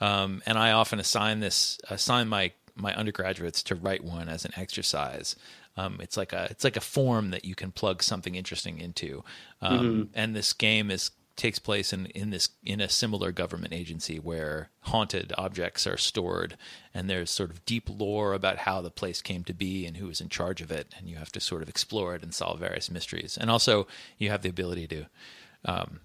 um, 0.00 0.42
and 0.44 0.58
I 0.58 0.72
often 0.72 1.00
assign 1.00 1.40
this 1.40 1.78
assign 1.88 2.28
my 2.28 2.52
my 2.76 2.94
undergraduates 2.94 3.62
to 3.64 3.74
write 3.74 4.04
one 4.04 4.28
as 4.28 4.44
an 4.44 4.52
exercise. 4.56 5.36
Um, 5.76 5.98
it's 6.00 6.16
like 6.16 6.32
a 6.32 6.48
it's 6.50 6.64
like 6.64 6.76
a 6.76 6.80
form 6.80 7.30
that 7.30 7.44
you 7.44 7.54
can 7.54 7.72
plug 7.72 8.02
something 8.02 8.34
interesting 8.34 8.78
into, 8.78 9.24
um, 9.62 10.10
and 10.14 10.34
this 10.34 10.52
game 10.52 10.90
is 10.90 11.10
takes 11.40 11.58
place 11.58 11.92
in, 11.92 12.04
in 12.06 12.28
this 12.28 12.50
in 12.62 12.82
a 12.82 12.88
similar 12.88 13.32
government 13.32 13.72
agency 13.72 14.18
where 14.18 14.68
haunted 14.82 15.32
objects 15.38 15.86
are 15.86 15.96
stored 15.96 16.54
and 16.92 17.08
there's 17.08 17.30
sort 17.30 17.50
of 17.50 17.64
deep 17.64 17.88
lore 17.88 18.34
about 18.34 18.58
how 18.58 18.82
the 18.82 18.90
place 18.90 19.22
came 19.22 19.42
to 19.42 19.54
be 19.54 19.86
and 19.86 19.96
who 19.96 20.06
was 20.06 20.20
in 20.20 20.28
charge 20.28 20.60
of 20.60 20.70
it. 20.70 20.94
And 20.98 21.08
you 21.08 21.16
have 21.16 21.32
to 21.32 21.40
sort 21.40 21.62
of 21.62 21.68
explore 21.68 22.14
it 22.14 22.22
and 22.22 22.34
solve 22.34 22.58
various 22.60 22.90
mysteries. 22.90 23.38
And 23.40 23.50
also 23.50 23.86
you 24.18 24.28
have 24.28 24.42
the 24.42 24.50
ability 24.50 24.86
to 24.88 25.06
um, 25.64 26.00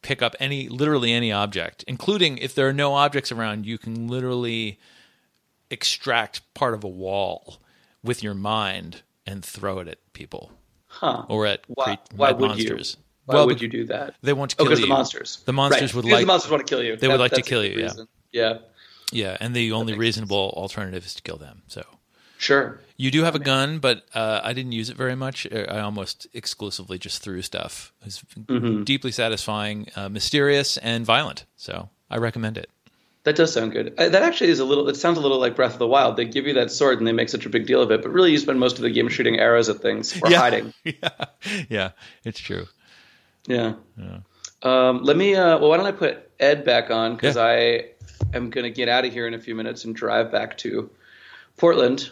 pick 0.00 0.22
up 0.22 0.34
any 0.40 0.68
literally 0.68 1.12
any 1.12 1.30
object 1.30 1.84
including 1.86 2.38
if 2.38 2.54
there 2.54 2.68
are 2.68 2.72
no 2.72 2.94
objects 2.94 3.30
around 3.30 3.66
you 3.66 3.76
can 3.76 4.08
literally 4.08 4.78
extract 5.70 6.42
part 6.54 6.72
of 6.72 6.82
a 6.84 6.88
wall 6.88 7.58
with 8.02 8.22
your 8.22 8.34
mind 8.34 9.02
and 9.26 9.44
throw 9.44 9.78
it 9.80 9.88
at 9.88 9.98
people 10.12 10.52
Huh. 10.86 11.24
or 11.28 11.46
at, 11.46 11.60
Why, 11.68 11.96
cre- 11.96 12.16
why 12.16 12.32
would 12.32 12.48
monsters 12.48 12.96
you? 12.98 13.04
Why 13.26 13.34
Well, 13.36 13.46
would 13.46 13.60
you 13.60 13.68
do 13.68 13.84
that? 13.86 14.14
they 14.22 14.32
want 14.32 14.50
to 14.52 14.56
Oh, 14.58 14.64
kill 14.64 14.70
because 14.70 14.80
you 14.80 14.86
the 14.86 14.92
monsters. 14.94 15.38
the 15.44 15.52
monsters 15.52 15.82
Right. 15.90 15.94
would 15.96 16.02
Because 16.06 16.12
like 16.14 16.22
the 16.22 16.26
monsters 16.26 16.50
want 16.50 16.66
to 16.66 16.70
kill 16.74 16.82
you. 16.82 16.96
They 16.96 17.08
would 17.08 17.20
like 17.20 17.32
to 17.32 17.42
kill 17.42 17.64
you, 17.64 17.76
yeah. 17.76 17.82
reason. 17.84 18.08
Yeah. 18.32 18.58
Yeah, 19.12 19.36
and 19.40 19.54
the 19.54 19.72
only 19.72 19.94
reasonable 19.94 20.52
alternative 20.56 21.04
is 21.04 21.14
to 21.14 21.22
kill 21.22 21.36
them. 21.36 21.62
So 21.68 21.84
Sure. 22.38 22.80
you 22.96 23.10
do 23.10 23.22
have 23.24 23.34
a 23.34 23.38
gun, 23.40 23.78
but 23.80 24.06
uh, 24.14 24.40
I 24.42 24.52
didn't 24.52 24.72
use 24.72 24.88
it 24.88 24.96
very 24.96 25.14
much. 25.14 25.46
Uh, 25.46 25.66
I 25.68 25.80
almost 25.80 26.26
exclusively 26.32 26.98
just 26.98 27.22
threw 27.22 27.42
stuff. 27.42 27.92
It 28.00 28.06
was 28.06 28.22
Mm-hmm. 28.36 28.84
deeply 28.84 29.12
satisfying, 29.12 29.88
uh, 29.94 30.08
mysterious, 30.08 30.76
and 30.78 31.04
violent. 31.04 31.44
So 31.56 31.90
I 32.08 32.16
recommend 32.16 32.56
it. 32.56 32.70
That 33.24 33.36
does 33.36 33.52
sound 33.52 33.72
good. 33.72 33.94
Uh, 33.98 34.08
that 34.08 34.22
actually 34.22 34.50
is 34.50 34.60
a 34.60 34.64
little. 34.64 34.88
It 34.88 34.96
sounds 34.96 35.18
a 35.18 35.20
little 35.20 35.38
like 35.38 35.54
Breath 35.54 35.74
of 35.74 35.78
the 35.78 35.86
Wild. 35.86 36.16
They 36.16 36.24
give 36.24 36.46
you 36.46 36.54
that 36.54 36.70
sword 36.70 36.98
and 36.98 37.06
they 37.06 37.12
make 37.12 37.28
such 37.28 37.44
a 37.44 37.50
big 37.50 37.66
deal 37.66 37.82
of 37.82 37.90
it, 37.90 38.00
but 38.02 38.10
really 38.10 38.30
you 38.32 38.38
spend 38.38 38.58
most 38.58 38.76
of 38.76 38.82
the 38.82 38.90
game 38.90 39.08
shooting 39.08 39.38
arrows 39.38 39.68
at 39.68 39.76
things 39.80 40.16
or 40.22 40.30
hiding. 40.30 40.72
yeah, 40.84 41.08
yeah, 41.68 41.90
it's 42.24 42.40
true. 42.40 42.66
Yeah. 43.46 43.74
Um, 44.62 45.02
let 45.02 45.16
me. 45.16 45.34
Uh, 45.34 45.58
well, 45.58 45.68
why 45.70 45.76
don't 45.76 45.86
I 45.86 45.92
put 45.92 46.30
Ed 46.40 46.64
back 46.64 46.90
on 46.90 47.14
because 47.14 47.36
Yeah. 47.36 47.42
I 47.44 47.84
am 48.34 48.50
going 48.50 48.64
to 48.64 48.70
get 48.70 48.88
out 48.88 49.04
of 49.04 49.12
here 49.12 49.26
in 49.26 49.34
a 49.34 49.38
few 49.38 49.54
minutes 49.54 49.84
and 49.84 49.94
drive 49.94 50.30
back 50.32 50.56
to 50.58 50.90
Portland. 51.56 52.10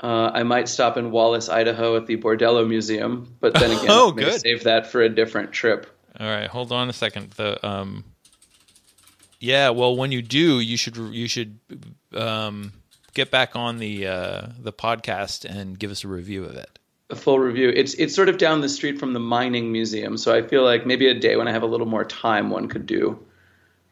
Uh, 0.00 0.30
I 0.34 0.42
might 0.42 0.68
stop 0.68 0.96
in 0.96 1.10
Wallace, 1.12 1.48
Idaho, 1.48 1.96
at 1.96 2.06
the 2.06 2.16
Bordello 2.16 2.68
Museum, 2.68 3.34
but 3.40 3.54
then 3.54 3.70
again, 3.76 3.86
Oh, 3.88 4.12
maybe 4.12 4.30
good. 4.30 4.40
save 4.40 4.64
that 4.64 4.88
for 4.88 5.02
a 5.02 5.08
different 5.08 5.52
trip. 5.52 5.86
All 6.18 6.26
right, 6.28 6.48
hold 6.48 6.72
on 6.72 6.88
a 6.88 6.92
second. 6.92 7.30
The 7.32 7.64
um, 7.66 8.04
yeah, 9.44 9.70
well, 9.70 9.94
when 9.94 10.10
you 10.10 10.22
do, 10.22 10.58
you 10.60 10.76
should 10.78 10.96
you 10.96 11.28
should 11.28 11.58
um 12.14 12.72
get 13.12 13.30
back 13.30 13.54
on 13.54 13.78
the 13.78 14.06
uh 14.06 14.46
the 14.58 14.72
podcast 14.72 15.44
and 15.44 15.78
give 15.78 15.90
us 15.90 16.02
a 16.02 16.08
review 16.08 16.44
of 16.44 16.56
it. 16.56 16.78
A 17.10 17.16
full 17.16 17.38
review. 17.38 17.68
It's 17.68 17.92
it's 17.94 18.14
sort 18.14 18.30
of 18.30 18.38
down 18.38 18.62
the 18.62 18.68
street 18.70 18.98
from 18.98 19.12
the 19.12 19.20
mining 19.20 19.70
museum, 19.70 20.16
so 20.16 20.34
I 20.34 20.40
feel 20.40 20.64
like 20.64 20.86
maybe 20.86 21.08
a 21.08 21.14
day 21.14 21.36
when 21.36 21.46
I 21.46 21.52
have 21.52 21.62
a 21.62 21.66
little 21.66 21.86
more 21.86 22.04
time, 22.04 22.48
one 22.48 22.68
could 22.68 22.86
do 22.86 23.18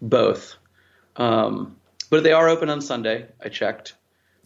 both. 0.01 0.57
Um, 1.17 1.77
but 2.09 2.23
they 2.23 2.33
are 2.33 2.49
open 2.49 2.71
on 2.71 2.81
Sunday. 2.81 3.27
I 3.45 3.51
checked. 3.51 3.95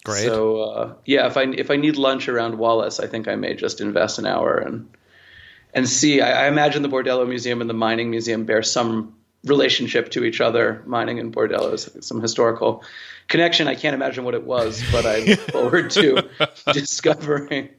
Great. 0.04 0.24
So 0.24 0.60
uh, 0.60 0.94
yeah, 1.04 1.28
if 1.28 1.36
I 1.36 1.44
if 1.44 1.70
I 1.70 1.76
need 1.76 1.96
lunch 1.96 2.28
around 2.28 2.58
Wallace, 2.58 2.98
I 2.98 3.06
think 3.06 3.28
I 3.28 3.36
may 3.36 3.54
just 3.54 3.80
invest 3.80 4.18
an 4.18 4.26
hour 4.26 4.56
and 4.58 4.88
and 5.72 5.88
see. 5.88 6.20
I, 6.20 6.46
I 6.46 6.48
imagine 6.48 6.82
the 6.82 6.88
Bordello 6.88 7.28
Museum 7.28 7.60
and 7.60 7.70
the 7.70 7.74
Mining 7.74 8.10
Museum 8.10 8.44
bear 8.44 8.64
some 8.64 9.15
relationship 9.46 10.10
to 10.12 10.24
each 10.24 10.40
other. 10.40 10.82
Mining 10.86 11.18
and 11.18 11.34
Bordello 11.34 12.02
some 12.04 12.20
historical 12.20 12.84
connection. 13.28 13.68
I 13.68 13.74
can't 13.74 13.94
imagine 13.94 14.24
what 14.24 14.34
it 14.34 14.44
was, 14.44 14.82
but 14.92 15.06
I 15.06 15.20
look 15.20 15.38
forward 15.52 15.90
to 15.92 16.28
discovering 16.72 17.70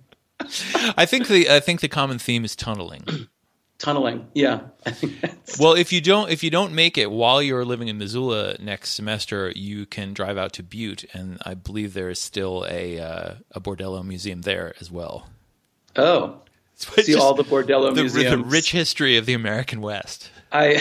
I 0.95 1.05
think 1.05 1.27
the 1.27 1.49
I 1.49 1.59
think 1.59 1.81
the 1.81 1.87
common 1.87 2.19
theme 2.19 2.45
is 2.45 2.55
tunneling. 2.55 3.03
tunneling. 3.79 4.27
Yeah, 4.33 4.61
I 4.85 4.91
think 4.91 5.15
Well, 5.59 5.73
if 5.73 5.91
you 5.91 5.99
don't 6.01 6.29
if 6.29 6.43
you 6.43 6.49
don't 6.49 6.73
make 6.73 6.97
it 6.97 7.09
while 7.11 7.41
you're 7.41 7.65
living 7.65 7.87
in 7.87 7.97
Missoula 7.97 8.55
next 8.59 8.91
semester, 8.91 9.51
you 9.55 9.85
can 9.85 10.13
drive 10.13 10.37
out 10.37 10.53
to 10.53 10.63
Butte, 10.63 11.05
and 11.13 11.39
I 11.45 11.53
believe 11.55 11.93
there 11.93 12.09
is 12.09 12.19
still 12.19 12.65
a 12.69 12.99
uh, 12.99 13.33
a 13.51 13.59
Bordello 13.59 14.05
museum 14.05 14.41
there 14.41 14.73
as 14.79 14.91
well. 14.91 15.27
oh. 15.95 16.41
It's 16.79 17.07
See 17.07 17.13
just 17.13 17.23
all 17.23 17.33
the 17.33 17.43
Bordello 17.43 17.95
the, 17.95 18.01
museums. 18.01 18.29
the 18.29 18.37
rich 18.37 18.71
history 18.71 19.17
of 19.17 19.25
the 19.25 19.33
American 19.33 19.81
West. 19.81 20.29
I 20.51 20.77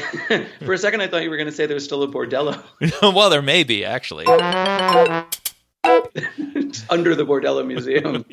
for 0.65 0.73
a 0.73 0.79
second 0.79 1.01
I 1.01 1.09
thought 1.09 1.23
you 1.23 1.31
were 1.31 1.37
going 1.37 1.47
to 1.49 1.53
say 1.53 1.67
there 1.67 1.75
was 1.75 1.85
still 1.85 2.03
a 2.03 2.09
Bordello 2.09 2.63
well, 3.15 3.31
there 3.31 3.43
may 3.43 3.65
be 3.65 3.85
actually. 3.85 4.27
under 6.89 7.15
the 7.15 7.25
Bordello 7.27 7.67
Museum. 7.67 8.25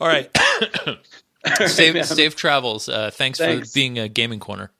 All 0.00 0.08
right. 0.08 0.30
safe, 1.66 1.94
man. 1.94 2.04
safe 2.04 2.36
travels. 2.36 2.88
Uh, 2.88 3.10
thanks, 3.12 3.38
Thanks. 3.38 3.70
for 3.70 3.74
being 3.74 3.98
a 3.98 4.08
gaming 4.08 4.40
corner. 4.40 4.70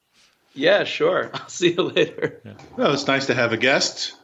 Yeah, 0.55 0.85
sure. 0.85 1.31
I'll 1.35 1.49
see 1.49 1.73
you 1.73 1.83
later. 1.83 2.41
Well, 2.77 2.93
it's 2.93 3.07
nice 3.07 3.27
to 3.27 3.35
have 3.35 3.53
a 3.53 3.57
guest. 3.57 4.15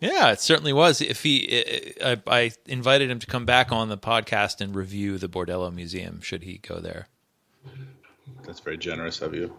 Yeah, 0.00 0.32
it 0.32 0.40
certainly 0.40 0.72
was. 0.72 1.00
If 1.00 1.22
he, 1.22 1.94
I, 2.04 2.20
I 2.26 2.50
invited 2.66 3.08
him 3.08 3.20
to 3.20 3.26
come 3.26 3.46
back 3.46 3.70
on 3.70 3.88
the 3.88 3.96
podcast 3.96 4.60
and 4.60 4.74
review 4.74 5.16
the 5.16 5.28
Bordello 5.28 5.72
Museum. 5.72 6.20
Should 6.20 6.42
he 6.42 6.58
go 6.58 6.80
there? 6.80 7.06
That's 8.44 8.58
very 8.58 8.78
generous 8.78 9.22
of 9.22 9.34
you. 9.34 9.54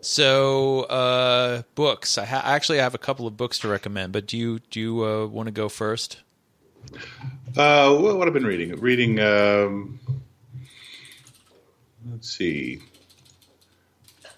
So, 0.00 0.82
uh, 0.84 1.62
books. 1.74 2.18
I 2.18 2.24
ha- 2.24 2.42
actually 2.44 2.78
have 2.78 2.94
a 2.94 2.98
couple 2.98 3.26
of 3.26 3.36
books 3.36 3.58
to 3.60 3.68
recommend, 3.68 4.12
but 4.12 4.26
do 4.26 4.38
you 4.38 4.60
do 4.70 4.80
you 4.80 5.04
uh, 5.04 5.26
want 5.26 5.48
to 5.48 5.52
go 5.52 5.68
first? 5.68 6.20
Uh, 7.56 7.94
what, 7.96 8.16
what 8.16 8.28
I've 8.28 8.34
been 8.34 8.46
reading? 8.46 8.78
Reading. 8.80 9.18
Um, 9.20 9.98
let's 12.10 12.30
see. 12.34 12.80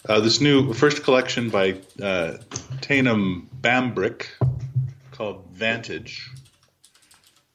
Uh, 0.08 0.18
this 0.20 0.40
new 0.40 0.72
first 0.72 1.04
collection 1.04 1.50
by 1.50 1.72
uh, 2.02 2.38
Taneum 2.80 3.46
Bambrick 3.60 4.26
called 5.12 5.44
Vantage. 5.52 6.30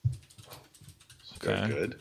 It's 0.05 1.33
Okay. 1.43 1.55
very 1.55 1.67
good. 1.67 1.99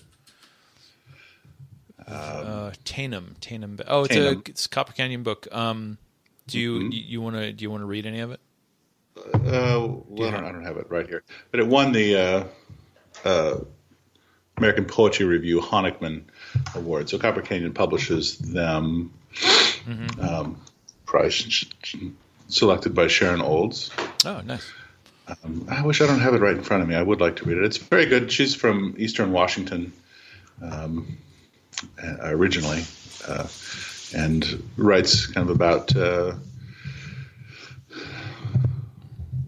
Uh, 2.07 2.73
Taneum, 2.85 3.35
Taneum. 3.41 3.81
Oh, 3.87 4.05
it's 4.05 4.15
Taneum. 4.15 4.37
a 4.47 4.51
it's 4.51 4.67
a 4.67 4.69
Copper 4.69 4.93
Canyon 4.93 5.23
book. 5.23 5.49
Um, 5.53 5.99
do 6.47 6.59
you 6.59 6.79
Mm-hmm. 6.81 6.91
you, 6.93 7.23
want 7.23 7.37
to 7.37 7.53
do 7.53 7.63
you 7.63 7.71
want 7.71 7.83
to 7.83 7.87
read 7.87 8.05
any 8.07 8.21
of 8.21 8.31
it? 8.31 8.41
Uh, 9.17 9.31
well, 10.09 10.29
I 10.29 10.31
don't, 10.33 10.45
I 10.45 10.53
don't 10.53 10.65
have 10.65 10.77
it 10.77 10.91
right 10.91 11.07
here, 11.07 11.23
but 11.51 11.61
it 11.61 11.67
won 11.67 11.93
the 11.93 12.17
uh, 12.17 12.45
uh, 13.25 13.57
American 14.57 14.85
Poetry 14.87 15.25
Review 15.25 15.61
Honickman 15.61 16.25
Award. 16.75 17.09
So 17.09 17.19
Copper 17.19 17.41
Canyon 17.43 17.73
publishes 17.73 18.37
them. 18.39 19.13
Um, 20.21 20.61
probably 21.07 21.31
sh- 21.31 21.67
sh- 21.83 21.97
selected 22.49 22.95
by 22.95 23.07
Sharon 23.09 23.41
Olds. 23.41 23.91
Oh, 24.25 24.41
nice. 24.45 24.71
I 25.71 25.83
wish 25.83 26.01
I 26.03 26.07
don't 26.07 26.21
have 26.21 26.35
it 26.35 26.41
right 26.41 26.57
in 26.57 26.63
front 26.63 26.83
of 26.83 26.89
me. 26.89 26.95
I 26.95 27.03
would 27.03 27.21
like 27.21 27.37
to 27.37 27.45
read 27.45 27.57
it. 27.59 27.65
It's 27.65 27.79
very 27.79 28.07
good. 28.07 28.31
She's 28.31 28.55
from 28.55 28.95
Eastern 28.99 29.33
Washington 29.33 29.93
um, 30.63 31.17
originally, 32.21 32.85
uh, 33.27 33.47
and 34.15 34.63
writes 34.77 35.27
kind 35.27 35.49
of 35.49 35.55
about 35.55 35.95
uh, 35.97 36.35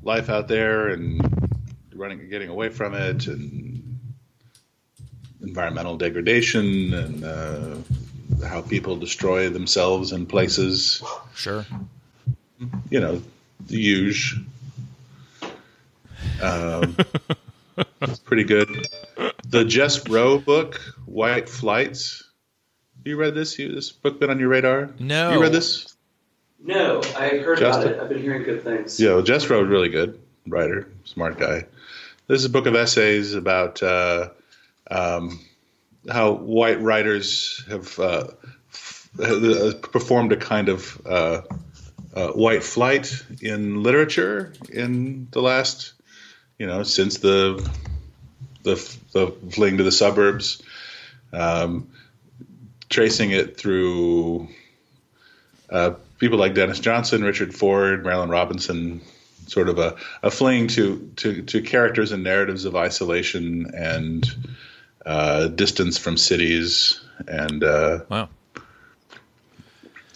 life 0.02 0.28
out 0.30 0.48
there 0.48 0.88
and 0.88 1.20
running, 1.94 2.20
and 2.20 2.30
getting 2.30 2.48
away 2.48 2.68
from 2.68 2.94
it, 2.94 3.26
and 3.26 3.98
environmental 5.42 5.96
degradation, 5.96 6.94
and 6.94 7.24
uh, 7.24 7.76
how 8.46 8.62
people 8.62 8.96
destroy 8.96 9.48
themselves 9.48 10.12
in 10.12 10.26
places. 10.26 11.02
Sure. 11.34 11.64
You 12.90 13.00
know, 13.00 13.22
the 13.66 13.76
huge. 13.76 14.36
Um, 16.42 16.96
it's 18.00 18.18
pretty 18.18 18.44
good. 18.44 18.88
The 19.46 19.64
Jess 19.64 20.08
Row 20.08 20.38
book, 20.38 20.80
White 21.04 21.48
Flights. 21.48 22.24
You 23.04 23.16
read 23.16 23.34
this? 23.34 23.58
You 23.58 23.74
this 23.74 23.92
book 23.92 24.18
been 24.18 24.30
on 24.30 24.38
your 24.38 24.48
radar? 24.48 24.90
No. 24.98 25.32
You 25.32 25.40
read 25.42 25.52
this? 25.52 25.94
No, 26.62 27.00
I 27.16 27.28
heard 27.38 27.58
Justin? 27.58 27.88
about 27.88 27.96
it. 27.96 28.02
I've 28.02 28.08
been 28.08 28.20
hearing 28.22 28.42
good 28.42 28.64
things. 28.64 28.98
Yeah, 28.98 29.14
well, 29.14 29.22
Jess 29.22 29.48
Row, 29.48 29.60
really 29.62 29.88
good 29.88 30.18
writer, 30.46 30.88
smart 31.04 31.38
guy. 31.38 31.66
This 32.26 32.40
is 32.40 32.44
a 32.46 32.50
book 32.50 32.66
of 32.66 32.74
essays 32.74 33.34
about 33.34 33.82
uh, 33.82 34.30
um, 34.90 35.40
how 36.10 36.32
white 36.32 36.80
writers 36.80 37.64
have 37.68 37.98
uh, 37.98 38.28
f- 38.72 39.08
uh, 39.20 39.74
performed 39.82 40.32
a 40.32 40.36
kind 40.36 40.68
of 40.68 41.00
uh, 41.06 41.42
uh, 42.14 42.28
white 42.28 42.64
flight 42.64 43.24
in 43.40 43.82
literature 43.82 44.54
in 44.70 45.28
the 45.30 45.40
last, 45.42 45.92
you 46.58 46.66
know, 46.66 46.82
since 46.82 47.18
the 47.18 47.68
the, 48.62 48.74
the 49.12 49.28
fleeing 49.52 49.76
to 49.76 49.82
the 49.84 49.92
suburbs, 49.92 50.62
um, 51.32 51.88
tracing 52.88 53.30
it 53.30 53.56
through 53.56 54.48
uh, 55.70 55.92
people 56.18 56.38
like 56.38 56.54
Denis 56.54 56.80
Johnson, 56.80 57.22
Richard 57.22 57.54
Ford, 57.54 58.02
Marilynne 58.04 58.30
Robinson, 58.30 59.00
sort 59.46 59.68
of 59.68 59.78
a, 59.78 59.94
a 60.24 60.30
fling 60.32 60.66
to, 60.68 61.12
to, 61.16 61.42
to 61.42 61.62
characters 61.62 62.10
and 62.10 62.24
narratives 62.24 62.64
of 62.64 62.74
isolation 62.74 63.70
and 63.74 64.28
uh, 65.04 65.46
distance 65.48 65.96
from 65.98 66.16
cities 66.16 67.00
and 67.28 67.62
uh, 67.62 68.00
Wow. 68.08 68.28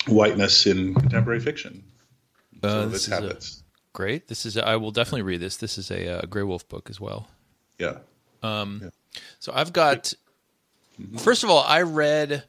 whiteness 0.09 0.67
in 0.67 0.95
contemporary 0.95 1.41
fiction. 1.41 1.85
Uh, 2.63 2.69
Some 2.83 2.91
this 2.91 2.97
its 2.97 3.07
is 3.07 3.13
a- 3.13 3.15
habits. 3.23 3.63
Great. 3.93 4.29
This 4.29 4.47
is. 4.47 4.57
I 4.57 4.77
will 4.77 4.91
definitely 4.93 5.23
read 5.23 5.41
this. 5.41 5.57
This 5.57 5.77
is 5.79 5.91
a, 5.91 6.19
uh 6.19 6.23
Graywolf 6.23 6.69
book 6.69 6.89
as 6.91 7.01
well. 7.01 7.29
Yeah. 7.79 7.99
So 8.43 9.53
I've 9.53 9.73
got. 9.73 10.13
First 11.19 11.45
of 11.45 11.51
all, 11.51 11.63
I 11.67 11.83
read. 11.83 12.45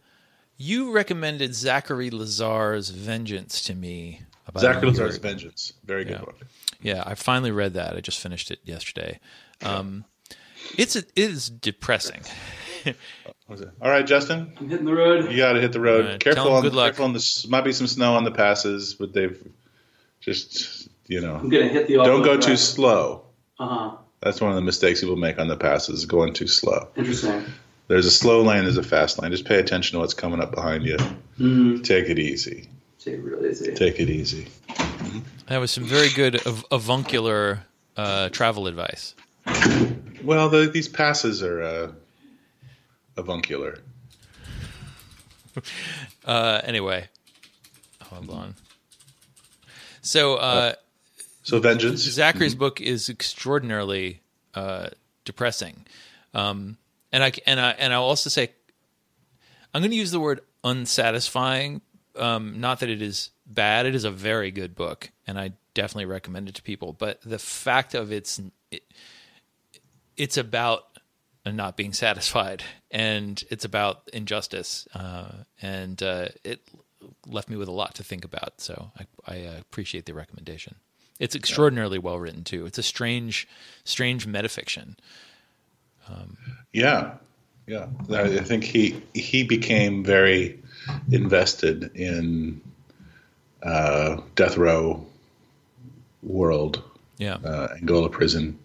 You 0.57 0.91
recommended 0.91 1.55
Zachary 1.55 2.11
Lazar's 2.11 2.89
Vengeance 2.91 3.63
to 3.63 3.73
me. 3.73 4.21
About 4.45 4.61
Zachary 4.61 4.89
Lazar's 4.89 5.15
ago. 5.15 5.27
Vengeance. 5.29 5.73
Very 5.83 6.03
good 6.03 6.13
Yeah. 6.13 6.19
book. 6.19 6.37
Yeah, 6.83 7.03
I 7.05 7.15
finally 7.15 7.49
read 7.51 7.73
that. 7.73 7.95
I 7.95 8.01
just 8.01 8.19
finished 8.19 8.51
it 8.51 8.59
yesterday. 8.63 9.19
Um, 9.63 10.05
it's 10.77 10.95
it 10.95 11.11
is 11.15 11.49
depressing. 11.49 12.21
It? 12.83 12.97
All 13.79 13.89
right, 13.91 14.07
Justin, 14.07 14.53
I'm 14.59 14.67
hitting 14.69 14.85
the 14.87 14.93
road. 14.95 15.29
you 15.29 15.37
got 15.37 15.53
to 15.53 15.61
hit 15.61 15.71
the 15.71 15.79
road. 15.79 16.03
All 16.05 16.11
right, 16.13 16.19
careful 16.19 16.43
tell 16.45 16.51
'em 16.51 16.57
on 16.57 16.61
good 16.63 16.73
luck. 16.73 16.85
careful 16.87 17.05
on 17.05 17.13
this. 17.13 17.47
Might 17.47 17.61
be 17.63 17.73
some 17.73 17.85
snow 17.85 18.15
on 18.15 18.23
the 18.23 18.31
passes, 18.31 18.95
but 18.95 19.13
they've 19.13 19.39
just 20.19 20.80
you 21.11 21.19
know 21.19 21.35
I'm 21.35 21.49
gonna 21.49 21.67
hit 21.67 21.87
the. 21.87 21.95
don't 21.95 22.23
go 22.23 22.37
too 22.37 22.55
slow. 22.55 23.23
Uh 23.59 23.67
huh. 23.67 23.97
That's 24.21 24.39
one 24.39 24.51
of 24.51 24.55
the 24.55 24.61
mistakes 24.61 25.01
people 25.01 25.17
make 25.17 25.39
on 25.39 25.47
the 25.47 25.57
passes, 25.57 26.05
going 26.05 26.33
too 26.33 26.47
slow. 26.47 26.87
Interesting. 26.95 27.43
There's 27.87 28.05
a 28.05 28.11
slow 28.11 28.41
lane, 28.41 28.63
there's 28.63 28.77
a 28.77 28.83
fast 28.83 29.21
lane. 29.21 29.31
Just 29.31 29.45
pay 29.45 29.59
attention 29.59 29.95
to 29.95 29.99
what's 29.99 30.13
coming 30.13 30.39
up 30.39 30.51
behind 30.55 30.85
you. 30.85 30.95
Mm-hmm. 30.97 31.81
Take 31.81 32.07
it 32.07 32.17
easy. 32.19 32.69
Take 32.99 33.15
it 33.15 33.23
real 33.23 33.45
easy. 33.45 33.73
Take 33.73 33.99
it 33.99 34.09
easy. 34.09 34.47
That 35.47 35.57
was 35.57 35.71
some 35.71 35.83
very 35.83 36.09
good 36.09 36.35
av- 36.47 36.65
avuncular 36.71 37.63
uh, 37.97 38.29
travel 38.29 38.67
advice. 38.67 39.15
Well, 40.23 40.47
the, 40.49 40.69
these 40.71 40.87
passes 40.87 41.43
are 41.43 41.61
uh, 41.61 41.91
avuncular. 43.17 43.79
Uh, 46.23 46.61
anyway, 46.63 47.09
hold 48.03 48.29
on. 48.29 48.55
So 50.01 50.35
uh, 50.35 50.73
So 51.43 51.59
vengeance. 51.59 52.01
Zachary's 52.01 52.55
book 52.55 52.79
is 52.79 53.09
extraordinarily 53.09 54.21
uh, 54.53 54.89
depressing, 55.25 55.85
um, 56.33 56.77
and 57.11 57.23
I 57.23 57.31
and 57.45 57.59
I 57.59 57.71
and 57.71 57.93
I'll 57.93 58.03
also 58.03 58.29
say 58.29 58.51
I'm 59.73 59.81
going 59.81 59.91
to 59.91 59.97
use 59.97 60.11
the 60.11 60.19
word 60.19 60.41
unsatisfying. 60.63 61.81
Um, 62.15 62.59
not 62.59 62.81
that 62.81 62.89
it 62.89 63.01
is 63.01 63.31
bad; 63.45 63.85
it 63.85 63.95
is 63.95 64.03
a 64.03 64.11
very 64.11 64.51
good 64.51 64.75
book, 64.75 65.11
and 65.25 65.39
I 65.39 65.53
definitely 65.73 66.05
recommend 66.05 66.49
it 66.49 66.55
to 66.55 66.61
people. 66.61 66.93
But 66.93 67.21
the 67.21 67.39
fact 67.39 67.95
of 67.95 68.11
it's 68.11 68.39
it, 68.69 68.83
it's 70.17 70.37
about 70.37 70.85
not 71.45 71.75
being 71.75 71.93
satisfied, 71.93 72.63
and 72.91 73.43
it's 73.49 73.65
about 73.65 74.09
injustice, 74.13 74.87
uh, 74.93 75.31
and 75.61 76.01
uh, 76.03 76.27
it 76.43 76.61
left 77.25 77.49
me 77.49 77.55
with 77.55 77.67
a 77.67 77.71
lot 77.71 77.95
to 77.95 78.03
think 78.03 78.23
about. 78.23 78.61
So 78.61 78.91
I, 78.99 79.07
I 79.25 79.45
uh, 79.45 79.59
appreciate 79.59 80.05
the 80.05 80.13
recommendation. 80.13 80.75
It's 81.21 81.35
extraordinarily 81.35 81.99
well 81.99 82.17
written 82.17 82.43
too. 82.43 82.65
It's 82.65 82.79
a 82.79 82.83
strange, 82.83 83.47
strange 83.83 84.27
metafiction. 84.27 84.95
Yeah, 86.73 87.13
yeah. 87.67 87.85
I 88.09 88.23
I 88.23 88.39
think 88.39 88.63
he 88.63 89.01
he 89.13 89.43
became 89.43 90.03
very 90.03 90.59
invested 91.11 91.95
in 91.95 92.59
uh, 93.61 94.17
death 94.35 94.57
row 94.57 95.05
world, 96.23 96.81
Yeah, 97.19 97.35
uh, 97.35 97.75
Angola 97.79 98.09
prison. 98.09 98.57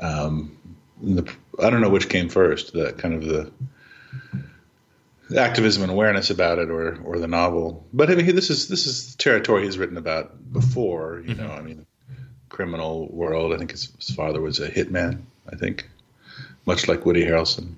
Um, 0.00 0.56
the, 1.02 1.30
I 1.62 1.68
don't 1.68 1.82
know 1.82 1.90
which 1.90 2.08
came 2.08 2.30
first, 2.30 2.72
the 2.72 2.94
kind 2.94 3.14
of 3.14 3.24
the 3.24 3.52
activism 5.32 5.82
and 5.82 5.92
awareness 5.92 6.30
about 6.30 6.58
it, 6.58 6.70
or 6.70 6.98
or 7.04 7.18
the 7.18 7.28
novel. 7.28 7.86
But 7.92 8.10
I 8.10 8.14
mean, 8.14 8.34
this 8.34 8.50
is 8.50 8.68
this 8.68 8.86
is 8.86 9.14
territory 9.16 9.64
he's 9.64 9.78
written 9.78 9.96
about 9.96 10.52
before. 10.52 11.22
You 11.26 11.34
know, 11.34 11.50
I 11.50 11.60
mean, 11.60 11.86
criminal 12.48 13.08
world. 13.12 13.52
I 13.52 13.58
think 13.58 13.70
his, 13.70 13.92
his 13.98 14.14
father 14.14 14.40
was 14.40 14.60
a 14.60 14.68
hitman. 14.68 15.22
I 15.52 15.56
think, 15.56 15.88
much 16.66 16.88
like 16.88 17.04
Woody 17.04 17.24
Harrelson 17.24 17.74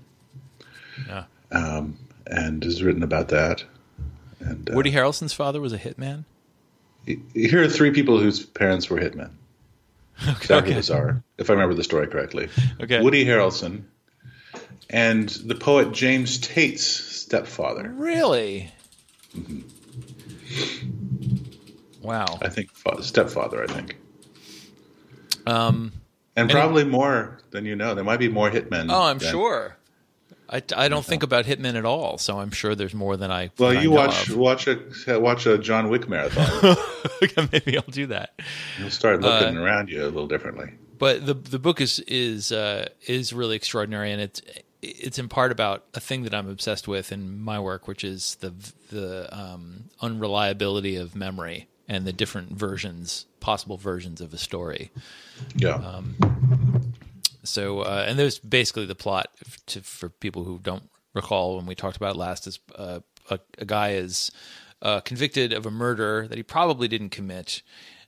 yeah. 1.07 1.25
um, 1.51 1.99
and 2.27 2.63
has 2.65 2.83
written 2.83 3.03
about 3.03 3.29
that. 3.29 3.65
And 4.41 4.69
uh, 4.71 4.75
Woody 4.75 4.93
Harrelson's 4.93 5.33
father 5.33 5.61
was 5.61 5.73
a 5.73 5.79
hitman. 5.79 6.25
here 7.07 7.63
are 7.63 7.69
three 7.69 7.91
people 7.91 8.19
whose 8.19 8.45
parents 8.45 8.91
were 8.91 8.99
hitmen. 8.99 9.31
Exactly 10.21 10.57
Okay. 10.59 10.75
bizarre, 10.75 11.23
if 11.39 11.51
I 11.51 11.55
remember 11.55 11.75
the 11.75 11.85
story 11.85 12.07
correctly. 12.07 12.49
Okay. 12.81 13.03
Woody 13.03 13.25
Harrelson 13.25 13.85
and 14.91 15.29
the 15.29 15.55
poet 15.55 15.93
James 15.93 16.39
Tate's 16.39 16.85
stepfather. 16.87 17.93
Really? 17.97 18.71
Mm-hmm. 19.37 19.61
Wow. 22.03 22.39
I 22.43 22.49
think 22.49 22.71
fa- 22.73 23.03
stepfather. 23.03 23.63
I 23.63 23.67
think, 23.67 23.97
Um, 25.47 25.93
and 26.37 26.51
Any- 26.51 26.61
probably 26.61 26.85
more 26.85 27.41
than 27.51 27.65
you 27.65 27.77
know. 27.77 27.95
There 27.95 28.05
might 28.05 28.19
be 28.19 28.29
more 28.29 28.51
hitmen. 28.51 28.89
oh, 28.91 29.03
I'm 29.05 29.19
than- 29.19 29.31
sure. 29.31 29.77
I, 30.51 30.63
I 30.77 30.89
don't 30.89 31.05
think 31.05 31.23
about 31.23 31.47
hitmen 31.47 31.75
at 31.75 31.87
all, 31.87 32.19
so 32.19 32.39
I'm 32.39 32.51
sure 32.51 32.75
there's 32.75 32.93
more 32.95 33.17
than 33.17 33.31
I. 33.31 33.51
Well, 33.59 33.71
than 33.71 33.79
I 33.79 33.83
you 33.83 33.89
know 33.91 33.97
watch 33.97 34.29
of. 34.29 34.37
watch 34.37 34.69
a 34.69 35.19
watch 35.19 35.47
a 35.47 35.57
John 35.57 35.89
Wick 35.89 36.07
marathon. 36.07 36.77
Maybe 37.53 37.79
I'll 37.79 37.85
do 37.91 38.07
that. 38.09 38.39
You'll 38.79 38.91
start 38.91 39.25
Uh, 39.25 39.29
looking 39.41 39.57
around 39.57 39.89
you 39.89 40.03
a 40.03 40.05
little 40.05 40.27
differently. 40.29 40.75
but 40.99 41.25
the 41.25 41.33
the 41.33 41.59
book 41.59 41.81
is 41.81 41.99
is 42.01 42.53
uh, 42.53 42.89
is 43.07 43.33
really 43.33 43.57
extraordinary, 43.57 44.13
and 44.13 44.21
it's 44.21 44.43
it's 44.85 45.19
in 45.19 45.29
part 45.29 45.53
about 45.53 45.85
a 45.95 46.01
thing 46.01 46.23
that 46.25 46.35
I'm 46.35 46.49
obsessed 46.49 46.87
with 46.89 47.13
in 47.13 47.41
my 47.41 47.59
work, 47.59 47.89
which 47.89 48.05
is 48.05 48.37
the 48.37 48.53
the 48.91 49.29
um, 49.37 49.91
unreliability 50.01 50.97
of 50.97 51.15
memory 51.15 51.69
and 51.89 52.07
the 52.07 52.13
different 52.13 52.53
versions, 52.53 53.27
possible 53.41 53.77
versions 53.77 54.21
of 54.21 54.33
a 54.33 54.39
story. 54.39 54.91
Yeah. 55.55 55.75
Um, 55.75 56.17
So, 57.45 57.81
uh, 57.81 58.07
and 58.09 58.19
there's 58.19 58.39
basically 58.39 58.87
the 58.87 58.95
plot 58.95 59.29
to, 59.67 59.83
for 59.83 60.09
people 60.09 60.45
who 60.45 60.59
don't 60.59 60.89
recall 61.13 61.57
when 61.57 61.67
we 61.67 61.75
talked 61.75 61.97
about 61.97 62.15
it 62.15 62.19
last 62.19 62.47
is 62.47 62.59
uh, 62.75 63.01
a, 63.31 63.39
a 63.59 63.65
guy 63.67 63.93
is 63.93 64.33
uh, 64.81 65.01
convicted 65.01 65.53
of 65.53 65.67
a 65.67 65.71
murder 65.71 66.27
that 66.27 66.39
he 66.39 66.43
probably 66.43 66.89
didn't 66.89 67.11
commit, 67.11 67.63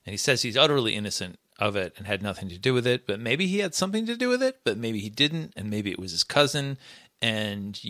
and 0.07 0.13
he 0.13 0.17
says 0.17 0.43
he's 0.43 0.57
utterly 0.57 0.95
innocent 0.95 1.39
of 1.59 1.77
it 1.77 1.95
and 1.97 2.07
had 2.07 2.23
nothing 2.23 2.49
to 2.49 2.59
do 2.59 2.75
with 2.75 2.87
it, 2.87 3.07
but 3.07 3.21
maybe 3.21 3.47
he 3.47 3.59
had 3.59 3.75
something 3.75 4.07
to 4.07 4.17
do 4.17 4.29
with 4.29 4.43
it, 4.43 4.61
but 4.65 4.77
maybe 4.77 4.99
he 4.99 5.11
didn't, 5.11 5.53
and 5.57 5.71
maybe 5.71 5.91
it 5.91 5.99
was 5.99 6.13
his 6.13 6.25
cousin, 6.25 6.79
and 7.23 7.81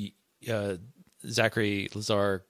uh, 0.50 0.76
Zachary 1.28 1.88
Lazar 1.94 2.44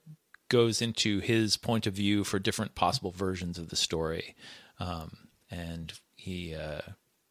goes 0.49 0.81
into 0.81 1.19
his 1.19 1.57
point 1.57 1.87
of 1.87 1.93
view 1.93 2.23
for 2.23 2.39
different 2.39 2.75
possible 2.75 3.11
versions 3.11 3.57
of 3.57 3.69
the 3.69 3.75
story, 3.75 4.35
um, 4.79 5.29
and 5.49 5.93
he 6.15 6.55
uh, 6.55 6.81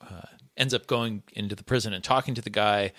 uh, 0.00 0.26
ends 0.56 0.74
up 0.74 0.86
going 0.86 1.22
into 1.32 1.54
the 1.54 1.64
prison 1.64 1.92
and 1.92 2.02
talking 2.02 2.34
to 2.34 2.42
the 2.42 2.50
guy 2.50 2.92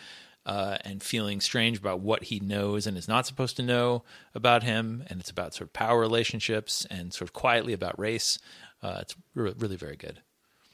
uh, 0.45 0.77
and 0.85 1.03
feeling 1.03 1.41
strange 1.41 1.77
about 1.77 1.99
what 1.99 2.25
he 2.25 2.39
knows 2.39 2.87
and 2.87 2.97
is 2.97 3.07
not 3.07 3.27
supposed 3.27 3.57
to 3.57 3.63
know 3.63 4.03
about 4.33 4.63
him. 4.63 5.03
And 5.07 5.19
it's 5.19 5.29
about 5.29 5.53
sort 5.53 5.67
of 5.67 5.73
power 5.73 5.99
relationships 5.99 6.85
and 6.89 7.13
sort 7.13 7.29
of 7.29 7.33
quietly 7.33 7.73
about 7.73 7.99
race. 7.99 8.39
Uh, 8.81 8.99
it's 9.01 9.15
re- 9.35 9.53
really 9.57 9.75
very 9.75 9.97
good. 9.97 10.21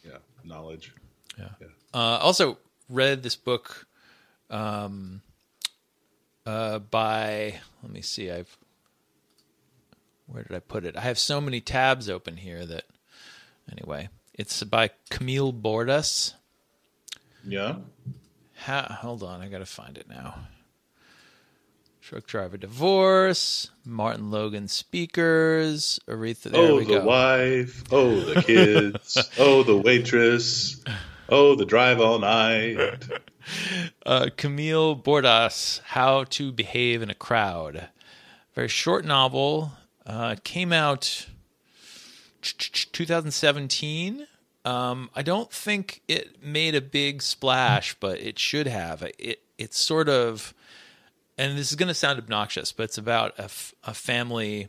Yeah. 0.04 0.18
Knowledge. 0.44 0.94
Uh, 1.94 2.18
also 2.22 2.58
read 2.90 3.24
this 3.24 3.36
book 3.36 3.88
um, 4.50 5.22
uh, 6.46 6.80
by 6.80 7.60
let 7.82 7.92
me 7.92 8.02
see 8.02 8.30
I've 8.32 8.58
where 10.28 10.44
did 10.44 10.56
I 10.56 10.60
put 10.60 10.86
it? 10.86 10.96
I 10.98 11.02
have 11.02 11.20
so 11.20 11.40
many 11.42 11.62
tabs 11.62 12.10
open 12.10 12.38
here 12.38 12.66
that 12.66 12.86
anyway, 13.72 14.10
it's 14.34 14.64
by 14.64 14.90
Camille 15.10 15.54
Bordas. 15.54 16.34
Yeah. 17.46 17.76
Ha- 18.60 18.98
hold 19.02 19.24
on, 19.24 19.42
I 19.42 19.48
gotta 19.50 19.66
find 19.66 19.98
it 19.98 20.08
now. 20.10 20.36
Truck 22.04 22.28
driver 22.28 22.58
divorce, 22.58 23.72
Martin 23.86 24.30
Logan 24.30 24.68
speakers, 24.68 26.02
Aretha. 26.06 26.52
There 26.52 26.62
oh, 26.62 26.80
the 26.82 26.86
go. 26.86 27.06
wife. 27.06 27.82
Oh, 27.94 28.20
the 28.20 28.42
kids. 28.42 29.18
oh, 29.40 29.64
the 29.64 29.78
waitress. 29.78 30.84
Oh, 31.30 31.56
the 31.56 31.64
drive 31.64 32.02
all 32.02 32.20
night. 32.20 32.78
uh, 34.06 34.28
Camille 34.36 34.98
Bordas, 34.98 35.80
How 35.86 36.26
to 36.26 36.52
Behave 36.52 37.02
in 37.02 37.10
a 37.10 37.16
Crowd. 37.16 37.88
Very 38.54 38.68
short 38.68 39.06
novel. 39.06 39.72
Uh, 40.06 40.36
came 40.44 40.74
out 40.74 41.28
2017. 42.42 44.28
Um, 44.66 45.10
I 45.16 45.22
don't 45.22 45.50
think 45.50 46.02
it 46.10 46.44
made 46.44 46.76
a 46.76 46.82
big 46.82 47.22
splash, 47.22 47.96
but 48.02 48.20
it 48.20 48.38
should 48.38 48.68
have. 48.68 49.10
It 49.18 49.40
it's 49.58 49.80
sort 49.80 50.10
of, 50.10 50.54
and 51.38 51.58
this 51.58 51.70
is 51.70 51.76
going 51.76 51.88
to 51.88 51.94
sound 51.94 52.20
obnoxious, 52.20 52.72
but 52.72 52.84
it's 52.84 52.98
about 52.98 53.38
a, 53.40 53.46
f- 53.46 53.74
a 53.84 53.94
family 53.94 54.68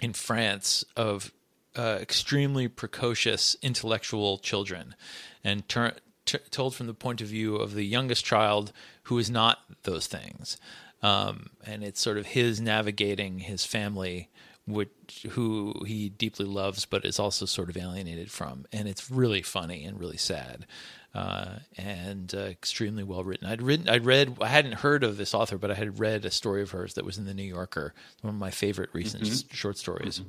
in 0.00 0.12
France 0.12 0.84
of 0.96 1.32
uh, 1.76 1.98
extremely 2.00 2.68
precocious 2.68 3.56
intellectual 3.62 4.38
children, 4.38 4.94
and 5.42 5.68
tur- 5.68 5.94
t- 6.24 6.38
told 6.50 6.74
from 6.74 6.86
the 6.86 6.94
point 6.94 7.20
of 7.20 7.28
view 7.28 7.56
of 7.56 7.74
the 7.74 7.84
youngest 7.84 8.24
child 8.24 8.72
who 9.04 9.18
is 9.18 9.30
not 9.30 9.58
those 9.82 10.06
things. 10.06 10.56
Um, 11.02 11.50
and 11.66 11.84
it's 11.84 12.00
sort 12.00 12.16
of 12.16 12.26
his 12.26 12.60
navigating 12.60 13.40
his 13.40 13.66
family, 13.66 14.30
which 14.66 15.26
who 15.30 15.74
he 15.86 16.08
deeply 16.08 16.46
loves, 16.46 16.84
but 16.86 17.04
is 17.04 17.18
also 17.18 17.46
sort 17.46 17.68
of 17.68 17.76
alienated 17.76 18.30
from. 18.30 18.66
And 18.72 18.88
it's 18.88 19.10
really 19.10 19.42
funny 19.42 19.84
and 19.84 19.98
really 20.00 20.16
sad. 20.16 20.66
Uh, 21.14 21.60
and 21.78 22.34
uh, 22.34 22.38
extremely 22.38 23.04
well 23.04 23.22
written. 23.22 23.46
I'd 23.46 23.62
written, 23.62 23.88
I'd 23.88 24.04
read, 24.04 24.36
I 24.40 24.48
hadn't 24.48 24.72
heard 24.72 25.04
of 25.04 25.16
this 25.16 25.32
author, 25.32 25.56
but 25.56 25.70
I 25.70 25.74
had 25.74 26.00
read 26.00 26.24
a 26.24 26.30
story 26.30 26.60
of 26.60 26.72
hers 26.72 26.94
that 26.94 27.04
was 27.04 27.18
in 27.18 27.24
the 27.24 27.34
New 27.34 27.44
Yorker, 27.44 27.94
one 28.22 28.34
of 28.34 28.40
my 28.40 28.50
favorite 28.50 28.90
recent 28.92 29.44
short 29.52 29.78
stories. 29.78 30.22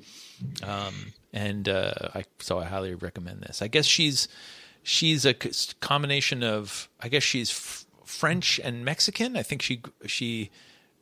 Um, 0.62 0.94
and 1.34 1.68
uh, 1.68 2.10
I 2.14 2.26
so 2.40 2.60
I 2.60 2.66
highly 2.66 2.94
recommend 2.94 3.42
this. 3.42 3.64
I 3.64 3.68
guess 3.68 3.86
she's 3.88 4.28
she's 4.84 5.26
a 5.26 5.34
combination 5.34 6.44
of 6.44 6.88
I 7.02 7.10
guess 7.10 7.24
she's 7.24 7.50
f- 7.50 7.86
French 8.06 8.60
and 8.64 8.86
Mexican. 8.86 9.36
I 9.36 9.42
think 9.42 9.64
she 9.64 9.82
she 10.06 10.52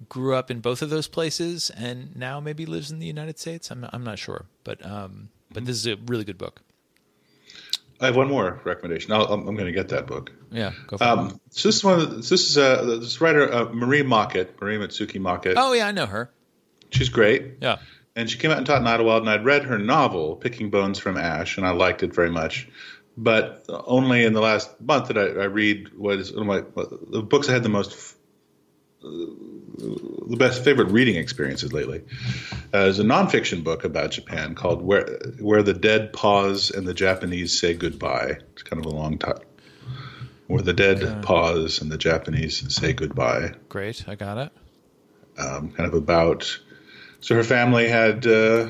grew 0.09 0.35
up 0.35 0.49
in 0.51 0.59
both 0.59 0.81
of 0.81 0.89
those 0.89 1.07
places 1.07 1.69
and 1.71 2.15
now 2.15 2.39
maybe 2.39 2.65
lives 2.65 2.91
in 2.91 2.99
the 2.99 3.07
United 3.07 3.39
States. 3.39 3.71
I'm 3.71 3.87
I'm 3.91 4.03
not 4.03 4.19
sure, 4.19 4.45
but 4.63 4.85
um, 4.85 5.29
but 5.51 5.65
this 5.65 5.75
is 5.75 5.87
a 5.87 5.95
really 6.05 6.23
good 6.23 6.37
book. 6.37 6.61
I 8.01 8.07
have 8.07 8.15
one 8.17 8.27
more 8.27 8.59
recommendation. 8.65 9.13
I'll, 9.13 9.25
I'm, 9.25 9.47
I'm 9.47 9.55
going 9.55 9.67
to 9.67 9.71
get 9.71 9.89
that 9.89 10.07
book. 10.07 10.31
Yeah, 10.51 10.73
go 10.87 10.97
for 10.97 11.03
it. 11.03 11.07
Um, 11.07 11.39
so 11.51 11.69
this 11.69 11.77
is 11.77 11.83
one. 11.83 11.99
Of 11.99 12.09
the, 12.09 12.15
this 12.17 12.31
is 12.31 12.57
uh, 12.57 12.97
this 12.99 13.21
writer 13.21 13.51
uh, 13.51 13.65
Marie 13.73 14.03
Mockett, 14.03 14.59
Marie 14.61 14.77
Mitsuki 14.77 15.19
Mockett. 15.19 15.55
Oh 15.57 15.73
yeah, 15.73 15.87
I 15.87 15.91
know 15.91 16.05
her. 16.05 16.29
She's 16.91 17.09
great. 17.09 17.53
Yeah, 17.61 17.77
And 18.15 18.29
she 18.29 18.37
came 18.37 18.51
out 18.51 18.57
and 18.57 18.67
taught 18.67 18.81
in 18.81 18.87
Idyllwild, 18.87 19.21
and 19.21 19.29
I'd 19.29 19.45
read 19.45 19.63
her 19.63 19.79
novel, 19.79 20.35
Picking 20.35 20.69
Bones 20.69 20.99
from 20.99 21.17
Ash, 21.17 21.57
and 21.57 21.65
I 21.65 21.71
liked 21.71 22.03
it 22.03 22.13
very 22.13 22.29
much. 22.29 22.69
But 23.17 23.65
only 23.69 24.25
in 24.25 24.33
the 24.33 24.41
last 24.41 24.69
month 24.81 25.07
did 25.07 25.17
I, 25.17 25.41
I 25.41 25.45
read 25.45 25.93
what 25.95 26.19
is 26.19 26.33
one 26.33 26.49
of 26.49 26.75
my 26.75 26.85
the 27.09 27.21
books 27.21 27.47
I 27.47 27.53
had 27.53 27.63
the 27.63 27.69
most 27.69 28.15
the 29.77 30.37
best 30.37 30.63
favorite 30.63 30.89
reading 30.89 31.15
experiences 31.15 31.73
lately. 31.73 32.01
Uh, 32.73 32.79
is 32.79 32.99
a 32.99 33.03
nonfiction 33.03 33.63
book 33.63 33.83
about 33.83 34.11
Japan 34.11 34.55
called 34.55 34.81
"Where 34.81 35.19
Where 35.39 35.63
the 35.63 35.73
Dead 35.73 36.13
Pause 36.13 36.71
and 36.71 36.87
the 36.87 36.93
Japanese 36.93 37.59
Say 37.59 37.73
Goodbye." 37.73 38.37
It's 38.53 38.63
kind 38.63 38.83
of 38.83 38.91
a 38.91 38.95
long 38.95 39.17
title. 39.17 39.43
Where 40.47 40.61
the 40.61 40.73
dead 40.73 41.23
pause 41.23 41.81
and 41.81 41.91
the 41.91 41.97
Japanese 41.97 42.75
say 42.75 42.93
goodbye. 42.93 43.53
great. 43.69 44.07
I 44.07 44.15
got 44.15 44.37
it. 44.37 44.51
Um, 45.39 45.71
kind 45.71 45.87
of 45.87 45.93
about. 45.93 46.59
So 47.21 47.33
her 47.35 47.43
family 47.43 47.87
had 47.87 48.27
uh, 48.27 48.67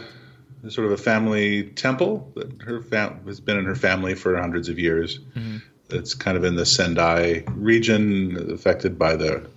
sort 0.70 0.86
of 0.86 0.92
a 0.92 0.98
family 0.98 1.64
temple 1.64 2.32
that 2.36 2.62
her 2.62 2.82
fam- 2.82 3.26
has 3.26 3.40
been 3.40 3.58
in 3.58 3.66
her 3.66 3.76
family 3.76 4.14
for 4.14 4.40
hundreds 4.40 4.70
of 4.70 4.78
years. 4.78 5.20
It's 5.90 6.14
kind 6.14 6.38
of 6.38 6.44
in 6.44 6.56
the 6.56 6.66
Sendai 6.66 7.44
region, 7.50 8.52
affected 8.52 8.98
by 8.98 9.16
the 9.16 9.50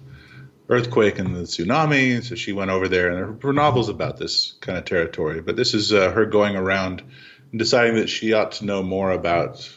earthquake 0.68 1.18
and 1.18 1.34
the 1.36 1.42
tsunami. 1.42 2.22
So 2.22 2.34
she 2.34 2.52
went 2.52 2.70
over 2.70 2.88
there, 2.88 3.10
and 3.10 3.18
her, 3.18 3.48
her 3.48 3.52
novel's 3.52 3.88
about 3.88 4.16
this 4.16 4.54
kind 4.60 4.78
of 4.78 4.84
territory. 4.84 5.40
But 5.40 5.56
this 5.56 5.74
is 5.74 5.92
uh, 5.92 6.10
her 6.10 6.26
going 6.26 6.56
around 6.56 7.02
and 7.50 7.58
deciding 7.58 7.96
that 7.96 8.08
she 8.08 8.32
ought 8.32 8.52
to 8.52 8.64
know 8.64 8.82
more 8.82 9.10
about 9.12 9.68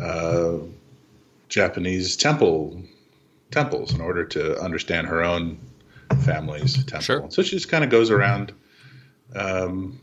uh, 0.00 0.58
Japanese 1.48 2.16
temple 2.16 2.82
temples 3.50 3.92
in 3.92 4.00
order 4.00 4.24
to 4.24 4.60
understand 4.60 5.08
her 5.08 5.24
own 5.24 5.58
family's 6.24 6.74
temple. 6.84 7.00
Sure. 7.00 7.30
So 7.30 7.42
she 7.42 7.56
just 7.56 7.68
kind 7.68 7.82
of 7.82 7.90
goes 7.90 8.10
around 8.10 8.52
um, 9.34 9.98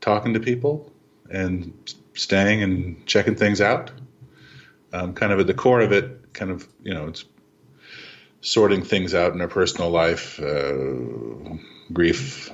talking 0.00 0.34
to 0.34 0.40
people 0.40 0.92
and 1.28 1.72
staying 2.14 2.62
and 2.62 3.06
checking 3.06 3.34
things 3.34 3.60
out. 3.60 3.90
Um, 4.92 5.14
kind 5.14 5.32
of 5.32 5.38
at 5.38 5.46
the 5.46 5.54
core 5.54 5.80
of 5.80 5.92
it, 5.92 6.32
kind 6.32 6.50
of, 6.50 6.66
you 6.82 6.94
know, 6.94 7.06
it's 7.06 7.24
sorting 8.40 8.82
things 8.82 9.14
out 9.14 9.32
in 9.32 9.40
her 9.40 9.48
personal 9.48 9.90
life, 9.90 10.40
uh, 10.40 10.74
grief, 11.92 12.50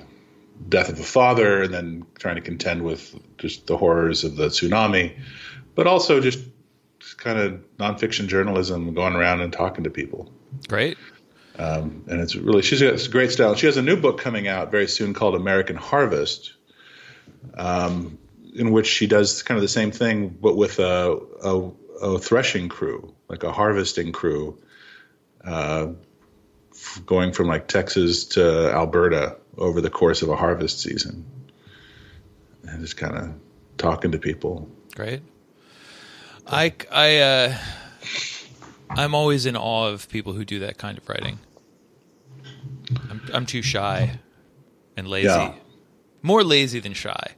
death 0.68 0.88
of 0.88 0.98
a 0.98 1.04
father, 1.04 1.62
and 1.62 1.72
then 1.72 2.06
trying 2.18 2.36
to 2.36 2.40
contend 2.40 2.82
with 2.82 3.14
just 3.38 3.66
the 3.66 3.76
horrors 3.76 4.24
of 4.24 4.36
the 4.36 4.46
tsunami, 4.46 5.18
but 5.74 5.86
also 5.86 6.20
just, 6.20 6.40
just 6.98 7.18
kind 7.18 7.38
of 7.38 7.60
nonfiction 7.76 8.26
journalism, 8.26 8.94
going 8.94 9.14
around 9.14 9.40
and 9.40 9.52
talking 9.52 9.84
to 9.84 9.90
people 9.90 10.30
Great. 10.68 10.96
and 12.08 12.20
it's 12.20 12.34
really 12.34 12.62
she's 12.62 12.82
got 12.82 13.02
a 13.02 13.10
great 13.10 13.30
style. 13.30 13.54
She 13.54 13.66
has 13.66 13.76
a 13.76 13.82
new 13.82 13.96
book 13.96 14.20
coming 14.20 14.46
out 14.46 14.70
very 14.70 14.86
soon 14.86 15.14
called 15.14 15.34
American 15.34 15.76
Harvest, 15.76 16.54
um, 17.54 18.18
in 18.54 18.72
which 18.72 18.86
she 18.86 19.06
does 19.06 19.42
kind 19.42 19.56
of 19.56 19.62
the 19.62 19.68
same 19.68 19.90
thing, 19.90 20.28
but 20.28 20.56
with 20.56 20.78
a, 20.78 21.18
a, 21.42 21.70
a 22.02 22.18
threshing 22.18 22.68
crew, 22.68 23.14
like 23.28 23.42
a 23.42 23.52
harvesting 23.52 24.12
crew, 24.12 24.58
uh, 25.46 25.88
going 27.04 27.32
from 27.32 27.46
like 27.46 27.68
Texas 27.68 28.24
to 28.24 28.70
Alberta 28.72 29.36
over 29.56 29.80
the 29.80 29.90
course 29.90 30.22
of 30.22 30.28
a 30.28 30.36
harvest 30.36 30.80
season, 30.80 31.24
and 32.64 32.80
just 32.80 32.96
kind 32.96 33.16
of 33.16 33.34
talking 33.78 34.12
to 34.12 34.18
people. 34.18 34.68
Great. 34.94 35.22
I 36.46 36.72
I 36.90 37.18
uh, 37.18 37.58
I'm 38.90 39.14
always 39.14 39.46
in 39.46 39.56
awe 39.56 39.88
of 39.88 40.08
people 40.08 40.32
who 40.32 40.44
do 40.44 40.60
that 40.60 40.78
kind 40.78 40.98
of 40.98 41.08
writing. 41.08 41.38
I'm, 43.10 43.20
I'm 43.32 43.46
too 43.46 43.62
shy 43.62 44.18
and 44.96 45.08
lazy. 45.08 45.28
Yeah. 45.28 45.54
More 46.22 46.42
lazy 46.42 46.80
than 46.80 46.92
shy. 46.92 47.34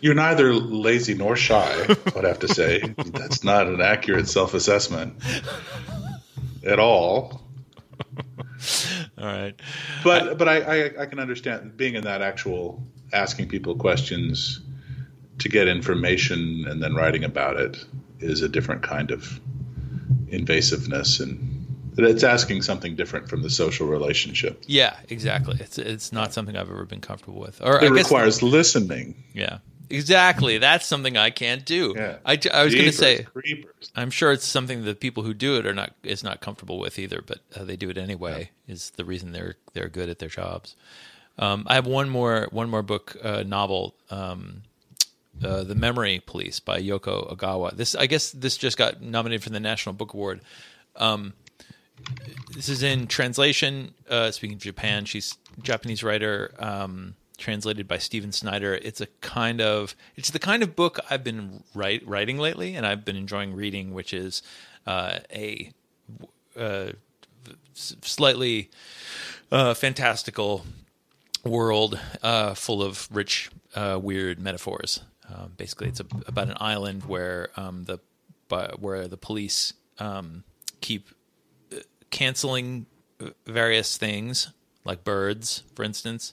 You're 0.00 0.14
neither 0.14 0.52
lazy 0.52 1.14
nor 1.14 1.36
shy, 1.36 1.86
I 1.88 2.10
would 2.14 2.24
have 2.24 2.40
to 2.40 2.48
say. 2.48 2.80
That's 3.06 3.42
not 3.44 3.66
an 3.66 3.80
accurate 3.80 4.28
self 4.28 4.54
assessment 4.54 5.22
at 6.64 6.78
all. 6.78 7.45
All 9.18 9.26
right. 9.26 9.58
But 10.04 10.38
but 10.38 10.48
I, 10.48 10.60
I, 10.60 11.02
I 11.02 11.06
can 11.06 11.18
understand 11.18 11.76
being 11.76 11.94
in 11.94 12.04
that 12.04 12.22
actual 12.22 12.82
asking 13.12 13.48
people 13.48 13.76
questions 13.76 14.60
to 15.38 15.48
get 15.48 15.68
information 15.68 16.66
and 16.68 16.82
then 16.82 16.94
writing 16.94 17.24
about 17.24 17.56
it 17.56 17.84
is 18.20 18.42
a 18.42 18.48
different 18.48 18.82
kind 18.82 19.10
of 19.10 19.40
invasiveness 20.28 21.20
and 21.20 21.52
it's 21.98 22.24
asking 22.24 22.60
something 22.62 22.94
different 22.94 23.28
from 23.28 23.42
the 23.42 23.48
social 23.50 23.86
relationship. 23.86 24.64
Yeah, 24.66 24.96
exactly. 25.08 25.56
It's 25.60 25.78
it's 25.78 26.12
not 26.12 26.34
something 26.34 26.56
I've 26.56 26.70
ever 26.70 26.84
been 26.84 27.00
comfortable 27.00 27.40
with. 27.40 27.60
Or 27.62 27.76
It 27.82 27.90
I 27.90 27.94
guess 27.94 28.04
requires 28.04 28.42
listening. 28.42 29.24
yeah. 29.32 29.58
Exactly. 29.90 30.58
That's 30.58 30.86
something 30.86 31.16
I 31.16 31.30
can't 31.30 31.64
do. 31.64 31.94
Yeah. 31.96 32.16
I, 32.24 32.38
I 32.52 32.64
was 32.64 32.74
going 32.74 32.86
to 32.86 32.92
say 32.92 33.22
creepers. 33.22 33.90
I'm 33.94 34.10
sure 34.10 34.32
it's 34.32 34.46
something 34.46 34.84
that 34.84 35.00
people 35.00 35.22
who 35.22 35.34
do 35.34 35.56
it 35.56 35.66
are 35.66 35.74
not 35.74 35.94
is 36.02 36.22
not 36.22 36.40
comfortable 36.40 36.78
with 36.78 36.98
either, 36.98 37.22
but 37.24 37.40
uh, 37.54 37.64
they 37.64 37.76
do 37.76 37.90
it 37.90 37.98
anyway. 37.98 38.50
Is 38.66 38.90
the 38.90 39.04
reason 39.04 39.32
they're 39.32 39.56
they're 39.72 39.88
good 39.88 40.08
at 40.08 40.18
their 40.18 40.28
jobs. 40.28 40.76
Um, 41.38 41.64
I 41.66 41.74
have 41.74 41.86
one 41.86 42.08
more 42.08 42.48
one 42.50 42.70
more 42.70 42.82
book 42.82 43.16
uh, 43.22 43.44
novel, 43.46 43.94
um, 44.10 44.62
uh, 45.44 45.64
The 45.64 45.74
Memory 45.74 46.22
Police 46.24 46.60
by 46.60 46.80
Yoko 46.80 47.34
Ogawa. 47.36 47.76
This 47.76 47.94
I 47.94 48.06
guess 48.06 48.30
this 48.30 48.56
just 48.56 48.76
got 48.76 49.02
nominated 49.02 49.44
for 49.44 49.50
the 49.50 49.60
National 49.60 49.94
Book 49.94 50.14
Award. 50.14 50.40
Um, 50.96 51.34
this 52.54 52.68
is 52.68 52.82
in 52.82 53.06
translation. 53.06 53.94
Uh, 54.08 54.30
speaking 54.30 54.56
of 54.56 54.62
Japan, 54.62 55.04
she's 55.04 55.36
a 55.58 55.60
Japanese 55.60 56.02
writer. 56.02 56.54
Um, 56.58 57.14
translated 57.36 57.86
by 57.86 57.98
Stephen 57.98 58.32
Snyder. 58.32 58.74
It's 58.74 59.00
a 59.00 59.06
kind 59.20 59.60
of 59.60 59.94
it's 60.16 60.30
the 60.30 60.38
kind 60.38 60.62
of 60.62 60.76
book 60.76 60.98
I've 61.10 61.24
been 61.24 61.62
write, 61.74 62.06
writing 62.06 62.38
lately, 62.38 62.74
and 62.74 62.86
I've 62.86 63.04
been 63.04 63.16
enjoying 63.16 63.54
reading, 63.54 63.92
which 63.94 64.12
is 64.12 64.42
uh, 64.86 65.18
a 65.32 65.72
uh, 66.58 66.92
slightly 67.74 68.70
uh, 69.52 69.74
fantastical 69.74 70.64
world 71.44 71.98
uh, 72.22 72.54
full 72.54 72.82
of 72.82 73.08
rich, 73.12 73.50
uh, 73.74 73.98
weird 74.02 74.38
metaphors. 74.38 75.00
Um, 75.32 75.52
basically, 75.56 75.88
it's 75.88 76.00
a, 76.00 76.06
about 76.26 76.48
an 76.48 76.56
island 76.60 77.04
where 77.04 77.50
um, 77.56 77.84
the 77.84 77.98
where 78.78 79.08
the 79.08 79.16
police 79.16 79.72
um, 79.98 80.44
keep 80.80 81.08
uh, 81.72 81.78
canceling 82.10 82.86
various 83.46 83.96
things, 83.96 84.52
like 84.84 85.04
birds, 85.04 85.62
for 85.74 85.82
instance. 85.82 86.32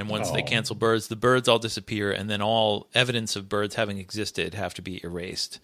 And 0.00 0.08
once 0.08 0.30
they 0.30 0.42
Oh. 0.42 0.46
cancel 0.46 0.74
birds, 0.74 1.08
the 1.08 1.16
birds 1.16 1.46
all 1.46 1.58
disappear, 1.58 2.10
and 2.10 2.28
then 2.30 2.40
all 2.42 2.88
evidence 2.94 3.36
of 3.36 3.48
birds 3.48 3.74
having 3.76 3.98
existed 3.98 4.54
have 4.54 4.72
to 4.74 4.82
be 4.82 5.00
erased, 5.04 5.60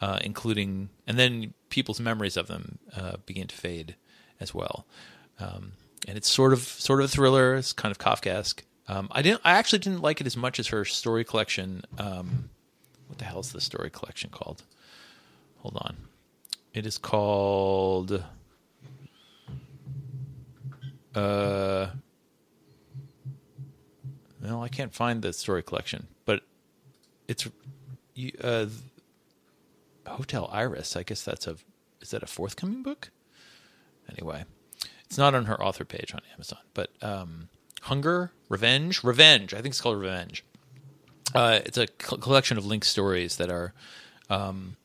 uh, 0.00 0.18
including, 0.22 0.88
and 1.06 1.18
then 1.18 1.52
people's 1.68 1.98
memories 2.00 2.36
of 2.36 2.46
them 2.46 2.78
uh, 2.96 3.16
begin 3.26 3.48
to 3.48 3.54
fade 3.56 3.96
as 4.40 4.54
well. 4.54 4.86
Um, 5.40 5.72
and 6.08 6.16
it's 6.16 6.28
sort 6.30 6.52
of 6.52 6.60
sort 6.62 7.00
of 7.00 7.06
a 7.06 7.08
thriller. 7.08 7.56
It's 7.56 7.72
kind 7.72 7.90
of 7.90 7.98
Kafkaesque. 7.98 8.62
Um, 8.88 9.08
I 9.12 9.22
didn't. 9.22 9.40
I 9.44 9.52
actually 9.52 9.78
didn't 9.80 10.00
like 10.02 10.20
it 10.20 10.26
as 10.26 10.36
much 10.36 10.58
as 10.60 10.68
her 10.68 10.84
story 10.84 11.24
collection. 11.24 11.84
Um, 11.98 12.50
what 13.08 13.18
the 13.18 13.24
hell 13.24 13.40
is 13.40 13.52
the 13.52 13.60
story 13.60 13.90
collection 13.90 14.30
called? 14.30 14.62
Hold 15.58 15.76
on. 15.80 15.96
It 16.74 16.86
is 16.86 16.98
called. 16.98 18.24
Uh. 21.14 21.88
Can't 24.72 24.94
find 24.94 25.22
the 25.22 25.32
story 25.32 25.62
collection, 25.62 26.08
but 26.24 26.42
it's 27.28 27.46
uh, 28.42 28.66
Hotel 30.06 30.48
Iris. 30.52 30.96
I 30.96 31.02
guess 31.02 31.22
that's 31.22 31.46
a. 31.46 31.56
Is 32.00 32.10
that 32.10 32.22
a 32.22 32.26
forthcoming 32.26 32.82
book? 32.82 33.10
Anyway, 34.10 34.44
it's 35.04 35.18
not 35.18 35.34
on 35.34 35.44
her 35.44 35.62
author 35.62 35.84
page 35.84 36.12
on 36.12 36.20
Amazon, 36.34 36.58
but 36.74 36.90
um, 37.00 37.48
Hunger, 37.82 38.32
Revenge, 38.48 39.04
Revenge. 39.04 39.54
I 39.54 39.58
think 39.58 39.68
it's 39.68 39.80
called 39.80 40.00
Revenge. 40.00 40.44
Uh, 41.34 41.60
it's 41.64 41.78
a 41.78 41.86
co- 41.86 42.16
collection 42.16 42.58
of 42.58 42.66
linked 42.66 42.86
stories 42.86 43.36
that 43.36 43.50
are 43.50 43.72
um, 44.28 44.76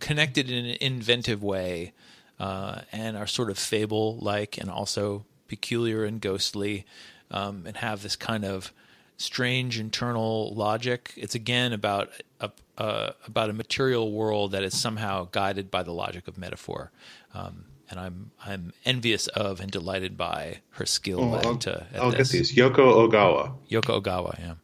connected 0.00 0.50
in 0.50 0.66
an 0.66 0.76
inventive 0.80 1.42
way 1.42 1.92
uh, 2.40 2.82
and 2.92 3.16
are 3.16 3.26
sort 3.26 3.50
of 3.50 3.58
fable 3.58 4.16
like 4.18 4.58
and 4.58 4.70
also 4.70 5.24
peculiar 5.48 6.04
and 6.04 6.20
ghostly 6.20 6.84
um, 7.30 7.64
and 7.66 7.78
have 7.78 8.02
this 8.02 8.16
kind 8.16 8.44
of 8.44 8.72
strange 9.18 9.78
internal 9.78 10.54
logic. 10.54 11.12
It's 11.16 11.34
again 11.34 11.72
about 11.74 12.10
a, 12.40 12.50
uh, 12.78 13.10
about 13.26 13.50
a 13.50 13.52
material 13.52 14.10
world 14.10 14.52
that 14.52 14.62
is 14.62 14.74
somehow 14.80 15.28
guided 15.30 15.70
by 15.70 15.82
the 15.82 15.92
logic 15.92 16.26
of 16.28 16.38
metaphor. 16.38 16.90
Um, 17.34 17.66
and 17.90 17.98
I'm 17.98 18.30
I'm 18.44 18.72
envious 18.84 19.26
of 19.28 19.60
and 19.60 19.70
delighted 19.70 20.16
by 20.16 20.58
her 20.70 20.86
skill 20.86 21.20
Oh, 21.20 21.34
I'll, 21.34 21.54
at, 21.54 21.66
uh, 21.66 21.80
at 21.92 22.02
I'll 22.02 22.10
get 22.12 22.28
these. 22.28 22.54
Yoko 22.54 23.08
Ogawa. 23.08 23.54
Yoko 23.70 24.02
Ogawa, 24.02 24.38
yeah. 24.38 24.54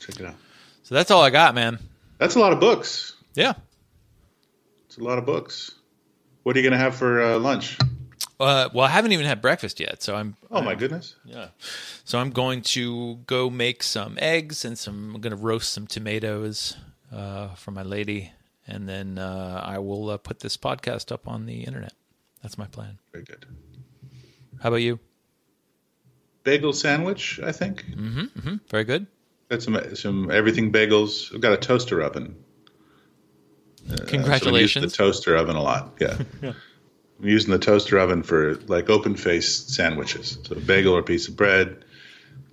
Check 0.00 0.20
it 0.20 0.26
out. 0.26 0.34
So 0.82 0.94
that's 0.94 1.10
all 1.10 1.22
I 1.22 1.30
got, 1.30 1.54
man. 1.54 1.78
That's 2.18 2.34
a 2.34 2.38
lot 2.38 2.52
of 2.52 2.60
books. 2.60 3.14
Yeah. 3.34 3.54
It's 4.86 4.98
a 4.98 5.02
lot 5.04 5.18
of 5.18 5.26
books. 5.26 5.74
What 6.44 6.56
are 6.56 6.60
you 6.60 6.62
going 6.62 6.78
to 6.78 6.82
have 6.82 6.94
for 6.94 7.20
uh, 7.20 7.38
lunch? 7.38 7.76
Uh, 8.38 8.68
well, 8.74 8.84
I 8.84 8.90
haven't 8.90 9.12
even 9.12 9.24
had 9.24 9.40
breakfast 9.40 9.80
yet, 9.80 10.02
so 10.02 10.14
I'm 10.14 10.36
Oh 10.50 10.60
my 10.60 10.74
goodness! 10.74 11.14
yeah. 11.24 11.48
So 12.04 12.18
I'm 12.18 12.30
going 12.30 12.60
to 12.62 13.16
go 13.26 13.48
make 13.48 13.82
some 13.82 14.18
eggs 14.20 14.64
and 14.64 14.78
some. 14.78 15.14
I'm 15.14 15.20
going 15.20 15.34
to 15.34 15.42
roast 15.42 15.72
some 15.72 15.86
tomatoes 15.86 16.76
uh, 17.10 17.54
for 17.54 17.70
my 17.70 17.82
lady, 17.82 18.32
and 18.66 18.86
then 18.88 19.18
uh, 19.18 19.62
I 19.64 19.78
will 19.78 20.10
uh, 20.10 20.18
put 20.18 20.40
this 20.40 20.56
podcast 20.56 21.10
up 21.10 21.26
on 21.26 21.46
the 21.46 21.62
internet. 21.64 21.94
That's 22.42 22.58
my 22.58 22.66
plan. 22.66 22.98
Very 23.12 23.24
good. 23.24 23.46
How 24.62 24.68
about 24.68 24.76
you? 24.82 24.98
Bagel 26.44 26.72
sandwich, 26.74 27.40
I 27.42 27.52
think. 27.52 27.84
Mm-hmm. 27.86 28.56
Very 28.70 28.84
good. 28.84 29.06
Got 29.48 29.62
some 29.62 29.96
some 29.96 30.30
everything 30.30 30.70
bagels. 30.72 31.34
I've 31.34 31.40
got 31.40 31.52
a 31.52 31.56
toaster 31.56 32.02
oven. 32.02 32.36
Uh, 33.90 33.96
so 33.96 34.04
Congratulations. 34.04 34.92
the 34.92 34.96
toaster 34.96 35.36
oven 35.36 35.56
a 35.56 35.62
lot. 35.62 35.94
Yeah. 36.00 36.18
I'm 37.20 37.28
using 37.28 37.50
the 37.50 37.58
toaster 37.58 37.98
oven 37.98 38.22
for 38.22 38.56
like 38.66 38.90
open 38.90 39.16
faced 39.16 39.70
sandwiches. 39.70 40.38
So 40.44 40.56
a 40.56 40.60
bagel 40.60 40.94
or 40.94 41.00
a 41.00 41.02
piece 41.02 41.28
of 41.28 41.36
bread, 41.36 41.84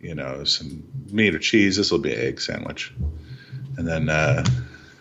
you 0.01 0.15
know, 0.15 0.43
some 0.45 0.83
meat 1.11 1.35
or 1.35 1.39
cheese. 1.39 1.75
This 1.77 1.91
will 1.91 1.99
be 1.99 2.13
an 2.13 2.19
egg 2.21 2.39
sandwich, 2.41 2.93
and 3.77 3.87
then 3.87 4.09
uh, 4.09 4.45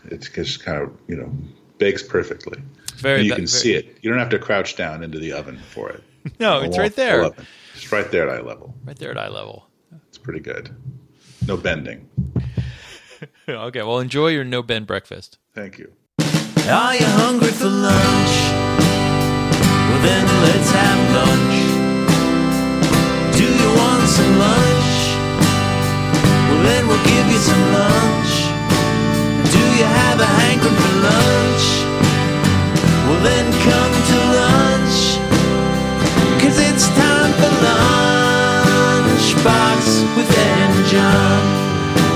it 0.06 0.28
just 0.34 0.64
kind 0.64 0.82
of 0.82 0.92
you 1.06 1.16
know 1.16 1.32
bakes 1.78 2.02
perfectly. 2.02 2.60
Very. 2.96 3.18
And 3.20 3.24
you 3.26 3.32
ba- 3.32 3.36
can 3.36 3.46
very- 3.46 3.60
see 3.60 3.74
it. 3.74 3.98
You 4.02 4.10
don't 4.10 4.18
have 4.18 4.30
to 4.30 4.38
crouch 4.38 4.76
down 4.76 5.02
into 5.02 5.18
the 5.18 5.32
oven 5.32 5.58
for 5.70 5.90
it. 5.90 6.02
No, 6.38 6.60
it's 6.60 6.78
right 6.78 6.94
there. 6.94 7.24
oven. 7.24 7.46
It's 7.74 7.90
right 7.90 8.08
there 8.12 8.28
at 8.28 8.38
eye 8.38 8.42
level. 8.46 8.74
Right 8.84 8.96
there 8.96 9.10
at 9.10 9.18
eye 9.18 9.28
level. 9.28 9.66
It's 10.08 10.18
pretty 10.18 10.38
good. 10.38 10.72
No 11.48 11.56
bending. 11.56 12.08
okay. 13.48 13.82
Well, 13.82 13.98
enjoy 13.98 14.28
your 14.28 14.44
no 14.44 14.62
bend 14.62 14.86
breakfast. 14.86 15.38
Thank 15.52 15.78
you. 15.78 15.92
Are 16.68 16.94
you 16.94 17.04
hungry 17.06 17.48
for 17.50 17.66
lunch? 17.68 18.81
Then 20.02 20.26
let's 20.42 20.70
have 20.74 21.00
lunch. 21.14 21.58
Do 23.38 23.46
you 23.46 23.70
want 23.78 24.02
some 24.10 24.32
lunch? 24.36 24.90
Well, 26.50 26.62
then 26.66 26.88
we'll 26.88 27.06
give 27.06 27.26
you 27.30 27.38
some 27.38 27.64
lunch. 27.70 28.32
Do 29.54 29.62
you 29.78 29.86
have 29.86 30.18
a 30.18 30.30
hankering 30.42 30.74
for 30.74 30.94
lunch? 31.06 31.66
Well, 33.06 33.22
then 33.22 33.46
come 33.62 33.94
to 34.10 34.18
lunch. 34.40 34.98
Cause 36.42 36.58
it's 36.58 36.86
time 36.98 37.32
for 37.38 37.52
lunch. 37.62 39.26
Box 39.46 40.02
with 40.16 40.30
Ed 40.34 40.58
and 40.66 40.86
John. 40.90 41.42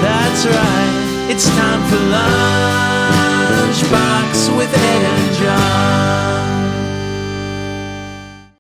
That's 0.03 0.43
right. 0.45 1.31
It's 1.31 1.47
time 1.55 1.83
for 1.87 2.03
lunch. 2.19 3.79
Box 3.95 4.49
with 4.59 4.75
Ed 4.75 5.03
and 5.15 5.35
John. 5.39 6.56